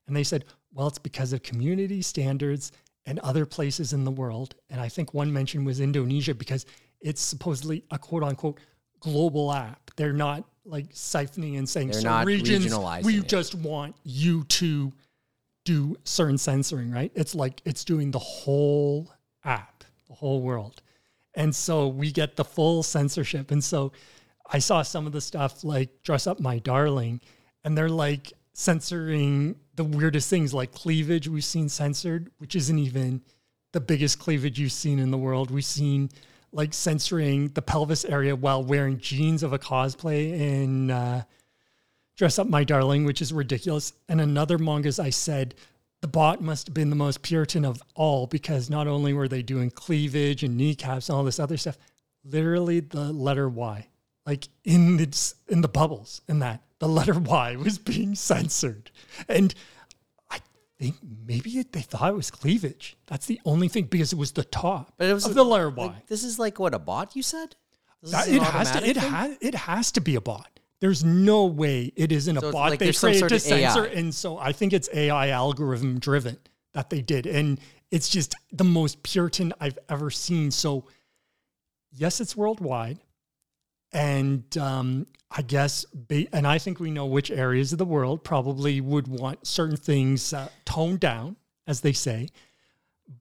And 0.08 0.16
they 0.16 0.24
said, 0.24 0.46
well, 0.74 0.88
it's 0.88 1.00
because 1.00 1.34
of 1.34 1.44
community 1.44 2.02
standards 2.02 2.72
and 3.06 3.20
other 3.20 3.46
places 3.46 3.94
in 3.94 4.04
the 4.04 4.12
world. 4.12 4.56
And 4.70 4.80
I 4.80 4.90
think 4.90 5.14
one 5.14 5.32
mention 5.32 5.66
was 5.66 5.80
Indonesia 5.80 6.34
because 6.34 6.66
it's 7.02 7.22
supposedly 7.22 7.84
a 7.92 7.98
quote 7.98 8.24
unquote 8.24 8.60
global 9.00 9.52
app. 9.52 9.92
They're 9.96 10.14
not 10.14 10.46
like 10.66 10.90
siphoning 10.94 11.58
and 11.58 11.68
saying 11.68 11.88
They're 11.88 12.02
certain 12.02 12.10
not 12.10 12.26
regions, 12.26 12.74
we 13.04 13.20
it." 13.20 13.28
just 13.28 13.56
want 13.56 13.96
you 14.04 14.46
to 14.46 14.94
do 15.66 15.96
certain 16.04 16.38
censoring, 16.38 16.92
right? 16.92 17.12
It's 17.16 17.36
like 17.36 17.62
it's 17.66 17.84
doing 17.84 18.12
the 18.12 18.20
whole 18.20 19.12
app, 19.44 19.84
the 20.08 20.14
whole 20.14 20.42
world. 20.42 20.82
And 21.36 21.56
so 21.56 21.88
we 21.88 22.12
get 22.12 22.36
the 22.36 22.46
full 22.46 22.84
censorship. 22.84 23.52
And 23.52 23.64
so 23.64 23.92
I 24.50 24.60
saw 24.60 24.82
some 24.82 25.08
of 25.08 25.14
the 25.14 25.22
stuff 25.22 25.64
like 25.64 26.04
Dress 26.04 26.28
Up 26.28 26.40
My 26.40 26.60
Darling, 26.60 27.22
and 27.64 27.78
they're 27.78 27.90
like 27.90 28.34
censoring 28.54 29.56
the 29.76 29.84
weirdest 29.84 30.30
things 30.30 30.54
like 30.54 30.72
cleavage 30.72 31.28
we've 31.28 31.44
seen 31.44 31.70
censored, 31.70 32.30
which 32.38 32.56
isn't 32.56 32.78
even 32.78 33.22
the 33.72 33.80
biggest 33.80 34.20
cleavage 34.20 34.60
you've 34.60 34.72
seen 34.72 35.00
in 35.00 35.12
the 35.12 35.18
world. 35.18 35.50
We've 35.50 35.66
seen 35.66 36.10
like 36.52 36.74
censoring 36.74 37.50
the 37.50 37.62
pelvis 37.64 38.06
area 38.06 38.36
while 38.36 38.64
wearing 38.64 39.00
jeans 39.00 39.42
of 39.42 39.54
a 39.54 39.60
cosplay 39.60 40.40
in 40.40 40.92
uh, 40.92 41.24
Dress 42.16 42.38
Up 42.38 42.48
My 42.48 42.64
Darling, 42.64 43.06
which 43.06 43.22
is 43.22 43.34
ridiculous. 43.34 43.94
And 44.08 44.22
another 44.22 44.60
mangas 44.60 45.00
I 45.00 45.10
said 45.10 45.56
the 46.04 46.08
bot 46.10 46.42
must 46.42 46.68
have 46.68 46.74
been 46.74 46.90
the 46.90 46.98
most 46.98 47.22
Puritan 47.22 47.64
of 47.64 47.82
all 47.96 48.28
because 48.28 48.70
not 48.70 48.88
only 48.88 49.14
were 49.14 49.30
they 49.30 49.42
doing 49.42 49.72
cleavage 49.72 50.44
and 50.44 50.58
kneecaps 50.58 51.08
and 51.08 51.16
all 51.16 51.24
this 51.24 51.40
other 51.40 51.56
stuff, 51.56 51.78
literally 52.26 52.82
the 52.82 53.14
letter 53.14 53.48
Y, 53.48 53.88
like 54.26 54.50
in 54.66 54.98
the 54.98 55.34
in 55.48 55.62
the 55.62 55.70
bubbles 55.70 56.20
in 56.28 56.40
that 56.40 56.62
the 56.80 56.90
letter 56.90 57.18
Y 57.18 57.56
was 57.56 57.78
being 57.78 58.16
censored, 58.16 58.92
and 59.30 59.56
I 60.30 60.40
think 60.78 60.98
maybe 61.26 61.52
it, 61.52 61.72
they 61.72 61.80
thought 61.80 62.10
it 62.10 62.18
was 62.18 62.32
cleavage. 62.32 62.98
That's 63.08 63.26
the 63.26 63.40
only 63.46 63.70
thing 63.70 63.86
because 63.86 64.12
it 64.12 64.20
was 64.20 64.34
the 64.34 64.44
top 64.44 64.96
But 64.98 65.08
it 65.08 65.14
was 65.14 65.26
of 65.26 65.36
the 65.36 65.46
letter 65.46 65.70
Y. 65.70 65.86
Like, 65.86 66.08
this 66.08 66.26
is 66.26 66.38
like 66.38 66.60
what 66.60 66.74
a 66.74 66.80
bot 66.80 67.16
you 67.16 67.24
said. 67.24 67.56
That- 68.02 68.28
it 68.28 68.44
has 68.44 68.72
to. 68.72 68.86
It 68.86 68.98
has. 68.98 69.38
It 69.40 69.56
has 69.56 69.94
to 69.94 70.02
be 70.02 70.16
a 70.16 70.22
bot. 70.22 70.53
There's 70.84 71.02
no 71.06 71.46
way 71.46 71.94
it 71.96 72.12
isn't 72.12 72.36
a 72.36 72.42
So 72.42 72.48
it's 72.48 72.54
bot 72.54 72.72
like 72.72 72.80
they 72.80 72.92
created 72.92 73.30
to 73.30 73.36
of 73.38 73.46
AI. 73.46 73.70
censor, 73.70 73.86
and 73.86 74.14
so 74.14 74.38
I 74.38 74.52
think 74.52 74.74
it's 74.74 74.90
AI 74.94 75.30
algorithm 75.30 75.98
driven 75.98 76.38
that 76.74 76.90
they 76.90 77.02
did, 77.02 77.26
and 77.26 77.58
it's 77.90 78.10
just 78.10 78.36
the 78.52 78.66
most 78.66 79.02
Puritan 79.02 79.54
I've 79.62 79.80
ever 79.88 80.12
seen. 80.12 80.52
So, 80.52 80.84
yes, 81.94 82.20
it's 82.20 82.36
worldwide, 82.36 83.00
and 83.94 84.44
um, 84.58 85.08
I 85.32 85.44
guess, 85.44 85.86
ba- 85.94 86.28
and 86.34 86.46
I 86.46 86.58
think 86.58 86.82
we 86.82 86.92
know 86.92 87.06
which 87.06 87.32
areas 87.32 87.72
of 87.72 87.78
the 87.78 87.86
world 87.86 88.26
probably 88.26 88.82
would 88.82 89.08
want 89.08 89.48
certain 89.48 89.78
things 89.78 90.34
uh, 90.34 90.50
toned 90.66 91.00
down, 91.00 91.38
as 91.66 91.80
they 91.80 91.94
say. 91.94 92.28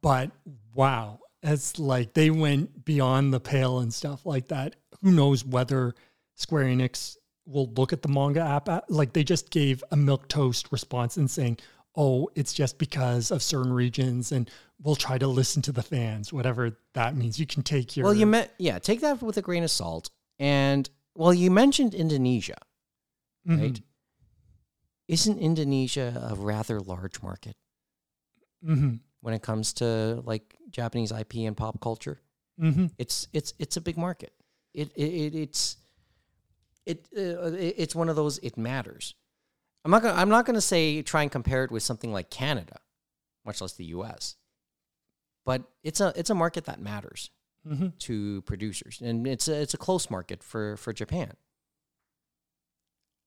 But 0.00 0.32
wow, 0.74 1.20
it's 1.44 1.78
like 1.78 2.14
they 2.14 2.30
went 2.30 2.84
beyond 2.84 3.32
the 3.32 3.38
pale 3.38 3.78
and 3.78 3.94
stuff 3.94 4.26
like 4.26 4.48
that. 4.48 4.74
Who 5.00 5.12
knows 5.12 5.44
whether 5.44 5.94
Square 6.34 6.64
Enix 6.64 7.18
will 7.45 7.72
look 7.76 7.93
at 7.93 8.03
the 8.03 8.09
manga 8.09 8.40
app 8.40 8.68
at- 8.68 8.90
like 8.90 9.12
they 9.12 9.24
just 9.24 9.51
gave 9.51 9.82
a 9.90 9.97
milk 9.97 10.28
toast 10.28 10.70
response 10.70 11.16
and 11.16 11.30
saying, 11.30 11.59
"Oh, 11.97 12.28
it's 12.34 12.53
just 12.53 12.78
because 12.78 13.30
of 13.30 13.43
certain 13.43 13.72
regions, 13.72 14.30
and 14.32 14.49
we'll 14.80 14.97
try 14.97 15.18
to 15.18 15.26
listen 15.26 15.61
to 15.62 15.72
the 15.72 15.82
fans, 15.82 16.32
whatever 16.32 16.78
that 16.95 17.16
means." 17.16 17.38
You 17.40 17.47
can 17.47 17.62
take 17.62 17.97
your 17.97 18.05
Well, 18.05 18.14
you 18.14 18.26
meant 18.26 18.51
yeah. 18.59 18.78
Take 18.78 19.01
that 19.01 19.20
with 19.22 19.36
a 19.36 19.43
grain 19.43 19.64
of 19.64 19.70
salt. 19.70 20.11
And 20.38 20.88
well, 21.14 21.34
you 21.34 21.51
mentioned 21.51 21.95
Indonesia, 21.95 22.59
Mhm. 23.47 23.61
right? 23.61 23.80
Isn't 25.09 25.38
Indonesia 25.38 26.28
a 26.30 26.34
rather 26.36 26.80
large 26.80 27.22
market 27.22 27.57
Mhm. 28.64 29.01
when 29.20 29.34
it 29.34 29.43
comes 29.43 29.72
to 29.74 30.22
like 30.24 30.57
Japanese 30.70 31.12
IP 31.12 31.45
and 31.47 31.57
pop 31.57 31.80
culture? 31.80 32.20
Mhm. 32.59 32.93
It's 32.99 33.26
it's 33.32 33.53
it's 33.59 33.76
a 33.76 33.80
big 33.80 33.97
market. 33.99 34.32
It 34.72 34.93
it, 34.97 35.12
it 35.12 35.34
it's 35.34 35.76
it, 36.86 37.08
uh, 37.16 37.52
it 37.52 37.74
it's 37.78 37.94
one 37.94 38.08
of 38.08 38.16
those. 38.16 38.38
It 38.38 38.56
matters. 38.56 39.14
I'm 39.84 39.90
not 39.90 40.02
gonna 40.02 40.14
I'm 40.20 40.28
not 40.28 40.46
gonna 40.46 40.60
say 40.60 41.02
try 41.02 41.22
and 41.22 41.30
compare 41.30 41.64
it 41.64 41.70
with 41.70 41.82
something 41.82 42.12
like 42.12 42.30
Canada, 42.30 42.78
much 43.44 43.60
less 43.60 43.72
the 43.74 43.84
U.S. 43.86 44.36
But 45.44 45.62
it's 45.82 46.00
a 46.00 46.12
it's 46.16 46.30
a 46.30 46.34
market 46.34 46.64
that 46.66 46.80
matters 46.80 47.30
Mhm. 47.66 47.96
to 48.00 48.42
producers, 48.42 49.00
and 49.00 49.26
it's 49.26 49.48
a 49.48 49.60
it's 49.60 49.74
a 49.74 49.78
close 49.78 50.10
market 50.10 50.42
for 50.42 50.76
for 50.76 50.92
Japan. 50.92 51.32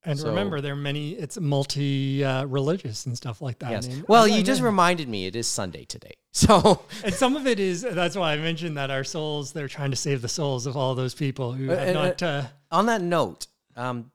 And 0.07 0.19
So- 0.19 0.27
remember, 0.29 0.61
there 0.61 0.73
are 0.73 0.77
many. 0.77 1.11
It's 1.13 1.39
multi 1.39 2.23
uh, 2.23 2.45
religious 2.45 3.05
and 3.07 3.17
stuff 3.17 3.41
like 3.41 3.59
that. 3.59 3.71
Yes. 3.71 3.87
And 3.87 4.05
Well, 4.07 4.23
I- 4.25 4.27
you 4.27 4.35
I 4.35 4.43
just 4.43 4.61
know. 4.61 4.67
reminded 4.67 5.09
me 5.09 5.25
it 5.25 5.35
is 5.35 5.47
Sunday 5.47 5.83
today, 5.83 6.13
so 6.31 6.85
and 7.03 7.13
some 7.13 7.35
of 7.35 7.47
it 7.47 7.59
is 7.59 7.81
that's 7.81 8.15
why 8.15 8.33
I 8.33 8.37
mentioned 8.37 8.77
that 8.77 8.91
our 8.91 9.03
souls. 9.03 9.51
They're 9.53 9.67
trying 9.67 9.89
to 9.91 9.97
save 9.97 10.21
the 10.21 10.29
souls 10.29 10.67
of 10.67 10.77
all 10.77 10.93
those 10.95 11.15
people 11.15 11.53
who 11.53 11.71
Uh, 11.71 11.77
have 11.77 11.95
uh, 11.95 12.03
not. 12.05 12.23
On 12.75 12.87
that 12.87 13.01
note, 13.01 13.47
um, 13.77 14.11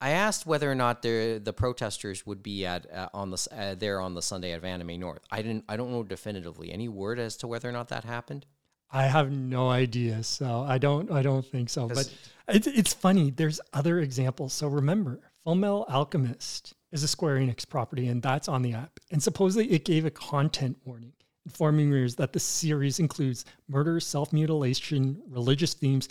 I 0.00 0.10
asked 0.10 0.46
whether 0.46 0.70
or 0.70 0.76
not 0.76 1.02
the 1.02 1.40
the 1.42 1.52
protesters 1.52 2.24
would 2.24 2.40
be 2.40 2.64
at 2.64 2.88
uh, 2.88 3.08
on 3.12 3.32
the 3.32 3.48
uh, 3.50 3.74
there 3.74 4.00
on 4.00 4.14
the 4.14 4.22
Sunday 4.22 4.52
at 4.52 4.64
Anime 4.64 5.00
North. 5.00 5.22
I 5.28 5.42
didn't. 5.42 5.64
I 5.68 5.76
don't 5.76 5.90
know 5.90 6.04
definitively. 6.04 6.72
Any 6.72 6.88
word 6.88 7.18
as 7.18 7.36
to 7.38 7.48
whether 7.48 7.68
or 7.68 7.72
not 7.72 7.88
that 7.88 8.04
happened? 8.04 8.46
I 8.92 9.04
have 9.04 9.32
no 9.32 9.70
idea, 9.70 10.22
so 10.22 10.60
I 10.62 10.78
don't. 10.78 11.10
I 11.10 11.22
don't 11.22 11.44
think 11.44 11.68
so. 11.68 11.88
But 11.88 12.14
it's 12.46 12.68
it's 12.68 12.94
funny. 12.94 13.32
There's 13.32 13.60
other 13.72 13.98
examples. 13.98 14.52
So 14.52 14.68
remember, 14.68 15.18
Fullmetal 15.44 15.90
Alchemist 15.90 16.74
is 16.92 17.02
a 17.02 17.08
Square 17.08 17.38
Enix 17.38 17.68
property, 17.68 18.06
and 18.06 18.22
that's 18.22 18.48
on 18.48 18.62
the 18.62 18.72
app. 18.72 19.00
And 19.10 19.20
supposedly, 19.20 19.68
it 19.72 19.84
gave 19.84 20.04
a 20.04 20.10
content 20.12 20.78
warning 20.84 21.12
informing 21.46 21.90
readers 21.90 22.14
that 22.16 22.32
the 22.32 22.40
series 22.40 23.00
includes 23.00 23.44
murder, 23.68 23.98
self 23.98 24.32
mutilation, 24.32 25.20
religious 25.28 25.74
themes, 25.74 26.08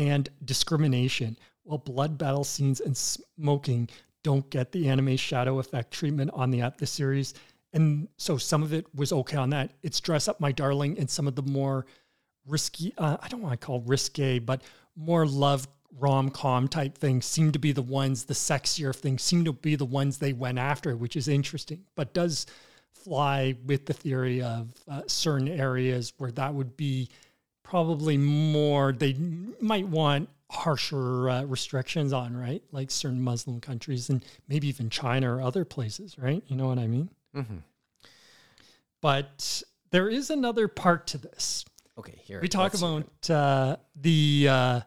and 0.00 0.28
discrimination. 0.44 1.38
While 1.62 1.78
blood 1.78 2.18
battle 2.18 2.42
scenes 2.42 2.80
and 2.80 2.96
smoking 2.96 3.88
don't 4.22 4.48
get 4.50 4.72
the 4.72 4.88
anime 4.88 5.16
shadow 5.16 5.58
effect 5.60 5.92
treatment 5.92 6.30
on 6.34 6.50
the 6.50 6.72
the 6.78 6.86
series. 6.86 7.34
And 7.72 8.08
so 8.16 8.36
some 8.36 8.62
of 8.62 8.72
it 8.72 8.86
was 8.94 9.12
okay 9.12 9.36
on 9.36 9.50
that. 9.50 9.72
It's 9.82 10.00
Dress 10.00 10.26
Up 10.26 10.40
My 10.40 10.50
Darling 10.50 10.98
and 10.98 11.08
some 11.08 11.28
of 11.28 11.36
the 11.36 11.42
more 11.42 11.86
risky, 12.46 12.92
uh, 12.98 13.18
I 13.20 13.28
don't 13.28 13.42
want 13.42 13.60
to 13.60 13.64
call 13.64 13.80
risque, 13.82 14.40
but 14.40 14.62
more 14.96 15.26
love 15.26 15.68
rom 15.98 16.30
com 16.30 16.66
type 16.66 16.96
things 16.96 17.26
seem 17.26 17.52
to 17.52 17.58
be 17.58 17.72
the 17.72 17.82
ones, 17.82 18.24
the 18.24 18.34
sexier 18.34 18.94
things 18.94 19.22
seem 19.22 19.44
to 19.44 19.52
be 19.52 19.76
the 19.76 19.84
ones 19.84 20.18
they 20.18 20.32
went 20.32 20.58
after, 20.58 20.96
which 20.96 21.16
is 21.16 21.28
interesting, 21.28 21.84
but 21.94 22.14
does 22.14 22.46
fly 22.92 23.54
with 23.66 23.86
the 23.86 23.92
theory 23.92 24.42
of 24.42 24.72
uh, 24.88 25.02
certain 25.06 25.48
areas 25.48 26.12
where 26.18 26.32
that 26.32 26.52
would 26.52 26.76
be 26.76 27.08
probably 27.70 28.18
more, 28.18 28.92
they 28.92 29.16
might 29.60 29.86
want 29.86 30.28
harsher 30.50 31.30
uh, 31.30 31.44
restrictions 31.44 32.12
on, 32.12 32.36
right? 32.36 32.62
Like 32.72 32.90
certain 32.90 33.22
Muslim 33.22 33.60
countries 33.60 34.10
and 34.10 34.24
maybe 34.48 34.66
even 34.66 34.90
China 34.90 35.36
or 35.36 35.40
other 35.40 35.64
places, 35.64 36.18
right? 36.18 36.42
You 36.48 36.56
know 36.56 36.66
what 36.66 36.80
I 36.80 36.88
mean? 36.88 37.08
Mm-hmm. 37.34 37.58
But 39.00 39.62
there 39.92 40.08
is 40.08 40.30
another 40.30 40.66
part 40.66 41.06
to 41.08 41.18
this. 41.18 41.64
Okay, 41.96 42.18
here 42.24 42.40
We 42.40 42.48
talk 42.48 42.74
about 42.74 43.30
uh, 43.30 43.76
the 43.94 44.48
uh, 44.50 44.80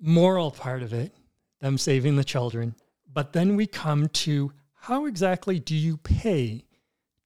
moral 0.00 0.52
part 0.52 0.82
of 0.82 0.92
it, 0.92 1.12
them 1.58 1.76
saving 1.76 2.14
the 2.14 2.24
children, 2.24 2.76
but 3.12 3.32
then 3.32 3.56
we 3.56 3.66
come 3.66 4.08
to 4.08 4.52
how 4.74 5.06
exactly 5.06 5.58
do 5.58 5.74
you 5.74 5.96
pay 5.96 6.64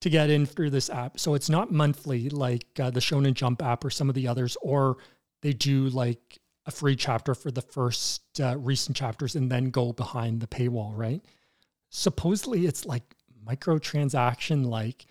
to 0.05 0.11
get 0.11 0.29
in 0.29 0.45
through 0.45 0.69
this 0.69 0.91
app? 0.91 1.19
So 1.19 1.33
it's 1.33 1.49
not 1.49 1.73
monthly 1.73 2.29
like 2.29 2.67
uh, 2.79 2.91
the 2.91 3.01
Shonen 3.01 3.33
Jump 3.33 3.63
app 3.63 3.85
or 3.85 3.91
some 3.91 4.11
of 4.11 4.15
the 4.15 4.29
others, 4.29 4.55
or 4.61 4.99
they 5.41 5.55
do 5.55 5.89
like 5.89 6.39
a 6.67 6.71
free 6.71 6.95
chapter 6.95 7.35
for 7.35 7.51
the 7.51 7.63
first 7.63 8.21
uh, 8.39 8.55
recent 8.59 8.99
chapters 8.99 9.35
and 9.35 9.51
then 9.51 9.71
go 9.71 9.95
behind 9.95 10.41
the 10.41 10.47
paywall, 10.47 10.93
right? 10.95 11.23
Supposedly 11.89 12.67
it's 12.67 12.85
like 12.85 13.15
microtransaction 13.47 14.67
like, 14.67 15.07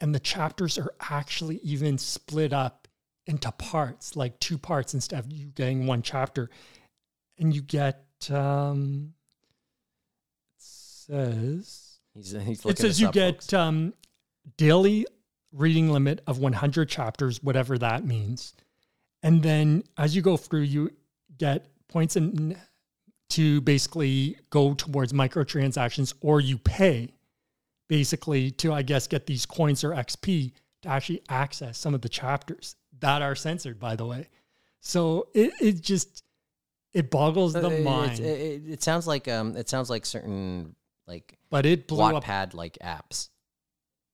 and 0.00 0.14
the 0.14 0.20
chapters 0.20 0.78
are 0.78 0.94
actually 1.10 1.58
even 1.58 1.98
split 1.98 2.54
up 2.54 2.88
into 3.26 3.52
parts, 3.52 4.16
like 4.16 4.40
two 4.40 4.56
parts 4.56 4.94
instead 4.94 5.18
of 5.18 5.30
you 5.30 5.48
getting 5.48 5.86
one 5.86 6.00
chapter. 6.00 6.48
And 7.38 7.54
you 7.54 7.60
get 7.60 8.02
um 8.30 9.12
it 10.56 10.62
says 10.62 11.88
He's, 12.14 12.32
he's 12.32 12.66
it 12.66 12.78
says 12.78 13.00
you 13.00 13.08
up, 13.08 13.14
get 13.14 13.54
um 13.54 13.94
daily 14.56 15.06
reading 15.52 15.90
limit 15.90 16.22
of 16.26 16.38
100 16.38 16.88
chapters, 16.88 17.42
whatever 17.42 17.78
that 17.78 18.04
means. 18.04 18.54
And 19.22 19.42
then 19.42 19.84
as 19.96 20.14
you 20.14 20.22
go 20.22 20.36
through, 20.36 20.62
you 20.62 20.90
get 21.38 21.66
points 21.88 22.16
in 22.16 22.56
to 23.30 23.60
basically 23.60 24.38
go 24.50 24.74
towards 24.74 25.12
microtransactions, 25.12 26.14
or 26.20 26.40
you 26.40 26.58
pay 26.58 27.12
basically 27.88 28.50
to, 28.52 28.72
I 28.72 28.82
guess, 28.82 29.06
get 29.06 29.26
these 29.26 29.44
coins 29.44 29.84
or 29.84 29.90
XP 29.90 30.52
to 30.82 30.88
actually 30.88 31.22
access 31.28 31.78
some 31.78 31.94
of 31.94 32.00
the 32.00 32.08
chapters 32.08 32.76
that 33.00 33.22
are 33.22 33.34
censored, 33.34 33.78
by 33.78 33.96
the 33.96 34.06
way. 34.06 34.28
So 34.80 35.28
it, 35.34 35.52
it 35.60 35.80
just 35.82 36.24
it 36.92 37.10
boggles 37.10 37.52
the 37.52 37.68
it- 37.68 37.82
mind. 37.84 38.20
It, 38.20 38.24
it, 38.24 38.62
it 38.68 38.82
sounds 38.82 39.06
like 39.06 39.28
um, 39.28 39.56
it 39.56 39.68
sounds 39.68 39.90
like 39.90 40.06
certain 40.06 40.74
like 41.06 41.36
but 41.50 41.66
it 41.66 41.86
blew 41.86 42.02
up 42.02 42.24
Wattpad 42.24 42.54
like 42.54 42.78
apps. 42.82 43.28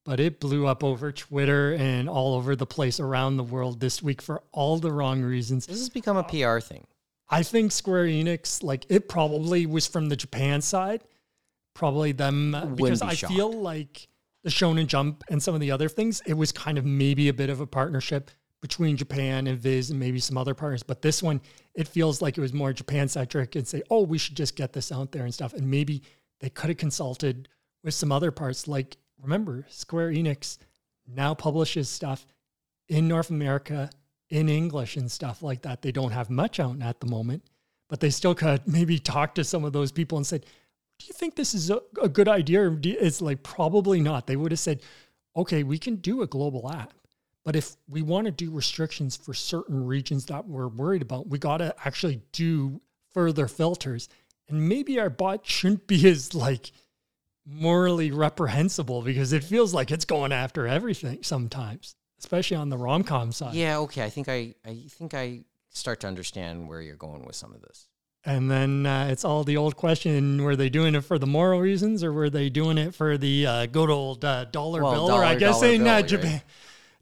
But 0.04 0.20
it 0.20 0.40
blew 0.40 0.66
up 0.66 0.84
over 0.84 1.10
Twitter 1.12 1.74
and 1.74 2.08
all 2.08 2.34
over 2.34 2.54
the 2.54 2.66
place 2.66 3.00
around 3.00 3.36
the 3.36 3.42
world 3.44 3.80
this 3.80 4.02
week 4.02 4.20
for 4.20 4.42
all 4.52 4.78
the 4.78 4.92
wrong 4.92 5.22
reasons. 5.22 5.66
This 5.66 5.78
has 5.78 5.88
become 5.88 6.16
a 6.16 6.24
PR 6.24 6.60
thing. 6.60 6.86
I 7.28 7.42
think 7.42 7.72
Square 7.72 8.06
Enix, 8.06 8.62
like 8.62 8.84
it 8.88 9.08
probably 9.08 9.66
was 9.66 9.86
from 9.86 10.08
the 10.08 10.16
Japan 10.16 10.60
side, 10.60 11.02
probably 11.74 12.12
them 12.12 12.54
uh, 12.54 12.60
Wouldn't 12.60 12.76
because 12.76 13.00
be 13.00 13.06
I 13.06 13.14
shocked. 13.14 13.32
feel 13.32 13.52
like 13.52 14.08
the 14.42 14.50
Shonen 14.50 14.86
Jump 14.86 15.24
and 15.30 15.42
some 15.42 15.54
of 15.54 15.60
the 15.60 15.70
other 15.70 15.88
things, 15.88 16.22
it 16.26 16.34
was 16.34 16.52
kind 16.52 16.76
of 16.76 16.84
maybe 16.84 17.28
a 17.28 17.34
bit 17.34 17.48
of 17.48 17.60
a 17.60 17.66
partnership 17.66 18.30
between 18.60 18.96
Japan 18.96 19.46
and 19.46 19.58
Viz 19.58 19.90
and 19.90 19.98
maybe 19.98 20.18
some 20.18 20.38
other 20.38 20.54
partners. 20.54 20.82
But 20.82 21.02
this 21.02 21.22
one, 21.22 21.40
it 21.74 21.88
feels 21.88 22.22
like 22.22 22.38
it 22.38 22.40
was 22.40 22.52
more 22.52 22.72
Japan 22.72 23.08
centric 23.08 23.56
and 23.56 23.66
say, 23.66 23.82
oh, 23.90 24.02
we 24.02 24.18
should 24.18 24.36
just 24.36 24.54
get 24.56 24.72
this 24.72 24.92
out 24.92 25.12
there 25.12 25.24
and 25.24 25.34
stuff. 25.34 25.54
And 25.54 25.70
maybe 25.70 26.02
they 26.40 26.50
could 26.50 26.68
have 26.70 26.78
consulted 26.78 27.48
with 27.82 27.94
some 27.94 28.12
other 28.12 28.30
parts. 28.30 28.68
Like, 28.68 28.96
remember, 29.24 29.66
Square 29.68 30.12
Enix 30.12 30.58
now 31.06 31.34
publishes 31.34 31.88
stuff 31.88 32.26
in 32.88 33.08
North 33.08 33.30
America 33.30 33.90
in 34.30 34.48
English 34.48 34.96
and 34.96 35.10
stuff 35.10 35.42
like 35.42 35.62
that. 35.62 35.82
They 35.82 35.92
don't 35.92 36.12
have 36.12 36.30
much 36.30 36.60
out 36.60 36.80
at 36.82 37.00
the 37.00 37.06
moment, 37.06 37.42
but 37.88 38.00
they 38.00 38.10
still 38.10 38.34
could 38.34 38.66
maybe 38.66 38.98
talk 38.98 39.34
to 39.34 39.44
some 39.44 39.64
of 39.64 39.72
those 39.72 39.92
people 39.92 40.18
and 40.18 40.26
said, 40.26 40.46
"Do 40.98 41.06
you 41.06 41.12
think 41.12 41.34
this 41.34 41.54
is 41.54 41.70
a, 41.70 41.80
a 42.00 42.08
good 42.08 42.28
idea?" 42.28 42.62
Or 42.62 42.70
do 42.70 42.90
you-" 42.90 42.98
it's 42.98 43.20
like 43.20 43.42
probably 43.42 44.00
not. 44.00 44.26
They 44.26 44.36
would 44.36 44.52
have 44.52 44.58
said, 44.58 44.82
"Okay, 45.36 45.62
we 45.62 45.78
can 45.78 45.96
do 45.96 46.22
a 46.22 46.26
global 46.26 46.70
app, 46.70 46.94
but 47.44 47.56
if 47.56 47.76
we 47.88 48.02
want 48.02 48.26
to 48.26 48.30
do 48.30 48.50
restrictions 48.50 49.16
for 49.16 49.34
certain 49.34 49.86
regions 49.86 50.26
that 50.26 50.46
we're 50.48 50.68
worried 50.68 51.02
about, 51.02 51.28
we 51.28 51.38
got 51.38 51.58
to 51.58 51.74
actually 51.84 52.22
do 52.32 52.80
further 53.12 53.46
filters, 53.46 54.08
and 54.48 54.68
maybe 54.68 54.98
our 54.98 55.10
bot 55.10 55.46
shouldn't 55.46 55.86
be 55.86 56.08
as 56.08 56.34
like." 56.34 56.72
Morally 57.46 58.10
reprehensible 58.10 59.02
because 59.02 59.32
it 59.32 59.44
feels 59.44 59.74
like 59.74 59.90
it's 59.90 60.04
going 60.04 60.32
after 60.32 60.66
everything 60.66 61.18
sometimes, 61.22 61.94
especially 62.18 62.56
on 62.56 62.68
the 62.70 62.76
rom 62.78 63.04
com 63.04 63.32
side. 63.32 63.54
Yeah, 63.54 63.78
okay. 63.80 64.02
I 64.04 64.10
think 64.10 64.28
I 64.28 64.54
I 64.64 64.84
think 64.88 65.14
I 65.14 65.40
start 65.70 66.00
to 66.00 66.06
understand 66.06 66.68
where 66.68 66.80
you're 66.80 66.96
going 66.96 67.24
with 67.24 67.36
some 67.36 67.52
of 67.54 67.60
this. 67.62 67.88
And 68.26 68.50
then 68.50 68.86
uh, 68.86 69.08
it's 69.10 69.24
all 69.24 69.44
the 69.44 69.58
old 69.58 69.76
question: 69.76 70.42
Were 70.42 70.56
they 70.56 70.70
doing 70.70 70.94
it 70.94 71.02
for 71.02 71.18
the 71.18 71.26
moral 71.26 71.60
reasons, 71.60 72.02
or 72.02 72.10
were 72.12 72.30
they 72.30 72.48
doing 72.48 72.78
it 72.78 72.94
for 72.94 73.18
the 73.18 73.46
uh, 73.46 73.66
good 73.66 73.90
old 73.90 74.24
uh, 74.24 74.46
dollar 74.46 74.82
Well, 74.82 74.92
bill? 74.92 75.08
dollar- 75.08 75.20
or 75.22 75.24
I 75.26 75.34
guess 75.34 75.62
in 75.62 75.82
bill, 75.84 75.88
uh, 75.92 75.94
right. 75.96 76.06
Japan, 76.08 76.42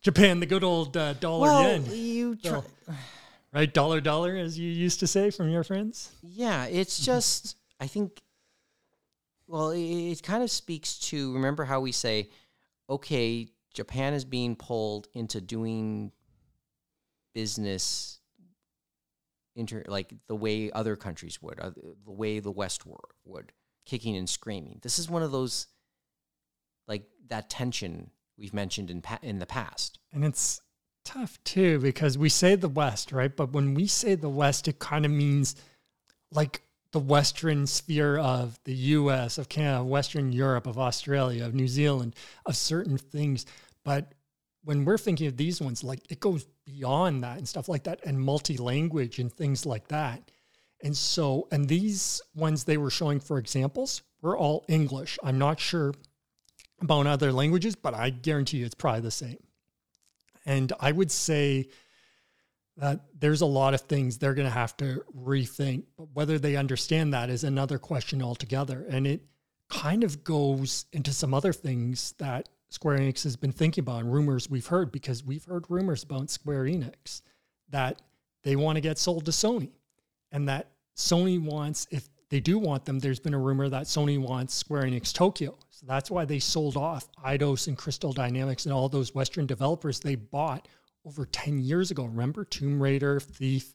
Japan, 0.01 0.41
the 0.41 0.47
good 0.47 0.65
old 0.65 0.97
uh, 0.97 1.13
dollar 1.15 1.43
Well, 1.43 1.63
yen, 1.63 1.85
you 1.93 2.35
try, 2.35 2.51
So- 2.51 2.65
right? 3.53 3.73
Dollar 3.73 4.01
dollar, 4.01 4.35
as 4.35 4.59
you 4.59 4.69
used 4.69 4.99
to 4.99 5.07
say 5.07 5.31
from 5.31 5.49
your 5.49 5.63
friends. 5.63 6.11
Yeah, 6.25 6.65
it's 6.67 6.99
just 6.99 7.57
I 7.79 7.87
think 7.87 8.21
well, 9.53 9.71
it, 9.71 9.83
it 9.83 10.23
kind 10.23 10.43
of 10.43 10.51
speaks 10.51 10.99
to 10.99 11.35
remember 11.35 11.65
how 11.65 11.79
we 11.81 11.93
say 11.93 12.31
okay, 12.91 13.49
Japan 13.73 14.13
is 14.13 14.25
being 14.25 14.57
pulled 14.57 15.09
into 15.15 15.41
doing 15.41 16.11
business 17.35 18.21
inter 19.55 19.85
like 19.87 20.13
the 20.27 20.35
way 20.35 20.71
other 20.73 20.97
countries 20.97 21.41
would, 21.41 21.61
uh, 21.61 21.71
the 22.05 22.13
way 22.13 22.39
the 22.39 22.51
West 22.51 22.87
wor- 22.87 22.99
would, 23.25 23.53
kicking 23.87 24.17
and 24.17 24.29
screaming. 24.29 24.79
This 24.83 24.99
is 24.99 25.09
one 25.09 25.23
of 25.23 25.33
those 25.33 25.67
like 26.89 27.05
that 27.29 27.49
tension 27.49 28.11
we've 28.39 28.55
mentioned 28.55 28.91
in 28.91 29.03
pa- 29.03 29.21
in 29.23 29.39
the 29.39 29.47
past. 29.47 29.99
And 30.13 30.25
it's 30.25 30.61
tough 31.05 31.39
too 31.45 31.79
because 31.79 32.17
we 32.17 32.29
say 32.31 32.55
the 32.55 32.69
West, 32.69 33.13
right? 33.13 33.35
But 33.35 33.53
when 33.53 33.75
we 33.75 33.87
say 33.87 34.15
the 34.15 34.31
West, 34.31 34.67
it 34.67 34.79
kind 34.79 35.05
of 35.05 35.11
means 35.11 35.57
like 36.31 36.63
the 36.93 37.01
Western 37.01 37.67
sphere 37.67 38.19
of 38.19 38.59
the 38.65 38.75
US, 38.75 39.39
of 39.39 39.49
Canada, 39.49 39.83
Western 39.83 40.31
Europe, 40.33 40.67
of 40.67 40.79
Australia, 40.79 41.45
of 41.45 41.55
New 41.55 41.69
Zealand, 41.69 42.15
of 42.47 42.57
certain 42.57 42.99
things. 42.99 43.47
But 43.85 44.15
when 44.65 44.85
we're 44.85 44.99
thinking 44.99 45.27
of 45.27 45.37
these 45.37 45.61
ones, 45.61 45.83
like 45.83 46.01
it 46.11 46.21
goes 46.21 46.47
beyond 46.65 47.25
that 47.25 47.39
and 47.39 47.49
stuff 47.49 47.69
like 47.69 47.85
that, 47.85 48.01
and 48.05 48.21
multi 48.21 48.57
language 48.57 49.19
and 49.19 49.33
things 49.33 49.67
like 49.67 49.89
that. 49.89 50.31
And 50.83 50.97
so, 50.97 51.49
and 51.51 51.69
these 51.69 52.21
ones 52.35 52.65
they 52.65 52.77
were 52.77 52.91
showing 52.91 53.21
for 53.21 53.39
examples 53.39 54.03
were 54.21 54.37
all 54.37 54.65
English. 54.69 55.19
I'm 55.23 55.39
not 55.39 55.61
sure 55.61 55.95
about 56.81 57.07
other 57.07 57.33
languages, 57.33 57.75
but 57.75 57.95
I 57.95 58.11
guarantee 58.11 58.59
you 58.59 58.67
it's 58.67 58.75
probably 58.75 59.01
the 59.01 59.11
same. 59.11 59.39
And 60.45 60.73
I 60.81 60.93
would 60.93 61.13
say 61.13 61.69
that 62.77 63.01
there's 63.19 63.43
a 63.43 63.47
lot 63.47 63.75
of 63.75 63.83
things 63.83 64.17
they're 64.17 64.35
going 64.35 64.49
to 64.49 64.55
have 64.55 64.77
to 64.79 65.05
rethink, 65.17 65.85
but 65.97 66.09
whether 66.15 66.39
they 66.39 66.57
understand 66.57 67.13
that 67.13 67.29
is 67.29 67.45
another 67.45 67.79
question 67.79 68.23
altogether. 68.23 68.87
And 68.89 69.07
it 69.07 69.23
kind 69.69 70.05
of 70.05 70.25
goes 70.25 70.87
into 70.93 71.13
some 71.13 71.35
other 71.35 71.53
things 71.53 72.15
that 72.19 72.49
Square 72.71 72.99
Enix 72.99 73.25
has 73.25 73.37
been 73.37 73.53
thinking 73.53 73.83
about 73.83 74.01
and 74.01 74.13
rumors 74.13 74.49
we've 74.49 74.67
heard 74.67 74.91
because 74.91 75.23
we've 75.23 75.45
heard 75.45 75.67
rumors 75.69 76.03
about 76.03 76.31
Square 76.31 76.65
Enix 76.65 77.21
that 77.69 78.01
they 78.43 78.57
want 78.57 78.77
to 78.77 78.81
get 78.81 78.99
sold 78.99 79.27
to 79.27 79.31
Sony 79.31 79.73
and 80.31 80.49
that 80.49 80.71
Sony 80.97 81.41
wants, 81.41 81.87
if 81.91 82.09
they 82.31 82.41
do 82.41 82.59
want 82.59 82.87
them, 82.87 82.99
there's 82.99 83.21
been 83.21 83.35
a 83.35 83.39
rumor 83.39 83.69
that 83.69 83.85
Sony 83.85 84.19
wants 84.19 84.55
Square 84.55 84.85
Enix 84.85 85.13
Tokyo. 85.13 85.59
So 85.69 85.85
that's 85.87 86.11
why 86.11 86.25
they 86.25 86.39
sold 86.39 86.79
off 86.79 87.09
Eidos 87.25 87.69
and 87.69 87.77
Crystal 87.77 88.13
Dynamics 88.13 88.65
and 88.65 88.73
all 88.73 88.89
those 88.89 89.15
Western 89.15 89.47
developers 89.47 90.01
they 90.01 90.15
bought 90.15 90.69
over 91.05 91.27
10 91.27 91.61
years 91.61 91.91
ago. 91.91 92.05
Remember 92.05 92.45
Tomb 92.45 92.83
Raider, 92.83 93.21
Thief, 93.21 93.75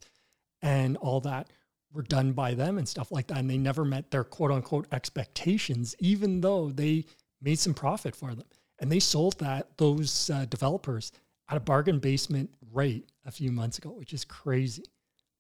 and 0.62 0.98
all 0.98 1.20
that 1.22 1.50
were 1.94 2.04
done 2.04 2.34
by 2.34 2.54
them 2.54 2.78
and 2.78 2.88
stuff 2.88 3.12
like 3.12 3.28
that. 3.28 3.38
And 3.38 3.50
they 3.50 3.58
never 3.58 3.86
met 3.86 4.12
their 4.12 4.24
quote 4.24 4.52
unquote 4.52 4.88
expectations, 4.92 5.96
even 6.00 6.42
though 6.42 6.70
they 6.70 7.06
made 7.42 7.60
some 7.60 7.74
profit 7.74 8.16
for 8.16 8.34
them. 8.34 8.46
And 8.80 8.92
they 8.92 9.00
sold 9.00 9.40
that 9.40 9.78
those 9.78 10.30
uh, 10.30 10.46
developers 10.46 11.12
at 11.50 11.58
a 11.58 11.62
bargain 11.62 12.00
basement 12.00 12.50
rate 12.74 13.10
a 13.26 13.32
few 13.32 13.52
months 13.52 13.78
ago, 13.78 13.90
which 13.90 14.14
is 14.14 14.26
crazy. 14.26 14.84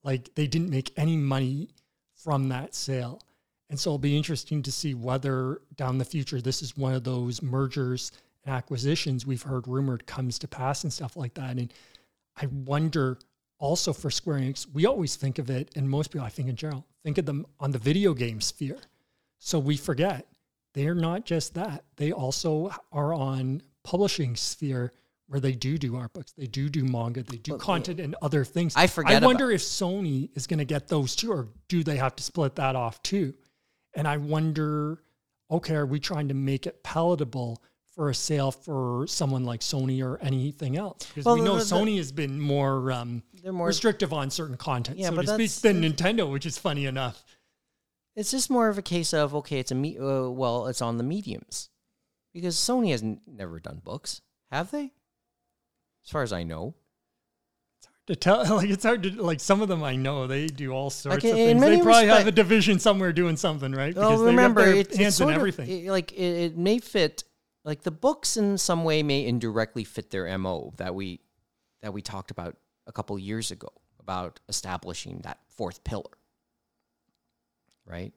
Like 0.03 0.33
they 0.35 0.47
didn't 0.47 0.69
make 0.69 0.91
any 0.97 1.17
money 1.17 1.69
from 2.15 2.49
that 2.49 2.73
sale. 2.73 3.21
And 3.69 3.79
so 3.79 3.91
it'll 3.91 3.99
be 3.99 4.15
interesting 4.15 4.63
to 4.63 4.71
see 4.71 4.93
whether 4.93 5.61
down 5.75 5.97
the 5.97 6.05
future 6.05 6.41
this 6.41 6.61
is 6.61 6.77
one 6.77 6.93
of 6.93 7.03
those 7.03 7.41
mergers 7.41 8.11
and 8.47 8.55
acquisitions 8.55 9.25
we've 9.25 9.43
heard 9.43 9.67
rumored 9.67 10.07
comes 10.07 10.39
to 10.39 10.47
pass 10.47 10.83
and 10.83 10.91
stuff 10.91 11.17
like 11.17 11.33
that. 11.35 11.57
And 11.57 11.73
I 12.35 12.47
wonder 12.47 13.19
also 13.59 13.91
for 13.91 14.09
Square 14.09 14.39
Enix, 14.39 14.67
we 14.71 14.85
always 14.85 15.15
think 15.15 15.39
of 15.39 15.49
it, 15.49 15.71
and 15.75 15.89
most 15.89 16.11
people 16.11 16.25
I 16.25 16.29
think 16.29 16.47
in 16.47 16.55
general, 16.55 16.85
think 17.03 17.17
of 17.17 17.25
them 17.25 17.45
on 17.59 17.71
the 17.71 17.77
video 17.77 18.13
game 18.13 18.39
sphere. 18.39 18.77
So 19.39 19.59
we 19.59 19.77
forget 19.77 20.27
they're 20.73 20.95
not 20.95 21.25
just 21.25 21.55
that. 21.55 21.83
They 21.97 22.11
also 22.11 22.71
are 22.91 23.13
on 23.13 23.61
publishing 23.83 24.35
sphere 24.35 24.93
where 25.27 25.41
they 25.41 25.51
do 25.51 25.77
do 25.77 25.97
art 25.97 26.13
books, 26.13 26.31
they 26.31 26.47
do 26.47 26.69
do 26.69 26.85
manga, 26.85 27.21
they 27.23 27.37
do 27.37 27.51
Well, 27.51 27.59
content 27.59 27.99
and 27.99 28.15
other 28.21 28.45
things. 28.45 28.73
I 28.77 28.87
forget 28.87 29.23
I 29.23 29.25
wonder 29.25 29.51
if 29.51 29.61
Sony 29.61 30.29
is 30.35 30.47
going 30.47 30.59
to 30.59 30.65
get 30.65 30.87
those 30.87 31.17
too, 31.17 31.33
or 31.33 31.49
do 31.67 31.83
they 31.83 31.97
have 31.97 32.15
to 32.15 32.23
split 32.23 32.55
that 32.55 32.77
off 32.77 33.03
too? 33.03 33.33
And 33.93 34.07
I 34.07 34.15
wonder, 34.17 35.01
okay, 35.51 35.75
are 35.75 35.85
we 35.85 35.99
trying 35.99 36.29
to 36.29 36.33
make 36.33 36.65
it 36.65 36.81
palatable 36.81 37.61
for 37.97 38.11
a 38.11 38.15
sale 38.15 38.51
for 38.51 39.07
someone 39.07 39.43
like 39.43 39.59
Sony 39.61 40.03
or 40.03 40.19
anything 40.19 40.77
else? 40.77 41.07
Because 41.07 41.25
Well, 41.25 41.33
we 41.35 41.41
know 41.41 41.57
the- 41.57 41.63
the- 41.65 41.75
Sony 41.75 41.97
has 41.97 42.11
been 42.11 42.39
more, 42.39 42.91
um, 42.91 43.23
more 43.43 43.65
restrictive 43.67 44.13
on 44.13 44.29
certain 44.29 44.55
content, 44.55 44.99
Yeah, 44.99 45.09
so 45.09 45.15
but 45.15 45.25
to 45.25 45.47
speak, 45.49 45.51
than 45.63 45.81
Nintendo, 45.81 46.31
which 46.31 46.45
is 46.45 46.59
funny 46.59 46.85
enough. 46.85 47.25
It's 48.15 48.29
just 48.29 48.51
more 48.51 48.69
of 48.69 48.77
a 48.77 48.83
case 48.83 49.13
of 49.15 49.33
okay, 49.35 49.59
it's 49.59 49.71
a 49.71 49.75
me. 49.75 49.97
Uh, 49.97 50.29
well, 50.29 50.67
it's 50.67 50.81
on 50.81 50.97
the 50.97 51.03
mediums, 51.03 51.69
because 52.33 52.55
Sony 52.55 52.91
has 52.91 53.01
n- 53.01 53.19
never 53.25 53.59
done 53.59 53.81
books, 53.83 54.21
have 54.51 54.69
they? 54.69 54.91
As 56.05 56.11
far 56.11 56.21
as 56.21 56.31
I 56.31 56.43
know, 56.43 56.75
To 58.05 58.15
tell, 58.15 58.43
like 58.57 58.69
it's 58.69 58.83
hard 58.85 59.01
to 59.03 59.09
like 59.21 59.39
some 59.39 59.61
of 59.61 59.67
them 59.69 59.83
I 59.83 59.95
know 59.95 60.27
they 60.27 60.45
do 60.47 60.71
all 60.71 60.89
sorts 60.91 61.25
in 61.25 61.31
of 61.31 61.35
things. 61.35 61.61
They 61.61 61.81
probably 61.81 62.07
have 62.07 62.27
a 62.27 62.31
division 62.31 62.77
somewhere 62.79 63.11
doing 63.11 63.37
something, 63.37 63.71
right? 63.71 63.95
well, 63.95 64.17
they 64.19 64.25
remember 64.25 64.61
have 64.61 64.69
their 64.71 64.79
it's, 64.81 64.89
it's 64.89 64.97
hands 64.97 65.15
in 65.19 65.25
sort 65.25 65.29
of 65.31 65.37
everything. 65.39 65.69
it- 65.69 65.89
like 65.89 66.11
it, 66.13 66.21
it 66.45 66.57
may 66.57 66.77
fit. 66.79 67.23
Like 67.67 67.81
the 67.83 67.91
books 67.91 68.37
in 68.37 68.57
some 68.57 68.85
way 68.85 69.03
may 69.03 69.25
indirectly 69.25 69.83
fit 69.83 70.09
their 70.09 70.37
mo 70.37 70.73
that 70.77 70.95
we 70.95 71.19
that 71.81 71.93
we 71.93 72.01
talked 72.01 72.31
about 72.31 72.55
a 72.87 72.93
couple 72.93 73.19
years 73.19 73.51
ago 73.51 73.67
about 73.99 74.39
establishing 74.47 75.19
that 75.25 75.39
fourth 75.49 75.83
pillar, 75.83 76.17
right? 77.85 78.13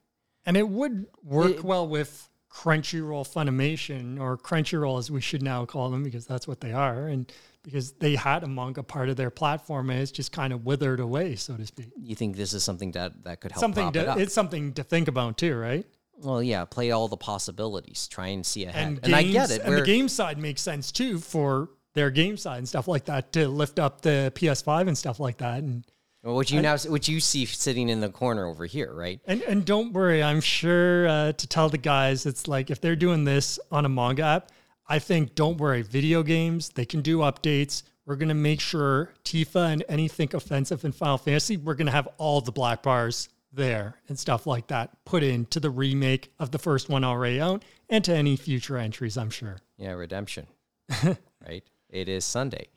And 0.47 0.56
it 0.56 0.68
would 0.68 1.06
work 1.24 1.51
It- 1.56 1.64
well 1.64 1.89
with 1.89 2.28
Crunchyroll 2.48 3.27
Funimation 3.28 4.20
or 4.20 4.39
Crunchyroll 4.39 5.01
as 5.01 5.10
we 5.10 5.20
should 5.20 5.43
now 5.43 5.64
call 5.64 5.90
them 5.90 6.05
because 6.05 6.27
that's 6.27 6.47
what 6.47 6.60
they 6.60 6.72
are. 6.72 7.09
And 7.09 7.31
because 7.64 7.93
they 7.93 8.14
had 8.14 8.44
a 8.44 8.48
manga 8.48 8.85
part 8.85 9.09
of 9.09 9.16
their 9.16 9.31
platform 9.31 9.90
and 9.90 10.01
it's 10.01 10.12
just 10.12 10.31
kind 10.31 10.52
of 10.52 10.64
withered 10.64 11.01
away, 11.01 11.35
so 11.35 11.56
to 11.56 11.66
speak. 11.66 11.90
You 12.01 12.14
think 12.14 12.36
this 12.36 12.52
is 12.52 12.62
something 12.62 12.93
that 12.93 13.24
that 13.24 13.40
could 13.40 13.51
help 13.51 13.60
something 13.60 13.89
it 13.89 13.93
to, 13.94 14.12
up? 14.12 14.18
it's 14.18 14.32
something 14.32 14.74
to 14.74 14.85
think 14.85 15.09
about 15.09 15.39
too, 15.39 15.56
right? 15.56 15.86
Well, 16.22 16.42
yeah, 16.42 16.64
play 16.64 16.90
all 16.90 17.09
the 17.09 17.16
possibilities, 17.16 18.09
try 18.09 18.28
and 18.28 18.44
see 18.44 18.64
ahead, 18.64 18.86
And, 18.86 19.01
and, 19.05 19.14
I 19.14 19.22
get 19.22 19.51
it. 19.51 19.62
And 19.62 19.74
the 19.74 19.82
game 19.82 20.09
side 20.09 20.38
makes 20.38 20.60
sense 20.60 20.92
too 20.92 21.18
for 21.18 21.70
their 21.94 22.10
game 22.10 22.36
side 22.36 22.59
and 22.59 22.68
stuff 22.68 22.88
like 22.88 23.06
that 23.06 23.32
to 23.32 23.48
lift 23.48 23.78
up 23.78 24.01
the 24.02 24.32
PS5 24.34 24.88
and 24.88 24.97
stuff 24.97 25.20
like 25.20 25.38
that. 25.38 25.62
And 25.62 25.84
Well, 26.22 26.34
What 26.34 26.51
you 26.51 26.60
now, 26.60 26.76
what 26.76 27.09
you 27.09 27.20
see 27.20 27.47
sitting 27.47 27.88
in 27.88 28.01
the 28.01 28.10
corner 28.10 28.47
over 28.47 28.66
here, 28.66 28.92
right? 28.92 29.20
And 29.26 29.42
and 29.42 29.64
don't 29.64 29.92
worry, 29.92 30.22
I'm 30.22 30.40
sure 30.40 31.09
uh, 31.09 31.32
to 31.32 31.47
tell 31.47 31.68
the 31.68 31.78
guys, 31.78 32.26
it's 32.26 32.47
like 32.47 32.70
if 32.70 32.80
they're 32.80 32.97
doing 32.97 33.24
this 33.24 33.59
on 33.70 33.84
a 33.84 33.88
manga 33.88 34.22
app, 34.22 34.51
I 34.86 34.98
think 34.98 35.34
don't 35.34 35.59
worry, 35.59 35.82
video 35.82 36.22
games 36.22 36.70
they 36.70 36.84
can 36.84 37.01
do 37.02 37.18
updates. 37.18 37.82
We're 38.06 38.16
gonna 38.16 38.34
make 38.34 38.60
sure 38.60 39.12
Tifa 39.24 39.72
and 39.72 39.84
anything 39.88 40.30
offensive 40.34 40.84
in 40.84 40.92
Final 40.92 41.18
Fantasy, 41.18 41.56
we're 41.56 41.74
gonna 41.74 41.90
have 41.90 42.09
all 42.18 42.40
the 42.40 42.52
black 42.52 42.82
bars 42.82 43.28
there 43.52 43.97
and 44.09 44.18
stuff 44.18 44.47
like 44.47 44.68
that 44.68 45.05
put 45.05 45.22
into 45.22 45.60
the 45.60 45.70
remake 45.70 46.32
of 46.39 46.51
the 46.51 46.59
first 46.59 46.89
one 46.89 47.05
already 47.05 47.40
out 47.40 47.64
and 47.89 48.05
to 48.05 48.14
any 48.14 48.36
future 48.36 48.77
entries. 48.77 49.16
I'm 49.16 49.31
sure. 49.31 49.59
Yeah, 49.77 49.93
redemption. 49.93 50.47
right? 51.47 51.64
It 51.89 52.09
is 52.09 52.24
Sunday. 52.24 52.68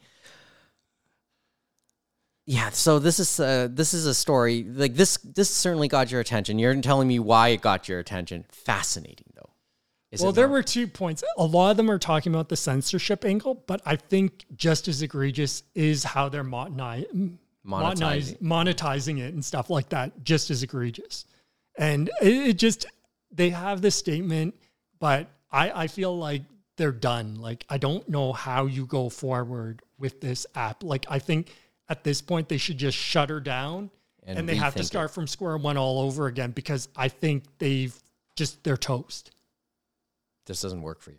Yeah, 2.46 2.72
so 2.72 3.00
this 3.00 3.20
is 3.20 3.40
uh, 3.40 3.70
this 3.72 3.94
is 3.94 4.06
a 4.06 4.14
story 4.14 4.64
like 4.64 4.96
this. 4.96 5.18
This 5.18 5.50
certainly 5.50 5.88
got 5.88 6.12
your 6.12 6.20
attention. 6.20 6.60
You're 6.60 6.76
telling 6.82 7.08
me 7.08 7.20
why 7.20 7.50
it 7.50 7.62
got 7.62 7.88
your 7.88 8.00
attention. 8.00 8.44
Fascinating, 8.52 9.28
though. 9.36 9.50
Is 10.12 10.22
well, 10.22 10.34
there 10.34 10.50
were 10.50 10.62
two 10.62 10.88
points. 10.88 11.24
A 11.38 11.46
lot 11.46 11.72
of 11.72 11.78
them 11.78 11.90
are 11.90 11.98
talking 11.98 12.34
about 12.34 12.50
the 12.50 12.58
censorship 12.58 13.24
angle, 13.24 13.64
but 13.66 13.82
I 13.86 13.96
think 13.96 14.46
just 14.56 14.90
as 14.90 15.02
egregious 15.02 15.64
is 15.74 16.04
how 16.04 16.28
they're 16.28 16.44
monetizing 16.44 17.38
Monetizing. 17.66 18.42
monetizing, 18.42 19.20
it 19.20 19.34
and 19.34 19.44
stuff 19.44 19.70
like 19.70 19.90
that. 19.90 20.24
Just 20.24 20.50
as 20.52 20.64
egregious, 20.64 21.26
and 21.78 22.10
it, 22.22 22.34
it 22.34 22.54
just 22.58 22.86
they 23.32 23.50
have 23.52 23.82
this 23.82 23.96
statement, 23.96 24.56
but 25.00 25.28
I 25.52 25.84
I 25.84 25.88
feel 25.88 26.18
like 26.18 26.42
they're 26.76 26.92
done. 26.92 27.36
Like 27.36 27.66
I 27.70 27.78
don't 27.78 28.08
know 28.10 28.34
how 28.34 28.66
you 28.66 28.86
go 28.86 29.10
forward 29.10 29.82
with 29.98 30.20
this 30.20 30.46
app. 30.56 30.84
Like 30.84 31.06
I 31.10 31.20
think 31.20 31.54
at 31.88 32.04
this 32.04 32.22
point 32.22 32.50
they 32.50 32.58
should 32.58 32.78
just 32.78 32.98
shut 32.98 33.30
her 33.30 33.40
down. 33.40 33.92
And 34.26 34.40
And, 34.40 34.50
they 34.50 34.56
have 34.56 34.74
to 34.76 34.80
it. 34.82 34.86
start 34.86 35.12
from 35.12 35.28
square 35.28 35.58
one 35.58 35.76
all 35.78 36.00
over 36.00 36.28
again 36.28 36.52
because 36.52 36.88
I 36.96 37.10
think 37.10 37.44
they've 37.60 37.98
just 38.36 38.64
they're 38.64 38.78
toast. 38.78 39.32
this 40.46 40.62
doesn't 40.62 40.82
work 40.82 41.02
for 41.02 41.12
you. 41.12 41.18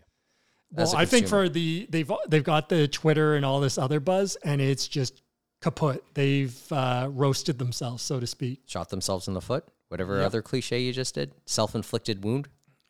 Well, 0.72 0.96
I 0.96 1.04
think 1.04 1.28
for 1.28 1.48
the 1.48 1.86
they've 1.88 2.10
they've 2.28 2.42
got 2.44 2.68
the 2.68 2.88
Twitter 2.88 3.36
and 3.36 3.44
all 3.44 3.60
this 3.60 3.78
other 3.78 4.00
buzz, 4.00 4.36
and 4.36 4.60
it's 4.60 4.88
just 4.88 5.22
kaput. 5.64 6.04
They've 6.14 6.72
uh, 6.72 7.08
roasted 7.10 7.58
themselves, 7.58 8.02
so 8.02 8.20
to 8.20 8.26
speak. 8.26 8.60
Shot 8.66 8.90
themselves 8.90 9.26
in 9.28 9.34
the 9.34 9.40
foot. 9.40 9.64
Whatever 9.88 10.16
Yep. 10.18 10.26
other 10.26 10.42
cliche 10.42 10.80
you 10.80 10.92
just 10.92 11.14
did, 11.14 11.32
self-inflicted 11.46 12.22
wound, 12.24 12.48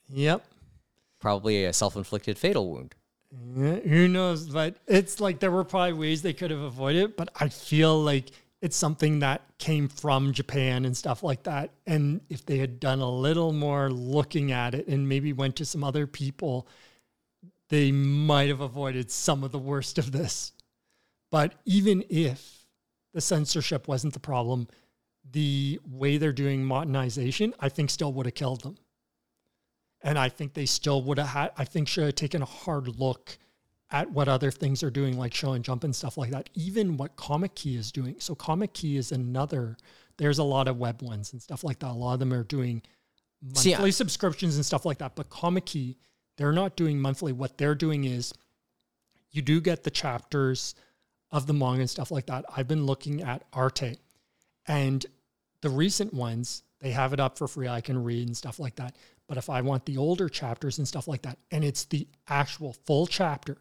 Yep. 0.09 0.45
probably 1.21 1.65
a 1.65 1.73
self-inflicted 1.73 2.39
fatal 2.39 2.71
wound. 2.71 2.95
Yeah, 3.57 3.81
who 3.81 4.09
knows? 4.09 4.47
But 4.49 4.77
it's 4.87 5.21
like 5.21 5.41
there 5.41 5.51
were 5.51 5.65
probably 5.65 5.93
ways 5.93 6.23
they 6.23 6.33
could 6.33 6.51
have 6.51 6.61
avoided 6.61 7.03
it, 7.05 7.17
but 7.17 7.29
I 7.37 7.49
feel 7.49 8.01
like 8.01 8.31
it's 8.63 8.77
something 8.77 9.19
that 9.21 9.43
came 9.59 9.89
from 9.89 10.33
Japan 10.33 10.85
and 10.85 10.97
stuff 10.97 11.23
like 11.23 11.43
that. 11.43 11.71
And 11.87 12.21
if 12.31 12.47
they 12.47 12.59
had 12.59 12.81
done 12.81 13.01
a 13.01 13.11
little 13.11 13.53
more 13.53 13.91
looking 13.91 14.53
at 14.53 14.75
it 14.75 14.87
and 14.89 15.09
maybe 15.09 15.33
went 15.33 15.57
to 15.57 15.65
some 15.65 15.85
other 15.85 16.07
people, 16.07 16.67
they 17.69 17.93
might 17.93 18.49
have 18.49 18.61
avoided 18.61 19.11
some 19.11 19.45
of 19.45 19.53
the 19.53 19.59
worst 19.59 19.99
of 19.99 20.13
this. 20.13 20.53
But 21.31 21.55
even 21.65 22.05
if 22.09 22.54
the 23.15 23.21
censorship 23.21 23.89
wasn't 23.89 24.13
the 24.13 24.21
problem, 24.21 24.69
the 25.33 25.81
way 25.89 26.19
they're 26.19 26.33
doing 26.33 26.65
modernization, 26.65 27.55
I 27.61 27.71
think 27.71 27.89
still 27.89 28.13
would 28.13 28.27
have 28.27 28.35
killed 28.35 28.63
them. 28.63 28.77
And 30.03 30.19
I 30.19 30.29
think 30.29 30.53
they 30.53 30.67
still 30.67 31.01
would 31.05 31.17
have 31.19 31.29
had, 31.29 31.53
I 31.57 31.65
think 31.65 31.89
should 31.89 32.05
have 32.05 32.15
taken 32.17 32.43
a 32.43 32.47
hard 32.47 32.99
look 32.99 33.39
at 33.91 34.11
what 34.11 34.29
other 34.29 34.51
things 34.51 34.83
are 34.83 34.91
doing, 34.91 35.17
like 35.17 35.33
Shonen 35.33 35.63
Jump 35.63 35.85
and 35.85 35.97
stuff 35.97 36.19
like 36.19 36.31
that. 36.31 36.51
Even 36.55 36.97
what 36.97 37.17
Comikey 37.17 37.79
is 37.79 37.91
doing. 37.91 38.17
So 38.19 38.35
Comikey 38.35 38.99
is 38.99 39.13
another, 39.13 39.77
there's 40.19 40.39
a 40.39 40.45
lot 40.45 40.69
of 40.69 40.77
web 40.77 41.01
ones 41.01 41.33
and 41.33 41.41
stuff 41.41 41.65
like 41.65 41.79
that. 41.79 41.91
A 41.91 41.93
lot 41.93 42.15
of 42.15 42.19
them 42.19 42.35
are 42.35 42.45
doing 42.45 42.83
monthly 43.41 43.75
I- 43.75 43.91
subscriptions 43.91 44.57
and 44.57 44.67
stuff 44.67 44.85
like 44.85 44.99
that. 44.99 45.15
But 45.15 45.31
Comikey, 45.31 45.97
they're 46.37 46.53
not 46.53 46.77
doing 46.77 47.01
monthly. 47.01 47.33
What 47.33 47.57
they're 47.57 47.77
doing 47.77 48.05
is 48.05 48.35
you 49.31 49.41
do 49.41 49.61
get 49.61 49.85
the 49.85 49.91
chapters 49.91 50.75
of 51.35 51.49
the 51.49 51.53
manga 51.53 51.81
and 51.81 51.91
stuff 51.91 52.13
like 52.13 52.27
that. 52.27 52.45
I've 52.57 52.69
been 52.69 52.87
looking 52.87 53.21
at 53.23 53.43
Arte 53.53 53.97
and 54.69 55.05
the 55.63 55.69
recent 55.69 56.15
ones, 56.15 56.63
they 56.81 56.93
have 56.93 57.13
it 57.13 57.19
up 57.19 57.37
for 57.37 57.49
free. 57.49 57.67
I 57.67 57.81
can 57.81 58.03
read 58.03 58.29
and 58.29 58.37
stuff 58.37 58.61
like 58.61 58.77
that. 58.77 58.95
But 59.27 59.37
if 59.37 59.51
I 59.51 59.61
want 59.61 59.85
the 59.85 59.97
older 59.97 60.29
chapters 60.29 60.79
and 60.79 60.87
stuff 60.87 61.09
like 61.09 61.23
that, 61.23 61.39
and 61.51 61.65
it's 61.65 61.87
the 61.87 62.07
actual 62.29 62.75
full 62.87 63.09
chapter, 63.09 63.57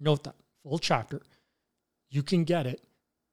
note 0.00 0.24
that 0.24 0.34
full 0.64 0.78
chapter, 0.78 1.22
you 2.10 2.24
can 2.24 2.42
get 2.42 2.66
it. 2.66 2.82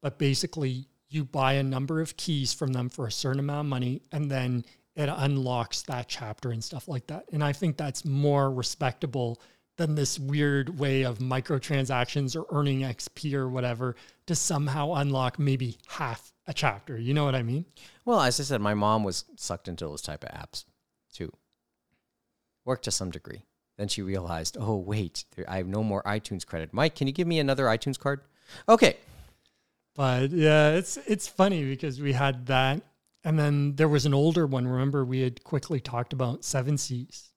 But 0.01 0.19
basically, 0.19 0.87
you 1.09 1.23
buy 1.23 1.53
a 1.53 1.63
number 1.63 2.01
of 2.01 2.17
keys 2.17 2.53
from 2.53 2.73
them 2.73 2.89
for 2.89 3.07
a 3.07 3.11
certain 3.11 3.39
amount 3.39 3.65
of 3.65 3.69
money, 3.69 4.01
and 4.11 4.29
then 4.29 4.63
it 4.95 5.09
unlocks 5.09 5.81
that 5.83 6.07
chapter 6.07 6.51
and 6.51 6.63
stuff 6.63 6.87
like 6.87 7.07
that. 7.07 7.25
And 7.31 7.43
I 7.43 7.53
think 7.53 7.77
that's 7.77 8.05
more 8.05 8.51
respectable 8.51 9.41
than 9.77 9.95
this 9.95 10.17
weird 10.17 10.79
way 10.79 11.03
of 11.03 11.19
microtransactions 11.19 12.35
or 12.35 12.45
earning 12.49 12.81
XP 12.81 13.33
or 13.33 13.49
whatever 13.49 13.95
to 14.25 14.35
somehow 14.35 14.93
unlock 14.93 15.37
maybe 15.37 15.77
half 15.87 16.33
a 16.47 16.53
chapter. 16.53 16.97
You 16.97 17.13
know 17.13 17.25
what 17.25 17.35
I 17.35 17.43
mean? 17.43 17.65
Well, 18.05 18.21
as 18.21 18.39
I 18.39 18.43
said, 18.43 18.61
my 18.61 18.73
mom 18.73 19.03
was 19.03 19.25
sucked 19.35 19.67
into 19.67 19.85
those 19.85 20.01
type 20.01 20.23
of 20.23 20.29
apps 20.29 20.65
too. 21.13 21.31
Worked 22.63 22.85
to 22.85 22.91
some 22.91 23.11
degree. 23.11 23.43
Then 23.77 23.87
she 23.87 24.01
realized, 24.01 24.57
oh 24.59 24.77
wait, 24.77 25.25
there, 25.35 25.45
I 25.49 25.57
have 25.57 25.67
no 25.67 25.83
more 25.83 26.01
iTunes 26.03 26.45
credit. 26.45 26.73
Mike, 26.73 26.95
can 26.95 27.07
you 27.07 27.13
give 27.13 27.27
me 27.27 27.39
another 27.39 27.65
iTunes 27.65 27.99
card? 27.99 28.21
Okay. 28.69 28.97
But 29.95 30.31
yeah, 30.31 30.71
it's 30.71 30.97
it's 31.07 31.27
funny 31.27 31.63
because 31.63 32.01
we 32.01 32.13
had 32.13 32.47
that, 32.47 32.81
and 33.23 33.39
then 33.39 33.75
there 33.75 33.87
was 33.87 34.05
an 34.05 34.13
older 34.13 34.45
one. 34.45 34.67
Remember, 34.67 35.05
we 35.05 35.21
had 35.21 35.43
quickly 35.43 35.79
talked 35.79 36.11
about 36.11 36.43
Seven 36.43 36.77
Seas, 36.77 37.31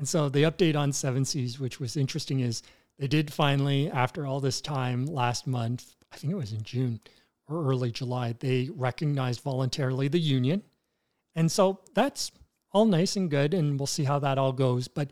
and 0.00 0.08
so 0.08 0.30
the 0.30 0.44
update 0.44 0.76
on 0.76 0.94
Seven 0.94 1.26
Seas, 1.26 1.60
which 1.60 1.78
was 1.78 1.94
interesting, 1.94 2.40
is 2.40 2.62
they 2.98 3.06
did 3.06 3.30
finally, 3.30 3.90
after 3.90 4.24
all 4.24 4.40
this 4.40 4.62
time, 4.62 5.04
last 5.04 5.46
month, 5.46 5.94
I 6.10 6.16
think 6.16 6.32
it 6.32 6.36
was 6.36 6.54
in 6.54 6.62
June 6.62 7.00
or 7.46 7.66
early 7.66 7.90
July, 7.90 8.32
they 8.32 8.70
recognized 8.74 9.42
voluntarily 9.42 10.08
the 10.08 10.18
union, 10.18 10.62
and 11.34 11.52
so 11.52 11.80
that's 11.94 12.32
all 12.72 12.86
nice 12.86 13.14
and 13.14 13.30
good, 13.30 13.52
and 13.52 13.78
we'll 13.78 13.86
see 13.86 14.04
how 14.04 14.18
that 14.20 14.38
all 14.38 14.52
goes. 14.54 14.88
But 14.88 15.10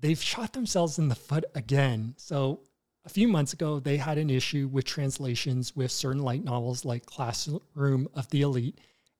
they've 0.00 0.22
shot 0.22 0.54
themselves 0.54 0.98
in 0.98 1.08
the 1.08 1.14
foot 1.14 1.44
again. 1.54 2.14
So 2.16 2.60
a 3.04 3.10
few 3.10 3.28
months 3.28 3.52
ago, 3.52 3.78
they 3.78 3.98
had 3.98 4.16
an 4.16 4.30
issue 4.30 4.68
with 4.72 4.86
translations 4.86 5.76
with 5.76 5.90
certain 5.90 6.22
light 6.22 6.44
novels 6.44 6.82
like 6.82 7.04
Classroom 7.04 8.08
of 8.14 8.30
the 8.30 8.40
Elite 8.40 8.78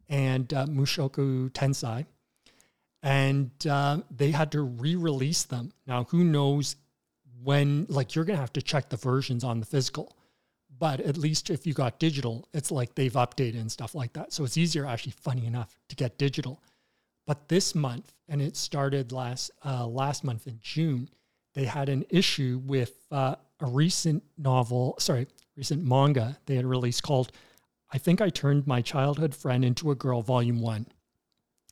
and 0.08 0.50
uh, 0.54 0.64
Mushoku 0.64 1.50
Tensei. 1.50 2.06
And 3.02 3.50
uh, 3.66 3.98
they 4.10 4.30
had 4.30 4.52
to 4.52 4.62
re 4.62 4.96
release 4.96 5.44
them. 5.44 5.72
Now, 5.86 6.04
who 6.04 6.24
knows 6.24 6.76
when, 7.42 7.86
like, 7.88 8.14
you're 8.14 8.24
to 8.24 8.36
have 8.36 8.52
to 8.54 8.62
check 8.62 8.88
the 8.88 8.96
versions 8.96 9.44
on 9.44 9.60
the 9.60 9.66
physical. 9.66 10.16
But 10.78 11.00
at 11.00 11.16
least 11.16 11.50
if 11.50 11.66
you 11.66 11.74
got 11.74 11.98
digital, 11.98 12.48
it's 12.52 12.70
like 12.70 12.94
they've 12.94 13.12
updated 13.12 13.60
and 13.60 13.70
stuff 13.70 13.94
like 13.94 14.12
that. 14.12 14.32
So 14.32 14.44
it's 14.44 14.56
easier, 14.56 14.86
actually, 14.86 15.14
funny 15.20 15.46
enough, 15.46 15.76
to 15.88 15.96
get 15.96 16.18
digital. 16.18 16.62
But 17.26 17.48
this 17.48 17.74
month, 17.74 18.12
and 18.28 18.40
it 18.40 18.56
started 18.56 19.12
last 19.12 19.50
uh, 19.64 19.86
last 19.86 20.24
month 20.24 20.46
in 20.46 20.58
June, 20.62 21.08
they 21.54 21.64
had 21.64 21.88
an 21.88 22.04
issue 22.08 22.60
with 22.64 23.06
uh, 23.10 23.34
a 23.60 23.66
recent 23.66 24.22
novel, 24.36 24.96
sorry, 24.98 25.26
recent 25.56 25.84
manga 25.84 26.38
they 26.46 26.54
had 26.54 26.64
released 26.64 27.02
called 27.02 27.32
I 27.92 27.98
Think 27.98 28.20
I 28.20 28.28
Turned 28.28 28.66
My 28.66 28.82
Childhood 28.82 29.34
Friend 29.34 29.64
Into 29.64 29.90
a 29.90 29.94
Girl, 29.94 30.22
Volume 30.22 30.60
One. 30.60 30.86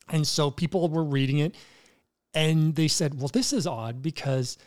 And 0.09 0.25
so 0.27 0.51
people 0.51 0.87
were 0.89 1.03
reading 1.03 1.39
it 1.39 1.55
and 2.33 2.75
they 2.75 2.87
said, 2.87 3.19
well, 3.19 3.29
this 3.29 3.53
is 3.53 3.67
odd 3.67 4.01
because 4.01 4.57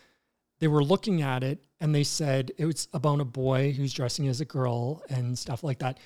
they 0.59 0.69
were 0.69 0.85
looking 0.85 1.23
at 1.23 1.43
it 1.43 1.59
and 1.81 1.95
they 1.95 2.05
said 2.05 2.53
it 2.59 2.67
was 2.67 2.89
about 2.93 3.21
a 3.21 3.25
boy 3.25 3.73
who's 3.73 3.95
dressing 3.95 4.29
as 4.29 4.41
a 4.41 4.45
girl 4.45 5.03
and 5.09 5.39
stuff 5.39 5.65
like 5.65 5.79
that. 5.79 5.99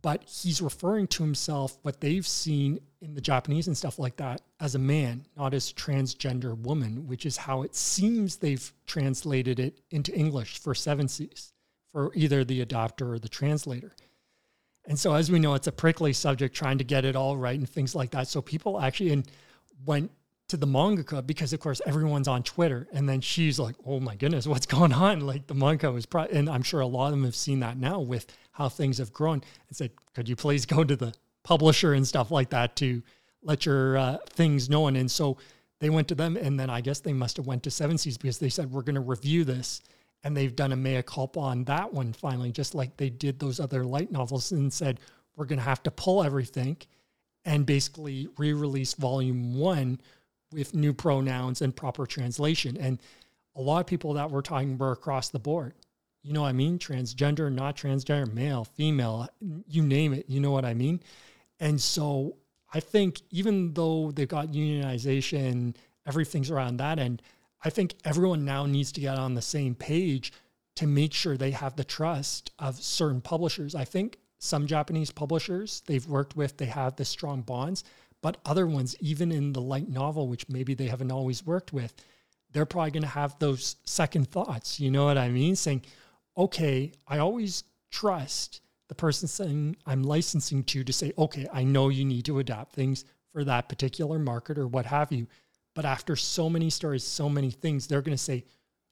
But 0.00 0.22
he's 0.24 0.62
referring 0.62 1.06
to 1.08 1.22
himself, 1.22 1.78
what 1.82 2.00
they've 2.00 2.26
seen 2.26 2.80
in 3.00 3.14
the 3.14 3.20
Japanese 3.20 3.66
and 3.66 3.76
stuff 3.76 3.98
like 3.98 4.16
that, 4.16 4.40
as 4.60 4.74
a 4.74 4.78
man, 4.78 5.26
not 5.36 5.54
as 5.54 5.72
transgender 5.72 6.56
woman, 6.56 7.06
which 7.06 7.26
is 7.26 7.36
how 7.36 7.62
it 7.62 7.74
seems 7.74 8.36
they've 8.36 8.72
translated 8.86 9.58
it 9.58 9.80
into 9.90 10.14
English 10.14 10.58
for 10.58 10.74
Seven 10.74 11.08
Seas, 11.08 11.52
for 11.92 12.10
either 12.14 12.44
the 12.44 12.64
adopter 12.64 13.12
or 13.12 13.18
the 13.18 13.28
translator. 13.28 13.92
And 14.86 14.98
so, 14.98 15.14
as 15.14 15.30
we 15.30 15.38
know, 15.38 15.54
it's 15.54 15.66
a 15.66 15.72
prickly 15.72 16.12
subject 16.12 16.54
trying 16.56 16.78
to 16.78 16.84
get 16.84 17.04
it 17.04 17.14
all 17.14 17.36
right 17.36 17.58
and 17.58 17.68
things 17.68 17.94
like 17.94 18.10
that. 18.10 18.28
So 18.28 18.42
people 18.42 18.80
actually 18.80 19.22
went 19.84 20.10
to 20.48 20.56
the 20.56 20.66
mangaka 20.66 21.26
because, 21.26 21.52
of 21.52 21.60
course, 21.60 21.80
everyone's 21.86 22.28
on 22.28 22.42
Twitter, 22.42 22.86
and 22.92 23.08
then 23.08 23.20
she's 23.20 23.58
like, 23.58 23.74
"Oh 23.86 24.00
my 24.00 24.16
goodness, 24.16 24.46
what's 24.46 24.66
going 24.76 24.92
on?" 24.92 25.20
Like 25.20 25.46
the 25.46 25.54
manga 25.54 25.90
was, 25.90 26.04
pro- 26.04 26.24
and 26.24 26.48
I'm 26.48 26.62
sure 26.62 26.80
a 26.80 26.86
lot 26.86 27.06
of 27.06 27.12
them 27.12 27.24
have 27.24 27.36
seen 27.36 27.60
that 27.60 27.78
now 27.78 28.00
with 28.00 28.26
how 28.52 28.68
things 28.68 28.98
have 28.98 29.12
grown, 29.12 29.42
and 29.68 29.76
said, 29.76 29.92
"Could 30.14 30.28
you 30.28 30.36
please 30.36 30.66
go 30.66 30.84
to 30.84 30.96
the 30.96 31.14
publisher 31.42 31.94
and 31.94 32.06
stuff 32.06 32.30
like 32.30 32.50
that 32.50 32.76
to 32.76 33.02
let 33.42 33.64
your 33.64 33.96
uh, 33.96 34.18
things 34.28 34.68
known?" 34.68 34.96
And 34.96 35.10
so 35.10 35.38
they 35.78 35.90
went 35.90 36.08
to 36.08 36.14
them, 36.14 36.36
and 36.36 36.60
then 36.60 36.70
I 36.70 36.80
guess 36.80 37.00
they 37.00 37.14
must 37.14 37.38
have 37.38 37.46
went 37.46 37.62
to 37.62 37.70
Seven 37.70 37.96
Seas 37.96 38.18
because 38.18 38.38
they 38.38 38.50
said, 38.50 38.70
"We're 38.70 38.82
going 38.82 38.96
to 38.96 39.00
review 39.00 39.44
this." 39.44 39.80
And 40.24 40.36
they've 40.36 40.54
done 40.54 40.72
a 40.72 40.76
mea 40.76 41.02
culpa 41.02 41.40
on 41.40 41.64
that 41.64 41.92
one 41.92 42.12
finally, 42.12 42.52
just 42.52 42.74
like 42.74 42.96
they 42.96 43.10
did 43.10 43.38
those 43.38 43.58
other 43.60 43.84
light 43.84 44.12
novels 44.12 44.52
and 44.52 44.72
said, 44.72 45.00
we're 45.36 45.46
going 45.46 45.58
to 45.58 45.64
have 45.64 45.82
to 45.82 45.90
pull 45.90 46.22
everything 46.22 46.76
and 47.44 47.66
basically 47.66 48.28
re 48.38 48.52
release 48.52 48.94
volume 48.94 49.58
one 49.58 50.00
with 50.52 50.74
new 50.74 50.92
pronouns 50.92 51.62
and 51.62 51.74
proper 51.74 52.06
translation. 52.06 52.76
And 52.76 53.00
a 53.56 53.60
lot 53.60 53.80
of 53.80 53.86
people 53.86 54.14
that 54.14 54.30
we're 54.30 54.42
talking 54.42 54.78
were 54.78 54.92
across 54.92 55.30
the 55.30 55.38
board. 55.38 55.74
You 56.22 56.32
know 56.32 56.42
what 56.42 56.48
I 56.48 56.52
mean? 56.52 56.78
Transgender, 56.78 57.52
not 57.52 57.76
transgender, 57.76 58.32
male, 58.32 58.64
female, 58.64 59.28
you 59.66 59.82
name 59.82 60.14
it. 60.14 60.26
You 60.28 60.40
know 60.40 60.52
what 60.52 60.64
I 60.64 60.74
mean? 60.74 61.00
And 61.58 61.80
so 61.80 62.36
I 62.72 62.80
think 62.80 63.20
even 63.30 63.74
though 63.74 64.12
they've 64.12 64.28
got 64.28 64.48
unionization, 64.48 65.74
everything's 66.06 66.50
around 66.50 66.76
that 66.76 66.98
end. 66.98 67.22
I 67.64 67.70
think 67.70 67.94
everyone 68.04 68.44
now 68.44 68.66
needs 68.66 68.92
to 68.92 69.00
get 69.00 69.18
on 69.18 69.34
the 69.34 69.42
same 69.42 69.74
page 69.74 70.32
to 70.76 70.86
make 70.86 71.12
sure 71.12 71.36
they 71.36 71.50
have 71.52 71.76
the 71.76 71.84
trust 71.84 72.50
of 72.58 72.82
certain 72.82 73.20
publishers. 73.20 73.74
I 73.74 73.84
think 73.84 74.18
some 74.38 74.66
Japanese 74.66 75.10
publishers 75.10 75.82
they've 75.86 76.06
worked 76.06 76.36
with, 76.36 76.56
they 76.56 76.66
have 76.66 76.96
the 76.96 77.04
strong 77.04 77.42
bonds, 77.42 77.84
but 78.22 78.38
other 78.44 78.66
ones, 78.66 78.96
even 79.00 79.30
in 79.30 79.52
the 79.52 79.60
light 79.60 79.88
novel, 79.88 80.28
which 80.28 80.48
maybe 80.48 80.74
they 80.74 80.86
haven't 80.86 81.12
always 81.12 81.44
worked 81.44 81.72
with, 81.72 81.94
they're 82.52 82.66
probably 82.66 82.90
going 82.90 83.02
to 83.02 83.08
have 83.08 83.38
those 83.38 83.76
second 83.84 84.30
thoughts. 84.30 84.80
You 84.80 84.90
know 84.90 85.04
what 85.04 85.18
I 85.18 85.28
mean? 85.28 85.56
Saying, 85.56 85.82
okay, 86.36 86.92
I 87.06 87.18
always 87.18 87.64
trust 87.90 88.60
the 88.88 88.94
person 88.94 89.28
saying 89.28 89.76
I'm 89.86 90.02
licensing 90.02 90.64
to 90.64 90.84
to 90.84 90.92
say, 90.92 91.12
okay, 91.16 91.46
I 91.52 91.64
know 91.64 91.88
you 91.88 92.04
need 92.04 92.24
to 92.26 92.38
adapt 92.40 92.74
things 92.74 93.04
for 93.32 93.44
that 93.44 93.68
particular 93.68 94.18
market 94.18 94.58
or 94.58 94.66
what 94.66 94.86
have 94.86 95.10
you. 95.12 95.26
But 95.74 95.84
after 95.84 96.16
so 96.16 96.50
many 96.50 96.70
stories, 96.70 97.04
so 97.04 97.28
many 97.28 97.50
things, 97.50 97.86
they're 97.86 98.02
going 98.02 98.16
to 98.16 98.22
say, 98.22 98.44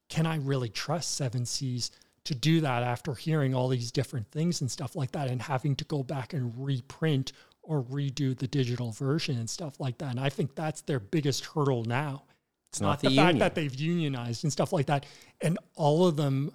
can 0.09 0.27
I 0.27 0.36
really 0.36 0.69
trust 0.69 1.15
Seven 1.16 1.44
Seas 1.44 1.90
to 2.24 2.35
do 2.35 2.61
that 2.61 2.82
after 2.82 3.15
hearing 3.15 3.55
all 3.55 3.69
these 3.69 3.90
different 3.90 4.31
things 4.31 4.61
and 4.61 4.70
stuff 4.70 4.97
like 4.97 5.12
that 5.12 5.28
and 5.28 5.43
having 5.43 5.77
to 5.77 5.85
go 5.85 6.02
back 6.02 6.32
and 6.32 6.52
reprint 6.57 7.32
or 7.62 7.82
redo 7.82 8.36
the 8.36 8.48
digital 8.48 8.93
version 8.93 9.39
and 9.39 9.48
stuff 9.48 9.78
like 9.78 9.98
that? 9.98 10.11
And 10.11 10.20
I 10.20 10.28
think 10.28 10.55
that's 10.55 10.81
their 10.82 11.01
biggest 11.01 11.44
hurdle 11.44 11.85
now 11.85 12.24
It's 12.70 12.81
not, 12.81 12.89
not 12.89 13.01
the, 13.01 13.09
the 13.09 13.16
fact 13.16 13.39
that 13.40 13.55
they've 13.55 13.74
unionized 13.74 14.44
and 14.44 14.52
stuff 14.52 14.73
like 14.73 14.86
that. 14.86 15.07
And 15.40 15.59
all 15.74 16.07
of 16.07 16.16
them 16.16 16.52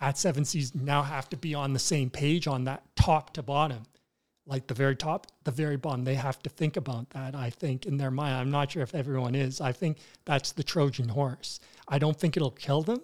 at 0.00 0.18
Seven 0.18 0.44
Seas 0.44 0.74
now 0.74 1.02
have 1.02 1.28
to 1.30 1.36
be 1.36 1.54
on 1.54 1.72
the 1.72 1.78
same 1.78 2.10
page 2.10 2.46
on 2.46 2.64
that 2.64 2.82
top 2.96 3.32
to 3.34 3.42
bottom. 3.42 3.82
Like 4.48 4.68
the 4.68 4.74
very 4.74 4.94
top, 4.94 5.26
the 5.44 5.50
very 5.50 5.76
bottom. 5.76 6.04
They 6.04 6.14
have 6.14 6.40
to 6.44 6.48
think 6.48 6.76
about 6.76 7.10
that, 7.10 7.34
I 7.34 7.50
think, 7.50 7.84
in 7.84 7.96
their 7.96 8.12
mind. 8.12 8.36
I'm 8.36 8.50
not 8.50 8.70
sure 8.70 8.82
if 8.84 8.94
everyone 8.94 9.34
is. 9.34 9.60
I 9.60 9.72
think 9.72 9.98
that's 10.24 10.52
the 10.52 10.62
Trojan 10.62 11.08
horse. 11.08 11.58
I 11.88 11.98
don't 11.98 12.16
think 12.16 12.36
it'll 12.36 12.52
kill 12.52 12.82
them, 12.82 13.00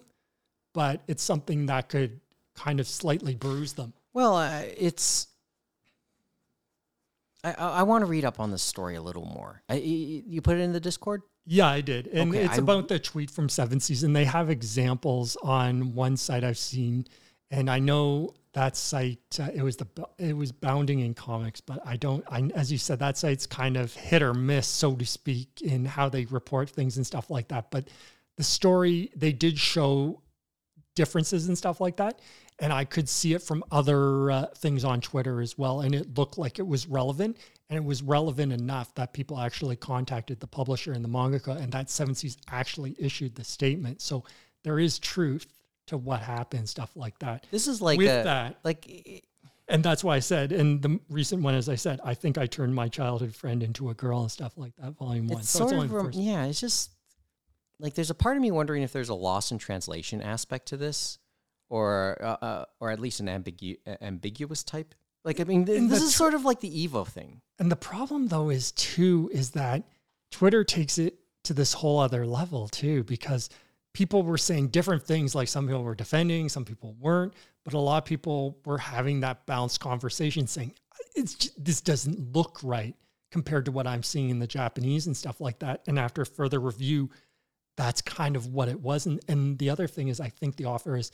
but 0.73 1.01
it's 1.07 1.21
something 1.21 1.65
that 1.65 1.89
could 1.89 2.21
kind 2.55 2.79
of 2.79 2.87
slightly 2.87 3.35
bruise 3.35 3.73
them. 3.73 3.91
Well, 4.13 4.37
uh, 4.37 4.61
it's. 4.77 5.27
I, 7.43 7.51
I, 7.53 7.69
I 7.79 7.83
want 7.83 8.03
to 8.03 8.05
read 8.05 8.23
up 8.25 8.39
on 8.39 8.51
this 8.51 8.61
story 8.63 8.95
a 8.95 9.01
little 9.01 9.25
more. 9.25 9.61
I, 9.69 9.75
you 9.75 10.41
put 10.41 10.57
it 10.57 10.61
in 10.61 10.71
the 10.71 10.79
Discord? 10.79 11.23
Yeah, 11.45 11.67
I 11.67 11.81
did. 11.81 12.07
And 12.07 12.29
Okay, 12.29 12.45
it's 12.45 12.55
I- 12.55 12.61
about 12.61 12.87
the 12.87 12.99
tweet 12.99 13.29
from 13.29 13.49
Seven 13.49 13.79
Season. 13.81 14.13
They 14.13 14.25
have 14.25 14.49
examples 14.49 15.35
on 15.43 15.93
one 15.93 16.15
site 16.15 16.43
I've 16.45 16.57
seen, 16.57 17.05
and 17.51 17.69
I 17.69 17.79
know 17.79 18.33
that 18.53 18.77
site. 18.77 19.19
Uh, 19.39 19.49
it 19.53 19.63
was 19.63 19.77
the 19.77 19.87
it 20.17 20.35
was 20.35 20.51
Bounding 20.51 20.99
Into 20.99 21.21
Comics, 21.21 21.61
but 21.61 21.79
I 21.85 21.97
don't. 21.97 22.23
I 22.29 22.49
as 22.55 22.71
you 22.71 22.77
said, 22.77 22.99
that 22.99 23.17
site's 23.17 23.45
kind 23.45 23.77
of 23.77 23.93
hit 23.93 24.21
or 24.21 24.33
miss, 24.33 24.67
so 24.67 24.95
to 24.95 25.05
speak, 25.05 25.61
in 25.61 25.85
how 25.85 26.09
they 26.09 26.25
report 26.25 26.69
things 26.69 26.97
and 26.97 27.05
stuff 27.05 27.29
like 27.29 27.49
that. 27.49 27.71
But 27.71 27.87
the 28.37 28.43
story 28.43 29.11
they 29.15 29.31
did 29.31 29.57
show 29.57 30.21
differences 30.95 31.47
and 31.47 31.57
stuff 31.57 31.81
like 31.81 31.97
that. 31.97 32.19
And 32.59 32.71
I 32.71 32.85
could 32.85 33.09
see 33.09 33.33
it 33.33 33.41
from 33.41 33.63
other 33.71 34.29
uh, 34.29 34.45
things 34.55 34.85
on 34.85 35.01
Twitter 35.01 35.41
as 35.41 35.57
well. 35.57 35.81
And 35.81 35.95
it 35.95 36.17
looked 36.17 36.37
like 36.37 36.59
it 36.59 36.67
was 36.67 36.87
relevant. 36.87 37.37
And 37.69 37.77
it 37.77 37.83
was 37.83 38.03
relevant 38.03 38.53
enough 38.53 38.93
that 38.95 39.13
people 39.13 39.39
actually 39.39 39.75
contacted 39.75 40.39
the 40.39 40.47
publisher 40.47 40.93
and 40.93 41.03
the 41.03 41.09
mangaka, 41.09 41.59
and 41.59 41.71
that 41.71 41.89
Seven 41.89 42.13
Seas 42.13 42.37
actually 42.51 42.95
issued 42.99 43.33
the 43.33 43.43
statement. 43.43 44.01
So 44.01 44.23
there 44.63 44.79
is 44.79 44.99
truth 44.99 45.47
to 45.87 45.97
what 45.97 46.21
happened, 46.21 46.67
stuff 46.69 46.91
like 46.95 47.17
that. 47.19 47.45
This 47.51 47.67
is 47.67 47.81
like 47.81 47.97
With 47.97 48.09
a, 48.09 48.23
that- 48.23 48.59
like 48.63 49.23
And 49.67 49.83
that's 49.83 50.03
why 50.03 50.15
I 50.15 50.19
said, 50.19 50.51
in 50.51 50.81
the 50.81 50.99
recent 51.09 51.41
one, 51.41 51.55
as 51.55 51.69
I 51.69 51.75
said, 51.75 51.99
I 52.03 52.13
think 52.13 52.37
I 52.37 52.45
turned 52.45 52.75
my 52.75 52.87
childhood 52.89 53.33
friend 53.35 53.63
into 53.63 53.89
a 53.89 53.93
girl 53.93 54.21
and 54.21 54.31
stuff 54.31 54.53
like 54.57 54.75
that, 54.77 54.91
volume 54.97 55.27
one. 55.27 55.43
so 55.43 55.59
sort 55.59 55.71
it's 55.71 55.73
only 55.81 55.85
of 55.97 56.05
first. 56.05 56.17
yeah. 56.17 56.45
It's 56.45 56.59
just 56.59 56.91
like 57.79 57.93
there's 57.95 58.09
a 58.09 58.15
part 58.15 58.35
of 58.37 58.41
me 58.41 58.51
wondering 58.51 58.83
if 58.83 58.91
there's 58.93 59.09
a 59.09 59.15
loss 59.15 59.51
in 59.51 59.57
translation 59.57 60.21
aspect 60.21 60.67
to 60.69 60.77
this, 60.77 61.17
or 61.69 62.17
uh, 62.21 62.37
uh, 62.45 62.65
or 62.79 62.91
at 62.91 62.99
least 62.99 63.19
an 63.19 63.27
ambigu- 63.27 63.77
ambiguous 64.01 64.63
type. 64.63 64.93
Like 65.25 65.39
I 65.39 65.45
mean, 65.45 65.65
th- 65.65 65.89
this 65.89 65.99
the 66.01 66.05
is 66.07 66.15
sort 66.15 66.33
of 66.33 66.43
like 66.45 66.59
the 66.59 66.87
Evo 66.87 67.07
thing. 67.07 67.41
And 67.59 67.71
the 67.71 67.75
problem 67.77 68.27
though 68.27 68.49
is 68.49 68.71
too 68.73 69.29
is 69.33 69.51
that 69.51 69.83
Twitter 70.31 70.63
takes 70.63 70.97
it 70.97 71.15
to 71.45 71.53
this 71.53 71.73
whole 71.73 71.99
other 71.99 72.25
level 72.25 72.67
too 72.67 73.03
because 73.05 73.49
people 73.93 74.23
were 74.23 74.37
saying 74.37 74.69
different 74.69 75.03
things 75.03 75.35
like 75.35 75.47
some 75.47 75.67
people 75.67 75.83
were 75.83 75.95
defending, 75.95 76.49
some 76.49 76.65
people 76.65 76.95
weren't, 76.99 77.33
but 77.63 77.73
a 77.73 77.79
lot 77.79 77.99
of 77.99 78.05
people 78.05 78.57
were 78.65 78.77
having 78.77 79.19
that 79.21 79.45
balanced 79.45 79.79
conversation 79.79 80.47
saying 80.47 80.73
it's 81.15 81.51
this 81.57 81.81
doesn't 81.81 82.35
look 82.35 82.59
right 82.63 82.95
compared 83.31 83.65
to 83.65 83.71
what 83.71 83.87
I'm 83.87 84.03
seeing 84.03 84.29
in 84.29 84.39
the 84.39 84.47
Japanese 84.47 85.07
and 85.07 85.15
stuff 85.15 85.39
like 85.39 85.59
that. 85.59 85.81
And 85.87 85.97
after 85.97 86.25
further 86.25 86.59
review, 86.59 87.09
that's 87.77 88.01
kind 88.01 88.35
of 88.35 88.47
what 88.47 88.69
it 88.69 88.79
was. 88.79 89.05
And, 89.05 89.19
and 89.27 89.57
the 89.57 89.69
other 89.69 89.87
thing 89.87 90.07
is 90.07 90.19
I 90.19 90.29
think 90.29 90.55
the 90.55 90.65
offer 90.65 90.95
is 90.95 91.11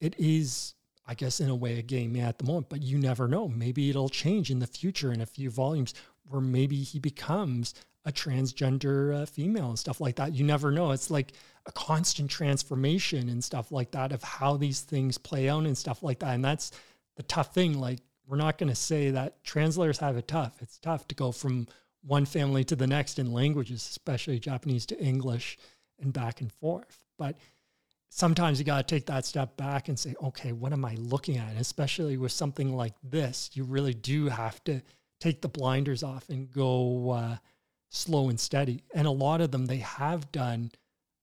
it 0.00 0.14
is 0.18 0.74
I 1.06 1.14
guess 1.14 1.40
in 1.40 1.50
a 1.50 1.54
way 1.54 1.78
a 1.78 1.82
game 1.82 2.14
at 2.16 2.38
the 2.38 2.44
moment, 2.44 2.68
but 2.68 2.82
you 2.82 2.96
never 2.96 3.26
know. 3.26 3.48
Maybe 3.48 3.90
it'll 3.90 4.08
change 4.08 4.50
in 4.50 4.60
the 4.60 4.66
future 4.66 5.12
in 5.12 5.20
a 5.20 5.26
few 5.26 5.50
volumes 5.50 5.94
where 6.28 6.40
maybe 6.40 6.76
he 6.76 6.98
becomes 6.98 7.74
a 8.04 8.12
transgender 8.12 9.22
uh, 9.22 9.26
female 9.26 9.68
and 9.68 9.78
stuff 9.78 10.00
like 10.00 10.16
that. 10.16 10.34
You 10.34 10.44
never 10.44 10.70
know. 10.70 10.90
It's 10.90 11.10
like 11.10 11.32
a 11.66 11.72
constant 11.72 12.30
transformation 12.30 13.28
and 13.28 13.42
stuff 13.42 13.70
like 13.70 13.92
that 13.92 14.12
of 14.12 14.22
how 14.22 14.56
these 14.56 14.80
things 14.80 15.18
play 15.18 15.48
out 15.48 15.64
and 15.64 15.78
stuff 15.78 16.02
like 16.02 16.18
that. 16.20 16.34
And 16.34 16.44
that's 16.44 16.72
the 17.16 17.22
tough 17.22 17.54
thing. 17.54 17.78
Like 17.78 18.00
we're 18.26 18.36
not 18.36 18.58
going 18.58 18.70
to 18.70 18.74
say 18.74 19.10
that 19.10 19.44
translators 19.44 19.98
have 19.98 20.16
it 20.16 20.26
tough. 20.26 20.60
It's 20.60 20.78
tough 20.78 21.06
to 21.08 21.14
go 21.14 21.30
from 21.32 21.68
one 22.02 22.24
family 22.24 22.64
to 22.64 22.76
the 22.76 22.86
next 22.86 23.18
in 23.18 23.32
languages, 23.32 23.86
especially 23.88 24.38
Japanese 24.40 24.86
to 24.86 24.98
English 24.98 25.58
and 26.00 26.12
back 26.12 26.40
and 26.40 26.52
forth. 26.52 26.98
But 27.16 27.36
sometimes 28.08 28.58
you 28.58 28.64
got 28.64 28.86
to 28.86 28.94
take 28.94 29.06
that 29.06 29.24
step 29.24 29.56
back 29.56 29.88
and 29.88 29.98
say, 29.98 30.14
okay, 30.22 30.52
what 30.52 30.72
am 30.72 30.84
I 30.84 30.94
looking 30.96 31.36
at? 31.36 31.50
And 31.50 31.58
especially 31.58 32.16
with 32.16 32.32
something 32.32 32.74
like 32.74 32.94
this, 33.02 33.50
you 33.54 33.64
really 33.64 33.94
do 33.94 34.28
have 34.28 34.62
to 34.64 34.82
take 35.20 35.40
the 35.40 35.48
blinders 35.48 36.02
off 36.02 36.28
and 36.28 36.50
go 36.50 37.10
uh, 37.10 37.36
slow 37.92 38.28
and 38.28 38.40
steady. 38.40 38.82
And 38.94 39.06
a 39.06 39.10
lot 39.10 39.40
of 39.40 39.50
them, 39.50 39.66
they 39.66 39.78
have 39.78 40.32
done 40.32 40.72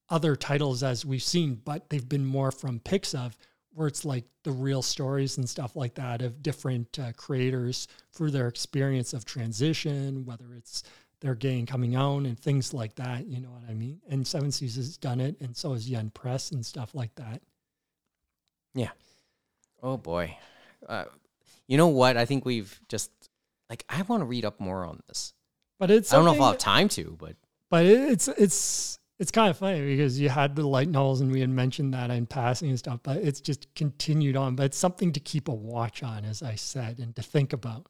other 0.09 0.35
titles 0.35 0.83
as 0.83 1.05
we've 1.05 1.23
seen, 1.23 1.61
but 1.65 1.89
they've 1.89 2.07
been 2.07 2.25
more 2.25 2.51
from 2.51 2.79
picks 2.79 3.13
of 3.13 3.37
where 3.73 3.87
it's 3.87 4.05
like 4.05 4.25
the 4.43 4.51
real 4.51 4.81
stories 4.81 5.37
and 5.37 5.47
stuff 5.49 5.75
like 5.75 5.95
that 5.95 6.21
of 6.21 6.41
different 6.41 6.97
uh, 6.99 7.11
creators 7.13 7.87
through 8.13 8.31
their 8.31 8.47
experience 8.47 9.13
of 9.13 9.25
transition, 9.25 10.25
whether 10.25 10.53
it's 10.55 10.83
their 11.21 11.35
game 11.35 11.65
coming 11.65 11.95
out 11.95 12.23
and 12.23 12.39
things 12.39 12.73
like 12.73 12.95
that. 12.95 13.27
You 13.27 13.41
know 13.41 13.49
what 13.49 13.69
I 13.69 13.73
mean? 13.73 14.01
And 14.09 14.25
Seven 14.25 14.51
Seas 14.51 14.75
has 14.75 14.97
done 14.97 15.19
it, 15.19 15.35
and 15.39 15.55
so 15.55 15.73
has 15.73 15.89
Yen 15.89 16.09
Press 16.11 16.51
and 16.51 16.65
stuff 16.65 16.95
like 16.95 17.13
that. 17.15 17.41
Yeah. 18.73 18.91
Oh 19.81 19.97
boy, 19.97 20.37
uh, 20.87 21.05
you 21.67 21.77
know 21.77 21.87
what? 21.87 22.17
I 22.17 22.25
think 22.25 22.45
we've 22.45 22.79
just 22.89 23.11
like 23.69 23.85
I 23.89 24.01
want 24.03 24.21
to 24.21 24.25
read 24.25 24.45
up 24.45 24.59
more 24.59 24.85
on 24.85 25.01
this. 25.07 25.33
But 25.79 25.89
it's 25.89 26.13
I 26.13 26.17
don't 26.17 26.25
know 26.25 26.33
if 26.33 26.41
I'll 26.41 26.51
have 26.51 26.57
time 26.57 26.89
to, 26.89 27.15
but 27.17 27.35
but 27.69 27.85
it's 27.85 28.27
it's 28.27 28.99
it's 29.17 29.31
kind 29.31 29.49
of 29.49 29.57
funny 29.57 29.81
because 29.81 30.19
you 30.19 30.29
had 30.29 30.55
the 30.55 30.67
light 30.67 30.89
novels 30.89 31.21
and 31.21 31.31
we 31.31 31.41
had 31.41 31.49
mentioned 31.49 31.93
that 31.93 32.11
in 32.11 32.25
passing 32.25 32.69
and 32.69 32.79
stuff, 32.79 32.99
but 33.03 33.17
it's 33.17 33.41
just 33.41 33.73
continued 33.75 34.35
on. 34.35 34.55
But 34.55 34.67
it's 34.67 34.77
something 34.77 35.11
to 35.13 35.19
keep 35.19 35.47
a 35.47 35.53
watch 35.53 36.03
on, 36.03 36.23
as 36.25 36.43
I 36.43 36.55
said, 36.55 36.99
and 36.99 37.15
to 37.15 37.21
think 37.21 37.53
about. 37.53 37.87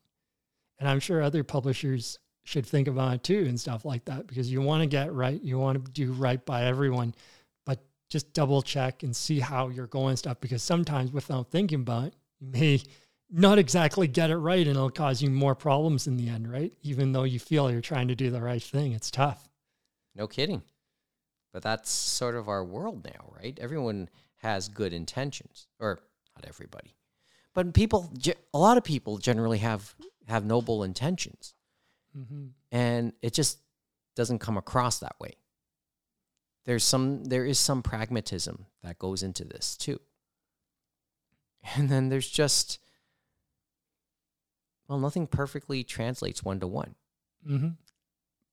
And 0.79 0.87
I'm 0.87 0.99
sure 0.99 1.21
other 1.21 1.43
publishers 1.43 2.17
should 2.43 2.65
think 2.65 2.87
about 2.87 3.13
it 3.13 3.23
too 3.23 3.45
and 3.47 3.59
stuff 3.59 3.85
like 3.85 4.05
that 4.05 4.25
because 4.25 4.51
you 4.51 4.61
want 4.61 4.81
to 4.81 4.87
get 4.87 5.13
right, 5.13 5.39
you 5.41 5.59
want 5.59 5.83
to 5.83 5.91
do 5.91 6.13
right 6.13 6.43
by 6.45 6.63
everyone, 6.65 7.13
but 7.65 7.79
just 8.09 8.33
double 8.33 8.61
check 8.61 9.03
and 9.03 9.15
see 9.15 9.39
how 9.39 9.69
you're 9.69 9.87
going 9.87 10.09
and 10.09 10.19
stuff 10.19 10.39
because 10.39 10.63
sometimes 10.63 11.11
without 11.11 11.51
thinking 11.51 11.81
about 11.81 12.05
it, 12.05 12.15
you 12.39 12.47
may 12.47 12.81
not 13.31 13.59
exactly 13.59 14.07
get 14.07 14.29
it 14.31 14.37
right 14.37 14.65
and 14.67 14.75
it'll 14.75 14.89
cause 14.89 15.21
you 15.21 15.29
more 15.29 15.55
problems 15.55 16.07
in 16.07 16.17
the 16.17 16.29
end, 16.29 16.51
right? 16.51 16.73
Even 16.81 17.11
though 17.11 17.23
you 17.23 17.39
feel 17.39 17.69
you're 17.71 17.81
trying 17.81 18.07
to 18.07 18.15
do 18.15 18.29
the 18.31 18.41
right 18.41 18.61
thing, 18.63 18.91
it's 18.93 19.11
tough. 19.11 19.47
no 20.15 20.27
kidding. 20.27 20.63
But 21.53 21.63
that's 21.63 21.89
sort 21.89 22.35
of 22.35 22.47
our 22.47 22.63
world 22.63 23.03
now, 23.05 23.33
right? 23.41 23.57
Everyone 23.59 24.07
has 24.37 24.69
good 24.69 24.93
intentions, 24.93 25.67
or 25.79 25.99
not 26.35 26.45
everybody, 26.47 26.95
but 27.55 27.73
people. 27.73 28.13
A 28.53 28.57
lot 28.57 28.77
of 28.77 28.83
people 28.83 29.17
generally 29.17 29.57
have 29.57 29.95
have 30.27 30.45
noble 30.45 30.83
intentions, 30.83 31.53
Mm-hmm. 32.17 32.47
and 32.71 33.13
it 33.21 33.33
just 33.33 33.59
doesn't 34.15 34.39
come 34.39 34.57
across 34.57 34.99
that 34.99 35.15
way. 35.19 35.33
There's 36.65 36.83
some 36.83 37.23
there 37.25 37.45
is 37.45 37.57
some 37.59 37.81
pragmatism 37.81 38.65
that 38.83 38.97
goes 38.99 39.23
into 39.23 39.43
this 39.43 39.75
too. 39.75 39.99
And 41.75 41.89
then 41.89 42.09
there's 42.09 42.29
just 42.29 42.79
well, 44.89 44.97
nothing 44.99 45.27
perfectly 45.27 45.83
translates 45.83 46.43
one 46.43 46.59
to 46.59 46.67
one. 46.67 46.95
Mm-hmm. 47.47 47.69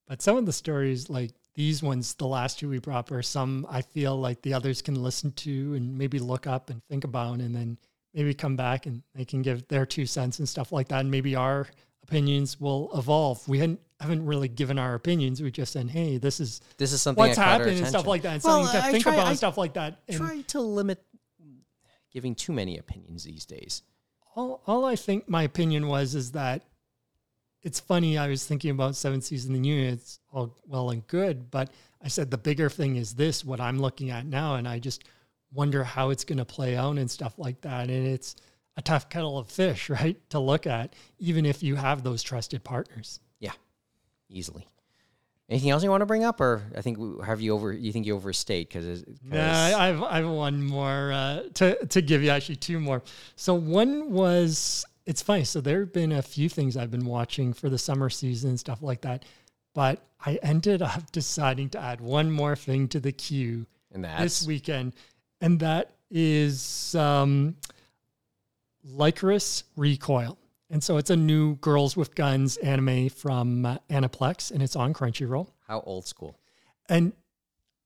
But 0.07 0.23
some 0.23 0.37
of 0.37 0.47
the 0.47 0.53
stories, 0.53 1.11
like 1.11 1.33
these 1.55 1.83
ones, 1.83 2.15
the 2.15 2.27
last 2.27 2.61
two 2.61 2.69
we 2.69 2.79
brought, 2.79 3.11
are 3.11 3.23
some 3.23 3.67
I 3.69 3.81
feel 3.83 4.17
like 4.17 4.43
the 4.43 4.55
others 4.55 4.83
can 4.83 5.03
listen 5.03 5.33
to 5.33 5.75
and 5.75 5.97
maybe 5.99 6.19
look 6.19 6.47
up 6.47 6.71
and 6.71 6.85
think 6.85 7.05
about, 7.05 7.41
and 7.41 7.57
then 7.57 7.79
maybe 8.15 8.35
come 8.35 8.55
back 8.55 8.87
and 8.87 9.03
they 9.15 9.25
can 9.25 9.43
give 9.43 9.67
their 9.69 9.87
two 9.87 10.07
cents 10.07 10.39
and 10.39 10.49
stuff 10.49 10.71
like 10.71 10.89
that. 10.89 11.01
And 11.01 11.11
maybe 11.11 11.35
our 11.35 11.67
opinions 12.03 12.61
will 12.61 12.91
evolve. 12.95 13.47
We 13.49 13.59
hadn't, 13.59 13.81
haven't 13.99 14.25
really 14.25 14.49
given 14.49 14.79
our 14.79 14.95
opinions. 14.95 15.43
We 15.43 15.51
just 15.51 15.73
said, 15.73 15.91
hey, 15.91 16.19
this 16.19 16.39
is 16.39 16.61
This 16.77 16.93
is 16.93 17.01
something 17.03 17.25
what's 17.25 17.37
that 17.37 17.45
happened 17.45 17.79
and 17.79 17.87
stuff 17.89 18.07
like 18.07 18.23
that, 18.23 18.35
and 18.35 18.43
Well, 18.45 18.65
something 18.65 18.81
to 18.81 18.87
I 18.87 18.93
think 18.93 19.03
try- 19.03 19.15
about 19.15 19.27
I 19.27 19.31
and 19.31 19.39
stuff 19.39 19.59
like 19.59 19.73
that. 19.75 20.03
And 20.07 20.19
Try 20.19 20.43
to 20.43 20.61
limit 20.61 21.03
giving 22.13 22.35
too 22.35 22.53
many 22.53 22.79
opinions 22.79 23.25
these 23.25 23.45
days. 23.47 23.83
All, 24.37 24.63
all 24.67 24.85
I 24.85 24.95
think 24.95 25.29
my 25.29 25.43
opinion 25.43 25.89
was 25.89 26.15
is 26.15 26.33
that 26.33 26.63
it's 27.63 27.81
funny. 27.81 28.17
I 28.17 28.29
was 28.29 28.45
thinking 28.45 28.71
about 28.71 28.95
seven 28.95 29.21
season 29.21 29.55
the 29.55 29.69
union. 29.69 29.95
It's 29.95 30.21
all 30.33 30.55
well 30.69 30.91
and 30.91 31.05
good, 31.09 31.51
but 31.51 31.71
I 32.03 32.09
said 32.09 32.31
the 32.31 32.39
bigger 32.39 32.71
thing 32.71 32.97
is 32.97 33.15
this, 33.15 33.45
what 33.45 33.61
I'm 33.61 33.81
looking 33.81 34.11
at 34.11 34.27
now, 34.27 34.55
and 34.55 34.69
I 34.69 34.79
just 34.79 35.05
wonder 35.53 35.83
how 35.83 36.11
it's 36.11 36.25
going 36.25 36.39
to 36.39 36.45
play 36.45 36.77
out 36.77 36.99
and 36.99 37.11
stuff 37.11 37.39
like 37.39 37.63
that. 37.63 37.89
And 37.89 38.07
it's 38.07 38.37
a 38.77 38.83
tough 38.83 39.09
kettle 39.09 39.39
of 39.39 39.49
fish, 39.49 39.89
right, 39.91 40.17
to 40.31 40.39
look 40.39 40.67
at, 40.67 40.95
even 41.19 41.47
if 41.47 41.63
you 41.63 41.75
have 41.75 42.05
those 42.05 42.23
trusted 42.23 42.63
partners. 42.63 43.19
Yeah, 43.41 43.53
easily. 44.29 44.69
Anything 45.48 45.70
else 45.70 45.85
you 45.85 45.90
want 45.90 46.01
to 46.01 46.06
bring 46.06 46.24
up, 46.24 46.40
or 46.40 46.62
I 46.77 46.81
think 46.82 46.98
have 47.23 47.40
you 47.40 47.55
over? 47.55 47.73
You 47.73 47.93
think 47.93 48.05
you 48.05 48.16
overstayed 48.16 48.68
because 48.68 49.05
Nah, 49.23 49.39
I 49.39 49.86
have 49.86 50.02
I 50.02 50.16
have 50.16 50.28
one 50.28 50.64
more 50.66 51.12
uh, 51.12 51.43
to 51.55 51.86
to 51.86 52.02
give 52.02 52.23
you. 52.23 52.31
Actually, 52.31 52.56
two 52.56 52.81
more. 52.81 53.02
So 53.36 53.55
one 53.55 54.10
was 54.10 54.85
it's 55.05 55.23
funny. 55.23 55.44
So 55.44 55.60
there 55.60 55.81
have 55.81 55.93
been 55.93 56.10
a 56.10 56.23
few 56.23 56.48
things 56.48 56.77
I've 56.77 56.90
been 56.90 57.06
watching 57.06 57.52
for 57.52 57.68
the 57.68 57.78
summer 57.78 58.10
season 58.10 58.51
and 58.51 58.59
stuff 58.60 58.82
like 58.82 59.02
that. 59.02 59.24
but 59.73 60.02
I 60.24 60.36
ended 60.43 60.82
up 60.82 61.12
deciding 61.12 61.68
to 61.70 61.78
add 61.81 62.01
one 62.01 62.28
more 62.31 62.56
thing 62.56 62.89
to 62.89 62.98
the 62.98 63.12
queue 63.12 63.66
this 64.18 64.44
weekend, 64.48 64.94
and 65.40 65.60
that 65.60 65.93
is 66.10 66.94
um, 66.97 67.55
Lycoris 68.85 69.62
Recoil. 69.77 70.39
And 70.71 70.83
so 70.83 70.97
it's 70.97 71.11
a 71.11 71.17
new 71.17 71.57
Girls 71.57 71.97
with 71.97 72.15
Guns 72.15 72.57
anime 72.57 73.09
from 73.09 73.65
uh, 73.65 73.79
Aniplex, 73.89 74.51
and 74.51 74.63
it's 74.63 74.75
on 74.77 74.93
Crunchyroll. 74.93 75.49
how 75.69 75.81
old 75.81 76.07
school. 76.07 76.39
And 76.89 77.13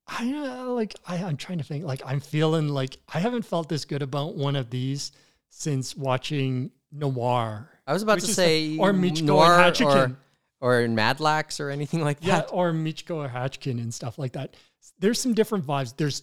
I 0.07 0.33
uh, 0.33 0.71
like 0.71 0.95
I, 1.07 1.17
I'm 1.19 1.37
trying 1.37 1.59
to 1.59 1.65
think 1.65 1.85
like 1.85 2.03
I'm 2.05 2.21
feeling 2.21 2.69
like 2.69 2.97
I 3.13 3.21
haven't 3.21 3.43
felt 3.43 3.69
this 3.69 3.85
good 3.85 4.03
about 4.03 4.35
one 4.35 4.57
of 4.57 4.71
these 4.71 5.13
since 5.51 5.97
watching 5.97 6.71
Noir. 6.91 7.71
I 7.87 7.93
was 7.93 8.03
about 8.03 8.19
to 8.21 8.25
is 8.25 8.29
the- 8.29 8.35
say 8.35 8.79
or 8.79 8.93
Michiko 8.93 9.23
Noir 9.23 9.61
and 9.61 9.75
Hachikin. 9.77 10.17
or, 10.61 10.83
or 10.83 10.89
Madlax 10.89 11.61
or 11.61 11.71
anything 11.71 12.03
like 12.03 12.19
Yeah, 12.23 12.41
that. 12.41 12.49
Yeah, 12.51 12.55
or 12.57 12.73
Michiko 12.73 13.17
or 13.17 13.29
Hatchkin 13.29 13.79
and 13.79 13.93
stuff 13.93 14.19
like 14.19 14.33
that. 14.33 14.57
There's 14.99 15.21
some 15.21 15.35
different 15.35 15.67
vibes. 15.67 15.95
There's 15.97 16.23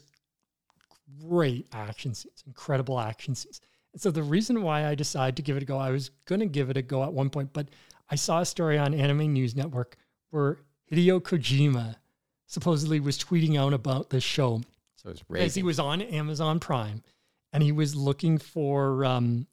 great 1.21 1.67
action 1.73 2.13
scenes, 2.13 2.43
incredible 2.45 2.99
action 2.99 3.35
scenes. 3.35 3.61
So 3.97 4.11
the 4.11 4.23
reason 4.23 4.61
why 4.61 4.85
I 4.85 4.95
decided 4.95 5.35
to 5.37 5.41
give 5.41 5.57
it 5.57 5.63
a 5.63 5.65
go, 5.65 5.77
I 5.77 5.89
was 5.89 6.11
going 6.25 6.39
to 6.39 6.45
give 6.45 6.69
it 6.69 6.77
a 6.77 6.81
go 6.81 7.03
at 7.03 7.11
one 7.11 7.29
point, 7.29 7.51
but 7.51 7.69
I 8.09 8.15
saw 8.15 8.41
a 8.41 8.45
story 8.45 8.77
on 8.77 8.93
Anime 8.93 9.33
News 9.33 9.55
Network 9.55 9.97
where 10.29 10.59
Hideo 10.91 11.19
Kojima 11.19 11.95
supposedly 12.45 12.99
was 12.99 13.17
tweeting 13.17 13.59
out 13.59 13.73
about 13.73 14.09
this 14.09 14.23
show 14.23 14.61
So 14.95 15.09
it's 15.09 15.23
because 15.23 15.55
he 15.55 15.63
was 15.63 15.79
on 15.79 16.01
Amazon 16.01 16.59
Prime 16.59 17.03
and 17.51 17.61
he 17.63 17.71
was 17.71 17.95
looking 17.95 18.37
for 18.37 19.03
um, 19.03 19.47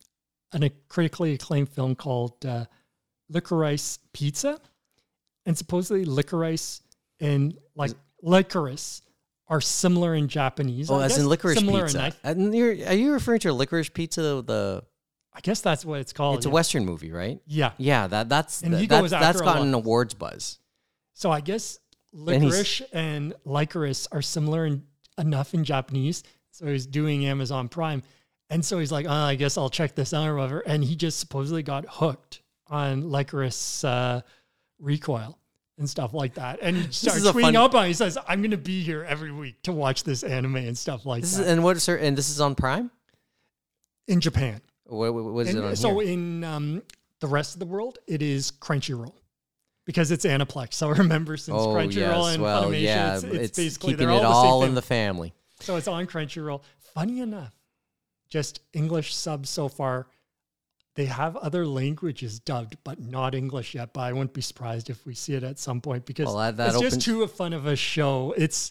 an, 0.53 0.63
a 0.63 0.71
critically 0.89 1.33
acclaimed 1.35 1.69
film 1.69 1.95
called 1.95 2.45
uh, 2.45 2.67
Licorice 3.29 3.99
Pizza. 4.13 4.61
And 5.47 5.57
supposedly 5.59 6.07
licorice 6.07 6.81
and 7.21 7.59
like 7.75 7.93
licorice 8.23 9.03
are 9.49 9.61
similar 9.61 10.15
in 10.15 10.29
Japanese. 10.29 10.91
Oh, 10.91 10.97
I 11.01 11.05
as 11.05 11.13
guess. 11.13 11.21
in 11.21 11.29
licorice 11.29 11.61
in 11.61 11.67
pizza. 11.69 12.13
And 12.25 12.55
you're, 12.55 12.71
are 12.87 12.95
you 12.95 13.13
referring 13.13 13.41
to 13.41 13.53
licorice 13.53 13.91
pizza? 13.93 14.21
The 14.43 14.83
I 15.33 15.41
guess 15.41 15.61
that's 15.61 15.85
what 15.85 16.01
it's 16.01 16.13
called. 16.13 16.37
it's 16.39 16.47
a 16.47 16.49
Oh. 16.49 16.53
Western 16.53 16.85
movie, 16.87 17.11
right? 17.13 17.41
Yeah. 17.47 17.73
Yeah, 17.77 18.07
that 18.07 18.29
that's 18.29 18.63
And 18.63 18.73
that, 18.75 18.81
he 18.81 18.87
that's, 18.87 19.01
goes 19.03 19.11
that's 19.11 19.25
after 19.25 19.43
a 19.43 19.45
gotten 19.47 19.73
lot. 19.73 19.79
awards 19.79 20.15
buzz. 20.15 20.59
So 21.13 21.31
I 21.31 21.41
guess 21.41 21.79
licorice 22.13 22.83
and 22.93 23.35
licorice 23.45 24.07
are 24.13 24.23
similar 24.23 24.65
in, 24.67 24.85
enough 25.19 25.53
in 25.55 25.65
Japanese. 25.65 26.23
So 26.53 26.67
he's 26.67 26.87
doing 26.87 27.27
Amazon 27.27 27.69
Prime. 27.69 28.03
And 28.51 28.65
so 28.65 28.79
he's 28.79 28.93
like, 28.93 29.07
oh, 29.07 29.11
I 29.11 29.35
guess 29.35 29.59
I'll 29.59 29.71
check 29.71 29.95
this 29.97 30.15
out 30.15 30.29
or 30.29 30.37
whatever. 30.37 30.61
And 30.61 30.85
he 30.85 30.95
just 30.97 31.19
supposedly 31.19 31.63
got 31.65 31.85
hooked 31.89 32.43
on 32.69 33.03
Lycoris 33.05 33.85
uh, 33.85 34.21
recoil 34.79 35.39
and 35.79 35.89
stuff 35.89 36.15
like 36.15 36.35
that. 36.35 36.61
And 36.63 36.77
he 36.77 36.93
started 36.93 37.25
is 37.25 37.31
tweeting 37.31 37.43
fun- 37.43 37.57
up 37.57 37.75
on 37.75 37.85
it. 37.85 37.89
He 37.89 37.95
says, 37.95 38.17
I'm 38.29 38.41
going 38.41 38.53
to 38.53 38.57
be 38.57 38.83
here 38.83 39.05
every 39.05 39.33
week 39.33 39.63
to 39.63 39.73
watch 39.73 40.05
this 40.05 40.23
anime 40.23 40.57
and 40.57 40.77
stuff 40.77 41.05
like 41.05 41.23
This 41.23 41.37
that 41.37 41.43
is, 41.43 41.49
and 41.49 41.65
what 41.65 41.77
is 41.77 41.83
sir? 41.83 41.97
And 41.97 42.17
this 42.17 42.31
is 42.31 42.41
on 42.41 42.55
Prime. 42.55 42.91
in 44.07 44.21
Japan. 44.21 44.61
What, 44.85 45.15
what, 45.15 45.25
what 45.25 45.47
is 45.47 45.55
And 45.55 45.65
it 45.65 45.69
on 45.69 45.77
so 45.77 45.99
here? 45.99 46.13
in 46.13 46.45
um, 46.45 46.83
the 47.21 47.27
rest 47.27 47.55
of 47.55 47.61
the 47.61 47.67
world, 47.67 47.99
it 48.07 48.23
is 48.23 48.53
Crunchyroll. 48.53 49.15
Because 49.87 50.11
it's 50.11 50.25
Aniplex. 50.25 50.75
So 50.75 50.89
I 50.89 50.93
remember, 50.93 51.37
since 51.37 51.59
Oh 51.59 51.69
Crunchyroll 51.69 51.95
yes, 51.95 52.35
and 52.35 52.43
well 52.43 52.65
Funimation, 52.65 52.83
yeah, 52.83 53.15
it's, 53.17 53.25
it's, 53.25 53.59
basically 53.59 53.93
keeping 53.93 54.09
it 54.09 54.25
all, 54.25 54.61
the 54.61 54.67
in 54.67 54.75
the 54.75 54.83
family. 54.83 55.35
So 55.61 55.77
it's 55.77 55.89
on 55.89 56.07
Crunchyroll. 56.07 56.63
Funny 56.95 57.21
enough, 57.21 57.55
just 58.29 58.61
English 58.73 59.15
subs 59.15 59.51
so 59.51 59.69
far. 59.69 60.07
They 60.95 61.07
have 61.07 61.37
other 61.37 61.67
languages 61.67 62.39
dubbed, 62.39 62.77
but 62.85 63.01
not 63.01 63.35
English 63.35 63.75
yet. 63.75 63.93
But 63.93 64.03
I 64.03 64.13
wouldn't 64.13 64.33
be 64.33 64.41
surprised 64.41 64.91
if 64.91 65.05
we 65.05 65.15
see 65.15 65.35
it 65.35 65.43
at 65.43 65.59
some 65.59 65.81
point 65.81 66.07
because 66.07 66.27
Well, 66.27 66.37
that- 66.39 66.57
that 66.57 66.69
it's 66.69 66.77
opens- 66.77 66.95
just 66.95 67.05
too 67.05 67.27
fun 67.27 67.53
of 67.53 67.67
a 67.67 67.75
show. 67.77 68.33
It's 68.37 68.71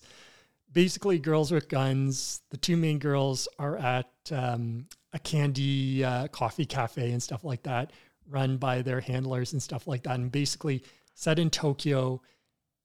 basically 0.72 1.20
girls 1.20 1.52
with 1.52 1.68
guns. 1.70 2.42
The 2.50 2.58
two 2.58 2.78
main 2.78 2.98
girls 3.00 3.48
are 3.60 3.78
at 3.78 4.10
um, 4.32 4.88
a 5.12 5.20
candy 5.20 6.04
uh, 6.04 6.28
coffee 6.30 6.66
cafe 6.66 7.12
and 7.12 7.22
stuff 7.22 7.44
like 7.44 7.64
that, 7.64 7.92
run 8.30 8.58
by 8.58 8.82
their 8.82 9.02
handlers 9.02 9.52
and 9.54 9.62
stuff 9.62 9.86
like 9.86 10.04
that, 10.04 10.16
and 10.16 10.32
basically 10.32 10.82
set 11.14 11.38
in 11.40 11.50
Tokyo, 11.50 12.22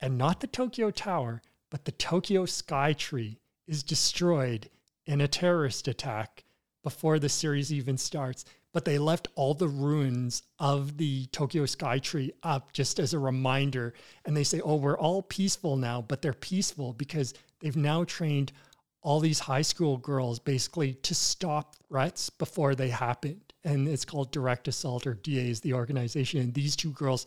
and 0.01 0.19
not 0.19 0.41
the 0.41 0.47
Tokyo 0.49 0.91
Tower, 0.91 1.43
but 1.71 1.85
the 1.85 1.93
Tokyo 1.93 2.45
Sky 2.45 2.93
Tree 2.93 3.39
is 3.67 3.83
destroyed 3.83 4.69
in 5.07 5.21
a 5.21 5.29
terrorist 5.29 5.87
attack 5.89 6.45
before 6.83 7.19
the 7.19 7.29
series 7.29 7.73
even 7.73 7.97
starts. 7.97 8.45
But 8.75 8.85
they 8.85 8.99
left 8.99 9.29
all 9.35 9.55
the 9.55 9.69
ruins 9.69 10.43
of 10.59 10.99
the 10.99 11.27
Tokyo 11.27 11.65
Sky 11.67 11.99
Tree 11.99 12.33
up 12.43 12.73
just 12.73 12.99
as 12.99 13.15
a 13.15 13.19
reminder. 13.19 13.95
And 14.25 14.37
they 14.37 14.45
say, 14.45 14.61
oh, 14.61 14.77
we're 14.77 14.99
all 14.99 15.23
peaceful 15.23 15.77
now, 15.77 16.03
but 16.03 16.21
they're 16.21 16.33
peaceful 16.35 16.93
because 16.93 17.35
they've 17.61 17.77
now 17.77 18.05
trained 18.05 18.53
all 19.01 19.21
these 19.21 19.39
high 19.39 19.63
school 19.63 19.97
girls 19.97 20.39
basically 20.39 20.95
to 20.95 21.15
stop 21.15 21.77
threats 21.89 22.31
before 22.31 22.75
they 22.75 22.91
happened. 22.91 23.41
And 23.65 23.89
it's 23.89 24.05
called 24.05 24.33
Direct 24.33 24.69
Assault 24.69 25.07
or 25.07 25.15
DA 25.15 25.51
is 25.51 25.61
the 25.61 25.75
organization. 25.75 26.41
And 26.41 26.53
these 26.53 26.77
two 26.77 26.93
girls 26.93 27.27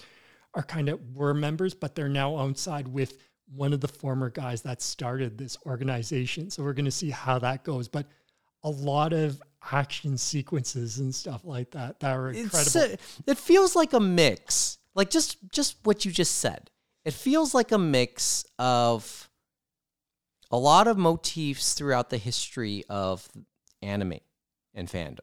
are 0.53 0.63
kind 0.63 0.89
of 0.89 0.99
were 1.15 1.33
members, 1.33 1.73
but 1.73 1.95
they're 1.95 2.09
now 2.09 2.37
outside 2.37 2.87
with 2.87 3.17
one 3.53 3.73
of 3.73 3.81
the 3.81 3.87
former 3.87 4.29
guys 4.29 4.61
that 4.61 4.81
started 4.81 5.37
this 5.37 5.57
organization. 5.65 6.49
So 6.49 6.63
we're 6.63 6.73
going 6.73 6.85
to 6.85 6.91
see 6.91 7.09
how 7.09 7.39
that 7.39 7.63
goes. 7.63 7.87
But 7.87 8.07
a 8.63 8.69
lot 8.69 9.13
of 9.13 9.41
action 9.71 10.17
sequences 10.17 10.99
and 10.99 11.13
stuff 11.13 11.41
like 11.43 11.71
that 11.71 11.99
that 11.99 12.15
are 12.15 12.29
incredible. 12.31 12.95
It 13.27 13.37
feels 13.37 13.75
like 13.75 13.93
a 13.93 13.99
mix, 13.99 14.77
like 14.95 15.09
just 15.09 15.37
just 15.51 15.77
what 15.83 16.05
you 16.05 16.11
just 16.11 16.35
said. 16.37 16.69
It 17.05 17.13
feels 17.13 17.53
like 17.53 17.71
a 17.71 17.77
mix 17.77 18.45
of 18.59 19.29
a 20.51 20.57
lot 20.57 20.87
of 20.87 20.97
motifs 20.97 21.73
throughout 21.73 22.09
the 22.09 22.17
history 22.17 22.83
of 22.89 23.27
anime 23.81 24.19
and 24.73 24.87
fandom 24.87 25.19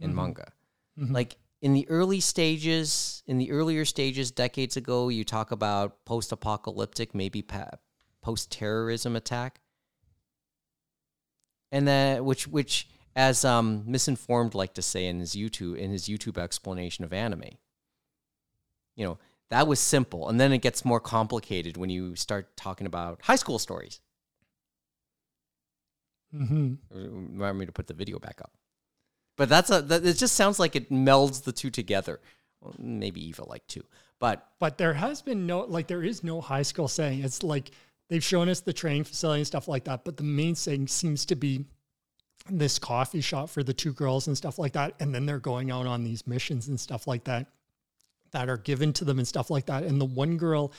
and 0.00 0.12
Mhm. 0.12 0.16
manga. 0.16 0.52
Mhm. 0.98 1.12
Like 1.12 1.36
in 1.60 1.72
the 1.72 1.88
early 1.88 2.20
stages, 2.20 3.22
in 3.26 3.38
the 3.38 3.50
earlier 3.50 3.84
stages, 3.84 4.30
decades 4.30 4.76
ago, 4.76 5.08
you 5.08 5.24
talk 5.24 5.50
about 5.52 6.04
post-apocalyptic, 6.04 7.14
maybe 7.14 7.40
pa- 7.42 7.70
post-terrorism 8.20 9.16
attack, 9.16 9.60
and 11.70 11.86
then 11.88 12.24
which 12.24 12.46
which 12.46 12.88
as 13.14 13.44
um, 13.44 13.84
misinformed 13.86 14.54
like 14.54 14.74
to 14.74 14.82
say 14.82 15.06
in 15.06 15.20
his 15.20 15.34
YouTube 15.34 15.76
in 15.76 15.90
his 15.90 16.08
YouTube 16.08 16.38
explanation 16.38 17.04
of 17.04 17.12
anime. 17.12 17.44
You 18.96 19.06
know 19.06 19.18
that 19.50 19.66
was 19.66 19.80
simple, 19.80 20.28
and 20.28 20.40
then 20.40 20.52
it 20.52 20.58
gets 20.58 20.84
more 20.84 21.00
complicated 21.00 21.76
when 21.76 21.90
you 21.90 22.16
start 22.16 22.56
talking 22.56 22.86
about 22.86 23.20
high 23.22 23.36
school 23.36 23.58
stories. 23.58 24.00
Mm-hmm. 26.34 26.74
Remind 26.90 27.58
me 27.58 27.66
to 27.66 27.72
put 27.72 27.86
the 27.86 27.94
video 27.94 28.18
back 28.18 28.40
up. 28.40 28.52
But 29.36 29.48
that's 29.48 29.70
a 29.70 29.82
that, 29.82 30.04
it. 30.04 30.16
Just 30.16 30.34
sounds 30.34 30.58
like 30.58 30.76
it 30.76 30.90
melds 30.90 31.44
the 31.44 31.52
two 31.52 31.70
together. 31.70 32.20
Well, 32.60 32.74
maybe 32.78 33.26
Eva 33.28 33.44
like 33.48 33.66
two, 33.66 33.84
but 34.18 34.46
But 34.58 34.78
there 34.78 34.94
has 34.94 35.20
been 35.20 35.46
no, 35.46 35.60
like, 35.62 35.88
there 35.88 36.04
is 36.04 36.22
no 36.22 36.40
high 36.40 36.62
school 36.62 36.86
saying. 36.86 37.24
It's 37.24 37.42
like 37.42 37.72
they've 38.08 38.22
shown 38.22 38.48
us 38.48 38.60
the 38.60 38.72
training 38.72 39.04
facility 39.04 39.40
and 39.40 39.46
stuff 39.46 39.68
like 39.68 39.84
that. 39.84 40.04
But 40.04 40.16
the 40.16 40.22
main 40.22 40.54
thing 40.54 40.86
seems 40.86 41.26
to 41.26 41.34
be 41.34 41.64
this 42.48 42.78
coffee 42.78 43.20
shop 43.20 43.48
for 43.48 43.62
the 43.62 43.72
two 43.72 43.92
girls 43.92 44.26
and 44.26 44.36
stuff 44.36 44.58
like 44.58 44.72
that. 44.72 44.94
And 45.00 45.14
then 45.14 45.26
they're 45.26 45.38
going 45.38 45.70
out 45.70 45.86
on 45.86 46.04
these 46.04 46.26
missions 46.26 46.68
and 46.68 46.78
stuff 46.78 47.06
like 47.06 47.24
that 47.24 47.46
that 48.32 48.48
are 48.48 48.56
given 48.56 48.92
to 48.94 49.04
them 49.04 49.18
and 49.18 49.28
stuff 49.28 49.50
like 49.50 49.66
that. 49.66 49.84
And 49.84 50.00
the 50.00 50.06
one 50.06 50.36
girl 50.36 50.72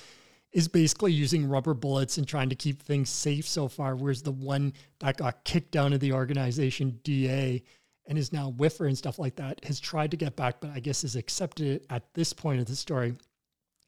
is 0.51 0.67
basically 0.67 1.11
using 1.11 1.47
rubber 1.47 1.73
bullets 1.73 2.17
and 2.17 2.27
trying 2.27 2.49
to 2.49 2.55
keep 2.55 2.81
things 2.81 3.09
safe 3.09 3.47
so 3.47 3.67
far. 3.67 3.95
Whereas 3.95 4.21
the 4.21 4.31
one 4.31 4.73
that 4.99 5.17
got 5.17 5.43
kicked 5.43 5.75
out 5.75 5.93
of 5.93 5.99
the 5.99 6.13
organization, 6.13 6.99
DA, 7.03 7.63
and 8.05 8.17
is 8.17 8.33
now 8.33 8.49
with 8.49 8.77
her 8.77 8.85
and 8.85 8.97
stuff 8.97 9.17
like 9.17 9.35
that, 9.37 9.63
has 9.65 9.79
tried 9.79 10.11
to 10.11 10.17
get 10.17 10.35
back, 10.35 10.59
but 10.59 10.71
I 10.71 10.79
guess 10.79 11.03
has 11.03 11.15
accepted 11.15 11.67
it 11.67 11.85
at 11.89 12.13
this 12.13 12.33
point 12.33 12.59
of 12.59 12.65
the 12.65 12.75
story. 12.75 13.15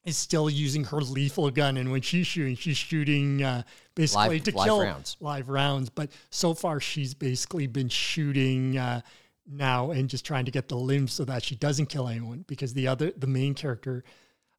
Is 0.05 0.17
still 0.17 0.51
using 0.51 0.83
her 0.83 1.01
lethal 1.01 1.49
gun, 1.49 1.77
and 1.77 1.91
when 1.91 2.01
she's 2.01 2.27
shooting, 2.27 2.55
she's 2.55 2.77
shooting 2.77 3.41
uh, 3.41 3.63
basically 3.95 4.37
Live- 4.37 4.43
to 4.43 4.55
live 4.55 4.65
kill 4.65 4.81
rounds. 4.81 5.17
live 5.19 5.49
rounds. 5.49 5.89
But 5.89 6.11
so 6.29 6.53
far, 6.53 6.79
she's 6.79 7.15
basically 7.15 7.65
been 7.65 7.89
shooting 7.89 8.77
uh, 8.77 9.01
now 9.49 9.89
and 9.89 10.07
just 10.07 10.23
trying 10.23 10.45
to 10.45 10.51
get 10.51 10.69
the 10.69 10.77
limbs 10.77 11.11
so 11.13 11.25
that 11.25 11.43
she 11.43 11.55
doesn't 11.55 11.87
kill 11.87 12.07
anyone. 12.07 12.45
Because 12.47 12.73
the 12.75 12.87
other, 12.87 13.13
the 13.17 13.25
main 13.25 13.55
character, 13.55 14.03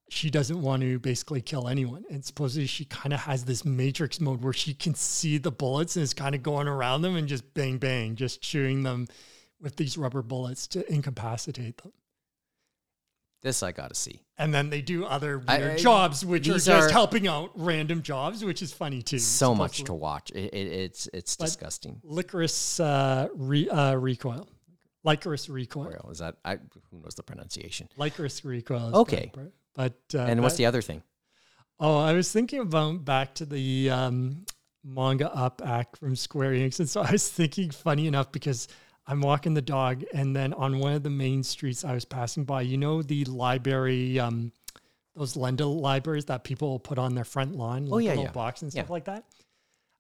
she 0.09 0.31
doesn't 0.31 0.61
want 0.61 0.83
to 0.83 0.99
basically 0.99 1.43
kill 1.43 1.69
anyone. 1.69 2.05
And 2.11 2.25
supposedly 2.25 2.67
she 2.67 2.85
kind 2.85 3.13
of 3.13 3.21
has 3.21 3.45
this 3.45 3.65
matrix 3.65 4.21
mode 4.21 4.43
where 4.43 4.53
she 4.53 4.75
can 4.75 4.95
see 4.97 5.39
the 5.39 5.53
bullets 5.53 5.95
and 5.95 6.03
is 6.03 6.13
kind 6.13 6.35
of 6.35 6.43
going 6.43 6.67
around 6.67 7.03
them 7.03 7.15
and 7.15 7.29
just 7.29 7.55
bang, 7.55 7.79
bang, 7.79 8.17
just 8.17 8.45
shooting 8.45 8.83
them 8.83 9.07
with 9.61 9.77
these 9.77 9.97
rubber 9.97 10.23
bullets 10.23 10.67
to 10.69 10.93
incapacitate 10.93 11.79
them. 11.79 11.93
This 13.43 13.63
I 13.63 13.71
got 13.73 13.89
to 13.89 13.95
see. 13.95 14.23
And 14.39 14.53
then 14.53 14.71
they 14.71 14.83
do 14.83 15.05
other 15.05 15.43
I- 15.47 15.59
weird 15.59 15.71
I- 15.73 15.77
jobs, 15.77 16.25
which 16.25 16.49
are 16.49 16.55
just 16.55 16.69
are- 16.69 16.89
helping 16.91 17.29
out 17.29 17.51
random 17.55 18.03
jobs, 18.03 18.45
which 18.45 18.61
is 18.63 18.73
funny 18.73 19.03
too. 19.03 19.19
So 19.19 19.55
much 19.55 19.85
to 19.85 19.95
watch. 19.95 20.31
It, 20.31 20.53
it, 20.53 20.67
it's 20.67 21.09
it's 21.13 21.37
But- 21.37 21.45
disgusting. 21.47 22.01
Lycoris 22.05 22.81
uh, 22.81 23.29
re, 23.35 23.69
uh, 23.69 23.95
recoil. 23.95 24.49
Lycoris 25.07 25.49
recoil. 25.49 26.09
Is 26.11 26.19
that 26.19 26.37
I? 26.45 26.57
Who 26.91 26.99
knows 27.01 27.15
the 27.15 27.23
pronunciation? 27.23 27.89
Lycoris 27.99 28.45
recoil. 28.45 28.89
is 28.89 28.95
Okay. 28.95 29.31
But 29.75 29.95
uh, 30.15 30.19
and 30.21 30.43
what's 30.43 30.55
that- 30.55 30.59
the 30.59 30.67
other 30.67 30.83
thing? 30.83 31.03
Oh, 31.79 31.99
I 31.99 32.15
was 32.15 32.33
thinking 32.33 32.61
about 32.61 33.05
back 33.05 33.35
to 33.35 33.45
the 33.45 33.91
um, 33.91 34.47
manga 34.83 35.33
up 35.35 35.61
act 35.65 35.99
from 35.99 36.17
Square 36.17 36.53
Enix. 36.53 36.81
And 36.81 36.89
so 36.89 37.03
I 37.03 37.13
was 37.13 37.29
thinking, 37.29 37.71
funny 37.71 38.07
enough, 38.07 38.33
because 38.33 38.67
I'm 39.07 39.21
walking 39.21 39.55
the 39.55 39.63
dog, 39.63 40.03
and 40.13 40.35
then 40.35 40.53
on 40.55 40.79
one 40.81 40.93
of 40.95 41.03
the 41.03 41.11
main 41.11 41.43
streets 41.43 41.85
I 41.85 41.95
was 41.95 42.05
passing 42.05 42.45
by, 42.45 42.63
you 42.63 42.77
know, 42.77 43.03
the 43.03 43.25
library, 43.27 44.19
um, 44.19 44.53
those 45.15 45.35
Lendl 45.35 45.81
libraries 45.81 46.25
that 46.27 46.45
people 46.45 46.79
put 46.81 46.99
on 46.99 47.15
their 47.15 47.25
front 47.25 47.55
lawn, 47.57 47.87
like 47.87 47.95
Oh, 47.95 47.99
yeah, 47.99 48.09
a 48.11 48.13
little 48.13 48.25
yeah. 48.25 48.33
box 48.33 48.63
and 48.63 48.71
stuff 48.73 48.87
Yeah. 48.89 48.93
like 48.93 49.05
that. 49.05 49.25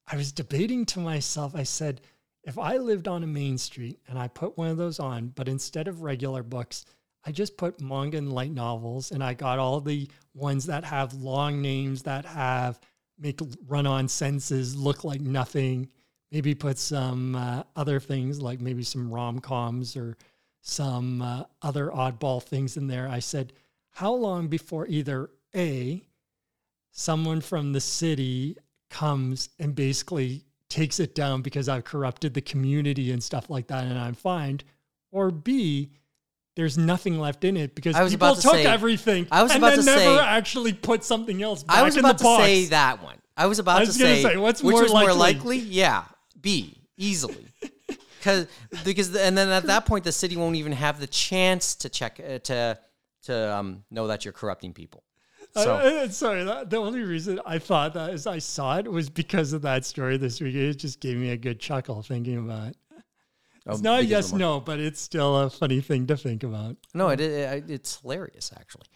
I 0.08 0.16
was 0.16 0.32
debating 0.32 0.84
to 0.86 1.00
myself, 1.00 1.54
I 1.54 1.62
said, 1.62 2.00
if 2.44 2.58
I 2.58 2.76
lived 2.76 3.08
on 3.08 3.24
a 3.24 3.26
main 3.26 3.58
street 3.58 3.98
and 4.08 4.18
I 4.18 4.28
put 4.28 4.56
one 4.56 4.68
of 4.70 4.76
those 4.76 5.00
on, 5.00 5.28
but 5.28 5.48
instead 5.48 5.88
of 5.88 6.02
regular 6.02 6.42
books, 6.42 6.84
I 7.24 7.32
just 7.32 7.56
put 7.56 7.80
manga 7.80 8.18
and 8.18 8.32
light 8.32 8.52
novels 8.52 9.10
and 9.10 9.22
I 9.24 9.34
got 9.34 9.58
all 9.58 9.80
the 9.80 10.08
ones 10.34 10.66
that 10.66 10.84
have 10.84 11.12
long 11.14 11.60
names 11.60 12.02
that 12.04 12.24
have 12.24 12.78
make 13.18 13.40
run 13.66 13.86
on 13.86 14.06
sentences 14.06 14.76
look 14.76 15.02
like 15.02 15.20
nothing. 15.20 15.88
Maybe 16.32 16.54
put 16.54 16.78
some 16.78 17.36
uh, 17.36 17.62
other 17.76 18.00
things 18.00 18.40
like 18.42 18.60
maybe 18.60 18.82
some 18.82 19.10
rom 19.12 19.38
coms 19.38 19.96
or 19.96 20.16
some 20.60 21.22
uh, 21.22 21.44
other 21.62 21.88
oddball 21.90 22.42
things 22.42 22.76
in 22.76 22.88
there. 22.88 23.08
I 23.08 23.20
said, 23.20 23.52
how 23.90 24.12
long 24.12 24.48
before 24.48 24.86
either 24.88 25.30
A, 25.54 26.02
someone 26.90 27.40
from 27.40 27.72
the 27.72 27.80
city 27.80 28.56
comes 28.90 29.48
and 29.58 29.74
basically 29.74 30.42
takes 30.68 30.98
it 30.98 31.14
down 31.14 31.42
because 31.42 31.68
I've 31.68 31.84
corrupted 31.84 32.34
the 32.34 32.40
community 32.40 33.12
and 33.12 33.22
stuff 33.22 33.48
like 33.48 33.68
that 33.68 33.84
and 33.84 33.96
I'm 33.98 34.14
fined, 34.14 34.64
or 35.12 35.30
B, 35.30 35.90
there's 36.56 36.76
nothing 36.76 37.20
left 37.20 37.44
in 37.44 37.56
it 37.56 37.74
because 37.74 37.94
I 37.94 38.02
was 38.02 38.12
people 38.12 38.28
about 38.28 38.36
to 38.36 38.42
took 38.42 38.52
say- 38.54 38.66
everything 38.66 39.28
I 39.30 39.42
was 39.44 39.52
and 39.52 39.62
about 39.62 39.76
then 39.76 39.78
to 39.80 39.84
never 39.84 40.00
say- 40.00 40.18
actually 40.24 40.72
put 40.72 41.04
something 41.04 41.42
else 41.42 41.62
back 41.62 41.76
I 41.76 41.82
was 41.84 41.96
about 41.96 42.18
to 42.18 42.24
box. 42.24 42.42
say 42.44 42.64
that 42.66 43.02
one. 43.02 43.16
I 43.36 43.46
was 43.46 43.58
about 43.58 43.76
I 43.76 43.80
was 43.80 43.90
to 43.90 43.94
say, 44.02 44.22
say, 44.22 44.36
what's 44.38 44.62
which 44.62 44.72
more 44.72 44.82
was 44.82 44.92
more 44.92 45.12
likely? 45.12 45.58
likely? 45.58 45.58
Yeah, 45.58 46.04
B 46.46 46.78
easily. 46.96 47.46
Because 48.18 48.48
because 48.84 49.14
and 49.14 49.38
then 49.38 49.50
at 49.50 49.64
that 49.64 49.86
point 49.86 50.02
the 50.02 50.10
city 50.10 50.36
won't 50.36 50.56
even 50.56 50.72
have 50.72 50.98
the 50.98 51.06
chance 51.06 51.76
to 51.76 51.88
check 51.88 52.18
uh, 52.18 52.40
to 52.40 52.76
to 53.22 53.54
um, 53.54 53.84
know 53.88 54.08
that 54.08 54.24
you're 54.24 54.32
corrupting 54.32 54.72
people. 54.72 55.04
So 55.54 55.76
I- 55.76 56.08
sorry, 56.08 56.42
that, 56.42 56.68
the 56.68 56.78
only 56.78 57.02
reason 57.02 57.40
I 57.46 57.60
thought 57.60 57.94
that 57.94 58.10
is 58.10 58.26
I 58.26 58.40
saw 58.40 58.78
it 58.78 58.90
was 58.90 59.08
because 59.08 59.52
of 59.52 59.62
that 59.62 59.84
story 59.84 60.16
this 60.16 60.40
week. 60.40 60.56
It 60.56 60.74
just 60.74 60.98
gave 60.98 61.16
me 61.18 61.30
a 61.30 61.36
good 61.36 61.60
chuckle 61.60 62.02
thinking 62.02 62.38
about 62.38 62.70
it. 62.70 62.76
It's 63.64 63.76
um, 63.78 63.82
not 63.82 64.00
a 64.00 64.04
yes, 64.04 64.32
no, 64.32 64.58
but 64.58 64.80
it's 64.80 65.00
still 65.00 65.36
a 65.36 65.50
funny 65.50 65.80
thing 65.80 66.08
to 66.08 66.16
think 66.16 66.42
about. 66.42 66.76
No, 66.94 67.10
it, 67.10 67.20
it 67.20 67.70
it's 67.70 68.00
hilarious 68.00 68.52
actually. 68.58 68.86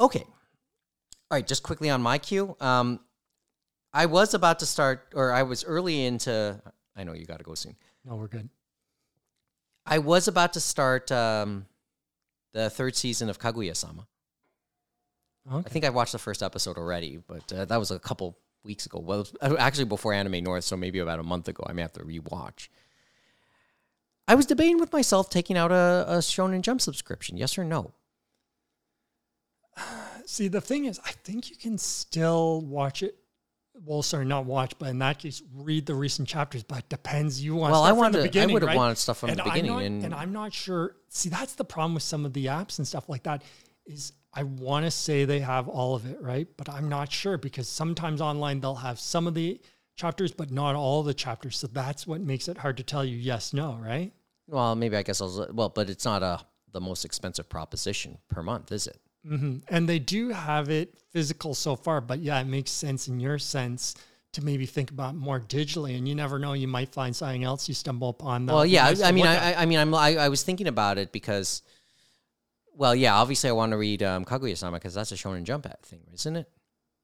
Okay, 0.00 0.24
all 0.26 1.36
right. 1.36 1.46
Just 1.46 1.62
quickly 1.62 1.88
on 1.90 2.02
my 2.02 2.18
cue, 2.18 2.56
um, 2.60 2.98
I 3.92 4.06
was 4.06 4.34
about 4.34 4.58
to 4.58 4.66
start, 4.66 5.12
or 5.14 5.32
I 5.32 5.44
was 5.44 5.62
early 5.62 6.04
into. 6.04 6.60
I 6.96 7.04
know 7.04 7.12
you 7.12 7.26
got 7.26 7.38
to 7.38 7.44
go 7.44 7.54
soon. 7.54 7.76
No, 8.04 8.16
we're 8.16 8.28
good. 8.28 8.48
I 9.84 9.98
was 9.98 10.26
about 10.26 10.54
to 10.54 10.60
start 10.60 11.12
um, 11.12 11.66
the 12.52 12.70
third 12.70 12.96
season 12.96 13.28
of 13.28 13.38
Kaguya-sama. 13.38 14.06
I 15.48 15.62
think 15.62 15.84
I 15.84 15.90
watched 15.90 16.12
the 16.12 16.18
first 16.18 16.42
episode 16.42 16.76
already, 16.76 17.18
but 17.18 17.52
uh, 17.52 17.64
that 17.66 17.76
was 17.76 17.92
a 17.92 18.00
couple 18.00 18.36
weeks 18.64 18.84
ago. 18.84 18.98
Well, 18.98 19.26
actually 19.40 19.84
before 19.84 20.12
Anime 20.12 20.42
North, 20.42 20.64
so 20.64 20.76
maybe 20.76 20.98
about 20.98 21.20
a 21.20 21.22
month 21.22 21.46
ago. 21.46 21.64
I 21.68 21.72
may 21.72 21.82
have 21.82 21.92
to 21.92 22.00
rewatch. 22.00 22.68
I 24.26 24.34
was 24.34 24.44
debating 24.44 24.80
with 24.80 24.92
myself 24.92 25.30
taking 25.30 25.56
out 25.56 25.70
a, 25.70 26.04
a 26.08 26.18
Shonen 26.18 26.62
Jump 26.62 26.80
subscription. 26.80 27.36
Yes 27.36 27.56
or 27.56 27.62
no? 27.62 27.92
See, 30.26 30.48
the 30.48 30.60
thing 30.60 30.86
is, 30.86 30.98
I 31.04 31.12
think 31.12 31.48
you 31.48 31.56
can 31.56 31.78
still 31.78 32.60
watch 32.62 33.04
it. 33.04 33.16
Well, 33.84 34.02
sorry, 34.02 34.24
not 34.24 34.46
watch, 34.46 34.72
but 34.78 34.88
in 34.88 34.98
that 35.00 35.18
case, 35.18 35.42
read 35.54 35.86
the 35.86 35.94
recent 35.94 36.26
chapters. 36.28 36.62
But 36.62 36.78
it 36.78 36.88
depends. 36.88 37.42
You 37.42 37.54
want 37.56 37.72
Well, 37.72 37.82
I 37.84 37.92
wanted- 37.92 38.32
the 38.32 38.40
I 38.42 38.46
would've 38.46 38.66
right? 38.66 38.76
wanted 38.76 38.98
stuff 38.98 39.18
from 39.18 39.30
the 39.34 39.42
I'm 39.42 39.50
beginning, 39.50 39.70
not- 39.70 39.82
and- 39.82 40.04
and 40.06 40.14
I'm 40.14 40.32
not 40.32 40.52
sure. 40.52 40.96
See, 41.08 41.28
that's 41.28 41.54
the 41.54 41.64
problem 41.64 41.94
with 41.94 42.02
some 42.02 42.24
of 42.24 42.32
the 42.32 42.46
apps 42.46 42.78
and 42.78 42.86
stuff 42.88 43.08
like 43.08 43.22
that. 43.24 43.42
Is 43.84 44.12
I 44.32 44.42
want 44.42 44.84
to 44.84 44.90
say 44.90 45.24
they 45.24 45.40
have 45.40 45.68
all 45.68 45.94
of 45.94 46.04
it, 46.06 46.20
right? 46.20 46.48
But 46.56 46.68
I'm 46.68 46.88
not 46.88 47.12
sure 47.12 47.38
because 47.38 47.68
sometimes 47.68 48.20
online 48.20 48.60
they'll 48.60 48.74
have 48.74 48.98
some 48.98 49.26
of 49.26 49.34
the 49.34 49.60
chapters, 49.94 50.32
but 50.32 50.50
not 50.50 50.74
all 50.74 51.02
the 51.02 51.14
chapters. 51.14 51.56
So 51.58 51.66
that's 51.68 52.06
what 52.06 52.20
makes 52.20 52.48
it 52.48 52.58
hard 52.58 52.76
to 52.78 52.82
tell 52.82 53.04
you 53.04 53.16
yes, 53.16 53.52
no, 53.54 53.74
right? 53.76 54.12
Well, 54.48 54.74
maybe 54.74 54.96
I 54.96 55.02
guess 55.02 55.20
I'll. 55.20 55.46
Well, 55.52 55.68
but 55.70 55.88
it's 55.88 56.04
not 56.04 56.22
a 56.22 56.40
the 56.72 56.80
most 56.80 57.04
expensive 57.04 57.48
proposition 57.48 58.18
per 58.28 58.42
month, 58.42 58.72
is 58.72 58.86
it? 58.86 59.00
Hmm 59.26 59.56
And 59.68 59.88
they 59.88 59.98
do 59.98 60.30
have 60.30 60.68
it 60.70 60.94
physical 61.12 61.54
so 61.54 61.76
far, 61.76 62.00
but 62.00 62.20
yeah, 62.20 62.40
it 62.40 62.46
makes 62.46 62.70
sense 62.70 63.08
in 63.08 63.20
your 63.20 63.38
sense 63.38 63.94
to 64.32 64.44
maybe 64.44 64.66
think 64.66 64.90
about 64.90 65.14
more 65.14 65.40
digitally. 65.40 65.96
And 65.96 66.06
you 66.06 66.14
never 66.14 66.38
know, 66.38 66.52
you 66.52 66.68
might 66.68 66.90
find 66.90 67.16
something 67.16 67.42
else 67.42 67.68
you 67.68 67.74
stumble 67.74 68.10
upon. 68.10 68.46
that 68.46 68.52
Well, 68.52 68.66
yeah. 68.66 68.84
nice 68.84 69.02
I, 69.02 69.08
I 69.08 69.12
mean, 69.12 69.26
I. 69.26 69.54
I 69.54 69.66
mean, 69.66 69.78
I'm. 69.78 69.94
I, 69.94 70.16
I 70.16 70.28
was 70.28 70.42
thinking 70.42 70.68
about 70.68 70.98
it 70.98 71.12
because. 71.12 71.62
Well, 72.74 72.94
yeah. 72.94 73.14
Obviously, 73.14 73.48
I 73.48 73.54
want 73.54 73.72
to 73.72 73.78
read 73.78 74.02
um, 74.02 74.24
Kaguya-sama 74.24 74.76
because 74.76 74.92
that's 74.94 75.10
a 75.10 75.14
Shonen 75.14 75.44
Jump 75.44 75.64
at 75.64 75.82
thing, 75.82 76.02
isn't 76.12 76.36
it? 76.36 76.48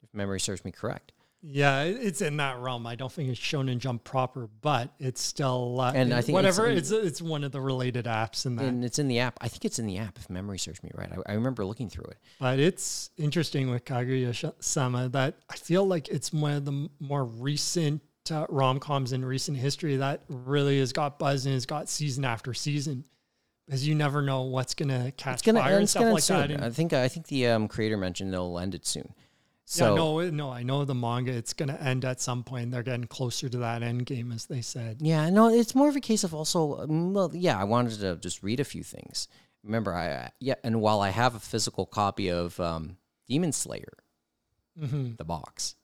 If 0.03 0.13
memory 0.13 0.41
serves 0.41 0.65
me 0.65 0.73
correct. 0.73 1.13
Yeah, 1.43 1.83
it's 1.83 2.21
in 2.21 2.37
that 2.37 2.59
realm. 2.61 2.87
I 2.87 2.95
don't 2.95 3.11
think 3.11 3.29
it's 3.29 3.41
Shonen 3.41 3.79
Jump 3.79 4.05
proper, 4.05 4.49
but 4.61 4.91
it's 5.01 5.21
still 5.21 5.81
uh, 5.81 5.93
And 5.93 6.15
I 6.15 6.21
think 6.21 6.29
it's 6.39 6.57
whatever. 6.57 6.67
in- 6.69 6.79
It's 6.79 6.91
it's, 6.93 7.21
one 7.21 7.43
of 7.45 7.51
the 7.53 7.61
related 7.61 8.05
apps 8.05 8.47
in 8.47 8.57
that. 8.57 8.65
And 8.67 8.85
it's 8.85 8.99
in 8.99 9.09
the 9.09 9.19
app. 9.19 9.39
I 9.41 9.49
think 9.49 9.65
it's 9.65 9.79
in 9.79 9.87
the 9.87 9.99
app, 9.99 10.19
if 10.19 10.31
memory 10.31 10.59
serves 10.59 10.83
me 10.83 10.91
right. 10.95 11.11
I, 11.11 11.33
I 11.33 11.35
remember 11.35 11.65
looking 11.65 11.89
through 11.89 12.05
it. 12.11 12.19
But 12.39 12.59
it's 12.61 13.11
interesting 13.17 13.71
with 13.71 13.85
Kaguya-sama 13.85 15.09
that 15.11 15.37
I 15.51 15.57
feel 15.57 15.85
like 15.87 16.09
it's 16.09 16.33
one 16.33 16.53
of 16.53 16.65
the 16.65 16.73
m- 16.73 16.91
more 17.01 17.25
recent 17.25 18.03
uh, 18.31 18.47
rom 18.49 18.79
coms 18.79 19.13
in 19.13 19.25
recent 19.25 19.57
history 19.59 19.97
that 19.97 20.23
really 20.29 20.79
has 20.79 20.93
got 20.93 21.19
buzz 21.19 21.45
and 21.45 21.55
has 21.55 21.67
got 21.67 21.89
season 21.89 22.25
after 22.25 22.55
season. 22.55 23.05
Because 23.67 23.87
you 23.87 23.95
never 23.95 24.23
know 24.23 24.43
what's 24.43 24.75
gonna 24.75 25.13
catch 25.17 25.35
It's 25.35 25.43
gonna 25.43 25.61
fire 25.61 25.79
and 25.79 25.89
stuff 25.89 26.13
like 26.13 26.23
soon. 26.23 26.37
that. 26.39 26.51
And- 26.51 26.65
I 26.65 26.71
think. 26.71 26.93
I 26.93 27.09
think 27.09 27.27
the 27.29 27.47
um, 27.49 27.69
creator 27.69 27.97
mentioned 27.97 28.33
they'll 28.33 28.59
end 28.59 28.75
it 28.75 28.87
soon. 28.87 29.13
So 29.65 29.91
yeah, 29.91 29.95
no, 29.95 30.31
no, 30.31 30.51
I 30.51 30.63
know 30.65 30.85
the 30.85 30.95
manga. 30.95 31.33
It's 31.33 31.53
gonna 31.53 31.79
end 31.81 32.05
at 32.05 32.21
some 32.21 32.43
point. 32.45 32.71
They're 32.73 32.83
getting 32.83 33.05
closer 33.07 33.49
to 33.49 33.59
that 33.59 33.83
end 33.83 34.07
game, 34.07 34.33
as 34.33 34.47
they 34.47 34.61
said. 34.61 34.99
Yeah, 35.01 35.31
no, 35.31 35.49
it's 35.49 35.75
more 35.75 35.89
of 35.89 35.97
a 35.97 36.01
case 36.01 36.25
of 36.25 36.35
also, 36.35 36.81
um, 36.83 37.15
well, 37.15 37.31
yeah, 37.33 37.59
I 37.59 37.65
wanted 37.65 37.99
to 38.01 38.17
just 38.17 38.43
read 38.43 38.61
a 38.61 38.65
few 38.65 38.83
things. 38.83 39.29
Remember, 39.65 39.95
I, 39.95 40.31
yeah, 40.41 40.57
and 40.65 40.81
while 40.81 41.01
I 41.01 41.11
have 41.11 41.35
a 41.37 41.41
physical 41.41 41.87
copy 41.87 42.29
of 42.29 42.59
um, 42.59 42.97
Demon 43.29 43.53
Slayer, 43.53 43.99
Mhm. 44.81 45.17
the 45.17 45.25
box, 45.25 45.77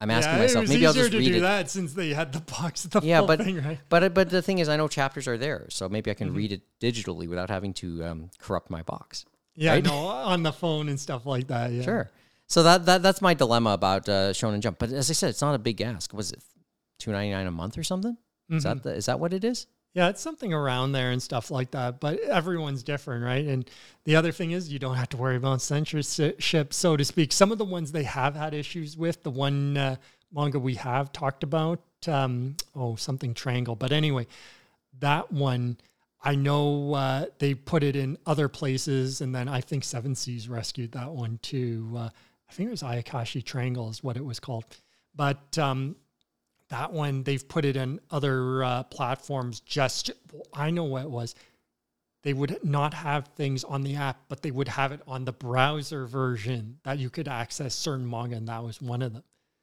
I'm 0.00 0.10
asking 0.10 0.34
yeah, 0.34 0.40
myself, 0.40 0.68
maybe 0.68 0.86
I'll 0.86 0.92
just 0.92 1.10
to 1.12 1.18
read 1.18 1.32
do 1.32 1.38
it. 1.38 1.40
that 1.40 1.70
since 1.70 1.92
they 1.94 2.10
had 2.14 2.32
the 2.32 2.40
box, 2.40 2.82
the 2.90 3.00
Yeah, 3.02 3.22
but 3.22 3.42
thing, 3.42 3.62
right? 3.62 3.78
but 3.88 4.14
but 4.14 4.30
the 4.30 4.40
thing 4.42 4.58
is, 4.58 4.68
I 4.68 4.76
know 4.76 4.88
chapters 4.88 5.26
are 5.28 5.36
there, 5.38 5.66
so 5.70 5.88
maybe 5.88 6.10
I 6.10 6.14
can 6.14 6.28
Mm-hmm. 6.28 6.36
read 6.36 6.52
it 6.52 6.62
digitally 6.80 7.28
without 7.28 7.50
having 7.50 7.74
to 7.74 8.04
um, 8.04 8.30
corrupt 8.38 8.70
my 8.70 8.82
box. 8.82 9.26
Yeah, 9.54 9.72
right? 9.72 9.84
no, 9.84 9.92
on 9.94 10.42
the 10.42 10.52
phone 10.52 10.88
and 10.88 10.98
stuff 11.00 11.24
like 11.26 11.48
that. 11.48 11.72
Yeah. 11.72 11.82
Sure. 11.82 12.10
So 12.48 12.62
that, 12.62 12.86
that 12.86 13.02
that's 13.02 13.20
my 13.20 13.34
dilemma 13.34 13.70
about 13.70 14.08
uh, 14.08 14.30
Shonen 14.32 14.60
Jump. 14.60 14.78
But 14.78 14.92
as 14.92 15.10
I 15.10 15.14
said, 15.14 15.30
it's 15.30 15.42
not 15.42 15.54
a 15.54 15.58
big 15.58 15.80
ask. 15.80 16.12
Was 16.12 16.32
it 16.32 16.42
two 16.98 17.12
ninety 17.12 17.32
nine 17.32 17.46
a 17.46 17.50
month 17.50 17.76
or 17.76 17.82
something? 17.82 18.16
Is 18.50 18.64
Mm-hmm. 18.64 18.74
that 18.74 18.82
the, 18.84 18.94
is 18.94 19.06
that 19.06 19.18
what 19.18 19.32
it 19.32 19.42
is? 19.44 19.66
Yeah, 19.92 20.08
it's 20.10 20.20
something 20.20 20.52
around 20.52 20.92
there 20.92 21.10
and 21.10 21.22
stuff 21.22 21.50
like 21.50 21.70
that. 21.70 22.00
But 22.00 22.20
everyone's 22.20 22.82
different, 22.82 23.24
right? 23.24 23.44
And 23.46 23.68
the 24.04 24.14
other 24.14 24.30
thing 24.30 24.50
is, 24.50 24.70
you 24.70 24.78
don't 24.78 24.94
have 24.96 25.08
to 25.08 25.16
worry 25.16 25.36
about 25.36 25.62
censorship, 25.62 26.72
so 26.72 26.96
to 26.96 27.04
speak. 27.04 27.32
Some 27.32 27.50
of 27.50 27.58
the 27.58 27.64
ones 27.64 27.92
they 27.92 28.02
have 28.04 28.36
had 28.36 28.52
issues 28.52 28.96
with, 28.96 29.22
the 29.22 29.30
one 29.30 29.76
uh, 29.76 29.96
manga 30.30 30.58
we 30.58 30.74
have 30.74 31.12
talked 31.12 31.42
about, 31.42 31.80
um, 32.06 32.56
oh, 32.74 32.94
something 32.94 33.32
Triangle. 33.32 33.74
But 33.74 33.90
anyway, 33.90 34.26
that 35.00 35.32
one, 35.32 35.78
I 36.22 36.34
know 36.34 36.92
uh, 36.92 37.26
they 37.38 37.54
put 37.54 37.82
it 37.82 37.96
in 37.96 38.18
other 38.26 38.48
places. 38.48 39.22
And 39.22 39.34
then 39.34 39.48
I 39.48 39.62
think 39.62 39.82
Seven 39.82 40.14
Seas 40.14 40.46
rescued 40.46 40.92
that 40.92 41.10
one 41.10 41.38
too. 41.40 41.90
Uh, 41.96 42.08
I 42.48 42.52
think 42.52 42.68
it 42.68 42.70
was 42.70 42.82
Ayakashi 42.82 43.44
Triangle, 43.44 43.90
is 43.90 44.02
what 44.02 44.16
it 44.16 44.24
was 44.24 44.40
called. 44.40 44.64
But 45.14 45.58
um, 45.58 45.96
that 46.68 46.92
one 46.92 47.22
they've 47.22 47.46
put 47.48 47.64
it 47.64 47.76
in 47.76 48.00
other 48.10 48.64
uh, 48.64 48.82
platforms 48.84 49.60
just 49.60 50.10
i 50.52 50.70
know 50.70 50.84
what 50.84 51.02
it 51.02 51.10
was 51.10 51.34
they 52.22 52.32
would 52.32 52.58
not 52.64 52.92
have 52.92 53.28
things 53.36 53.64
on 53.64 53.82
the 53.82 53.94
app 53.94 54.18
but 54.28 54.42
they 54.42 54.50
would 54.50 54.68
have 54.68 54.92
it 54.92 55.00
on 55.06 55.24
the 55.24 55.32
browser 55.32 56.06
version 56.06 56.78
that 56.84 56.98
you 56.98 57.10
could 57.10 57.28
access 57.28 57.74
certain 57.74 58.08
manga 58.08 58.36
and 58.36 58.48
that 58.48 58.62
was 58.62 58.80
one 58.80 59.02
of 59.02 59.12
them 59.12 59.22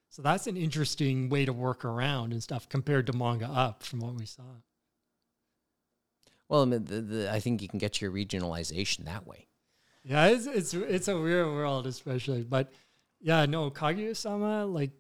so 0.09 0.21
that's 0.21 0.47
an 0.47 0.57
interesting 0.57 1.29
way 1.29 1.43
to 1.43 1.53
work 1.53 1.83
around 1.83 2.31
and 2.31 2.41
stuff 2.41 2.69
compared 2.69 3.07
to 3.07 3.13
manga 3.13 3.47
up 3.47 3.83
from 3.83 3.99
what 3.99 4.13
we 4.15 4.25
saw 4.25 4.43
Well, 6.49 6.61
I, 6.61 6.65
mean, 6.65 6.85
the, 6.85 7.01
the, 7.01 7.33
I 7.33 7.39
think 7.39 7.61
you 7.63 7.67
can 7.67 7.79
get 7.79 7.99
your 7.99 8.11
regionalization 8.11 9.05
that 9.05 9.25
way. 9.25 9.47
Yeah 10.03 10.27
it's 10.27 10.45
it's, 10.45 10.73
it's 10.73 11.07
a 11.07 11.19
weird 11.19 11.47
world 11.47 11.87
especially 11.87 12.43
but 12.43 12.71
yeah 13.21 13.45
no 13.45 13.69
kaguya-sama 13.71 14.65
like 14.65 14.91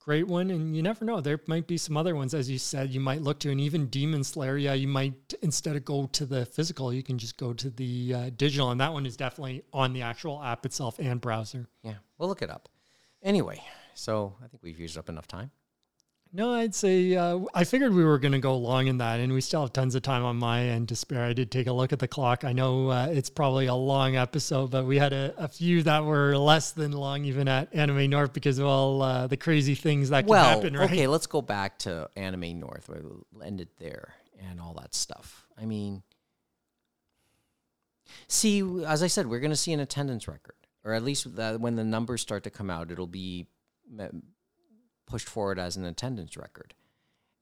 great 0.00 0.26
one 0.28 0.50
and 0.50 0.76
you 0.76 0.82
never 0.82 1.04
know 1.04 1.20
there 1.20 1.40
might 1.48 1.66
be 1.66 1.76
some 1.76 1.96
other 1.96 2.14
ones 2.14 2.32
as 2.32 2.48
you 2.48 2.58
said 2.58 2.90
you 2.90 3.00
might 3.00 3.22
look 3.22 3.40
to 3.40 3.50
and 3.50 3.60
even 3.60 3.86
demon 3.86 4.22
slayer 4.22 4.56
yeah 4.56 4.72
you 4.72 4.86
might 4.86 5.34
instead 5.42 5.74
of 5.74 5.84
go 5.84 6.06
to 6.06 6.24
the 6.24 6.46
physical 6.46 6.92
you 6.92 7.02
can 7.02 7.18
just 7.18 7.36
go 7.36 7.52
to 7.52 7.68
the 7.70 8.14
uh, 8.14 8.30
digital 8.36 8.70
and 8.70 8.80
that 8.80 8.92
one 8.92 9.04
is 9.04 9.16
definitely 9.16 9.62
on 9.72 9.92
the 9.92 10.02
actual 10.02 10.40
app 10.42 10.64
itself 10.64 10.98
and 11.00 11.20
browser 11.20 11.66
Yeah, 11.82 11.94
we'll 12.18 12.28
look 12.28 12.42
it 12.42 12.50
up. 12.50 12.68
Anyway, 13.22 13.60
so 13.94 14.36
I 14.44 14.46
think 14.46 14.62
we've 14.62 14.78
used 14.78 14.96
up 14.96 15.08
enough 15.08 15.26
time. 15.26 15.50
No, 16.32 16.52
I'd 16.52 16.74
say 16.74 17.14
uh, 17.14 17.40
I 17.54 17.64
figured 17.64 17.94
we 17.94 18.04
were 18.04 18.18
going 18.18 18.32
to 18.32 18.38
go 18.38 18.58
long 18.58 18.88
in 18.88 18.98
that, 18.98 19.20
and 19.20 19.32
we 19.32 19.40
still 19.40 19.62
have 19.62 19.72
tons 19.72 19.94
of 19.94 20.02
time 20.02 20.24
on 20.24 20.36
my 20.36 20.64
end 20.64 20.88
to 20.90 20.96
spare. 20.96 21.24
I 21.24 21.32
did 21.32 21.50
take 21.50 21.66
a 21.66 21.72
look 21.72 21.92
at 21.92 21.98
the 21.98 22.08
clock. 22.08 22.44
I 22.44 22.52
know 22.52 22.90
uh, 22.90 23.08
it's 23.10 23.30
probably 23.30 23.66
a 23.66 23.74
long 23.74 24.16
episode, 24.16 24.70
but 24.70 24.84
we 24.84 24.98
had 24.98 25.12
a, 25.12 25.32
a, 25.38 25.48
few 25.48 25.82
that 25.84 26.04
were 26.04 26.36
less 26.36 26.72
than 26.72 26.92
long, 26.92 27.24
even 27.24 27.48
at 27.48 27.74
Anime 27.74 28.10
North, 28.10 28.32
because 28.32 28.58
of 28.58 28.66
all 28.66 29.00
uh, 29.00 29.26
the 29.26 29.36
crazy 29.36 29.74
things 29.74 30.10
that 30.10 30.26
can 30.26 30.34
happen. 30.34 30.76
Right? 30.76 30.90
Okay, 30.90 31.06
let's 31.06 31.26
go 31.26 31.40
back 31.40 31.78
to 31.80 32.10
Anime 32.16 32.60
North. 32.60 32.90
We 32.90 33.46
ended 33.46 33.68
there 33.78 34.14
and 34.50 34.60
all 34.60 34.74
that 34.74 34.94
stuff. 34.94 35.46
I 35.58 35.64
mean, 35.64 36.02
see, 38.28 38.84
as 38.84 39.02
I 39.02 39.06
said, 39.06 39.26
we're 39.26 39.40
going 39.40 39.50
to 39.52 39.56
see 39.56 39.72
an 39.72 39.80
attendance 39.80 40.28
record, 40.28 40.56
or 40.84 40.92
at 40.92 41.02
least 41.02 41.26
when 41.26 41.76
the 41.76 41.84
numbers 41.84 42.20
start 42.20 42.44
to 42.44 42.50
come 42.50 42.68
out, 42.68 42.90
it'll 42.90 43.06
be 43.06 43.46
pushed 45.06 45.28
forward 45.28 45.58
as 45.58 45.76
an 45.76 45.84
attendance 45.84 46.36
record. 46.36 46.74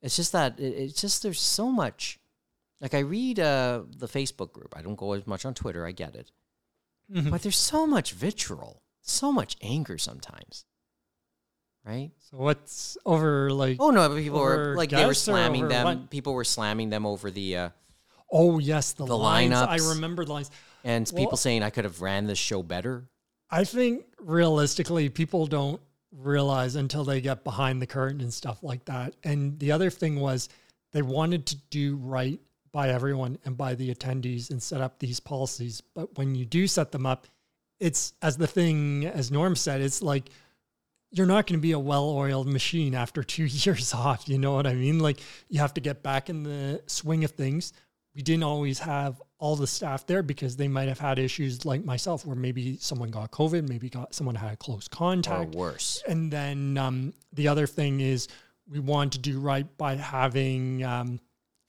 It's 0.03 0.17
just 0.17 0.33
that 0.33 0.61
it's 0.61 1.01
just 1.01 1.23
there's 1.23 1.41
so 1.41 1.71
much. 1.71 2.19
Like 2.81 2.95
I 2.95 2.99
read 2.99 3.41
uh, 3.41 3.83
the 3.97 4.07
Facebook 4.07 4.53
group. 4.53 4.75
I 4.77 4.83
don't 4.83 4.97
go 4.97 5.13
as 5.13 5.27
much 5.27 5.45
on 5.47 5.55
Twitter. 5.55 5.87
I 5.87 5.93
get 5.93 6.15
it, 6.15 6.31
mm-hmm. 7.11 7.31
but 7.31 7.43
there's 7.43 7.57
so 7.57 7.87
much 7.87 8.13
vitriol, 8.13 8.83
so 9.01 9.33
much 9.33 9.57
anger 9.63 9.97
sometimes. 9.97 10.67
Right. 11.87 12.11
So 12.31 12.37
what's 12.39 12.99
over 13.07 13.51
like? 13.51 13.79
Oh 13.81 13.91
no! 13.91 14.15
People 14.15 14.41
were 14.41 14.75
like 14.77 14.91
they 14.91 15.07
were 15.07 15.15
slamming 15.15 15.69
them. 15.69 15.85
What? 15.85 16.11
People 16.11 16.35
were 16.35 16.45
slamming 16.45 16.91
them 16.91 17.07
over 17.07 17.31
the. 17.31 17.57
Uh, 17.57 17.69
oh 18.31 18.59
yes, 18.59 18.93
the, 18.93 19.07
the 19.07 19.17
lines. 19.17 19.55
lineups. 19.55 19.69
I 19.69 19.89
remember 19.91 20.25
the 20.25 20.33
lines. 20.33 20.51
And 20.83 21.11
well, 21.13 21.25
people 21.25 21.37
saying 21.39 21.63
I 21.63 21.71
could 21.71 21.85
have 21.85 22.03
ran 22.03 22.27
this 22.27 22.39
show 22.39 22.63
better. 22.63 23.09
I 23.51 23.65
think 23.65 24.05
realistically, 24.19 25.09
people 25.09 25.47
don't 25.47 25.81
realize 26.17 26.77
until 26.77 27.05
they 27.05 27.21
get 27.21 27.45
behind 27.45 27.83
the 27.83 27.87
curtain 27.87 28.21
and 28.21 28.33
stuff 28.33 28.63
like 28.63 28.85
that. 28.87 29.15
And 29.25 29.59
the 29.59 29.73
other 29.73 29.91
thing 29.91 30.21
was 30.21 30.49
they 30.93 31.03
wanted 31.03 31.47
to 31.47 31.57
do 31.71 31.97
right 31.97 32.41
by 32.73 32.91
everyone 32.91 33.39
and 33.45 33.57
by 33.57 33.75
the 33.75 33.95
attendees 33.95 34.51
and 34.51 34.63
set 34.63 34.81
up 34.81 34.99
these 34.99 35.21
policies. 35.21 35.81
But 35.95 36.17
when 36.17 36.35
you 36.35 36.45
do 36.45 36.67
set 36.67 36.93
them 36.93 37.07
up, 37.07 37.27
it's 37.81 38.15
as 38.23 38.37
the 38.37 38.47
thing, 38.47 39.07
as 39.07 39.31
Norm 39.31 39.57
said, 39.57 39.81
it's 39.81 40.03
like 40.03 40.31
you're 41.11 41.27
not 41.27 41.47
going 41.47 41.59
to 41.59 41.63
be 41.63 41.73
a 41.73 41.79
well 41.79 42.11
oiled 42.11 42.49
machine 42.49 42.95
after 42.95 43.23
two 43.25 43.45
years 43.45 43.95
off. 43.95 44.29
You 44.29 44.39
know 44.39 44.53
what 44.55 44.67
I 44.67 44.75
mean? 44.75 44.99
Like 44.99 45.21
you 45.49 45.61
have 45.61 45.75
to 45.75 45.81
get 45.81 46.03
back 46.03 46.31
in 46.31 46.43
the 46.43 46.83
swing 46.87 47.25
of 47.25 47.33
things. 47.33 47.73
We 48.15 48.23
didn't 48.23 48.45
always 48.45 48.79
have 48.81 49.21
all 49.45 49.57
the 49.57 49.67
staff 49.67 50.07
there 50.07 50.23
because 50.23 50.57
they 50.57 50.69
might 50.69 50.89
have 50.89 50.99
had 50.99 51.19
issues 51.19 51.67
like 51.67 51.85
myself 51.85 52.25
where 52.25 52.35
maybe 52.35 52.79
someone 52.79 53.11
got 53.11 53.31
covid 53.31 53.69
maybe 53.69 53.91
got 53.91 54.15
someone 54.15 54.35
had 54.35 54.59
close 54.59 54.89
contact. 54.89 55.55
or 55.55 55.59
worse. 55.59 56.03
And 56.09 56.33
then 56.33 56.79
um, 56.79 57.13
the 57.31 57.49
other 57.49 57.67
thing 57.67 58.01
is 58.01 58.27
we 58.67 58.81
want 58.81 59.13
to 59.13 59.19
do 59.19 59.39
right 59.39 59.67
by 59.77 59.97
having 59.97 60.83
um, 60.83 61.21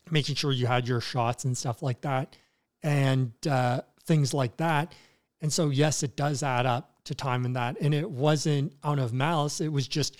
making 0.09 0.35
sure 0.35 0.53
you 0.53 0.67
had 0.67 0.87
your 0.87 1.01
shots 1.01 1.43
and 1.43 1.57
stuff 1.57 1.83
like 1.83 1.99
that 2.01 2.37
and 2.81 3.33
uh, 3.45 3.81
things 4.05 4.33
like 4.33 4.55
that. 4.55 4.93
And 5.41 5.51
so 5.51 5.69
yes 5.69 6.01
it 6.01 6.15
does 6.15 6.43
add 6.43 6.65
up 6.65 7.03
to 7.03 7.13
time 7.13 7.43
and 7.43 7.57
that. 7.57 7.75
And 7.81 7.93
it 7.93 8.09
wasn't 8.09 8.71
out 8.85 8.99
of 8.99 9.11
malice. 9.11 9.59
It 9.59 9.67
was 9.67 9.85
just 9.85 10.17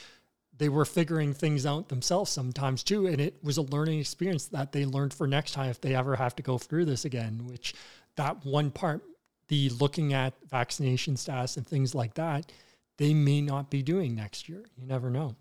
they 0.58 0.70
were 0.70 0.86
figuring 0.86 1.34
things 1.34 1.66
out 1.66 1.90
themselves 1.90 2.32
sometimes 2.32 2.84
too. 2.84 3.08
And 3.08 3.20
it 3.20 3.36
was 3.44 3.58
a 3.58 3.62
learning 3.62 4.00
experience 4.00 4.46
that 4.48 4.72
they 4.72 4.86
learned 4.86 5.14
for 5.14 5.28
next 5.28 5.52
time 5.52 5.70
if 5.70 5.82
they 5.82 5.96
ever 5.96 6.16
have 6.16 6.36
to 6.38 6.44
go 6.44 6.58
through 6.58 6.86
this 6.86 7.06
again, 7.06 7.46
which 7.46 7.74
that 8.16 8.46
one 8.46 8.72
part, 8.72 9.04
the 9.48 9.70
looking 9.70 10.14
at 10.14 10.34
vaccination 10.50 11.18
status 11.18 11.58
and 11.58 11.68
things 11.68 11.94
like 11.94 12.14
that, 12.16 12.52
they 12.98 13.14
may 13.14 13.42
not 13.42 13.70
be 13.70 13.84
doing 13.84 14.16
next 14.16 14.48
year. 14.48 14.64
You 14.78 14.88
never 14.88 15.10
know. 15.10 15.36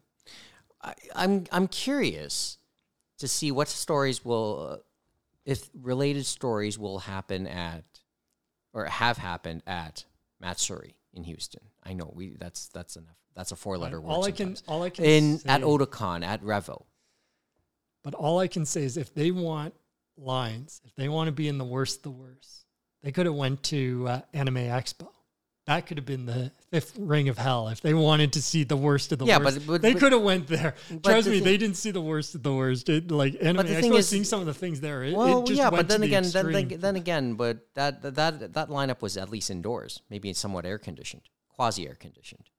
I, 0.82 0.95
I'm 1.15 1.45
I'm 1.53 1.69
curious 1.69 2.59
to 3.19 3.28
see 3.28 3.53
what 3.53 3.69
stories 3.69 4.24
will, 4.24 4.69
uh, 4.73 4.77
if 5.47 5.70
related 5.81 6.27
stories 6.27 6.78
will 6.78 6.99
happen 6.99 7.47
at, 7.47 7.85
or 8.73 8.86
have 8.86 9.19
happened 9.19 9.62
at 9.66 10.05
Matsuri 10.41 10.97
in 11.12 11.23
Houston. 11.24 11.62
I 11.85 11.93
know 11.93 12.12
we 12.15 12.36
that's 12.36 12.69
that's 12.69 12.97
enough 12.97 13.23
that's 13.35 13.52
a 13.52 13.56
four 13.56 13.78
letter 13.78 14.01
word. 14.01 14.11
All 14.12 14.24
I 14.24 14.31
can, 14.31 14.56
all 14.69 14.82
I 14.82 14.90
can 14.90 15.05
in 15.05 15.39
say, 15.39 15.48
at 15.48 15.62
Otakon 15.62 16.24
at 16.24 16.43
Revo. 16.43 16.85
But 18.02 18.15
all 18.15 18.39
I 18.39 18.48
can 18.48 18.66
say 18.66 18.85
is, 18.85 18.97
if 18.97 19.15
they 19.15 19.31
want 19.31 19.74
lines, 20.16 20.81
if 20.85 20.94
they 20.94 21.09
want 21.09 21.28
to 21.28 21.32
be 21.32 21.48
in 21.48 21.59
the 21.59 21.65
worst, 21.65 22.02
the 22.02 22.11
worst, 22.11 22.66
they 23.02 23.12
could 23.12 23.27
have 23.27 23.35
went 23.35 23.62
to 23.65 24.06
uh, 24.09 24.20
Anime 24.32 24.56
Expo 24.56 25.09
that 25.66 25.86
could 25.86 25.97
have 25.97 26.05
been 26.05 26.27
the 26.27 26.51
fifth 26.70 26.94
ring 26.98 27.28
of 27.28 27.39
hell 27.39 27.69
if 27.69 27.81
they 27.81 27.94
wanted 27.94 28.35
to 28.35 28.43
see 28.43 28.65
the 28.65 28.77
worst 28.77 29.12
of 29.12 29.19
the 29.19 29.24
yeah, 29.24 29.39
worst. 29.39 29.66
But, 29.66 29.66
but 29.66 29.82
they 29.82 29.94
could 29.94 30.12
have 30.12 30.20
went 30.20 30.47
there. 30.47 30.74
Trust 31.02 31.24
the 31.24 31.31
me, 31.31 31.36
thing, 31.39 31.44
they 31.44 31.56
didn't 31.56 31.77
see 31.77 31.90
the 31.90 32.02
worst 32.02 32.35
of 32.35 32.43
the 32.43 32.52
worst. 32.52 32.89
It, 32.90 33.11
like 33.11 33.36
anime, 33.40 33.66
the 33.66 33.86
I 33.86 33.90
was 33.90 34.09
seeing 34.09 34.24
some 34.24 34.40
of 34.40 34.47
the 34.47 34.55
things 34.55 34.81
there. 34.81 35.05
It, 35.05 35.15
well, 35.15 35.43
it 35.44 35.51
yeah, 35.52 35.70
but 35.70 35.89
then 35.89 36.02
the 36.02 36.06
again, 36.06 36.24
then, 36.31 36.69
then 36.81 36.97
again, 36.97 37.35
but 37.35 37.66
that 37.74 38.02
that 38.02 38.52
that 38.52 38.69
lineup 38.69 39.01
was 39.01 39.16
at 39.16 39.31
least 39.31 39.51
indoors, 39.51 40.02
maybe 40.11 40.32
somewhat 40.35 40.66
air 40.66 40.78
conditioned, 40.78 41.23
quasi 41.48 41.89
air 41.89 41.94
conditioned. 41.94 42.51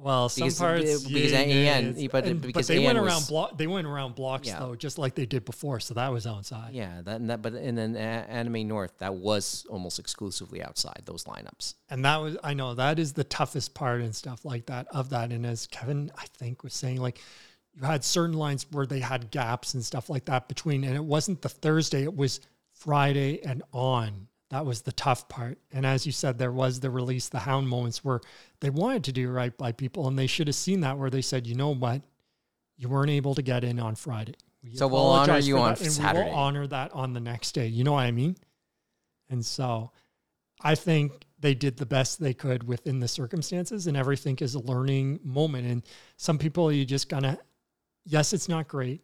Well, 0.00 0.28
some 0.28 0.46
because, 0.46 0.58
parts 0.60 1.04
because 1.04 1.32
yeah, 1.32 1.38
AN, 1.40 1.94
yeah, 1.96 2.08
but 2.12 2.24
and, 2.24 2.40
because 2.40 2.68
but 2.68 2.72
they 2.72 2.78
AN 2.78 2.84
went 2.84 2.98
around 2.98 3.26
blo- 3.26 3.50
they 3.56 3.66
went 3.66 3.84
around 3.84 4.14
blocks 4.14 4.46
yeah. 4.46 4.60
though, 4.60 4.76
just 4.76 4.96
like 4.96 5.16
they 5.16 5.26
did 5.26 5.44
before. 5.44 5.80
So 5.80 5.94
that 5.94 6.12
was 6.12 6.24
outside. 6.24 6.72
Yeah, 6.72 7.00
that 7.02 7.16
and 7.20 7.30
that, 7.30 7.42
but 7.42 7.54
in 7.54 7.74
then 7.74 7.96
Anime 7.96 8.68
North, 8.68 8.96
that 8.98 9.14
was 9.14 9.66
almost 9.68 9.98
exclusively 9.98 10.62
outside 10.62 11.02
those 11.04 11.24
lineups. 11.24 11.74
And 11.90 12.04
that 12.04 12.16
was 12.18 12.36
I 12.44 12.54
know 12.54 12.74
that 12.74 13.00
is 13.00 13.12
the 13.12 13.24
toughest 13.24 13.74
part 13.74 14.00
and 14.00 14.14
stuff 14.14 14.44
like 14.44 14.66
that 14.66 14.86
of 14.92 15.10
that. 15.10 15.32
And 15.32 15.44
as 15.44 15.66
Kevin, 15.66 16.12
I 16.16 16.26
think 16.26 16.62
was 16.62 16.74
saying, 16.74 17.00
like 17.00 17.20
you 17.74 17.82
had 17.82 18.04
certain 18.04 18.36
lines 18.36 18.66
where 18.70 18.86
they 18.86 19.00
had 19.00 19.32
gaps 19.32 19.74
and 19.74 19.84
stuff 19.84 20.08
like 20.08 20.26
that 20.26 20.46
between, 20.46 20.84
and 20.84 20.94
it 20.94 21.04
wasn't 21.04 21.42
the 21.42 21.48
Thursday; 21.48 22.04
it 22.04 22.16
was 22.16 22.38
Friday 22.72 23.44
and 23.44 23.64
on 23.72 24.28
that 24.50 24.64
was 24.64 24.82
the 24.82 24.92
tough 24.92 25.28
part. 25.28 25.58
And 25.72 25.84
as 25.84 26.06
you 26.06 26.12
said, 26.12 26.38
there 26.38 26.52
was 26.52 26.80
the 26.80 26.90
release 26.90 27.28
the 27.28 27.40
hound 27.40 27.68
moments 27.68 28.04
where 28.04 28.20
they 28.60 28.70
wanted 28.70 29.04
to 29.04 29.12
do 29.12 29.30
right 29.30 29.56
by 29.56 29.72
people 29.72 30.08
and 30.08 30.18
they 30.18 30.26
should 30.26 30.46
have 30.48 30.56
seen 30.56 30.80
that 30.80 30.96
where 30.96 31.10
they 31.10 31.20
said, 31.20 31.46
you 31.46 31.54
know 31.54 31.74
what, 31.74 32.02
you 32.76 32.88
weren't 32.88 33.10
able 33.10 33.34
to 33.34 33.42
get 33.42 33.64
in 33.64 33.78
on 33.78 33.94
Friday. 33.94 34.34
We 34.62 34.74
so 34.74 34.88
we'll 34.88 35.02
honor 35.02 35.38
you 35.38 35.58
on 35.58 35.74
that, 35.74 35.78
Saturday. 35.78 36.24
we 36.24 36.30
will 36.30 36.38
honor 36.38 36.66
that 36.66 36.92
on 36.92 37.12
the 37.12 37.20
next 37.20 37.52
day. 37.52 37.66
You 37.66 37.84
know 37.84 37.92
what 37.92 38.04
I 38.04 38.10
mean? 38.10 38.36
And 39.28 39.44
so 39.44 39.92
I 40.62 40.74
think 40.74 41.26
they 41.38 41.54
did 41.54 41.76
the 41.76 41.86
best 41.86 42.18
they 42.18 42.34
could 42.34 42.66
within 42.66 43.00
the 43.00 43.08
circumstances 43.08 43.86
and 43.86 43.96
everything 43.96 44.36
is 44.40 44.54
a 44.54 44.60
learning 44.60 45.20
moment. 45.22 45.66
And 45.66 45.82
some 46.16 46.38
people 46.38 46.72
you 46.72 46.86
just 46.86 47.08
gonna 47.08 47.38
yes, 48.06 48.32
it's 48.32 48.48
not 48.48 48.66
great, 48.66 49.02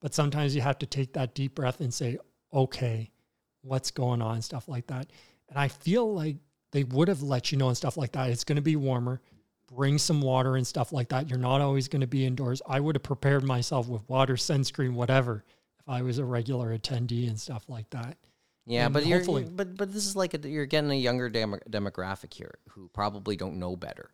but 0.00 0.12
sometimes 0.12 0.56
you 0.56 0.60
have 0.60 0.78
to 0.78 0.86
take 0.86 1.12
that 1.12 1.34
deep 1.34 1.54
breath 1.54 1.80
and 1.80 1.94
say, 1.94 2.18
okay, 2.52 3.11
what's 3.62 3.90
going 3.90 4.22
on, 4.22 4.42
stuff 4.42 4.68
like 4.68 4.86
that. 4.88 5.08
And 5.48 5.58
I 5.58 5.68
feel 5.68 6.12
like 6.12 6.36
they 6.72 6.84
would 6.84 7.08
have 7.08 7.22
let 7.22 7.52
you 7.52 7.58
know 7.58 7.68
and 7.68 7.76
stuff 7.76 7.96
like 7.96 8.12
that. 8.12 8.30
It's 8.30 8.44
going 8.44 8.56
to 8.56 8.62
be 8.62 8.76
warmer. 8.76 9.20
Bring 9.74 9.98
some 9.98 10.20
water 10.20 10.56
and 10.56 10.66
stuff 10.66 10.92
like 10.92 11.08
that. 11.08 11.30
You're 11.30 11.38
not 11.38 11.60
always 11.60 11.88
going 11.88 12.00
to 12.02 12.06
be 12.06 12.26
indoors. 12.26 12.60
I 12.66 12.80
would 12.80 12.96
have 12.96 13.02
prepared 13.02 13.44
myself 13.44 13.88
with 13.88 14.06
water, 14.08 14.34
sunscreen, 14.34 14.92
whatever, 14.92 15.44
if 15.80 15.88
I 15.88 16.02
was 16.02 16.18
a 16.18 16.24
regular 16.24 16.76
attendee 16.76 17.28
and 17.28 17.40
stuff 17.40 17.64
like 17.68 17.88
that. 17.90 18.18
Yeah, 18.66 18.84
and 18.84 18.94
but 18.94 19.06
you're, 19.06 19.24
but 19.24 19.76
but 19.76 19.92
this 19.92 20.06
is 20.06 20.14
like 20.14 20.34
a, 20.34 20.48
you're 20.48 20.66
getting 20.66 20.90
a 20.90 20.94
younger 20.94 21.28
dem- 21.28 21.60
demographic 21.68 22.32
here 22.32 22.58
who 22.70 22.88
probably 22.92 23.36
don't 23.36 23.58
know 23.58 23.74
better. 23.74 24.10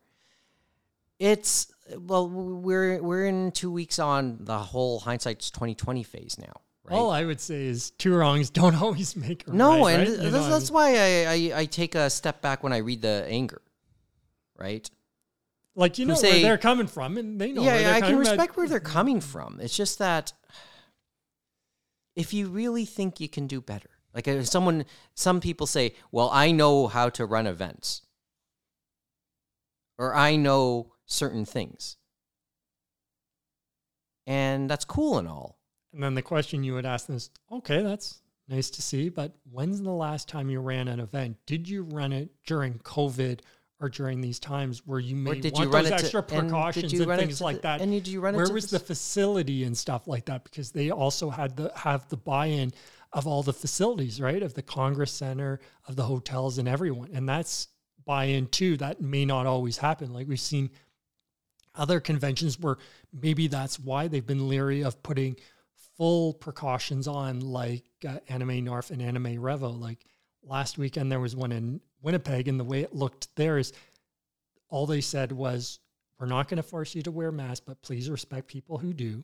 It's 1.18 1.70
well, 1.98 2.28
we're 2.28 3.02
we're 3.02 3.26
in 3.26 3.50
two 3.50 3.70
weeks 3.70 3.98
on 3.98 4.38
the 4.40 4.58
whole 4.58 5.00
hindsight's 5.00 5.50
twenty 5.50 5.74
twenty 5.74 6.02
phase 6.02 6.36
now. 6.38 6.62
Right? 6.88 6.96
All 6.96 7.10
I 7.10 7.24
would 7.24 7.40
say 7.40 7.66
is 7.66 7.90
two 7.90 8.14
wrongs 8.14 8.48
don't 8.48 8.74
always 8.82 9.14
make 9.14 9.46
a 9.46 9.52
no, 9.52 9.84
right. 9.84 10.00
and 10.00 10.08
right? 10.08 10.32
that's, 10.32 10.48
that's 10.48 10.70
why 10.70 10.96
I, 10.96 11.24
I, 11.26 11.60
I 11.60 11.64
take 11.66 11.94
a 11.94 12.08
step 12.08 12.40
back 12.40 12.62
when 12.62 12.72
I 12.72 12.78
read 12.78 13.02
the 13.02 13.26
anger, 13.28 13.60
right? 14.56 14.88
Like 15.74 15.98
you 15.98 16.06
know 16.06 16.14
say, 16.14 16.30
where 16.32 16.42
they're 16.42 16.58
coming 16.58 16.86
from, 16.86 17.18
and 17.18 17.40
they 17.40 17.52
know. 17.52 17.62
Yeah, 17.62 17.78
yeah 17.78 17.94
I 17.94 18.00
can 18.00 18.18
respect 18.18 18.56
where 18.56 18.66
they're 18.66 18.80
mm-hmm. 18.80 18.92
coming 18.92 19.20
from. 19.20 19.60
It's 19.60 19.76
just 19.76 19.98
that 19.98 20.32
if 22.16 22.32
you 22.32 22.48
really 22.48 22.84
think 22.84 23.20
you 23.20 23.28
can 23.28 23.46
do 23.46 23.60
better, 23.60 23.90
like 24.14 24.26
if 24.26 24.46
someone, 24.48 24.86
some 25.14 25.40
people 25.40 25.66
say, 25.66 25.94
"Well, 26.10 26.30
I 26.32 26.50
know 26.50 26.88
how 26.88 27.10
to 27.10 27.26
run 27.26 27.46
events," 27.46 28.02
or 29.98 30.14
"I 30.14 30.36
know 30.36 30.94
certain 31.06 31.44
things," 31.44 31.96
and 34.26 34.68
that's 34.68 34.84
cool 34.84 35.18
and 35.18 35.28
all. 35.28 35.57
And 35.92 36.02
then 36.02 36.14
the 36.14 36.22
question 36.22 36.62
you 36.62 36.74
would 36.74 36.86
ask 36.86 37.06
them 37.06 37.16
is, 37.16 37.30
okay, 37.50 37.82
that's 37.82 38.20
nice 38.48 38.70
to 38.70 38.82
see, 38.82 39.08
but 39.08 39.34
when's 39.50 39.80
the 39.80 39.90
last 39.90 40.28
time 40.28 40.50
you 40.50 40.60
ran 40.60 40.88
an 40.88 41.00
event? 41.00 41.36
Did 41.46 41.68
you 41.68 41.82
run 41.82 42.12
it 42.12 42.30
during 42.46 42.78
COVID 42.80 43.40
or 43.80 43.88
during 43.88 44.20
these 44.20 44.38
times 44.38 44.86
where 44.86 44.98
you 44.98 45.14
may 45.14 45.40
did 45.40 45.52
want 45.52 45.66
you 45.66 45.72
run 45.72 45.84
those 45.84 45.92
extra 45.92 46.22
to, 46.22 46.40
precautions 46.40 46.92
and, 46.92 47.10
and 47.10 47.20
things 47.20 47.40
like 47.40 47.56
the, 47.56 47.62
that? 47.62 47.80
And 47.80 47.92
did 47.92 48.08
you 48.08 48.20
run 48.20 48.34
Where 48.34 48.52
was 48.52 48.70
the 48.70 48.78
facility 48.78 49.64
and 49.64 49.76
stuff 49.76 50.08
like 50.08 50.24
that? 50.26 50.44
Because 50.44 50.72
they 50.72 50.90
also 50.90 51.30
had 51.30 51.56
the 51.56 51.72
have 51.76 52.08
the 52.08 52.16
buy-in 52.16 52.72
of 53.12 53.26
all 53.26 53.42
the 53.42 53.52
facilities, 53.52 54.20
right? 54.20 54.42
Of 54.42 54.54
the 54.54 54.62
Congress 54.62 55.12
Center, 55.12 55.60
of 55.86 55.96
the 55.96 56.04
hotels 56.04 56.58
and 56.58 56.68
everyone. 56.68 57.10
And 57.14 57.28
that's 57.28 57.68
buy-in 58.04 58.48
too. 58.48 58.76
That 58.78 59.00
may 59.00 59.24
not 59.24 59.46
always 59.46 59.78
happen. 59.78 60.12
Like 60.12 60.26
we've 60.26 60.40
seen 60.40 60.70
other 61.74 62.00
conventions 62.00 62.58
where 62.58 62.78
maybe 63.12 63.46
that's 63.46 63.78
why 63.78 64.08
they've 64.08 64.26
been 64.26 64.48
leery 64.48 64.82
of 64.82 65.02
putting 65.02 65.36
full 65.98 66.32
precautions 66.32 67.06
on, 67.06 67.40
like 67.40 67.84
uh, 68.08 68.18
Anime 68.28 68.64
North 68.64 68.90
and 68.90 69.02
Anime 69.02 69.36
Revo. 69.36 69.78
Like 69.78 70.06
last 70.42 70.78
weekend, 70.78 71.12
there 71.12 71.20
was 71.20 71.36
one 71.36 71.52
in 71.52 71.80
Winnipeg, 72.00 72.48
and 72.48 72.58
the 72.58 72.64
way 72.64 72.80
it 72.80 72.94
looked 72.94 73.34
there 73.36 73.58
is 73.58 73.72
all 74.70 74.86
they 74.86 75.00
said 75.00 75.32
was, 75.32 75.80
We're 76.18 76.26
not 76.26 76.48
going 76.48 76.56
to 76.56 76.62
force 76.62 76.94
you 76.94 77.02
to 77.02 77.10
wear 77.10 77.32
masks, 77.32 77.64
but 77.66 77.82
please 77.82 78.08
respect 78.08 78.46
people 78.48 78.78
who 78.78 78.94
do. 78.94 79.22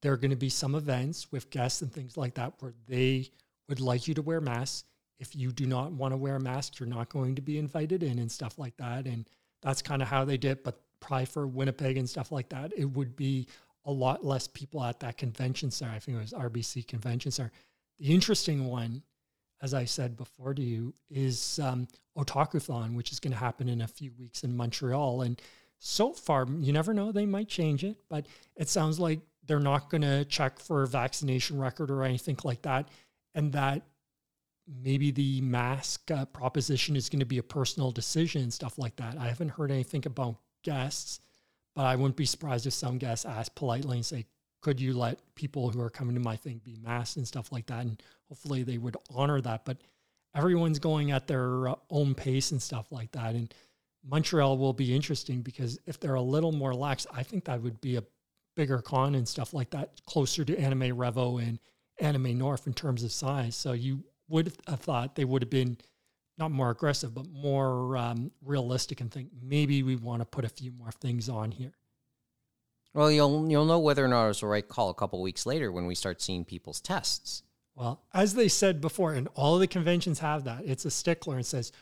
There 0.00 0.12
are 0.12 0.16
going 0.16 0.30
to 0.30 0.36
be 0.36 0.48
some 0.48 0.74
events 0.74 1.30
with 1.30 1.50
guests 1.50 1.82
and 1.82 1.92
things 1.92 2.16
like 2.16 2.34
that 2.34 2.54
where 2.60 2.72
they 2.88 3.30
would 3.68 3.80
like 3.80 4.08
you 4.08 4.14
to 4.14 4.22
wear 4.22 4.40
masks. 4.40 4.84
If 5.18 5.36
you 5.36 5.52
do 5.52 5.66
not 5.66 5.92
want 5.92 6.12
to 6.12 6.16
wear 6.16 6.36
a 6.36 6.40
mask, 6.40 6.80
you're 6.80 6.88
not 6.88 7.08
going 7.08 7.36
to 7.36 7.42
be 7.42 7.58
invited 7.58 8.02
in 8.02 8.18
and 8.18 8.30
stuff 8.30 8.58
like 8.58 8.76
that. 8.78 9.06
And 9.06 9.28
that's 9.62 9.80
kind 9.80 10.02
of 10.02 10.08
how 10.08 10.24
they 10.24 10.36
did. 10.36 10.64
But 10.64 10.80
probably 10.98 11.26
for 11.26 11.46
Winnipeg 11.46 11.96
and 11.96 12.10
stuff 12.10 12.32
like 12.32 12.48
that, 12.48 12.72
it 12.76 12.86
would 12.86 13.14
be 13.14 13.46
a 13.84 13.92
lot 13.92 14.24
less 14.24 14.46
people 14.46 14.82
at 14.82 15.00
that 15.00 15.16
convention 15.16 15.70
center. 15.70 15.92
I 15.92 15.98
think 15.98 16.16
it 16.16 16.20
was 16.20 16.32
RBC 16.32 16.86
Convention 16.86 17.30
Center. 17.30 17.52
The 17.98 18.12
interesting 18.12 18.66
one, 18.66 19.02
as 19.60 19.74
I 19.74 19.84
said 19.84 20.16
before 20.16 20.54
to 20.54 20.62
you, 20.62 20.94
is 21.10 21.58
um, 21.58 21.88
Otakuthon, 22.16 22.94
which 22.94 23.12
is 23.12 23.20
going 23.20 23.32
to 23.32 23.38
happen 23.38 23.68
in 23.68 23.80
a 23.80 23.88
few 23.88 24.12
weeks 24.18 24.44
in 24.44 24.56
Montreal. 24.56 25.22
And 25.22 25.40
so 25.78 26.12
far, 26.12 26.46
you 26.48 26.72
never 26.72 26.94
know, 26.94 27.10
they 27.10 27.26
might 27.26 27.48
change 27.48 27.82
it, 27.84 27.96
but 28.08 28.26
it 28.56 28.68
sounds 28.68 29.00
like 29.00 29.20
they're 29.46 29.58
not 29.58 29.90
going 29.90 30.02
to 30.02 30.24
check 30.24 30.60
for 30.60 30.82
a 30.82 30.88
vaccination 30.88 31.58
record 31.58 31.90
or 31.90 32.04
anything 32.04 32.38
like 32.44 32.62
that. 32.62 32.88
And 33.34 33.52
that 33.52 33.82
maybe 34.66 35.10
the 35.10 35.40
mask 35.40 36.10
uh, 36.10 36.24
proposition 36.26 36.94
is 36.94 37.08
going 37.08 37.20
to 37.20 37.26
be 37.26 37.38
a 37.38 37.42
personal 37.42 37.90
decision 37.90 38.42
and 38.42 38.52
stuff 38.52 38.78
like 38.78 38.96
that. 38.96 39.16
I 39.18 39.26
haven't 39.26 39.50
heard 39.50 39.70
anything 39.70 40.06
about 40.06 40.36
guests, 40.62 41.20
but 41.74 41.86
I 41.86 41.96
wouldn't 41.96 42.16
be 42.16 42.26
surprised 42.26 42.66
if 42.66 42.72
some 42.72 42.98
guests 42.98 43.24
ask 43.24 43.54
politely 43.54 43.98
and 43.98 44.06
say, 44.06 44.26
could 44.60 44.80
you 44.80 44.94
let 44.94 45.18
people 45.34 45.70
who 45.70 45.80
are 45.80 45.90
coming 45.90 46.14
to 46.14 46.20
my 46.20 46.36
thing 46.36 46.60
be 46.64 46.76
masked 46.80 47.16
and 47.16 47.26
stuff 47.26 47.50
like 47.50 47.66
that? 47.66 47.84
And 47.84 48.02
hopefully 48.28 48.62
they 48.62 48.78
would 48.78 48.96
honor 49.10 49.40
that. 49.40 49.64
But 49.64 49.78
everyone's 50.34 50.78
going 50.78 51.10
at 51.10 51.26
their 51.26 51.68
uh, 51.68 51.74
own 51.90 52.14
pace 52.14 52.52
and 52.52 52.62
stuff 52.62 52.86
like 52.92 53.10
that. 53.12 53.34
And 53.34 53.52
Montreal 54.04 54.56
will 54.58 54.72
be 54.72 54.94
interesting 54.94 55.42
because 55.42 55.78
if 55.86 55.98
they're 55.98 56.14
a 56.14 56.22
little 56.22 56.52
more 56.52 56.74
lax, 56.74 57.06
I 57.12 57.22
think 57.22 57.44
that 57.44 57.60
would 57.60 57.80
be 57.80 57.96
a 57.96 58.04
bigger 58.54 58.80
con 58.80 59.14
and 59.14 59.26
stuff 59.26 59.52
like 59.52 59.70
that, 59.70 60.00
closer 60.06 60.44
to 60.44 60.58
Anime 60.58 60.96
Revo 60.96 61.42
and 61.42 61.58
Anime 62.00 62.38
North 62.38 62.66
in 62.66 62.74
terms 62.74 63.02
of 63.02 63.12
size. 63.12 63.56
So 63.56 63.72
you 63.72 64.04
would 64.28 64.52
have 64.66 64.80
thought 64.80 65.14
they 65.14 65.24
would 65.24 65.42
have 65.42 65.50
been 65.50 65.76
not 66.42 66.50
more 66.50 66.70
aggressive, 66.70 67.14
but 67.14 67.26
more 67.30 67.96
um, 67.96 68.32
realistic 68.44 69.00
and 69.00 69.12
think 69.12 69.28
maybe 69.40 69.84
we 69.84 69.94
want 69.94 70.20
to 70.20 70.26
put 70.26 70.44
a 70.44 70.48
few 70.48 70.72
more 70.72 70.90
things 70.90 71.28
on 71.28 71.52
here. 71.52 71.72
Well, 72.94 73.10
you'll 73.10 73.48
you'll 73.48 73.64
know 73.64 73.78
whether 73.78 74.04
or 74.04 74.08
not 74.08 74.24
it 74.24 74.28
was 74.28 74.40
the 74.40 74.46
right 74.46 74.68
call 74.68 74.90
a 74.90 74.94
couple 74.94 75.22
weeks 75.22 75.46
later 75.46 75.70
when 75.70 75.86
we 75.86 75.94
start 75.94 76.20
seeing 76.20 76.44
people's 76.44 76.80
tests. 76.80 77.44
Well, 77.76 78.02
as 78.12 78.34
they 78.34 78.48
said 78.48 78.80
before, 78.80 79.12
and 79.12 79.28
all 79.34 79.58
the 79.58 79.66
conventions 79.66 80.18
have 80.18 80.44
that, 80.44 80.64
it's 80.66 80.84
a 80.84 80.90
stickler 80.90 81.36
and 81.36 81.46
says 81.46 81.72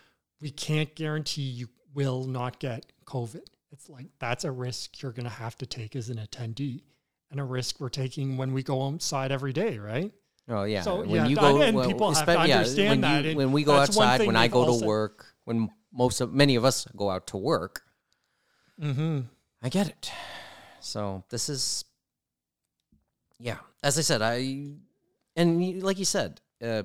we 0.40 0.50
can't 0.50 0.94
guarantee 0.94 1.42
you 1.42 1.68
will 1.94 2.24
not 2.24 2.60
get 2.60 2.92
COVID. 3.06 3.46
It's 3.72 3.88
like 3.88 4.06
that's 4.18 4.44
a 4.44 4.52
risk 4.52 5.00
you're 5.00 5.12
going 5.12 5.24
to 5.24 5.30
have 5.30 5.56
to 5.56 5.66
take 5.66 5.96
as 5.96 6.10
an 6.10 6.18
attendee, 6.18 6.82
and 7.30 7.40
a 7.40 7.44
risk 7.44 7.80
we're 7.80 7.88
taking 7.88 8.36
when 8.36 8.52
we 8.52 8.62
go 8.62 8.86
outside 8.86 9.32
every 9.32 9.54
day, 9.54 9.78
right? 9.78 10.12
Oh 10.50 10.64
yeah. 10.64 10.82
So, 10.82 11.00
when 11.00 11.10
yeah, 11.10 11.26
you 11.28 11.36
go, 11.36 11.62
and 11.62 11.76
well, 11.76 11.86
people 11.86 12.12
have 12.12 12.26
to 12.26 12.32
yeah, 12.48 12.58
understand 12.58 13.02
when 13.02 13.24
You, 13.24 13.36
when 13.36 13.52
we 13.52 13.62
go 13.64 13.76
outside, 13.76 14.26
when 14.26 14.36
I 14.36 14.48
go 14.48 14.78
to 14.78 14.84
work, 14.84 15.26
when 15.44 15.70
most 15.92 16.20
of 16.20 16.34
many 16.34 16.56
of 16.56 16.64
us 16.64 16.86
go 16.96 17.08
out 17.10 17.26
to 17.28 17.36
work, 17.36 17.82
Mm-hmm. 18.80 19.20
I 19.62 19.68
get 19.68 19.88
it. 19.88 20.10
So 20.80 21.22
this 21.28 21.48
is, 21.50 21.84
yeah. 23.38 23.58
As 23.82 23.98
I 23.98 24.02
said, 24.02 24.22
I 24.22 24.68
and 25.36 25.82
like 25.82 25.98
you 25.98 26.04
said, 26.04 26.40
uh, 26.62 26.82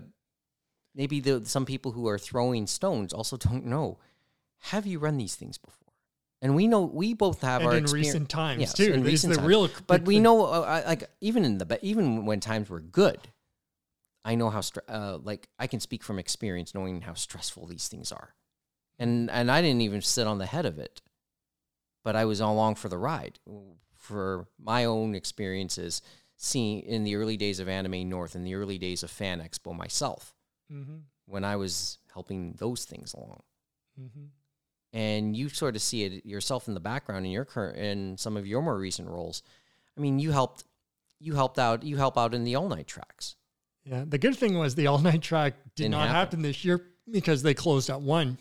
maybe 0.93 1.19
the 1.19 1.45
some 1.45 1.65
people 1.65 1.91
who 1.93 2.07
are 2.07 2.17
throwing 2.19 2.67
stones 2.67 3.13
also 3.13 3.37
don't 3.37 3.65
know. 3.65 3.97
Have 4.71 4.85
you 4.85 4.99
run 4.99 5.17
these 5.17 5.35
things 5.35 5.57
before? 5.57 5.93
And 6.41 6.55
we 6.55 6.67
know 6.67 6.81
we 6.81 7.13
both 7.13 7.41
have 7.41 7.61
And 7.61 7.69
our 7.69 7.77
in 7.77 7.83
experience. 7.83 8.07
recent 8.07 8.29
times 8.29 8.59
Yes, 8.61 8.73
too. 8.73 8.91
in 8.91 9.03
recent 9.03 9.33
the 9.33 9.37
times. 9.39 9.47
real, 9.47 9.69
but 9.87 10.03
we 10.03 10.19
know 10.19 10.45
uh, 10.45 10.83
like 10.85 11.09
even 11.21 11.45
in 11.45 11.57
the 11.57 11.79
even 11.81 12.25
when 12.25 12.39
times 12.39 12.69
were 12.69 12.81
good 12.81 13.19
i 14.25 14.35
know 14.35 14.49
how 14.49 14.59
stre- 14.59 14.89
uh, 14.89 15.17
like 15.23 15.47
i 15.57 15.67
can 15.67 15.79
speak 15.79 16.03
from 16.03 16.19
experience 16.19 16.73
knowing 16.75 17.01
how 17.01 17.13
stressful 17.13 17.65
these 17.67 17.87
things 17.87 18.11
are 18.11 18.35
and 18.99 19.29
and 19.31 19.49
i 19.49 19.61
didn't 19.61 19.81
even 19.81 20.01
sit 20.01 20.27
on 20.27 20.37
the 20.39 20.45
head 20.45 20.65
of 20.65 20.77
it 20.77 21.01
but 22.03 22.15
i 22.15 22.25
was 22.25 22.39
along 22.41 22.75
for 22.75 22.89
the 22.89 22.97
ride 22.97 23.39
for 23.95 24.47
my 24.59 24.83
own 24.85 25.15
experiences 25.15 26.01
seeing 26.37 26.81
in 26.81 27.03
the 27.05 27.15
early 27.15 27.37
days 27.37 27.59
of 27.61 27.69
anime 27.69 28.09
north 28.09 28.35
in 28.35 28.43
the 28.43 28.55
early 28.55 28.77
days 28.77 29.03
of 29.03 29.09
fan 29.09 29.39
expo 29.39 29.73
myself 29.75 30.33
Mhm, 30.71 31.03
when 31.25 31.43
i 31.45 31.55
was 31.55 31.99
helping 32.13 32.53
those 32.57 32.85
things 32.85 33.13
along 33.13 33.43
mhm. 33.99 34.29
and 34.93 35.35
you 35.37 35.49
sort 35.49 35.75
of 35.75 35.81
see 35.81 36.03
it 36.05 36.25
yourself 36.25 36.67
in 36.67 36.73
the 36.73 36.79
background 36.79 37.25
in 37.25 37.31
your 37.31 37.45
current 37.45 37.77
in 37.77 38.17
some 38.17 38.35
of 38.37 38.47
your 38.47 38.61
more 38.61 38.77
recent 38.77 39.07
roles. 39.07 39.43
I 39.97 40.01
mean, 40.01 40.19
you 40.19 40.31
helped 40.31 40.63
you 41.19 41.35
helped 41.35 41.59
out 41.59 41.83
you 41.83 41.97
help 41.97 42.17
out 42.17 42.33
in 42.33 42.43
the 42.45 42.55
all 42.55 42.67
night 42.69 42.87
tracks. 42.87 43.35
Yeah. 43.85 44.03
The 44.07 44.17
good 44.17 44.35
thing 44.35 44.57
was 44.57 44.75
the 44.75 44.87
all 44.87 44.99
night 44.99 45.21
track 45.21 45.53
did 45.75 45.83
Didn't 45.83 45.91
not 45.91 46.01
happen. 46.07 46.15
happen 46.15 46.41
this 46.41 46.65
year 46.65 46.81
because 47.09 47.43
they 47.43 47.53
closed 47.53 47.89
at 47.89 48.01
one. 48.01 48.37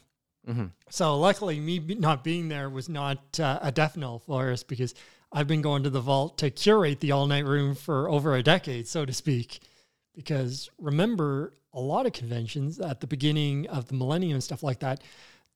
Mm-hmm. 0.48 0.66
So 0.90 1.18
luckily, 1.18 1.58
me 1.60 1.78
be- 1.78 1.94
not 1.94 2.22
being 2.24 2.48
there 2.48 2.68
was 2.68 2.88
not 2.88 3.40
uh, 3.40 3.58
a 3.62 3.72
death 3.72 3.96
knell 3.96 4.18
for 4.18 4.50
us 4.50 4.62
because 4.62 4.94
I've 5.32 5.46
been 5.46 5.62
going 5.62 5.82
to 5.84 5.90
the 5.90 6.00
vault 6.00 6.38
to 6.38 6.50
curate 6.50 7.00
the 7.00 7.12
all 7.12 7.26
night 7.26 7.44
room 7.46 7.74
for 7.74 8.08
over 8.10 8.34
a 8.34 8.42
decade, 8.42 8.86
so 8.86 9.04
to 9.04 9.12
speak. 9.12 9.60
Because 10.14 10.70
remember, 10.78 11.52
a 11.72 11.80
lot 11.80 12.06
of 12.06 12.12
conventions 12.12 12.78
at 12.78 13.00
the 13.00 13.06
beginning 13.06 13.66
of 13.68 13.88
the 13.88 13.94
millennium 13.94 14.34
and 14.34 14.44
stuff 14.44 14.62
like 14.62 14.78
that, 14.80 15.02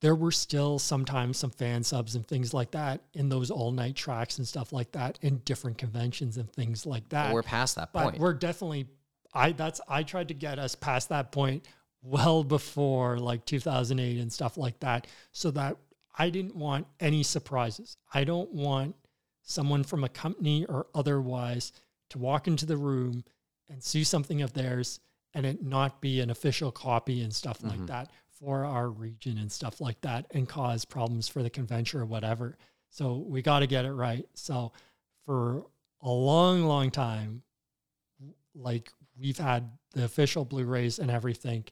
there 0.01 0.15
were 0.15 0.33
still 0.33 0.79
sometimes 0.79 1.37
some 1.39 1.51
fan 1.51 1.85
subs 1.85 2.15
and 2.15 2.27
things 2.27 2.53
like 2.55 2.71
that 2.73 3.01
in 3.15 3.29
those 3.29 3.51
all 3.51 3.71
night 3.71 3.95
tracks 3.95 4.39
and 4.39 4.47
stuff 4.49 4.73
like 4.73 4.91
that 4.93 5.19
in 5.23 5.39
different 5.45 5.77
conventions 5.79 6.37
and 6.39 6.51
things 6.53 6.87
like 6.87 7.09
that. 7.11 7.33
we're 7.33 7.43
past 7.43 7.77
that 7.77 7.93
but 7.93 8.03
point. 8.05 8.19
we're 8.19 8.33
definitely 8.35 8.87
I 9.33 9.53
that's 9.53 9.81
I 9.89 10.03
tried 10.03 10.29
to 10.29 10.35
get 10.35 10.59
us 10.59 10.75
past 10.75 11.09
that 11.11 11.33
point 11.33 11.67
well 12.03 12.45
before 12.45 13.19
like 13.19 13.45
2008 13.45 14.21
and 14.21 14.33
stuff 14.33 14.57
like 14.57 14.79
that 14.81 15.07
so 15.33 15.51
that 15.51 15.77
I 16.19 16.31
didn't 16.31 16.57
want 16.57 16.87
any 17.01 17.23
surprises. 17.23 17.97
I 18.13 18.25
don't 18.25 18.53
want 18.53 18.97
someone 19.43 19.85
from 19.85 20.05
a 20.05 20.09
company 20.09 20.65
or 20.67 20.87
otherwise 20.95 21.73
to 22.11 22.19
walk 22.19 22.47
into 22.47 22.67
the 22.67 22.77
room 22.77 23.25
and 23.69 23.83
see 23.83 24.05
something 24.05 24.43
of 24.43 24.53
theirs 24.53 25.01
and 25.35 25.47
it 25.47 25.63
not 25.63 26.01
be 26.01 26.21
an 26.21 26.31
official 26.31 26.73
copy 26.73 27.23
and 27.23 27.35
stuff 27.35 27.63
like 27.63 27.75
mm-hmm. 27.75 27.87
that 27.87 28.11
for 28.31 28.65
our 28.65 28.89
region 28.89 29.39
and 29.39 29.51
stuff 29.51 29.81
like 29.81 30.01
that 30.01 30.27
and 30.33 30.49
cause 30.49 30.85
problems 30.85 31.29
for 31.29 31.43
the 31.43 31.51
convention 31.51 32.01
or 32.01 32.07
whatever. 32.07 32.57
So 32.91 33.25
we 33.27 33.43
got 33.43 33.61
to 33.61 33.67
get 33.67 33.85
it 33.85 33.93
right. 33.93 34.27
So 34.35 34.73
for 35.27 35.67
a 36.03 36.11
long, 36.11 36.65
long 36.65 36.91
time, 36.91 37.43
like 38.55 38.93
we've 39.19 39.39
had 39.39 39.71
the 39.93 40.05
official 40.05 40.45
Blu-rays 40.45 40.99
and 40.99 41.11
everything 41.11 41.65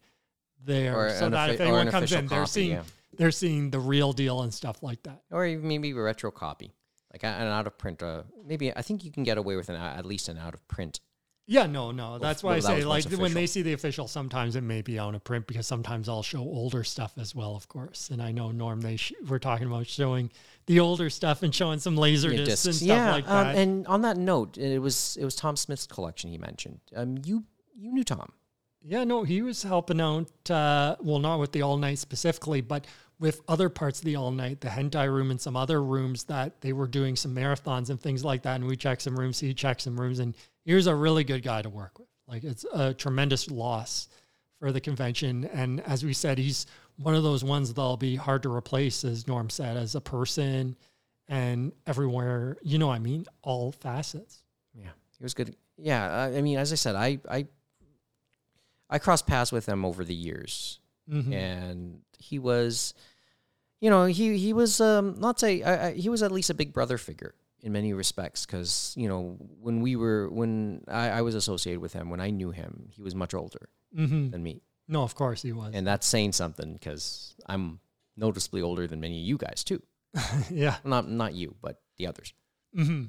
there, 0.65 0.97
Or 0.97 1.11
so 1.11 1.29
that 1.31 1.51
if 1.51 1.61
anyone 1.61 1.87
an 1.87 1.93
comes 1.93 2.13
in, 2.13 2.27
they're 2.27 2.47
seeing 2.47 2.71
yeah. 2.73 2.83
they're 3.17 3.31
seeing 3.31 3.71
the 3.71 3.79
real 3.79 4.13
deal 4.13 4.43
and 4.43 4.53
stuff 4.53 4.83
like 4.83 5.03
that. 5.05 5.23
or 5.31 5.47
even 5.47 5.69
maybe 5.69 5.91
a 5.91 5.95
retro 5.95 6.31
copy, 6.31 6.73
like 7.13 7.23
an 7.25 7.47
out 7.47 7.67
of 7.67 7.79
print. 7.79 8.03
Uh, 8.03 8.23
maybe 8.45 8.75
I 8.75 8.83
think 8.83 9.05
you 9.05 9.11
can 9.11 9.23
get 9.23 9.39
away 9.39 9.57
with 9.57 9.69
an 9.69 9.77
at 9.77 10.05
least 10.05 10.29
an 10.29 10.39
out 10.39 10.55
of 10.55 10.67
print. 10.69 11.01
Yeah, 11.49 11.67
no, 11.67 11.93
no. 11.93 12.19
That's 12.19 12.43
why 12.43 12.51
well, 12.51 12.57
I 12.57 12.61
that 12.61 12.81
say 12.81 12.85
like 12.85 13.05
when 13.21 13.33
they 13.33 13.47
see 13.47 13.63
the 13.63 13.73
official, 13.73 14.09
sometimes 14.09 14.57
it 14.57 14.63
may 14.63 14.83
be 14.83 14.99
on 14.99 15.15
a 15.15 15.21
print 15.21 15.47
because 15.47 15.67
sometimes 15.67 16.09
I'll 16.09 16.25
show 16.25 16.41
older 16.41 16.83
stuff 16.83 17.13
as 17.19 17.37
well, 17.37 17.55
of 17.55 17.69
course. 17.69 18.11
And 18.11 18.21
I 18.21 18.33
know 18.33 18.51
Norm, 18.51 18.81
they 18.81 18.97
sh- 18.97 19.13
we're 19.29 19.39
talking 19.39 19.69
about 19.69 19.87
showing 19.87 20.33
the 20.67 20.81
older 20.81 21.09
stuff 21.09 21.45
and 21.45 21.55
showing 21.55 21.79
some 21.79 21.97
laser 21.97 22.33
Yeah, 22.33 22.45
discs, 22.45 22.67
and 22.67 22.75
stuff 22.75 22.89
yeah, 22.89 23.13
like 23.13 23.29
um, 23.29 23.47
that. 23.47 23.57
and 23.57 23.87
on 23.87 24.03
that 24.03 24.17
note, 24.17 24.59
it 24.59 24.81
was 24.81 25.17
it 25.21 25.25
was 25.25 25.37
Tom 25.37 25.57
Smith's 25.57 25.87
collection 25.87 26.31
he 26.31 26.39
mentioned. 26.39 26.81
Um, 26.97 27.19
you 27.25 27.45
you 27.77 27.93
knew 27.93 28.03
Tom. 28.05 28.33
Yeah, 28.83 29.05
no, 29.05 29.23
he 29.23 29.43
was 29.43 29.63
helping 29.63 30.01
out. 30.01 30.29
Uh, 30.51 30.97
well, 31.01 31.21
not 31.21 31.39
with 31.39 31.53
the 31.53 31.63
all 31.63 31.77
night 31.77 31.99
specifically, 31.99 32.61
but 32.61 32.87
with 33.19 33.41
other 33.49 33.69
parts 33.69 34.01
of 34.01 34.05
the 34.05 34.17
all 34.17 34.31
night, 34.33 34.61
the 34.61 34.69
hentai 34.69 35.09
room 35.13 35.31
and 35.31 35.41
some 35.41 35.57
other 35.57 35.83
rooms 35.83 36.25
that 36.25 36.61
they 36.61 36.73
were 36.73 36.87
doing 36.87 37.17
some 37.17 37.35
marathons 37.35 37.89
and 37.91 38.01
things 38.01 38.25
like 38.25 38.43
that. 38.43 38.57
And 38.57 38.67
we 38.67 38.77
checked 38.77 39.03
some 39.03 39.19
rooms, 39.19 39.41
he 39.41 39.55
checked 39.55 39.83
some 39.83 39.99
rooms, 39.99 40.19
and 40.19 40.35
he 40.67 40.75
was 40.75 40.87
a 40.87 40.95
really 40.95 41.25
good 41.25 41.43
guy 41.43 41.63
to 41.63 41.71
work 41.71 41.99
with. 41.99 42.09
Like 42.29 42.45
it's 42.45 42.67
a 42.75 42.93
tremendous 42.93 43.51
loss 43.51 44.09
for 44.59 44.73
the 44.73 44.81
convention. 44.81 45.45
And 45.47 45.81
as 45.81 46.05
we 46.05 46.13
said, 46.13 46.37
he's 46.39 46.67
one 46.99 47.15
of 47.15 47.23
those 47.23 47.43
ones 47.45 47.73
that'll 47.73 47.97
be 47.97 48.17
hard 48.17 48.43
to 48.43 48.53
replace, 48.53 49.05
as 49.05 49.27
Norm 49.29 49.49
said, 49.49 49.77
as 49.77 49.95
a 49.95 50.01
person 50.01 50.77
and 51.29 51.73
everywhere. 51.87 52.57
You 52.63 52.79
know, 52.79 52.89
what 52.89 52.95
I 52.97 52.99
mean, 52.99 53.27
all 53.43 53.71
facets. 53.73 54.43
Yeah, 54.75 54.91
he 55.19 55.25
was 55.25 55.35
good. 55.35 55.55
Yeah, 55.79 56.31
I, 56.37 56.41
mean, 56.43 56.59
as 56.59 56.73
I 56.73 56.77
said, 56.77 56.97
I 56.97 57.19
I 57.31 57.47
I 58.91 58.99
crossed 58.99 59.27
paths 59.27 59.53
with 59.53 59.67
him 59.67 59.85
over 59.85 60.05
the 60.05 60.15
years, 60.15 60.81
Mhm. 61.11 61.33
and 61.33 62.01
he 62.19 62.39
was 62.39 62.93
you 63.81 63.91
know, 63.91 64.07
he 64.07 64.39
he 64.39 64.53
was 64.53 64.81
um, 64.81 65.21
not 65.21 65.39
say 65.39 65.63
I, 65.63 65.89
I, 65.89 65.93
he 65.93 66.09
was 66.09 66.23
at 66.23 66.33
least 66.33 66.51
a 66.51 66.55
big 66.55 66.73
brother 66.73 66.97
figure 66.99 67.35
in 67.67 67.73
many 67.73 67.93
respects 67.93 68.47
because 68.47 68.95
you 68.97 69.09
know 69.11 69.37
when 69.61 69.81
we 69.83 69.97
were 69.97 70.31
when 70.31 70.83
I, 70.89 71.19
I 71.19 71.21
was 71.23 71.35
associated 71.35 71.81
with 71.81 71.93
him 71.93 72.11
when 72.11 72.21
I 72.21 72.31
knew 72.31 72.51
him, 72.53 72.89
he 72.95 73.03
was 73.03 73.15
much 73.15 73.35
older 73.35 73.69
Mm-hmm. 73.97 74.31
than 74.31 74.43
me, 74.43 74.63
No, 74.89 75.03
of 75.03 75.15
course 75.15 75.41
he 75.43 75.53
was. 75.53 75.75
and 75.75 75.87
that's 75.87 76.07
saying 76.07 76.33
something 76.33 76.73
because 76.75 77.35
I'm 77.47 77.81
noticeably 78.17 78.61
older 78.63 78.87
than 78.87 79.01
many 79.01 79.19
of 79.21 79.27
you 79.27 79.37
guys 79.39 79.65
too. 79.65 79.81
yeah. 80.51 80.77
Not 80.85 81.09
not 81.09 81.33
you, 81.35 81.55
but 81.63 81.81
the 81.99 82.07
others. 82.07 82.33
hmm 82.75 83.05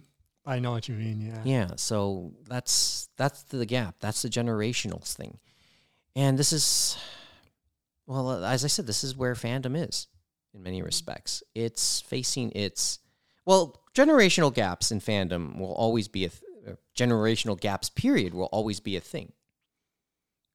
I 0.45 0.59
know 0.59 0.71
what 0.71 0.88
you 0.88 0.95
mean. 0.95 1.19
Yeah. 1.21 1.41
Yeah, 1.43 1.69
so 1.75 2.31
that's 2.47 3.09
that's 3.17 3.43
the 3.43 3.65
gap. 3.65 3.95
That's 3.99 4.21
the 4.21 4.29
generational 4.29 5.03
thing. 5.03 5.39
And 6.15 6.39
this 6.39 6.53
is 6.53 6.97
well, 8.05 8.29
uh, 8.29 8.47
as 8.49 8.63
I 8.63 8.67
said, 8.69 8.88
this 8.88 9.03
is 9.03 9.17
where 9.17 9.35
fandom 9.35 9.75
is 9.75 10.07
in 10.53 10.63
many 10.63 10.81
respects. 10.81 11.43
It's 11.53 11.99
facing 12.01 12.51
its 12.55 12.99
well, 13.45 13.81
generational 14.01 14.53
gaps 14.53 14.91
in 14.91 14.99
fandom 14.99 15.57
will 15.59 15.73
always 15.73 16.07
be 16.07 16.25
a 16.25 16.29
th- 16.29 16.43
uh, 16.67 16.71
generational 16.95 17.59
gaps 17.59 17.89
period 17.89 18.33
will 18.33 18.51
always 18.57 18.79
be 18.79 18.95
a 18.95 19.01
thing, 19.01 19.31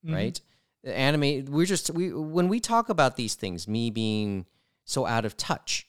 Mhm. 0.05 0.14
right? 0.14 0.40
Anime 0.85 1.44
we're 1.47 1.66
just 1.66 1.90
we 1.90 2.12
when 2.12 2.48
we 2.48 2.59
talk 2.60 2.89
about 2.89 3.16
these 3.16 3.35
things, 3.36 3.69
me 3.69 3.90
being 3.90 4.47
so 4.85 5.06
out 5.06 5.24
of 5.24 5.36
touch 5.36 5.86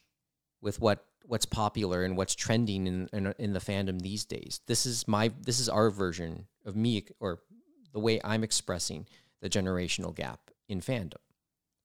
with 0.61 0.79
what 0.79 1.05
what's 1.25 1.45
popular 1.47 2.03
and 2.03 2.15
what's 2.17 2.35
trending 2.35 2.85
in, 2.87 3.09
in 3.11 3.33
in 3.39 3.53
the 3.53 3.59
fandom 3.59 4.01
these 4.01 4.23
days. 4.25 4.61
This 4.67 4.85
is 4.85 5.07
my 5.07 5.31
this 5.41 5.59
is 5.59 5.67
our 5.69 5.89
version 5.89 6.47
of 6.65 6.75
me 6.75 7.05
or 7.19 7.41
the 7.91 7.99
way 7.99 8.19
I'm 8.23 8.43
expressing 8.43 9.07
the 9.41 9.49
generational 9.49 10.13
gap 10.15 10.51
in 10.67 10.79
fandom 10.81 11.21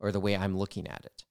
or 0.00 0.12
the 0.12 0.20
way 0.20 0.36
I'm 0.36 0.56
looking 0.56 0.86
at 0.86 1.04
it. 1.04 1.24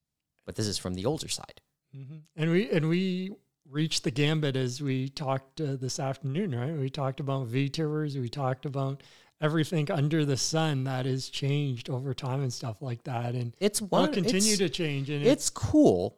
But 0.45 0.55
this 0.55 0.68
is 0.68 0.77
from 0.80 0.95
the 0.95 1.05
older 1.05 1.27
side. 1.30 1.61
Mhm. 1.95 2.23
And 2.35 2.49
we 2.51 2.69
and 2.72 2.89
we 2.89 3.35
reached 3.69 4.03
the 4.03 4.11
gambit 4.11 4.56
as 4.56 4.81
we 4.81 5.10
talked 5.10 5.61
uh, 5.61 5.76
this 5.76 5.99
afternoon, 5.99 6.56
right? 6.56 6.73
We 6.73 6.89
talked 6.89 7.19
about 7.19 7.49
VTubers, 7.49 8.19
we 8.19 8.30
talked 8.30 8.65
about 8.65 9.03
everything 9.41 9.91
under 9.91 10.26
the 10.26 10.38
sun 10.38 10.84
that 10.85 11.06
has 11.06 11.30
changed 11.30 11.89
over 11.89 12.14
time 12.14 12.41
and 12.41 12.52
stuff 12.52 12.81
like 12.81 13.03
that, 13.03 13.35
and 13.35 13.53
It's 13.60 13.81
one 13.81 14.07
will 14.07 14.14
continue 14.14 14.53
it's, 14.53 14.57
to 14.60 14.69
change. 14.69 15.10
And 15.10 15.26
it's 15.26 15.49
cool. 15.49 16.18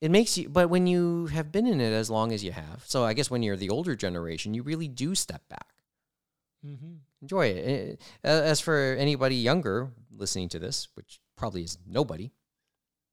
It 0.00 0.10
makes 0.10 0.38
you 0.38 0.48
but 0.48 0.70
when 0.70 0.86
you 0.86 1.26
have 1.26 1.50
been 1.50 1.66
in 1.66 1.80
it 1.80 1.92
as 1.92 2.08
long 2.08 2.32
as 2.32 2.44
you 2.44 2.52
have. 2.52 2.84
So 2.86 3.04
I 3.04 3.14
guess 3.14 3.30
when 3.30 3.42
you're 3.42 3.56
the 3.56 3.70
older 3.70 3.96
generation, 3.96 4.54
you 4.54 4.62
really 4.62 4.88
do 4.88 5.14
step 5.14 5.42
back. 5.48 5.66
Mm-hmm. 6.66 6.94
enjoy 7.22 7.46
it. 7.46 8.00
Eh, 8.24 8.28
uh, 8.28 8.42
As 8.42 8.60
for 8.60 8.96
anybody 8.98 9.36
younger 9.36 9.92
listening 10.10 10.48
to 10.50 10.58
this, 10.58 10.88
which 10.94 11.20
probably 11.36 11.62
is 11.62 11.78
nobody, 11.86 12.32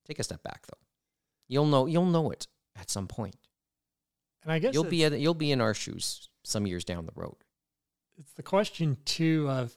take 0.07 0.17
a 0.17 0.23
step 0.23 0.41
back 0.41 0.65
though. 0.65 0.80
You'll 1.47 1.67
know 1.67 1.85
you'll 1.85 2.05
know 2.05 2.31
it 2.31 2.47
at 2.80 2.89
some 2.89 3.07
point. 3.07 3.35
and 4.43 4.52
I 4.52 4.60
guess 4.60 4.73
You'll 4.73 4.84
be 4.84 5.06
at, 5.06 5.19
you'll 5.19 5.34
be 5.34 5.52
in 5.52 5.61
our 5.61 5.73
shoes 5.73 6.30
some 6.43 6.68
years 6.68 6.84
down 6.84 7.06
the 7.06 7.11
road. 7.15 7.35
it's 8.18 8.34
the 8.34 8.43
question 8.43 8.97
too 9.06 9.47
of 9.49 9.76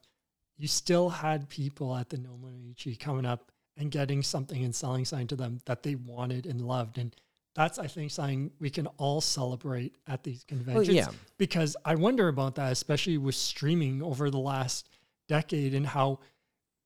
you 0.57 0.69
still 0.69 1.09
had 1.09 1.49
people 1.49 1.97
at 1.97 2.09
the 2.11 2.17
Nomonichi 2.19 2.99
coming 2.99 3.25
up 3.25 3.53
and 3.77 3.91
getting 3.91 4.23
something 4.23 4.65
and 4.65 4.75
selling 4.75 5.05
something 5.05 5.29
to 5.29 5.37
them 5.37 5.61
that 5.67 5.83
they 5.85 5.95
wanted 5.95 6.47
and 6.47 6.61
loved. 6.61 6.99
And 6.99 7.15
that's, 7.55 7.79
I 7.79 7.87
think, 7.87 8.11
something 8.11 8.51
we 8.59 8.69
can 8.71 8.89
all 8.99 9.21
celebrate 9.21 9.95
at 10.09 10.25
these 10.25 10.43
conventions. 10.45 10.89
Oh, 10.89 10.93
yeah. 10.93 11.09
Because 11.39 11.77
I 11.85 11.95
wonder 11.95 12.27
about 12.29 12.57
that, 12.57 12.73
especially 12.73 13.19
with 13.19 13.37
streaming 13.37 14.03
over 14.03 14.31
the 14.31 14.39
last 14.39 14.89
decade 15.29 15.75
and 15.75 15.87
how 15.87 16.19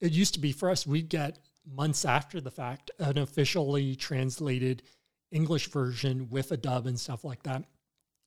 it 0.01 0.13
used 0.13 0.35
to 0.35 0.41
be 0.41 0.53
for 0.53 0.69
us, 0.69 0.87
we'd 0.87 1.09
get 1.09 1.39
months 1.67 2.05
after 2.05 2.41
the 2.41 2.51
fact 2.51 2.91
an 2.99 3.17
officially 3.19 3.97
translated 3.97 4.83
English 5.33 5.69
version 5.69 6.29
with 6.31 6.53
a 6.53 6.57
dub 6.57 6.87
and 6.87 7.01
stuff 7.01 7.25
like 7.25 7.43
that. 7.43 7.65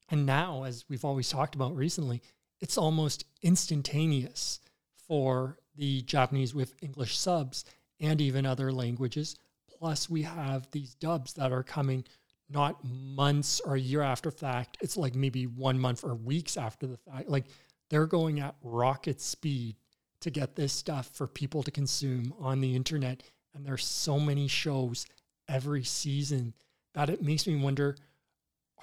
And 0.10 0.26
now, 0.26 0.64
as 0.64 0.86
we've 0.90 1.06
always 1.06 1.30
talked 1.30 1.56
about 1.56 1.76
recently, 1.76 2.22
it's 2.60 2.78
almost 2.78 3.26
instantaneous 3.42 4.60
for 5.08 5.58
the 5.76 6.02
Japanese 6.02 6.54
with 6.54 6.74
English 6.82 7.18
subs 7.18 7.66
and 8.00 8.20
even 8.20 8.46
other 8.46 8.72
languages. 8.72 9.36
Plus, 9.78 10.10
we 10.10 10.24
have 10.24 10.70
these 10.72 10.96
dubs 10.96 11.34
that 11.34 11.52
are 11.52 11.64
coming 11.64 12.06
not 12.50 12.84
months 12.84 13.60
or 13.62 13.76
a 13.76 13.80
year 13.80 14.02
after 14.02 14.32
fact. 14.32 14.78
It's 14.82 14.98
like 14.98 15.16
maybe 15.16 15.48
one 15.48 15.80
month 15.80 16.04
or 16.04 16.16
weeks 16.16 16.58
after 16.58 16.88
the 16.88 16.98
fact. 16.98 17.30
Like 17.30 17.46
they're 17.90 18.06
going 18.06 18.40
at 18.40 18.56
rocket 18.62 19.20
speed 19.22 19.76
to 20.22 20.30
get 20.30 20.56
this 20.56 20.74
stuff 20.74 21.10
for 21.14 21.28
people 21.28 21.64
to 21.64 21.72
consume 21.72 22.34
on 22.40 22.62
the 22.62 22.76
internet. 22.76 23.24
And 23.54 23.66
there's 23.66 23.86
so 23.86 24.20
many 24.20 24.48
shows 24.48 25.06
every 25.48 25.84
season 25.84 26.54
that 26.96 27.10
it 27.10 27.22
makes 27.22 27.46
me 27.46 27.56
wonder 27.56 27.96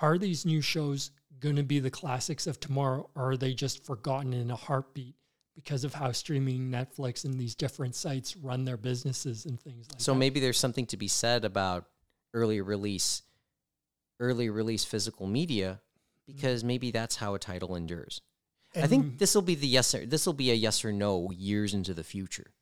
are 0.00 0.18
these 0.18 0.46
new 0.46 0.60
shows 0.60 1.10
going 1.40 1.56
to 1.56 1.62
be 1.62 1.80
the 1.80 1.90
classics 1.90 2.46
of 2.46 2.60
tomorrow 2.60 3.08
or 3.16 3.32
are 3.32 3.36
they 3.36 3.52
just 3.52 3.84
forgotten 3.84 4.32
in 4.32 4.50
a 4.50 4.56
heartbeat 4.56 5.16
because 5.56 5.84
of 5.84 5.92
how 5.92 6.12
streaming 6.12 6.70
netflix 6.70 7.24
and 7.24 7.34
these 7.34 7.54
different 7.54 7.94
sites 7.94 8.36
run 8.36 8.64
their 8.64 8.76
businesses 8.76 9.44
and 9.44 9.60
things 9.60 9.88
like 9.90 10.00
So 10.00 10.12
that 10.12 10.18
maybe 10.18 10.38
there's 10.38 10.58
something 10.58 10.86
to 10.86 10.96
be 10.96 11.08
said 11.08 11.44
about 11.44 11.86
early 12.34 12.60
release, 12.60 13.22
early 14.20 14.48
release 14.48 14.84
physical 14.84 15.26
media, 15.26 15.80
mm. 15.82 16.34
because 16.34 16.64
maybe 16.64 16.90
that's 16.90 17.16
how 17.16 17.34
a 17.34 17.38
title 17.38 17.76
endures. 17.76 18.20
I 18.74 18.86
think 18.86 19.18
this 19.18 19.34
will 19.34 19.42
be 19.42 19.54
the 19.54 19.66
yes 19.66 19.94
or 19.94 20.06
this 20.06 20.24
will 20.24 20.32
be 20.32 20.50
a 20.50 20.54
yes 20.54 20.82
or 20.82 20.92
no 20.92 21.30
years 21.30 21.74
into 21.74 21.92
the 21.92 22.04
future. 22.04 22.54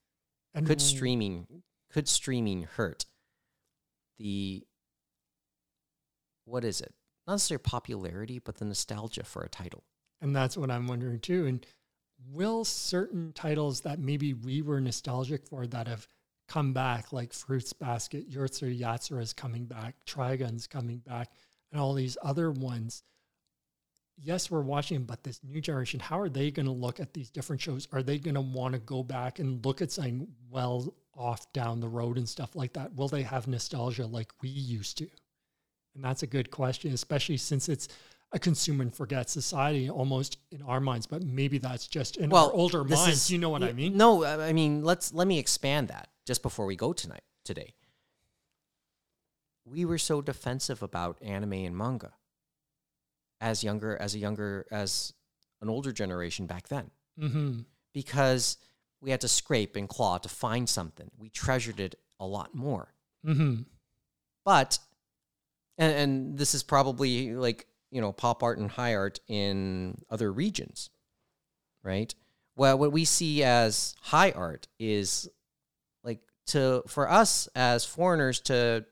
and 0.55 0.67
could 0.67 0.81
streaming 0.81 1.63
could 1.93 2.09
streaming 2.09 2.65
hurt 2.65 3.07
the 4.19 4.65
what 6.51 6.65
is 6.65 6.81
it? 6.81 6.93
Not 7.27 7.35
necessarily 7.35 7.63
popularity 7.63 8.39
but 8.39 8.57
the 8.57 8.65
nostalgia 8.65 9.25
for 9.25 9.43
a 9.43 9.49
title. 9.49 9.85
And 10.21 10.35
that's 10.35 10.57
what 10.57 10.71
i'm 10.71 10.87
wondering 10.87 11.21
too. 11.21 11.47
And 11.47 11.67
will 12.31 12.65
certain 12.65 13.33
titles 13.33 13.81
that 13.83 13.99
maybe 13.99 14.35
we 14.35 14.63
were 14.63 14.81
nostalgic 14.81 15.47
for 15.47 15.67
that 15.67 15.89
have 15.89 16.07
come 16.49 16.73
back 16.73 17.13
like 17.13 17.33
fruits 17.33 17.73
basket 17.73 18.29
Urusei 18.31 18.79
Yatsura 18.79 19.23
is 19.23 19.33
coming 19.33 19.65
back 19.65 19.95
trigun's 20.05 20.67
coming 20.67 20.99
back 20.99 21.31
and 21.71 21.81
all 21.81 21.95
these 21.95 22.19
other 22.23 22.51
ones 22.51 23.05
yes 24.19 24.51
we're 24.51 24.61
watching 24.61 25.05
but 25.05 25.23
this 25.23 25.41
new 25.45 25.61
generation 25.61 26.01
how 26.01 26.19
are 26.19 26.29
they 26.29 26.51
going 26.51 26.67
to 26.67 26.73
look 26.73 27.01
at 27.01 27.15
these 27.15 27.31
different 27.31 27.63
shows? 27.63 27.89
Are 27.93 28.03
they 28.03 28.19
going 28.19 28.35
to 28.35 28.41
want 28.41 28.75
to 28.75 28.81
go 28.81 29.03
back 29.03 29.39
and 29.39 29.65
look 29.65 29.81
at 29.81 29.93
something 29.93 30.27
well 30.51 30.93
off 31.17 31.53
down 31.53 31.81
the 31.81 31.89
road 31.89 32.19
and 32.19 32.29
stuff 32.29 32.57
like 32.57 32.73
that? 32.75 32.95
Will 32.95 33.09
they 33.09 33.23
have 33.23 33.47
nostalgia 33.47 34.07
like 34.07 34.31
we 34.43 34.49
used 34.49 34.99
to 34.99 35.09
and 36.01 36.05
that's 36.09 36.23
a 36.23 36.27
good 36.27 36.51
question 36.51 36.93
especially 36.95 37.37
since 37.37 37.69
it's 37.69 37.87
a 38.33 38.39
consume 38.39 38.81
and 38.81 38.95
forget 38.95 39.29
society 39.29 39.91
almost 39.91 40.39
in 40.51 40.63
our 40.63 40.81
minds 40.81 41.07
but 41.07 41.23
maybe 41.23 41.59
that's 41.59 41.87
just 41.87 42.17
in 42.17 42.33
our 42.33 42.51
older 42.53 42.83
minds. 42.85 43.09
is- 43.25 43.31
you 43.31 43.37
know 43.39 43.51
what 43.51 43.63
i 43.63 43.73
mean? 43.73 43.97
no 43.97 44.25
I 44.25 44.49
I 44.49 44.53
mean 44.55 44.83
let's 44.83 45.13
let 45.13 45.27
me 45.27 45.39
expand 45.39 45.89
that 45.89 46.09
just 46.27 46.43
before 46.43 46.65
we 46.65 46.77
go 46.77 46.93
tonight 46.95 47.23
today. 47.45 47.75
We 49.65 49.85
were 49.85 49.99
so 49.99 50.21
defensive 50.23 50.83
about 50.83 51.19
anime 51.23 51.53
and 51.53 51.77
manga 51.77 52.13
as 53.41 53.63
younger 53.63 53.97
as 54.01 54.15
a 54.15 54.19
younger 54.19 54.67
as 54.71 55.13
an 55.61 55.69
older 55.69 55.93
generation 55.93 56.47
back 56.47 56.69
then. 56.69 56.91
Mm-hmm. 57.21 57.61
because 57.93 58.57
we 59.03 59.11
had 59.11 59.21
to 59.21 59.29
scrape 59.29 59.77
and 59.77 59.87
claw 59.89 60.17
to 60.19 60.29
find 60.29 60.67
something. 60.69 61.11
We 61.19 61.29
treasured 61.29 61.79
it 61.81 61.97
a 62.19 62.27
lot 62.27 62.55
more. 62.55 62.95
Mm-hmm. 63.27 63.63
but 64.45 64.79
and, 65.81 65.93
and 65.93 66.39
this 66.39 66.55
is 66.55 66.62
probably 66.62 67.35
like 67.35 67.66
you 67.90 68.01
know 68.01 68.12
pop 68.12 68.44
art 68.44 68.59
and 68.59 68.70
high 68.70 68.94
art 68.94 69.19
in 69.27 70.01
other 70.09 70.32
regions 70.32 70.90
right? 71.82 72.15
Well 72.57 72.78
what 72.78 72.93
we 72.93 73.05
see 73.07 73.43
as 73.43 73.94
high 74.02 74.31
art 74.32 74.69
is 74.78 75.28
like 76.05 76.20
to 76.48 76.82
for 76.86 77.11
us 77.11 77.48
as 77.55 77.85
foreigners 77.85 78.39
to 78.43 78.85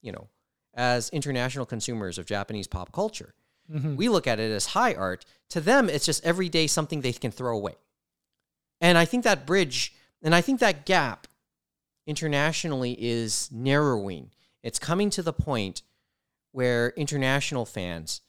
you 0.00 0.12
know 0.12 0.28
as 0.74 1.10
international 1.10 1.66
consumers 1.66 2.16
of 2.18 2.26
japanese 2.26 2.66
pop 2.66 2.90
culture 2.92 3.34
Mm-hmm. 3.72 3.94
we 3.94 4.08
look 4.08 4.26
at 4.26 4.40
it 4.40 4.50
as 4.50 4.66
high 4.66 4.92
art. 4.92 5.24
To 5.50 5.60
them 5.60 5.88
it's 5.88 6.04
just 6.04 6.24
everyday 6.24 6.66
something 6.66 7.00
they 7.00 7.12
can 7.12 7.30
throw 7.30 7.56
away. 7.56 7.74
And 8.80 8.98
i 8.98 9.04
think 9.04 9.22
that 9.24 9.46
bridge 9.46 9.94
and 10.20 10.34
i 10.34 10.40
think 10.40 10.58
that 10.60 10.84
gap 10.84 11.28
internationally 12.06 12.96
is 12.98 13.48
narrowing. 13.52 14.30
It's 14.62 14.78
coming 14.78 15.10
to 15.10 15.22
the 15.22 15.32
point 15.32 15.82
where 16.52 16.90
international 16.96 17.64
fans 17.66 18.20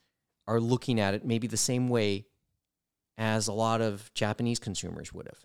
are 0.47 0.59
looking 0.59 0.99
at 0.99 1.13
it 1.13 1.25
maybe 1.25 1.47
the 1.47 1.57
same 1.57 1.87
way 1.89 2.25
as 3.17 3.47
a 3.47 3.53
lot 3.53 3.79
of 3.81 4.11
japanese 4.13 4.59
consumers 4.59 5.13
would 5.13 5.27
have 5.27 5.39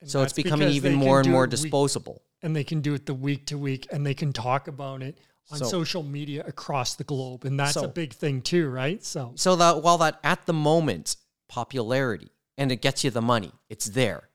And 0.00 0.10
so 0.10 0.22
it's 0.22 0.32
becoming 0.32 0.68
even 0.70 0.94
more 0.94 1.20
and 1.20 1.30
more 1.30 1.44
it 1.44 1.50
week- 1.50 1.62
disposable 1.62 2.22
and 2.42 2.54
they 2.54 2.64
can 2.64 2.80
do 2.82 2.94
it 2.94 3.06
the 3.06 3.14
week 3.14 3.46
to 3.46 3.56
week 3.58 3.86
and 3.90 4.04
they 4.06 4.14
can 4.14 4.32
talk 4.32 4.68
about 4.68 5.02
it 5.02 5.18
on 5.50 5.58
So- 5.58 5.64
social 5.66 6.02
media 6.02 6.44
across 6.46 6.94
the 6.94 7.04
globe 7.04 7.44
and 7.44 7.58
that's 7.58 7.72
So- 7.74 7.84
a 7.84 7.88
big 7.88 8.12
thing 8.12 8.42
too 8.42 8.68
right 8.68 9.02
so 9.04 9.32
So 9.36 9.56
that 9.56 9.82
while 9.82 9.98
that 9.98 10.20
at 10.22 10.44
the 10.46 10.52
moment 10.52 11.16
popularity 11.48 12.30
and 12.58 12.70
it 12.72 12.76
gets 12.82 13.04
you 13.04 13.10
the 13.10 13.22
money, 13.22 13.52
it's 13.68 13.86
there. 13.86 14.28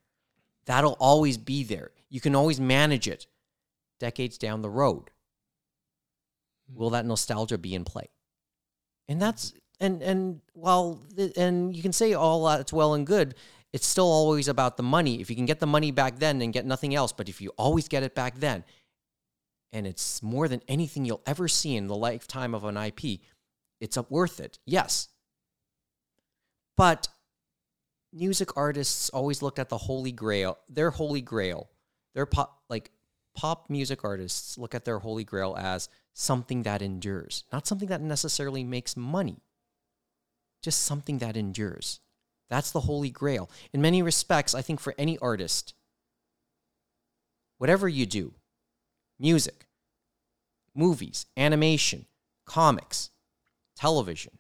That'll 0.66 0.96
always 1.00 1.38
be 1.38 1.64
there. 1.64 1.92
You 2.10 2.22
can 2.22 2.36
always 2.36 2.60
manage 2.60 3.08
it 3.08 3.28
decades 4.00 4.38
down 4.38 4.62
the 4.62 4.70
road. 4.70 5.11
Will 6.74 6.92
that 6.92 7.06
nostalgia 7.06 7.58
be 7.58 7.76
in 7.76 7.84
play? 7.84 8.10
And 9.08 9.22
that's 9.22 9.54
and 9.80 10.02
and 10.02 10.42
while 10.54 11.02
and 11.36 11.76
you 11.76 11.82
can 11.82 11.94
say 11.94 12.14
all 12.14 12.46
that's 12.46 12.72
well 12.72 12.94
and 12.94 13.06
good, 13.06 13.36
it's 13.74 13.86
still 13.86 14.06
always 14.06 14.48
about 14.48 14.78
the 14.78 14.84
money. 14.84 15.22
If 15.22 15.30
you 15.30 15.36
can 15.36 15.46
get 15.46 15.60
the 15.60 15.68
money 15.68 15.92
back 15.92 16.20
then, 16.20 16.42
and 16.42 16.54
get 16.54 16.66
nothing 16.66 16.96
else. 16.96 17.12
But 17.12 17.30
if 17.30 17.42
you 17.42 17.52
always 17.58 17.88
get 17.88 18.04
it 18.04 18.16
back 18.16 18.40
then, 18.40 18.64
and 19.72 19.88
it's 19.88 20.22
more 20.22 20.48
than 20.48 20.62
anything 20.68 21.06
you'll 21.06 21.24
ever 21.26 21.48
see 21.48 21.76
in 21.76 21.88
the 21.88 21.96
lifetime 21.96 22.54
of 22.54 22.64
an 22.64 22.78
IP, 22.78 23.22
it's 23.80 23.98
worth 24.10 24.40
it. 24.40 24.60
Yes. 24.66 25.10
But 26.78 27.08
music 28.14 28.58
artists 28.58 29.10
always 29.10 29.42
looked 29.42 29.60
at 29.60 29.70
the 29.70 29.78
holy 29.78 30.12
grail, 30.12 30.58
their 30.70 30.92
holy 30.92 31.22
grail. 31.22 31.70
Their 32.14 32.26
pop 32.26 32.62
like 32.70 32.92
pop 33.36 33.70
music 33.70 34.04
artists 34.04 34.58
look 34.58 34.76
at 34.76 34.86
their 34.86 35.00
holy 35.00 35.24
grail 35.24 35.56
as 35.58 35.90
something 36.14 36.64
that 36.64 36.82
endures, 36.82 37.44
not 37.52 37.68
something 37.68 37.90
that 37.90 38.02
necessarily 38.02 38.64
makes 38.64 38.98
money. 38.98 39.42
Just 40.62 40.84
something 40.84 41.18
that 41.20 41.36
endures. 41.36 42.00
That's 42.50 42.72
the 42.72 42.82
holy 42.82 43.10
grail. 43.10 43.50
In 43.74 43.82
many 43.82 44.04
respects, 44.04 44.54
I 44.54 44.62
think 44.62 44.80
for 44.80 44.94
any 44.98 45.18
artist, 45.20 45.74
whatever 47.58 47.88
you 47.88 48.06
do, 48.06 48.34
music, 49.18 49.68
movies, 50.76 51.26
animation, 51.38 52.06
comics, 52.46 53.10
television, 53.76 54.38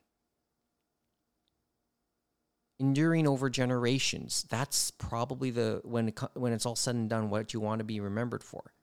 enduring 2.79 3.27
over 3.27 3.49
generations. 3.49 4.45
That's 4.49 4.91
probably 4.91 5.51
the 5.51 5.81
when 5.83 6.09
it, 6.09 6.19
when 6.33 6.51
it's 6.51 6.65
all 6.65 6.75
said 6.75 6.95
and 6.95 7.09
done 7.09 7.29
what 7.29 7.53
you 7.53 7.59
want 7.59 7.79
to 7.79 7.85
be 7.85 7.99
remembered 7.99 8.43
for. 8.43 8.73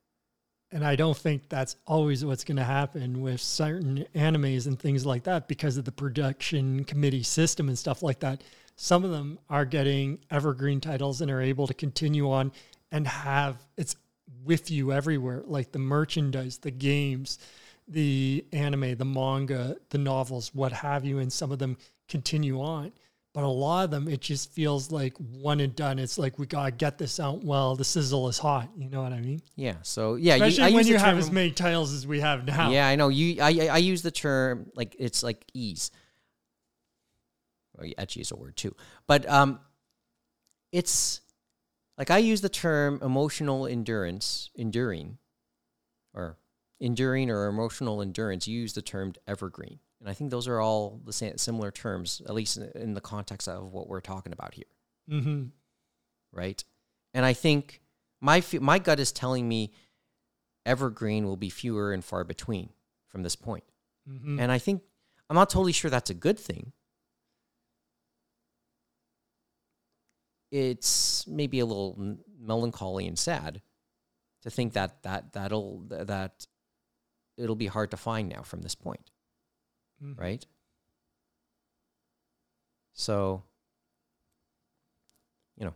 And 0.70 0.84
I 0.84 0.96
don't 0.96 1.16
think 1.16 1.48
that's 1.48 1.76
always 1.86 2.24
what's 2.24 2.44
going 2.44 2.58
to 2.58 2.64
happen 2.64 3.22
with 3.22 3.40
certain 3.40 4.04
animes 4.14 4.66
and 4.66 4.78
things 4.78 5.06
like 5.06 5.24
that 5.24 5.48
because 5.48 5.78
of 5.78 5.84
the 5.84 5.92
production 5.92 6.84
committee 6.84 7.22
system 7.22 7.68
and 7.68 7.78
stuff 7.78 8.02
like 8.02 8.20
that. 8.20 8.42
Some 8.76 9.02
of 9.04 9.10
them 9.10 9.38
are 9.48 9.64
getting 9.64 10.18
evergreen 10.30 10.80
titles 10.80 11.20
and 11.20 11.30
are 11.30 11.40
able 11.40 11.66
to 11.66 11.74
continue 11.74 12.30
on 12.30 12.52
and 12.92 13.06
have 13.06 13.66
it's 13.76 13.96
with 14.44 14.70
you 14.70 14.92
everywhere, 14.92 15.42
like 15.46 15.72
the 15.72 15.78
merchandise, 15.78 16.58
the 16.58 16.70
games, 16.70 17.38
the 17.86 18.44
anime, 18.52 18.96
the 18.96 19.04
manga, 19.04 19.76
the 19.88 19.98
novels, 19.98 20.54
what 20.54 20.72
have 20.72 21.04
you, 21.04 21.18
and 21.18 21.32
some 21.32 21.50
of 21.50 21.58
them 21.58 21.76
continue 22.08 22.60
on. 22.60 22.92
But 23.38 23.44
a 23.44 23.46
lot 23.46 23.84
of 23.84 23.92
them, 23.92 24.08
it 24.08 24.20
just 24.20 24.50
feels 24.52 24.90
like 24.90 25.16
one 25.16 25.60
and 25.60 25.72
done. 25.76 26.00
It's 26.00 26.18
like 26.18 26.40
we 26.40 26.46
gotta 26.46 26.72
get 26.72 26.98
this 26.98 27.20
out 27.20 27.44
while 27.44 27.76
the 27.76 27.84
sizzle 27.84 28.26
is 28.26 28.36
hot. 28.36 28.68
You 28.76 28.90
know 28.90 29.00
what 29.00 29.12
I 29.12 29.20
mean? 29.20 29.40
Yeah. 29.54 29.76
So 29.82 30.16
yeah, 30.16 30.34
Especially 30.34 30.64
I 30.64 30.70
when 30.70 30.88
you 30.88 30.98
have 30.98 31.16
as 31.16 31.30
many 31.30 31.52
titles 31.52 31.92
as 31.92 32.04
we 32.04 32.18
have 32.18 32.44
now. 32.44 32.72
Yeah, 32.72 32.88
I 32.88 32.96
know. 32.96 33.10
You, 33.10 33.40
I, 33.40 33.68
I 33.70 33.76
use 33.78 34.02
the 34.02 34.10
term 34.10 34.72
like 34.74 34.96
it's 34.98 35.22
like 35.22 35.44
ease. 35.54 35.92
Well, 37.76 37.88
etchy 37.96 38.22
is 38.22 38.32
a 38.32 38.36
word 38.36 38.56
too, 38.56 38.74
but 39.06 39.30
um, 39.30 39.60
it's 40.72 41.20
like 41.96 42.10
I 42.10 42.18
use 42.18 42.40
the 42.40 42.48
term 42.48 42.98
emotional 43.04 43.68
endurance, 43.68 44.50
enduring, 44.56 45.18
or 46.12 46.38
enduring 46.80 47.30
or 47.30 47.46
emotional 47.46 48.02
endurance. 48.02 48.48
You 48.48 48.58
use 48.58 48.72
the 48.72 48.82
term 48.82 49.12
evergreen, 49.28 49.78
and 50.00 50.08
I 50.08 50.14
think 50.14 50.30
those 50.30 50.46
are 50.48 50.60
all 50.60 51.00
the 51.04 51.12
same, 51.12 51.36
similar 51.38 51.70
terms, 51.70 52.22
at 52.26 52.34
least 52.34 52.56
in, 52.56 52.70
in 52.80 52.94
the 52.94 53.00
context 53.00 53.48
of 53.48 53.72
what 53.72 53.88
we're 53.88 54.00
talking 54.00 54.32
about 54.32 54.54
here, 54.54 54.64
Mm-hmm. 55.10 55.44
right? 56.32 56.62
And 57.14 57.24
I 57.24 57.32
think 57.32 57.80
my 58.20 58.42
my 58.60 58.78
gut 58.78 59.00
is 59.00 59.10
telling 59.12 59.48
me 59.48 59.72
evergreen 60.66 61.26
will 61.26 61.36
be 61.36 61.50
fewer 61.50 61.92
and 61.92 62.04
far 62.04 62.24
between 62.24 62.68
from 63.08 63.22
this 63.22 63.34
point. 63.36 63.64
Mm-hmm. 64.08 64.38
And 64.40 64.52
I 64.52 64.58
think 64.58 64.82
I'm 65.30 65.34
not 65.34 65.50
totally 65.50 65.72
sure 65.72 65.90
that's 65.90 66.10
a 66.10 66.14
good 66.14 66.38
thing. 66.38 66.72
It's 70.50 71.26
maybe 71.26 71.60
a 71.60 71.66
little 71.66 72.16
melancholy 72.40 73.06
and 73.06 73.18
sad 73.18 73.60
to 74.42 74.50
think 74.50 74.72
that 74.74 75.02
that 75.02 75.32
that'll 75.32 75.84
that 75.90 76.46
it'll 77.36 77.56
be 77.56 77.66
hard 77.66 77.90
to 77.90 77.96
find 77.96 78.28
now 78.28 78.42
from 78.42 78.62
this 78.62 78.74
point, 78.74 79.10
Mhm. 80.02 80.18
right? 80.18 80.46
So, 82.92 83.44
you 85.56 85.64
know, 85.66 85.74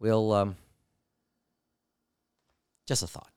we'll 0.00 0.32
um 0.32 0.56
just 2.86 3.02
a 3.02 3.06
thought. 3.06 3.30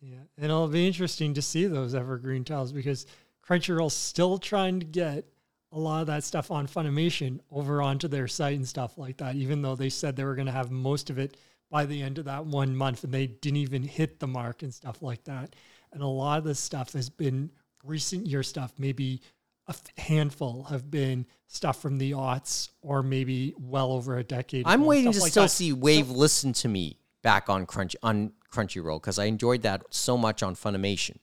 Yeah, 0.00 0.18
and 0.36 0.44
it'll 0.46 0.68
be 0.68 0.86
interesting 0.86 1.34
to 1.34 1.42
see 1.42 1.66
those 1.66 1.94
evergreen 1.94 2.44
titles 2.44 2.72
because 2.72 3.06
Crunchyroll's 3.46 3.94
still 3.94 4.38
trying 4.38 4.80
to 4.80 4.86
get 4.86 5.24
a 5.72 5.78
lot 5.78 6.00
of 6.02 6.06
that 6.06 6.24
stuff 6.24 6.50
on 6.50 6.66
Funimation 6.66 7.40
over 7.50 7.82
onto 7.82 8.08
their 8.08 8.28
site 8.28 8.56
and 8.56 8.66
stuff 8.66 8.96
like 8.96 9.16
that. 9.18 9.34
Even 9.34 9.60
though 9.62 9.74
they 9.74 9.88
said 9.88 10.16
they 10.16 10.24
were 10.24 10.34
going 10.36 10.46
to 10.46 10.52
have 10.52 10.70
most 10.70 11.10
of 11.10 11.18
it 11.18 11.36
by 11.70 11.84
the 11.84 12.00
end 12.00 12.18
of 12.18 12.24
that 12.26 12.46
one 12.46 12.74
month, 12.76 13.04
and 13.04 13.12
they 13.12 13.26
didn't 13.26 13.58
even 13.58 13.82
hit 13.82 14.20
the 14.20 14.26
mark 14.26 14.62
and 14.62 14.72
stuff 14.72 15.02
like 15.02 15.24
that. 15.24 15.54
And 15.92 16.02
a 16.02 16.06
lot 16.06 16.38
of 16.38 16.44
this 16.44 16.60
stuff 16.60 16.92
has 16.92 17.10
been 17.10 17.50
recent 17.84 18.26
year 18.26 18.42
stuff. 18.42 18.72
Maybe 18.78 19.20
a 19.66 19.74
handful 20.00 20.64
have 20.64 20.90
been 20.90 21.26
stuff 21.46 21.80
from 21.80 21.98
the 21.98 22.12
aughts, 22.12 22.70
or 22.80 23.02
maybe 23.02 23.54
well 23.58 23.92
over 23.92 24.16
a 24.16 24.24
decade. 24.24 24.66
I'm 24.66 24.84
waiting 24.84 25.12
to 25.12 25.20
like 25.20 25.30
still 25.32 25.44
that. 25.44 25.50
see 25.50 25.72
Wave 25.72 26.10
listen 26.10 26.52
to 26.54 26.68
me 26.68 26.98
back 27.22 27.48
on 27.48 27.66
Crunch 27.66 27.94
on 28.02 28.32
Crunchyroll 28.52 29.00
because 29.00 29.18
I 29.18 29.24
enjoyed 29.24 29.62
that 29.62 29.82
so 29.90 30.16
much 30.16 30.42
on 30.42 30.54
Funimation. 30.54 31.18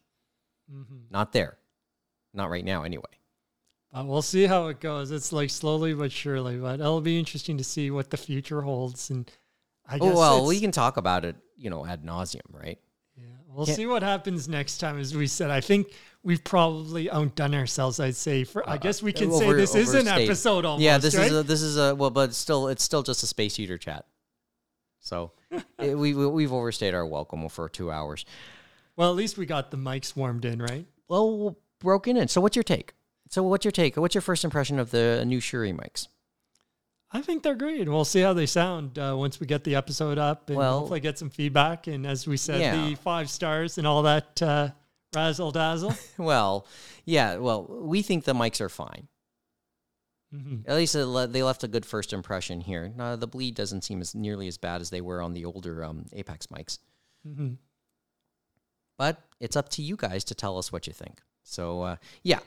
Mhm. 0.71 1.09
Not 1.09 1.31
there, 1.33 1.57
not 2.33 2.49
right 2.49 2.65
now 2.65 2.83
anyway. 2.83 3.03
But 3.91 4.07
we'll 4.07 4.21
see 4.21 4.45
how 4.45 4.67
it 4.67 4.79
goes. 4.79 5.09
It's 5.09 5.31
like 5.31 5.49
slowly 5.49 5.93
but 5.93 6.11
surely, 6.11 6.57
but 6.57 6.79
it'll 6.79 7.01
be 7.01 7.17
interesting 7.17 7.57
to 7.57 7.63
see 7.63 7.89
what 7.91 8.09
the 8.09 8.17
future 8.17 8.61
holds. 8.61 9.09
And 9.09 9.31
I 9.87 9.97
guess 9.99 10.13
Oh 10.13 10.17
well, 10.17 10.45
we 10.45 10.59
can 10.59 10.71
talk 10.71 10.97
about 10.97 11.23
it, 11.25 11.35
you 11.55 11.69
know, 11.69 11.85
ad 11.85 12.03
nauseum, 12.03 12.41
right? 12.49 12.79
We'll 13.55 13.67
Yeah. 13.67 13.75
see 13.75 13.85
what 13.85 14.03
happens 14.03 14.49
next 14.49 14.79
time. 14.79 14.99
As 14.99 15.15
we 15.15 15.27
said, 15.27 15.49
I 15.49 15.61
think 15.61 15.93
we've 16.23 16.43
probably 16.43 17.09
outdone 17.09 17.55
ourselves. 17.55 17.99
I'd 17.99 18.15
say 18.15 18.43
for 18.43 18.67
I 18.69 18.77
guess 18.77 19.01
we 19.01 19.13
can 19.13 19.31
say 19.31 19.47
Uh, 19.47 19.53
this 19.53 19.75
is 19.75 19.93
an 19.93 20.07
episode 20.09 20.65
almost. 20.65 20.83
yeah, 20.83 20.97
this 20.97 21.15
right? 21.15 21.27
is 21.31 21.37
a, 21.37 21.43
this 21.43 21.61
is 21.61 21.77
a 21.77 21.95
well, 21.95 22.09
but 22.09 22.29
it's 22.29 22.37
still 22.37 22.67
it's 22.67 22.83
still 22.83 23.01
just 23.03 23.23
a 23.23 23.27
space 23.27 23.55
heater 23.55 23.77
chat. 23.77 24.05
So 24.99 25.31
it, 25.79 25.95
we 25.97 26.13
we- 26.13 26.27
we've 26.27 26.51
overstayed 26.53 26.93
our 26.93 27.05
welcome 27.05 27.47
for 27.49 27.69
two 27.69 27.91
hours. 27.91 28.25
well, 28.97 29.09
at 29.09 29.15
least 29.15 29.37
we 29.37 29.45
got 29.45 29.71
the 29.71 29.77
mics 29.77 30.15
warmed 30.15 30.43
in, 30.45 30.61
right? 30.61 30.85
Well, 31.07 31.57
broken 31.79 32.17
in. 32.17 32.27
So 32.27 32.41
what's 32.41 32.55
your 32.57 32.63
take? 32.63 32.93
So 33.29 33.41
what's 33.43 33.63
your 33.63 33.71
take? 33.71 33.95
What's 33.97 34.15
your 34.15 34.21
first 34.21 34.43
impression 34.43 34.79
of 34.79 34.91
the 34.91 35.23
new 35.25 35.39
Shure 35.39 35.65
mics? 35.67 36.07
I 37.15 37.21
think 37.21 37.43
they're 37.43 37.55
great. 37.55 37.87
We'll 37.87 38.05
see 38.05 38.21
how 38.21 38.33
they 38.33 38.45
sound 38.45 38.99
uh, 38.99 39.15
once 39.17 39.39
we 39.39 39.47
get 39.47 39.63
the 39.63 39.75
episode 39.75 40.17
up 40.17 40.49
and 40.49 40.57
Well- 40.57 40.79
hopefully 40.79 40.99
get 40.99 41.17
some 41.17 41.29
feedback. 41.29 41.87
And 41.87 42.05
as 42.05 42.27
we 42.27 42.37
said, 42.37 42.59
Yeah. 42.61 42.87
the 42.89 42.95
five 42.95 43.29
stars 43.29 43.77
and 43.77 43.87
all 43.87 44.03
that 44.03 44.41
uh, 44.41 44.69
razzle 45.15 45.51
dazzle. 45.51 45.95
Well, 46.17 46.67
yeah. 47.05 47.37
Well, 47.37 47.65
we 47.67 48.01
think 48.01 48.23
the 48.25 48.33
mics 48.33 48.59
are 48.61 48.69
fine. 48.69 49.07
hmm 50.31 50.57
At 50.65 50.75
least 50.75 50.95
le- 50.95 51.27
they 51.27 51.43
left 51.43 51.63
a 51.63 51.67
good 51.67 51.85
first 51.85 52.11
impression 52.13 52.59
here. 52.61 52.91
The 52.97 53.27
bleed 53.27 53.55
doesn't 53.55 53.83
seem 53.83 54.01
as 54.01 54.13
nearly 54.13 54.47
as 54.47 54.57
bad 54.57 54.81
as 54.81 54.89
they 54.89 55.01
were 55.01 55.21
on 55.21 55.33
the 55.33 55.45
older 55.45 55.83
um, 55.85 56.05
Apex 56.13 56.47
mics, 56.47 56.79
hmm 57.23 57.53
but 58.97 59.21
it's 59.41 59.57
up 59.57 59.67
to 59.67 59.81
you 59.81 59.97
guys 59.97 60.23
to 60.23 60.33
tell 60.35 60.57
us 60.57 60.71
what 60.71 60.87
you 60.87 60.93
think. 60.93 61.19
So 61.43 61.81
uh, 61.81 61.95
yeah, 62.23 62.39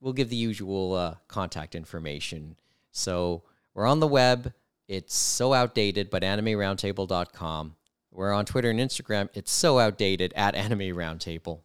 we'll 0.00 0.12
give 0.12 0.28
the 0.30 0.36
usual 0.36 0.94
uh, 0.94 1.14
contact 1.26 1.74
information. 1.74 2.54
So 2.92 3.42
we're 3.80 3.86
on 3.86 4.00
the 4.00 4.06
web. 4.06 4.52
It's 4.88 5.14
so 5.16 5.54
outdated, 5.54 6.10
but 6.10 6.22
animeroundtable.com. 6.22 7.76
We're 8.10 8.30
on 8.30 8.44
Twitter 8.44 8.68
and 8.68 8.78
Instagram. 8.78 9.30
It's 9.32 9.50
so 9.50 9.78
outdated 9.78 10.34
at 10.36 10.54
Anime 10.54 10.94
Roundtable. 10.94 11.62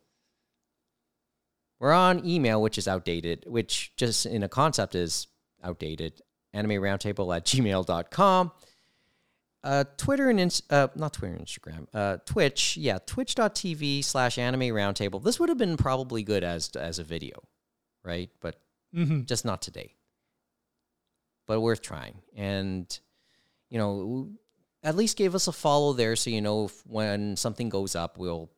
We're 1.78 1.92
on 1.92 2.26
email, 2.26 2.62
which 2.62 2.78
is 2.78 2.88
outdated, 2.88 3.44
which 3.48 3.92
just 3.98 4.26
in 4.26 4.44
a 4.44 4.48
concept 4.48 4.96
is 4.96 5.28
outdated. 5.62 6.22
Anime 6.54 6.82
Roundtable 6.82 7.36
at 7.36 7.44
gmail.com. 7.44 8.52
Uh, 9.62 9.84
Twitter 9.98 10.30
and 10.30 10.40
Inst- 10.40 10.72
uh, 10.72 10.88
not 10.96 11.12
Twitter 11.12 11.34
and 11.34 11.46
Instagram, 11.46 11.88
uh, 11.94 12.20
Twitch, 12.26 12.78
yeah, 12.78 13.00
twitch.tv 13.06 14.06
slash 14.06 14.38
anime 14.38 14.62
roundtable. 14.62 15.22
This 15.22 15.38
would 15.38 15.50
have 15.50 15.58
been 15.58 15.76
probably 15.76 16.24
good 16.24 16.46
as 16.46 16.70
as 16.78 16.98
a 16.98 17.04
video, 17.04 17.44
right? 18.06 18.30
But 18.40 18.62
hmm 18.94 19.24
just 19.24 19.44
not 19.44 19.62
today. 19.62 19.96
But 21.48 21.62
worth 21.62 21.82
trying. 21.82 22.16
And, 22.36 23.00
you 23.70 23.78
know, 23.78 24.30
at 24.84 24.96
least 24.96 25.18
give 25.18 25.36
us 25.36 25.48
a 25.48 25.52
follow 25.52 25.94
there 25.94 26.16
so 26.16 26.30
you 26.30 26.42
know 26.42 26.66
if 26.66 26.86
when 26.86 27.36
something 27.36 27.70
goes 27.70 27.96
up, 27.96 28.18
we'll, 28.18 28.50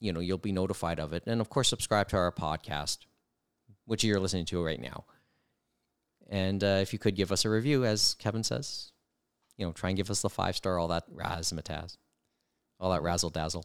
you 0.00 0.12
know, 0.12 0.20
you'll 0.20 0.38
be 0.38 0.52
notified 0.52 1.00
of 1.00 1.12
it. 1.12 1.24
And 1.26 1.40
of 1.40 1.48
course, 1.48 1.68
subscribe 1.68 2.08
to 2.10 2.16
our 2.16 2.32
podcast, 2.32 2.98
which 3.84 4.04
you're 4.04 4.20
listening 4.20 4.46
to 4.46 4.64
right 4.64 4.80
now. 4.80 5.04
And 6.28 6.62
uh, 6.62 6.78
if 6.82 6.92
you 6.92 6.98
could 6.98 7.14
give 7.14 7.32
us 7.32 7.44
a 7.44 7.50
review, 7.50 7.84
as 7.84 8.14
Kevin 8.14 8.42
says, 8.42 8.92
you 9.56 9.64
know, 9.64 9.72
try 9.72 9.90
and 9.90 9.96
give 9.96 10.10
us 10.10 10.22
the 10.22 10.28
five 10.28 10.56
star, 10.56 10.78
all 10.78 10.88
that 10.88 11.08
razzmatazz, 11.10 11.96
all 12.78 12.90
that 12.90 13.02
razzle 13.02 13.30
dazzle. 13.30 13.64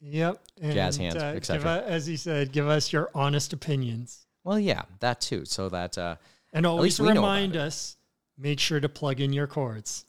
Yep. 0.00 0.42
Jazz 0.62 0.96
hands, 0.96 1.16
uh, 1.16 1.26
et 1.26 1.34
give 1.34 1.44
cetera. 1.44 1.76
u- 1.76 1.82
as 1.82 2.06
he 2.06 2.16
said, 2.16 2.52
give 2.52 2.66
us 2.66 2.90
your 2.90 3.10
honest 3.14 3.52
opinions. 3.52 4.26
Well, 4.44 4.58
yeah, 4.58 4.82
that 5.00 5.20
too. 5.20 5.44
So 5.44 5.68
that 5.68 5.98
uh, 5.98 6.16
And 6.54 6.66
always 6.66 6.98
remind 6.98 7.54
us 7.54 7.96
make 8.40 8.58
sure 8.60 8.80
to 8.80 8.88
plug 8.88 9.20
in 9.20 9.32
your 9.32 9.46
cords. 9.46 10.04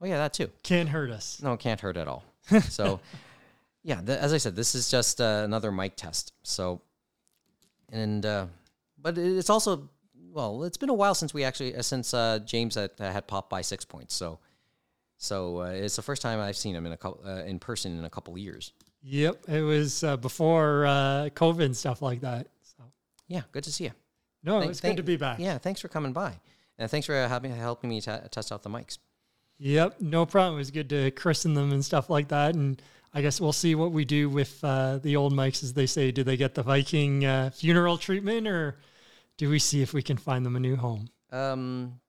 oh 0.00 0.06
yeah, 0.06 0.16
that 0.18 0.34
too. 0.34 0.50
Can't 0.62 0.88
hurt 0.88 1.10
us. 1.10 1.40
No, 1.42 1.52
it 1.52 1.60
can't 1.60 1.80
hurt 1.80 1.96
at 1.96 2.08
all. 2.08 2.24
So, 2.68 3.00
yeah, 3.82 4.00
th- 4.00 4.18
as 4.18 4.32
I 4.32 4.38
said, 4.38 4.54
this 4.56 4.74
is 4.74 4.90
just 4.90 5.20
uh, 5.20 5.42
another 5.44 5.70
mic 5.72 5.96
test. 5.96 6.32
So, 6.42 6.82
and 7.90 8.24
uh, 8.26 8.46
but 9.00 9.16
it's 9.18 9.50
also 9.50 9.88
well, 10.32 10.64
it's 10.64 10.76
been 10.76 10.88
a 10.90 10.94
while 10.94 11.14
since 11.14 11.32
we 11.32 11.44
actually 11.44 11.74
uh, 11.76 11.82
since 11.82 12.12
uh, 12.12 12.40
James 12.44 12.74
had, 12.74 12.90
had 12.98 13.26
popped 13.26 13.50
by 13.50 13.62
six 13.62 13.84
points. 13.84 14.14
So, 14.14 14.38
so 15.16 15.60
uh, 15.62 15.66
it's 15.66 15.96
the 15.96 16.02
first 16.02 16.22
time 16.22 16.40
I've 16.40 16.56
seen 16.56 16.74
him 16.74 16.86
in 16.86 16.92
a 16.92 16.96
couple 16.96 17.20
uh, 17.26 17.44
in 17.44 17.58
person 17.58 17.98
in 17.98 18.04
a 18.04 18.10
couple 18.10 18.36
years. 18.36 18.72
Yep. 19.02 19.48
It 19.48 19.60
was 19.60 20.02
uh, 20.02 20.16
before 20.16 20.86
uh, 20.86 21.28
COVID 21.34 21.64
and 21.64 21.76
stuff 21.76 22.00
like 22.02 22.20
that. 22.22 22.48
So, 22.62 22.84
Yeah, 23.28 23.42
good 23.52 23.64
to 23.64 23.72
see 23.72 23.84
you. 23.84 23.92
no, 24.42 24.58
Thank- 24.60 24.70
it's 24.70 24.80
thank- 24.80 24.96
good 24.96 25.02
to 25.02 25.06
be 25.06 25.16
back. 25.16 25.38
Yeah, 25.38 25.58
thanks 25.58 25.80
for 25.80 25.88
coming 25.88 26.12
by, 26.14 26.32
and 26.78 26.90
thanks 26.90 27.06
for 27.06 27.14
helping 27.28 27.54
helping 27.54 27.90
me 27.90 28.00
ta 28.00 28.18
test 28.30 28.52
out 28.52 28.62
the 28.62 28.70
mics. 28.70 28.98
Yep, 29.58 30.00
no 30.00 30.26
problem. 30.26 30.54
It 30.54 30.58
was 30.58 30.70
good 30.70 30.90
to 30.90 31.10
christen 31.12 31.54
them 31.54 31.72
and 31.72 31.84
stuff 31.84 32.10
like 32.10 32.28
that. 32.28 32.54
And 32.54 32.82
I 33.12 33.22
guess 33.22 33.40
we'll 33.40 33.52
see 33.52 33.74
what 33.76 33.92
we 33.92 34.04
do 34.04 34.28
with 34.28 34.62
uh, 34.64 34.98
the 34.98 35.14
old 35.16 35.32
mics, 35.32 35.62
as 35.62 35.72
they 35.74 35.86
say. 35.86 36.10
Do 36.10 36.24
they 36.24 36.36
get 36.36 36.54
the 36.54 36.62
Viking 36.64 37.24
uh, 37.24 37.50
funeral 37.50 37.96
treatment, 37.96 38.48
or 38.48 38.78
do 39.36 39.48
we 39.48 39.60
see 39.60 39.80
if 39.82 39.94
we 39.94 40.02
can 40.02 40.16
find 40.16 40.44
them 40.44 40.56
a 40.56 40.60
new 40.60 40.74
home? 40.74 41.08
Um, 41.30 42.00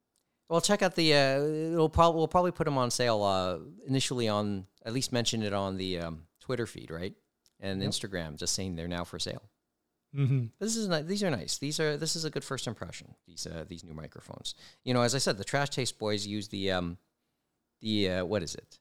well, 0.50 0.62
check 0.62 0.82
out 0.82 0.96
the. 0.96 1.14
Uh, 1.14 1.40
it'll 1.74 1.90
probably 1.90 2.18
we'll 2.18 2.28
probably 2.28 2.52
put 2.52 2.66
them 2.66 2.78
on 2.78 2.90
sale 2.90 3.22
uh, 3.24 3.60
initially 3.88 4.28
on 4.28 4.66
at 4.84 4.94
least 4.94 5.12
mention 5.12 5.44
it 5.44 5.54
on 5.54 5.78
the 5.78 6.00
um, 6.00 6.24
Twitter 6.40 6.66
feed, 6.66 6.90
right, 6.90 7.14
and 7.60 7.82
Yep. 7.82 7.92
Instagram, 7.92 8.36
just 8.38 8.56
saying 8.56 8.76
they're 8.76 8.88
now 8.88 9.04
for 9.04 9.20
sale. 9.20 9.44
Hmm 10.16 10.46
This 10.60 10.76
is 10.76 10.88
ni- 10.88 11.02
these 11.02 11.24
are 11.24 11.30
nice. 11.30 11.58
These 11.58 11.80
are 11.80 11.98
this 11.98 12.16
is 12.16 12.26
a 12.26 12.30
good 12.30 12.44
first 12.44 12.68
impression. 12.68 13.16
These 13.28 13.46
uh, 13.48 13.66
these 13.68 13.84
new 13.84 13.94
microphones. 13.94 14.56
You 14.84 14.94
know, 14.94 15.02
as 15.02 15.14
I 15.16 15.18
said, 15.20 15.38
the 15.38 15.44
Trash 15.44 15.70
Taste 15.72 16.00
Boys 16.00 16.26
use 16.26 16.48
the 16.48 16.72
um, 16.72 16.98
the 17.82 18.10
uh, 18.10 18.26
what 18.26 18.42
is 18.44 18.56
it, 18.56 18.80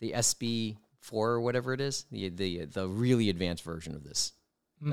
the 0.00 0.12
SB 0.12 0.76
four 1.00 1.30
or 1.32 1.40
whatever 1.40 1.72
it 1.72 1.80
is, 1.80 2.06
the 2.10 2.28
the 2.30 2.64
the 2.66 2.88
really 2.88 3.28
advanced 3.30 3.64
version 3.64 3.94
of 3.94 4.04
this 4.04 4.32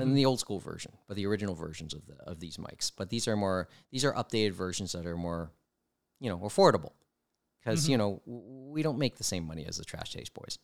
and 0.00 0.16
the 0.16 0.24
old 0.26 0.40
school 0.40 0.58
version, 0.58 0.92
but 1.06 1.16
the 1.16 1.26
original 1.26 1.54
versions 1.54 1.92
of 1.94 2.06
the 2.06 2.14
of 2.24 2.40
these 2.40 2.56
mics. 2.56 2.90
But 2.96 3.10
these 3.10 3.28
are 3.28 3.36
more 3.36 3.68
these 3.90 4.04
are 4.04 4.12
updated 4.14 4.52
versions 4.52 4.92
that 4.92 5.06
are 5.06 5.16
more, 5.16 5.52
you 6.20 6.28
know, 6.30 6.38
affordable. 6.38 6.92
Because 7.60 7.88
you 7.88 7.96
know 7.98 8.22
w- 8.26 8.44
we 8.72 8.82
don't 8.82 8.98
make 8.98 9.16
the 9.16 9.24
same 9.24 9.44
money 9.46 9.64
as 9.66 9.76
the 9.76 9.84
Trash 9.84 10.12
Taste 10.12 10.34
Boys. 10.34 10.58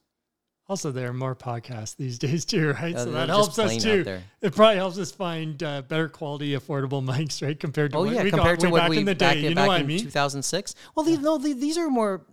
Also, 0.69 0.93
there 0.93 1.09
are 1.09 1.15
more 1.15 1.35
podcasts 1.35 1.97
these 1.97 2.19
days 2.27 2.45
too, 2.45 2.73
right? 2.73 2.95
So 2.97 3.11
that 3.13 3.29
helps 3.31 3.59
us 3.59 3.83
too. 3.83 4.21
It 4.43 4.55
probably 4.55 4.77
helps 4.77 4.99
us 4.99 5.11
find 5.11 5.61
uh, 5.63 5.83
better 5.83 6.09
quality, 6.09 6.51
affordable 6.53 7.03
mics, 7.13 7.43
right? 7.43 7.59
Compared 7.59 7.93
to 7.93 7.99
Oh 7.99 8.05
what 8.05 8.15
yeah, 8.15 8.23
we 8.23 8.31
compared 8.31 8.59
got 8.59 8.67
to 8.67 8.71
way 8.75 8.81
back 8.81 8.91
we 8.91 8.99
in 8.99 9.05
the 9.07 9.15
day. 9.15 9.41
you 9.41 9.51
know 9.51 9.63
back 9.63 9.69
what 9.69 9.81
I 9.81 9.83
mean? 9.85 10.01
2006. 10.01 10.75
Well, 10.95 11.05
these, 11.05 11.21
no, 11.21 11.39
these 11.39 11.79
are 11.79 11.89
more. 11.89 12.27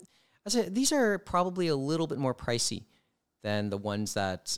I 0.45 0.49
say 0.49 0.69
these 0.69 0.91
are 0.91 1.17
probably 1.17 1.67
a 1.67 1.75
little 1.75 2.07
bit 2.07 2.17
more 2.17 2.35
pricey 2.35 2.83
than 3.41 3.69
the 3.69 3.77
ones 3.77 4.15
that 4.15 4.57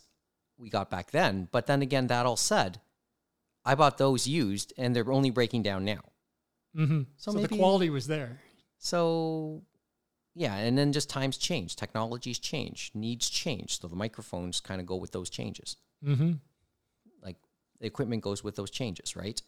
we 0.57 0.69
got 0.69 0.89
back 0.89 1.11
then. 1.11 1.47
But 1.51 1.67
then 1.67 1.81
again, 1.81 2.07
that 2.07 2.25
all 2.25 2.35
said, 2.35 2.81
I 3.63 3.75
bought 3.75 3.97
those 3.97 4.27
used, 4.27 4.73
and 4.77 4.95
they're 4.95 5.11
only 5.11 5.29
breaking 5.29 5.61
down 5.61 5.85
now. 5.85 6.01
hmm 6.73 7.01
So 7.17 7.31
So, 7.31 7.39
the 7.39 7.47
quality 7.47 7.89
was 7.89 8.07
there. 8.07 8.41
So, 8.79 9.63
yeah, 10.37 10.55
and 10.55 10.77
then 10.77 10.93
just 10.93 11.09
times 11.09 11.37
change, 11.37 11.75
technologies 11.75 12.37
change, 12.39 12.91
needs 12.93 13.29
change. 13.29 13.79
So 13.79 13.87
the 13.87 13.95
microphones 13.95 14.59
kind 14.61 14.79
of 14.79 14.85
go 14.85 14.95
with 14.95 15.11
those 15.11 15.29
changes. 15.29 15.77
hmm 16.03 16.33
Like 17.23 17.37
the 17.79 17.87
equipment 17.87 18.21
goes 18.23 18.43
with 18.43 18.55
those 18.55 18.69
changes, 18.69 19.15
right? 19.15 19.41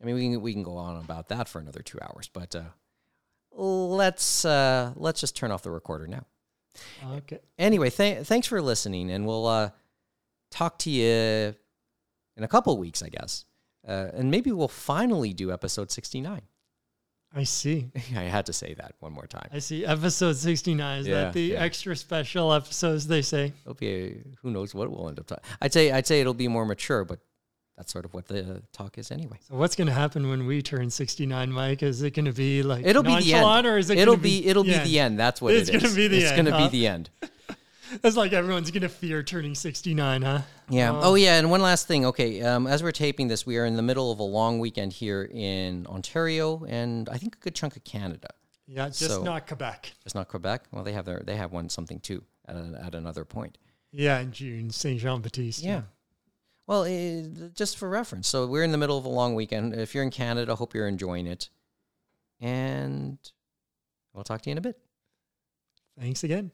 I 0.00 0.04
mean, 0.04 0.14
we 0.14 0.22
can 0.30 0.40
we 0.40 0.52
can 0.52 0.62
go 0.62 0.76
on 0.76 0.96
about 1.04 1.28
that 1.28 1.48
for 1.48 1.58
another 1.58 1.82
two 1.82 1.98
hours, 2.00 2.30
but 2.32 2.54
uh, 2.54 2.70
let's 3.52 4.44
uh, 4.44 4.92
let's 4.94 5.20
just 5.20 5.34
turn 5.36 5.50
off 5.50 5.62
the 5.62 5.72
recorder 5.72 6.06
now. 6.06 6.24
Okay. 7.04 7.40
Anyway, 7.58 7.90
th- 7.90 8.24
thanks 8.24 8.46
for 8.46 8.62
listening, 8.62 9.10
and 9.10 9.26
we'll 9.26 9.46
uh, 9.46 9.70
talk 10.52 10.78
to 10.80 10.90
you 10.90 11.54
in 12.36 12.44
a 12.44 12.48
couple 12.48 12.72
of 12.72 12.78
weeks, 12.78 13.02
I 13.02 13.08
guess, 13.08 13.44
uh, 13.88 14.10
and 14.14 14.30
maybe 14.30 14.52
we'll 14.52 14.68
finally 14.68 15.32
do 15.32 15.50
episode 15.50 15.90
sixty 15.90 16.20
nine. 16.20 16.42
I 17.34 17.44
see. 17.44 17.90
I 18.16 18.22
had 18.22 18.46
to 18.46 18.52
say 18.52 18.74
that 18.74 18.94
one 19.00 19.12
more 19.12 19.26
time. 19.26 19.48
I 19.52 19.58
see. 19.58 19.84
Episode 19.84 20.36
69. 20.36 21.00
Is 21.00 21.06
Yeah, 21.06 21.14
that 21.24 21.32
the 21.34 21.42
yeah. 21.42 21.60
extra 21.60 21.94
special 21.94 22.52
episodes 22.52 23.06
they 23.06 23.22
say? 23.22 23.52
It'll 23.64 23.74
be 23.74 23.88
a, 23.88 24.16
who 24.42 24.50
knows 24.50 24.74
what 24.74 24.90
we'll 24.90 25.08
end 25.08 25.18
up 25.18 25.26
talking. 25.26 25.44
I'd 25.60 25.72
say 25.72 25.90
I'd 25.92 26.06
say 26.06 26.20
it'll 26.20 26.34
be 26.34 26.48
more 26.48 26.64
mature, 26.64 27.04
but 27.04 27.18
that's 27.76 27.92
sort 27.92 28.04
of 28.04 28.12
what 28.14 28.26
the 28.26 28.62
talk 28.72 28.98
is 28.98 29.12
anyway. 29.12 29.38
So 29.48 29.54
what's 29.54 29.76
going 29.76 29.86
to 29.86 29.92
happen 29.94 30.28
when 30.28 30.46
we 30.46 30.62
turn 30.62 30.90
69, 30.90 31.52
Mike? 31.52 31.82
Is 31.82 32.02
it 32.02 32.12
going 32.12 32.24
to 32.24 32.32
be 32.32 32.62
like 32.64 32.84
It'll 32.84 33.04
be 33.04 33.20
the 33.20 33.34
end. 33.34 33.66
or 33.66 33.78
is 33.78 33.88
it 33.90 33.98
It'll 33.98 34.14
gonna 34.14 34.22
be, 34.22 34.46
it'll 34.48 34.64
be 34.64 34.76
the 34.78 34.98
end. 34.98 35.18
That's 35.20 35.40
what 35.40 35.54
It's 35.54 35.68
it 35.68 35.76
is. 35.76 35.82
gonna 35.82 35.94
be 35.94 36.08
the 36.08 36.18
it's 36.18 36.32
gonna 36.32 36.50
huh? 36.50 36.58
be 36.68 36.68
the 36.78 36.86
end. 36.88 37.10
It's 38.04 38.16
like 38.16 38.32
everyone's 38.32 38.70
going 38.70 38.82
to 38.82 38.88
fear 38.88 39.22
turning 39.22 39.54
69, 39.54 40.22
huh? 40.22 40.42
Yeah. 40.68 40.92
Oh. 40.92 41.00
oh 41.02 41.14
yeah, 41.14 41.38
and 41.38 41.50
one 41.50 41.62
last 41.62 41.86
thing. 41.86 42.04
Okay, 42.06 42.42
um, 42.42 42.66
as 42.66 42.82
we're 42.82 42.92
taping 42.92 43.28
this, 43.28 43.46
we 43.46 43.56
are 43.56 43.64
in 43.64 43.76
the 43.76 43.82
middle 43.82 44.12
of 44.12 44.18
a 44.18 44.24
long 44.24 44.58
weekend 44.58 44.92
here 44.92 45.28
in 45.32 45.86
Ontario, 45.86 46.64
and 46.68 47.08
I 47.08 47.16
think 47.18 47.36
a 47.36 47.38
good 47.38 47.54
chunk 47.54 47.76
of 47.76 47.84
Canada. 47.84 48.28
Yeah, 48.66 48.86
just 48.88 49.08
So- 49.08 49.22
not 49.22 49.46
Quebec. 49.46 49.92
It's 50.04 50.14
not 50.14 50.28
Quebec. 50.28 50.64
Well, 50.70 50.84
they 50.84 50.92
have 50.92 51.06
their 51.06 51.22
they 51.24 51.36
have 51.36 51.52
one 51.52 51.68
something 51.70 52.00
too 52.00 52.22
at 52.46 52.56
a, 52.56 52.80
at 52.84 52.94
another 52.94 53.24
point. 53.24 53.56
Yeah, 53.92 54.20
in 54.20 54.32
June, 54.32 54.70
Saint 54.70 55.00
Jean 55.00 55.22
Baptiste. 55.22 55.62
Yeah. 55.62 55.82
Well, 56.66 56.84
eh, 56.84 57.22
just 57.54 57.78
for 57.78 57.88
reference, 57.88 58.28
so 58.28 58.46
we're 58.46 58.64
in 58.64 58.72
the 58.72 58.78
middle 58.78 58.98
of 58.98 59.06
a 59.06 59.08
long 59.08 59.34
weekend. 59.34 59.72
If 59.74 59.94
you're 59.94 60.04
in 60.04 60.10
Canada, 60.10 60.54
hope 60.54 60.74
you're 60.74 60.86
enjoying 60.86 61.26
it, 61.26 61.48
and 62.40 63.18
we'll 64.12 64.24
talk 64.24 64.42
to 64.42 64.50
you 64.50 64.52
in 64.52 64.58
a 64.58 64.60
bit. 64.60 64.78
Thanks 65.98 66.22
again. 66.24 66.50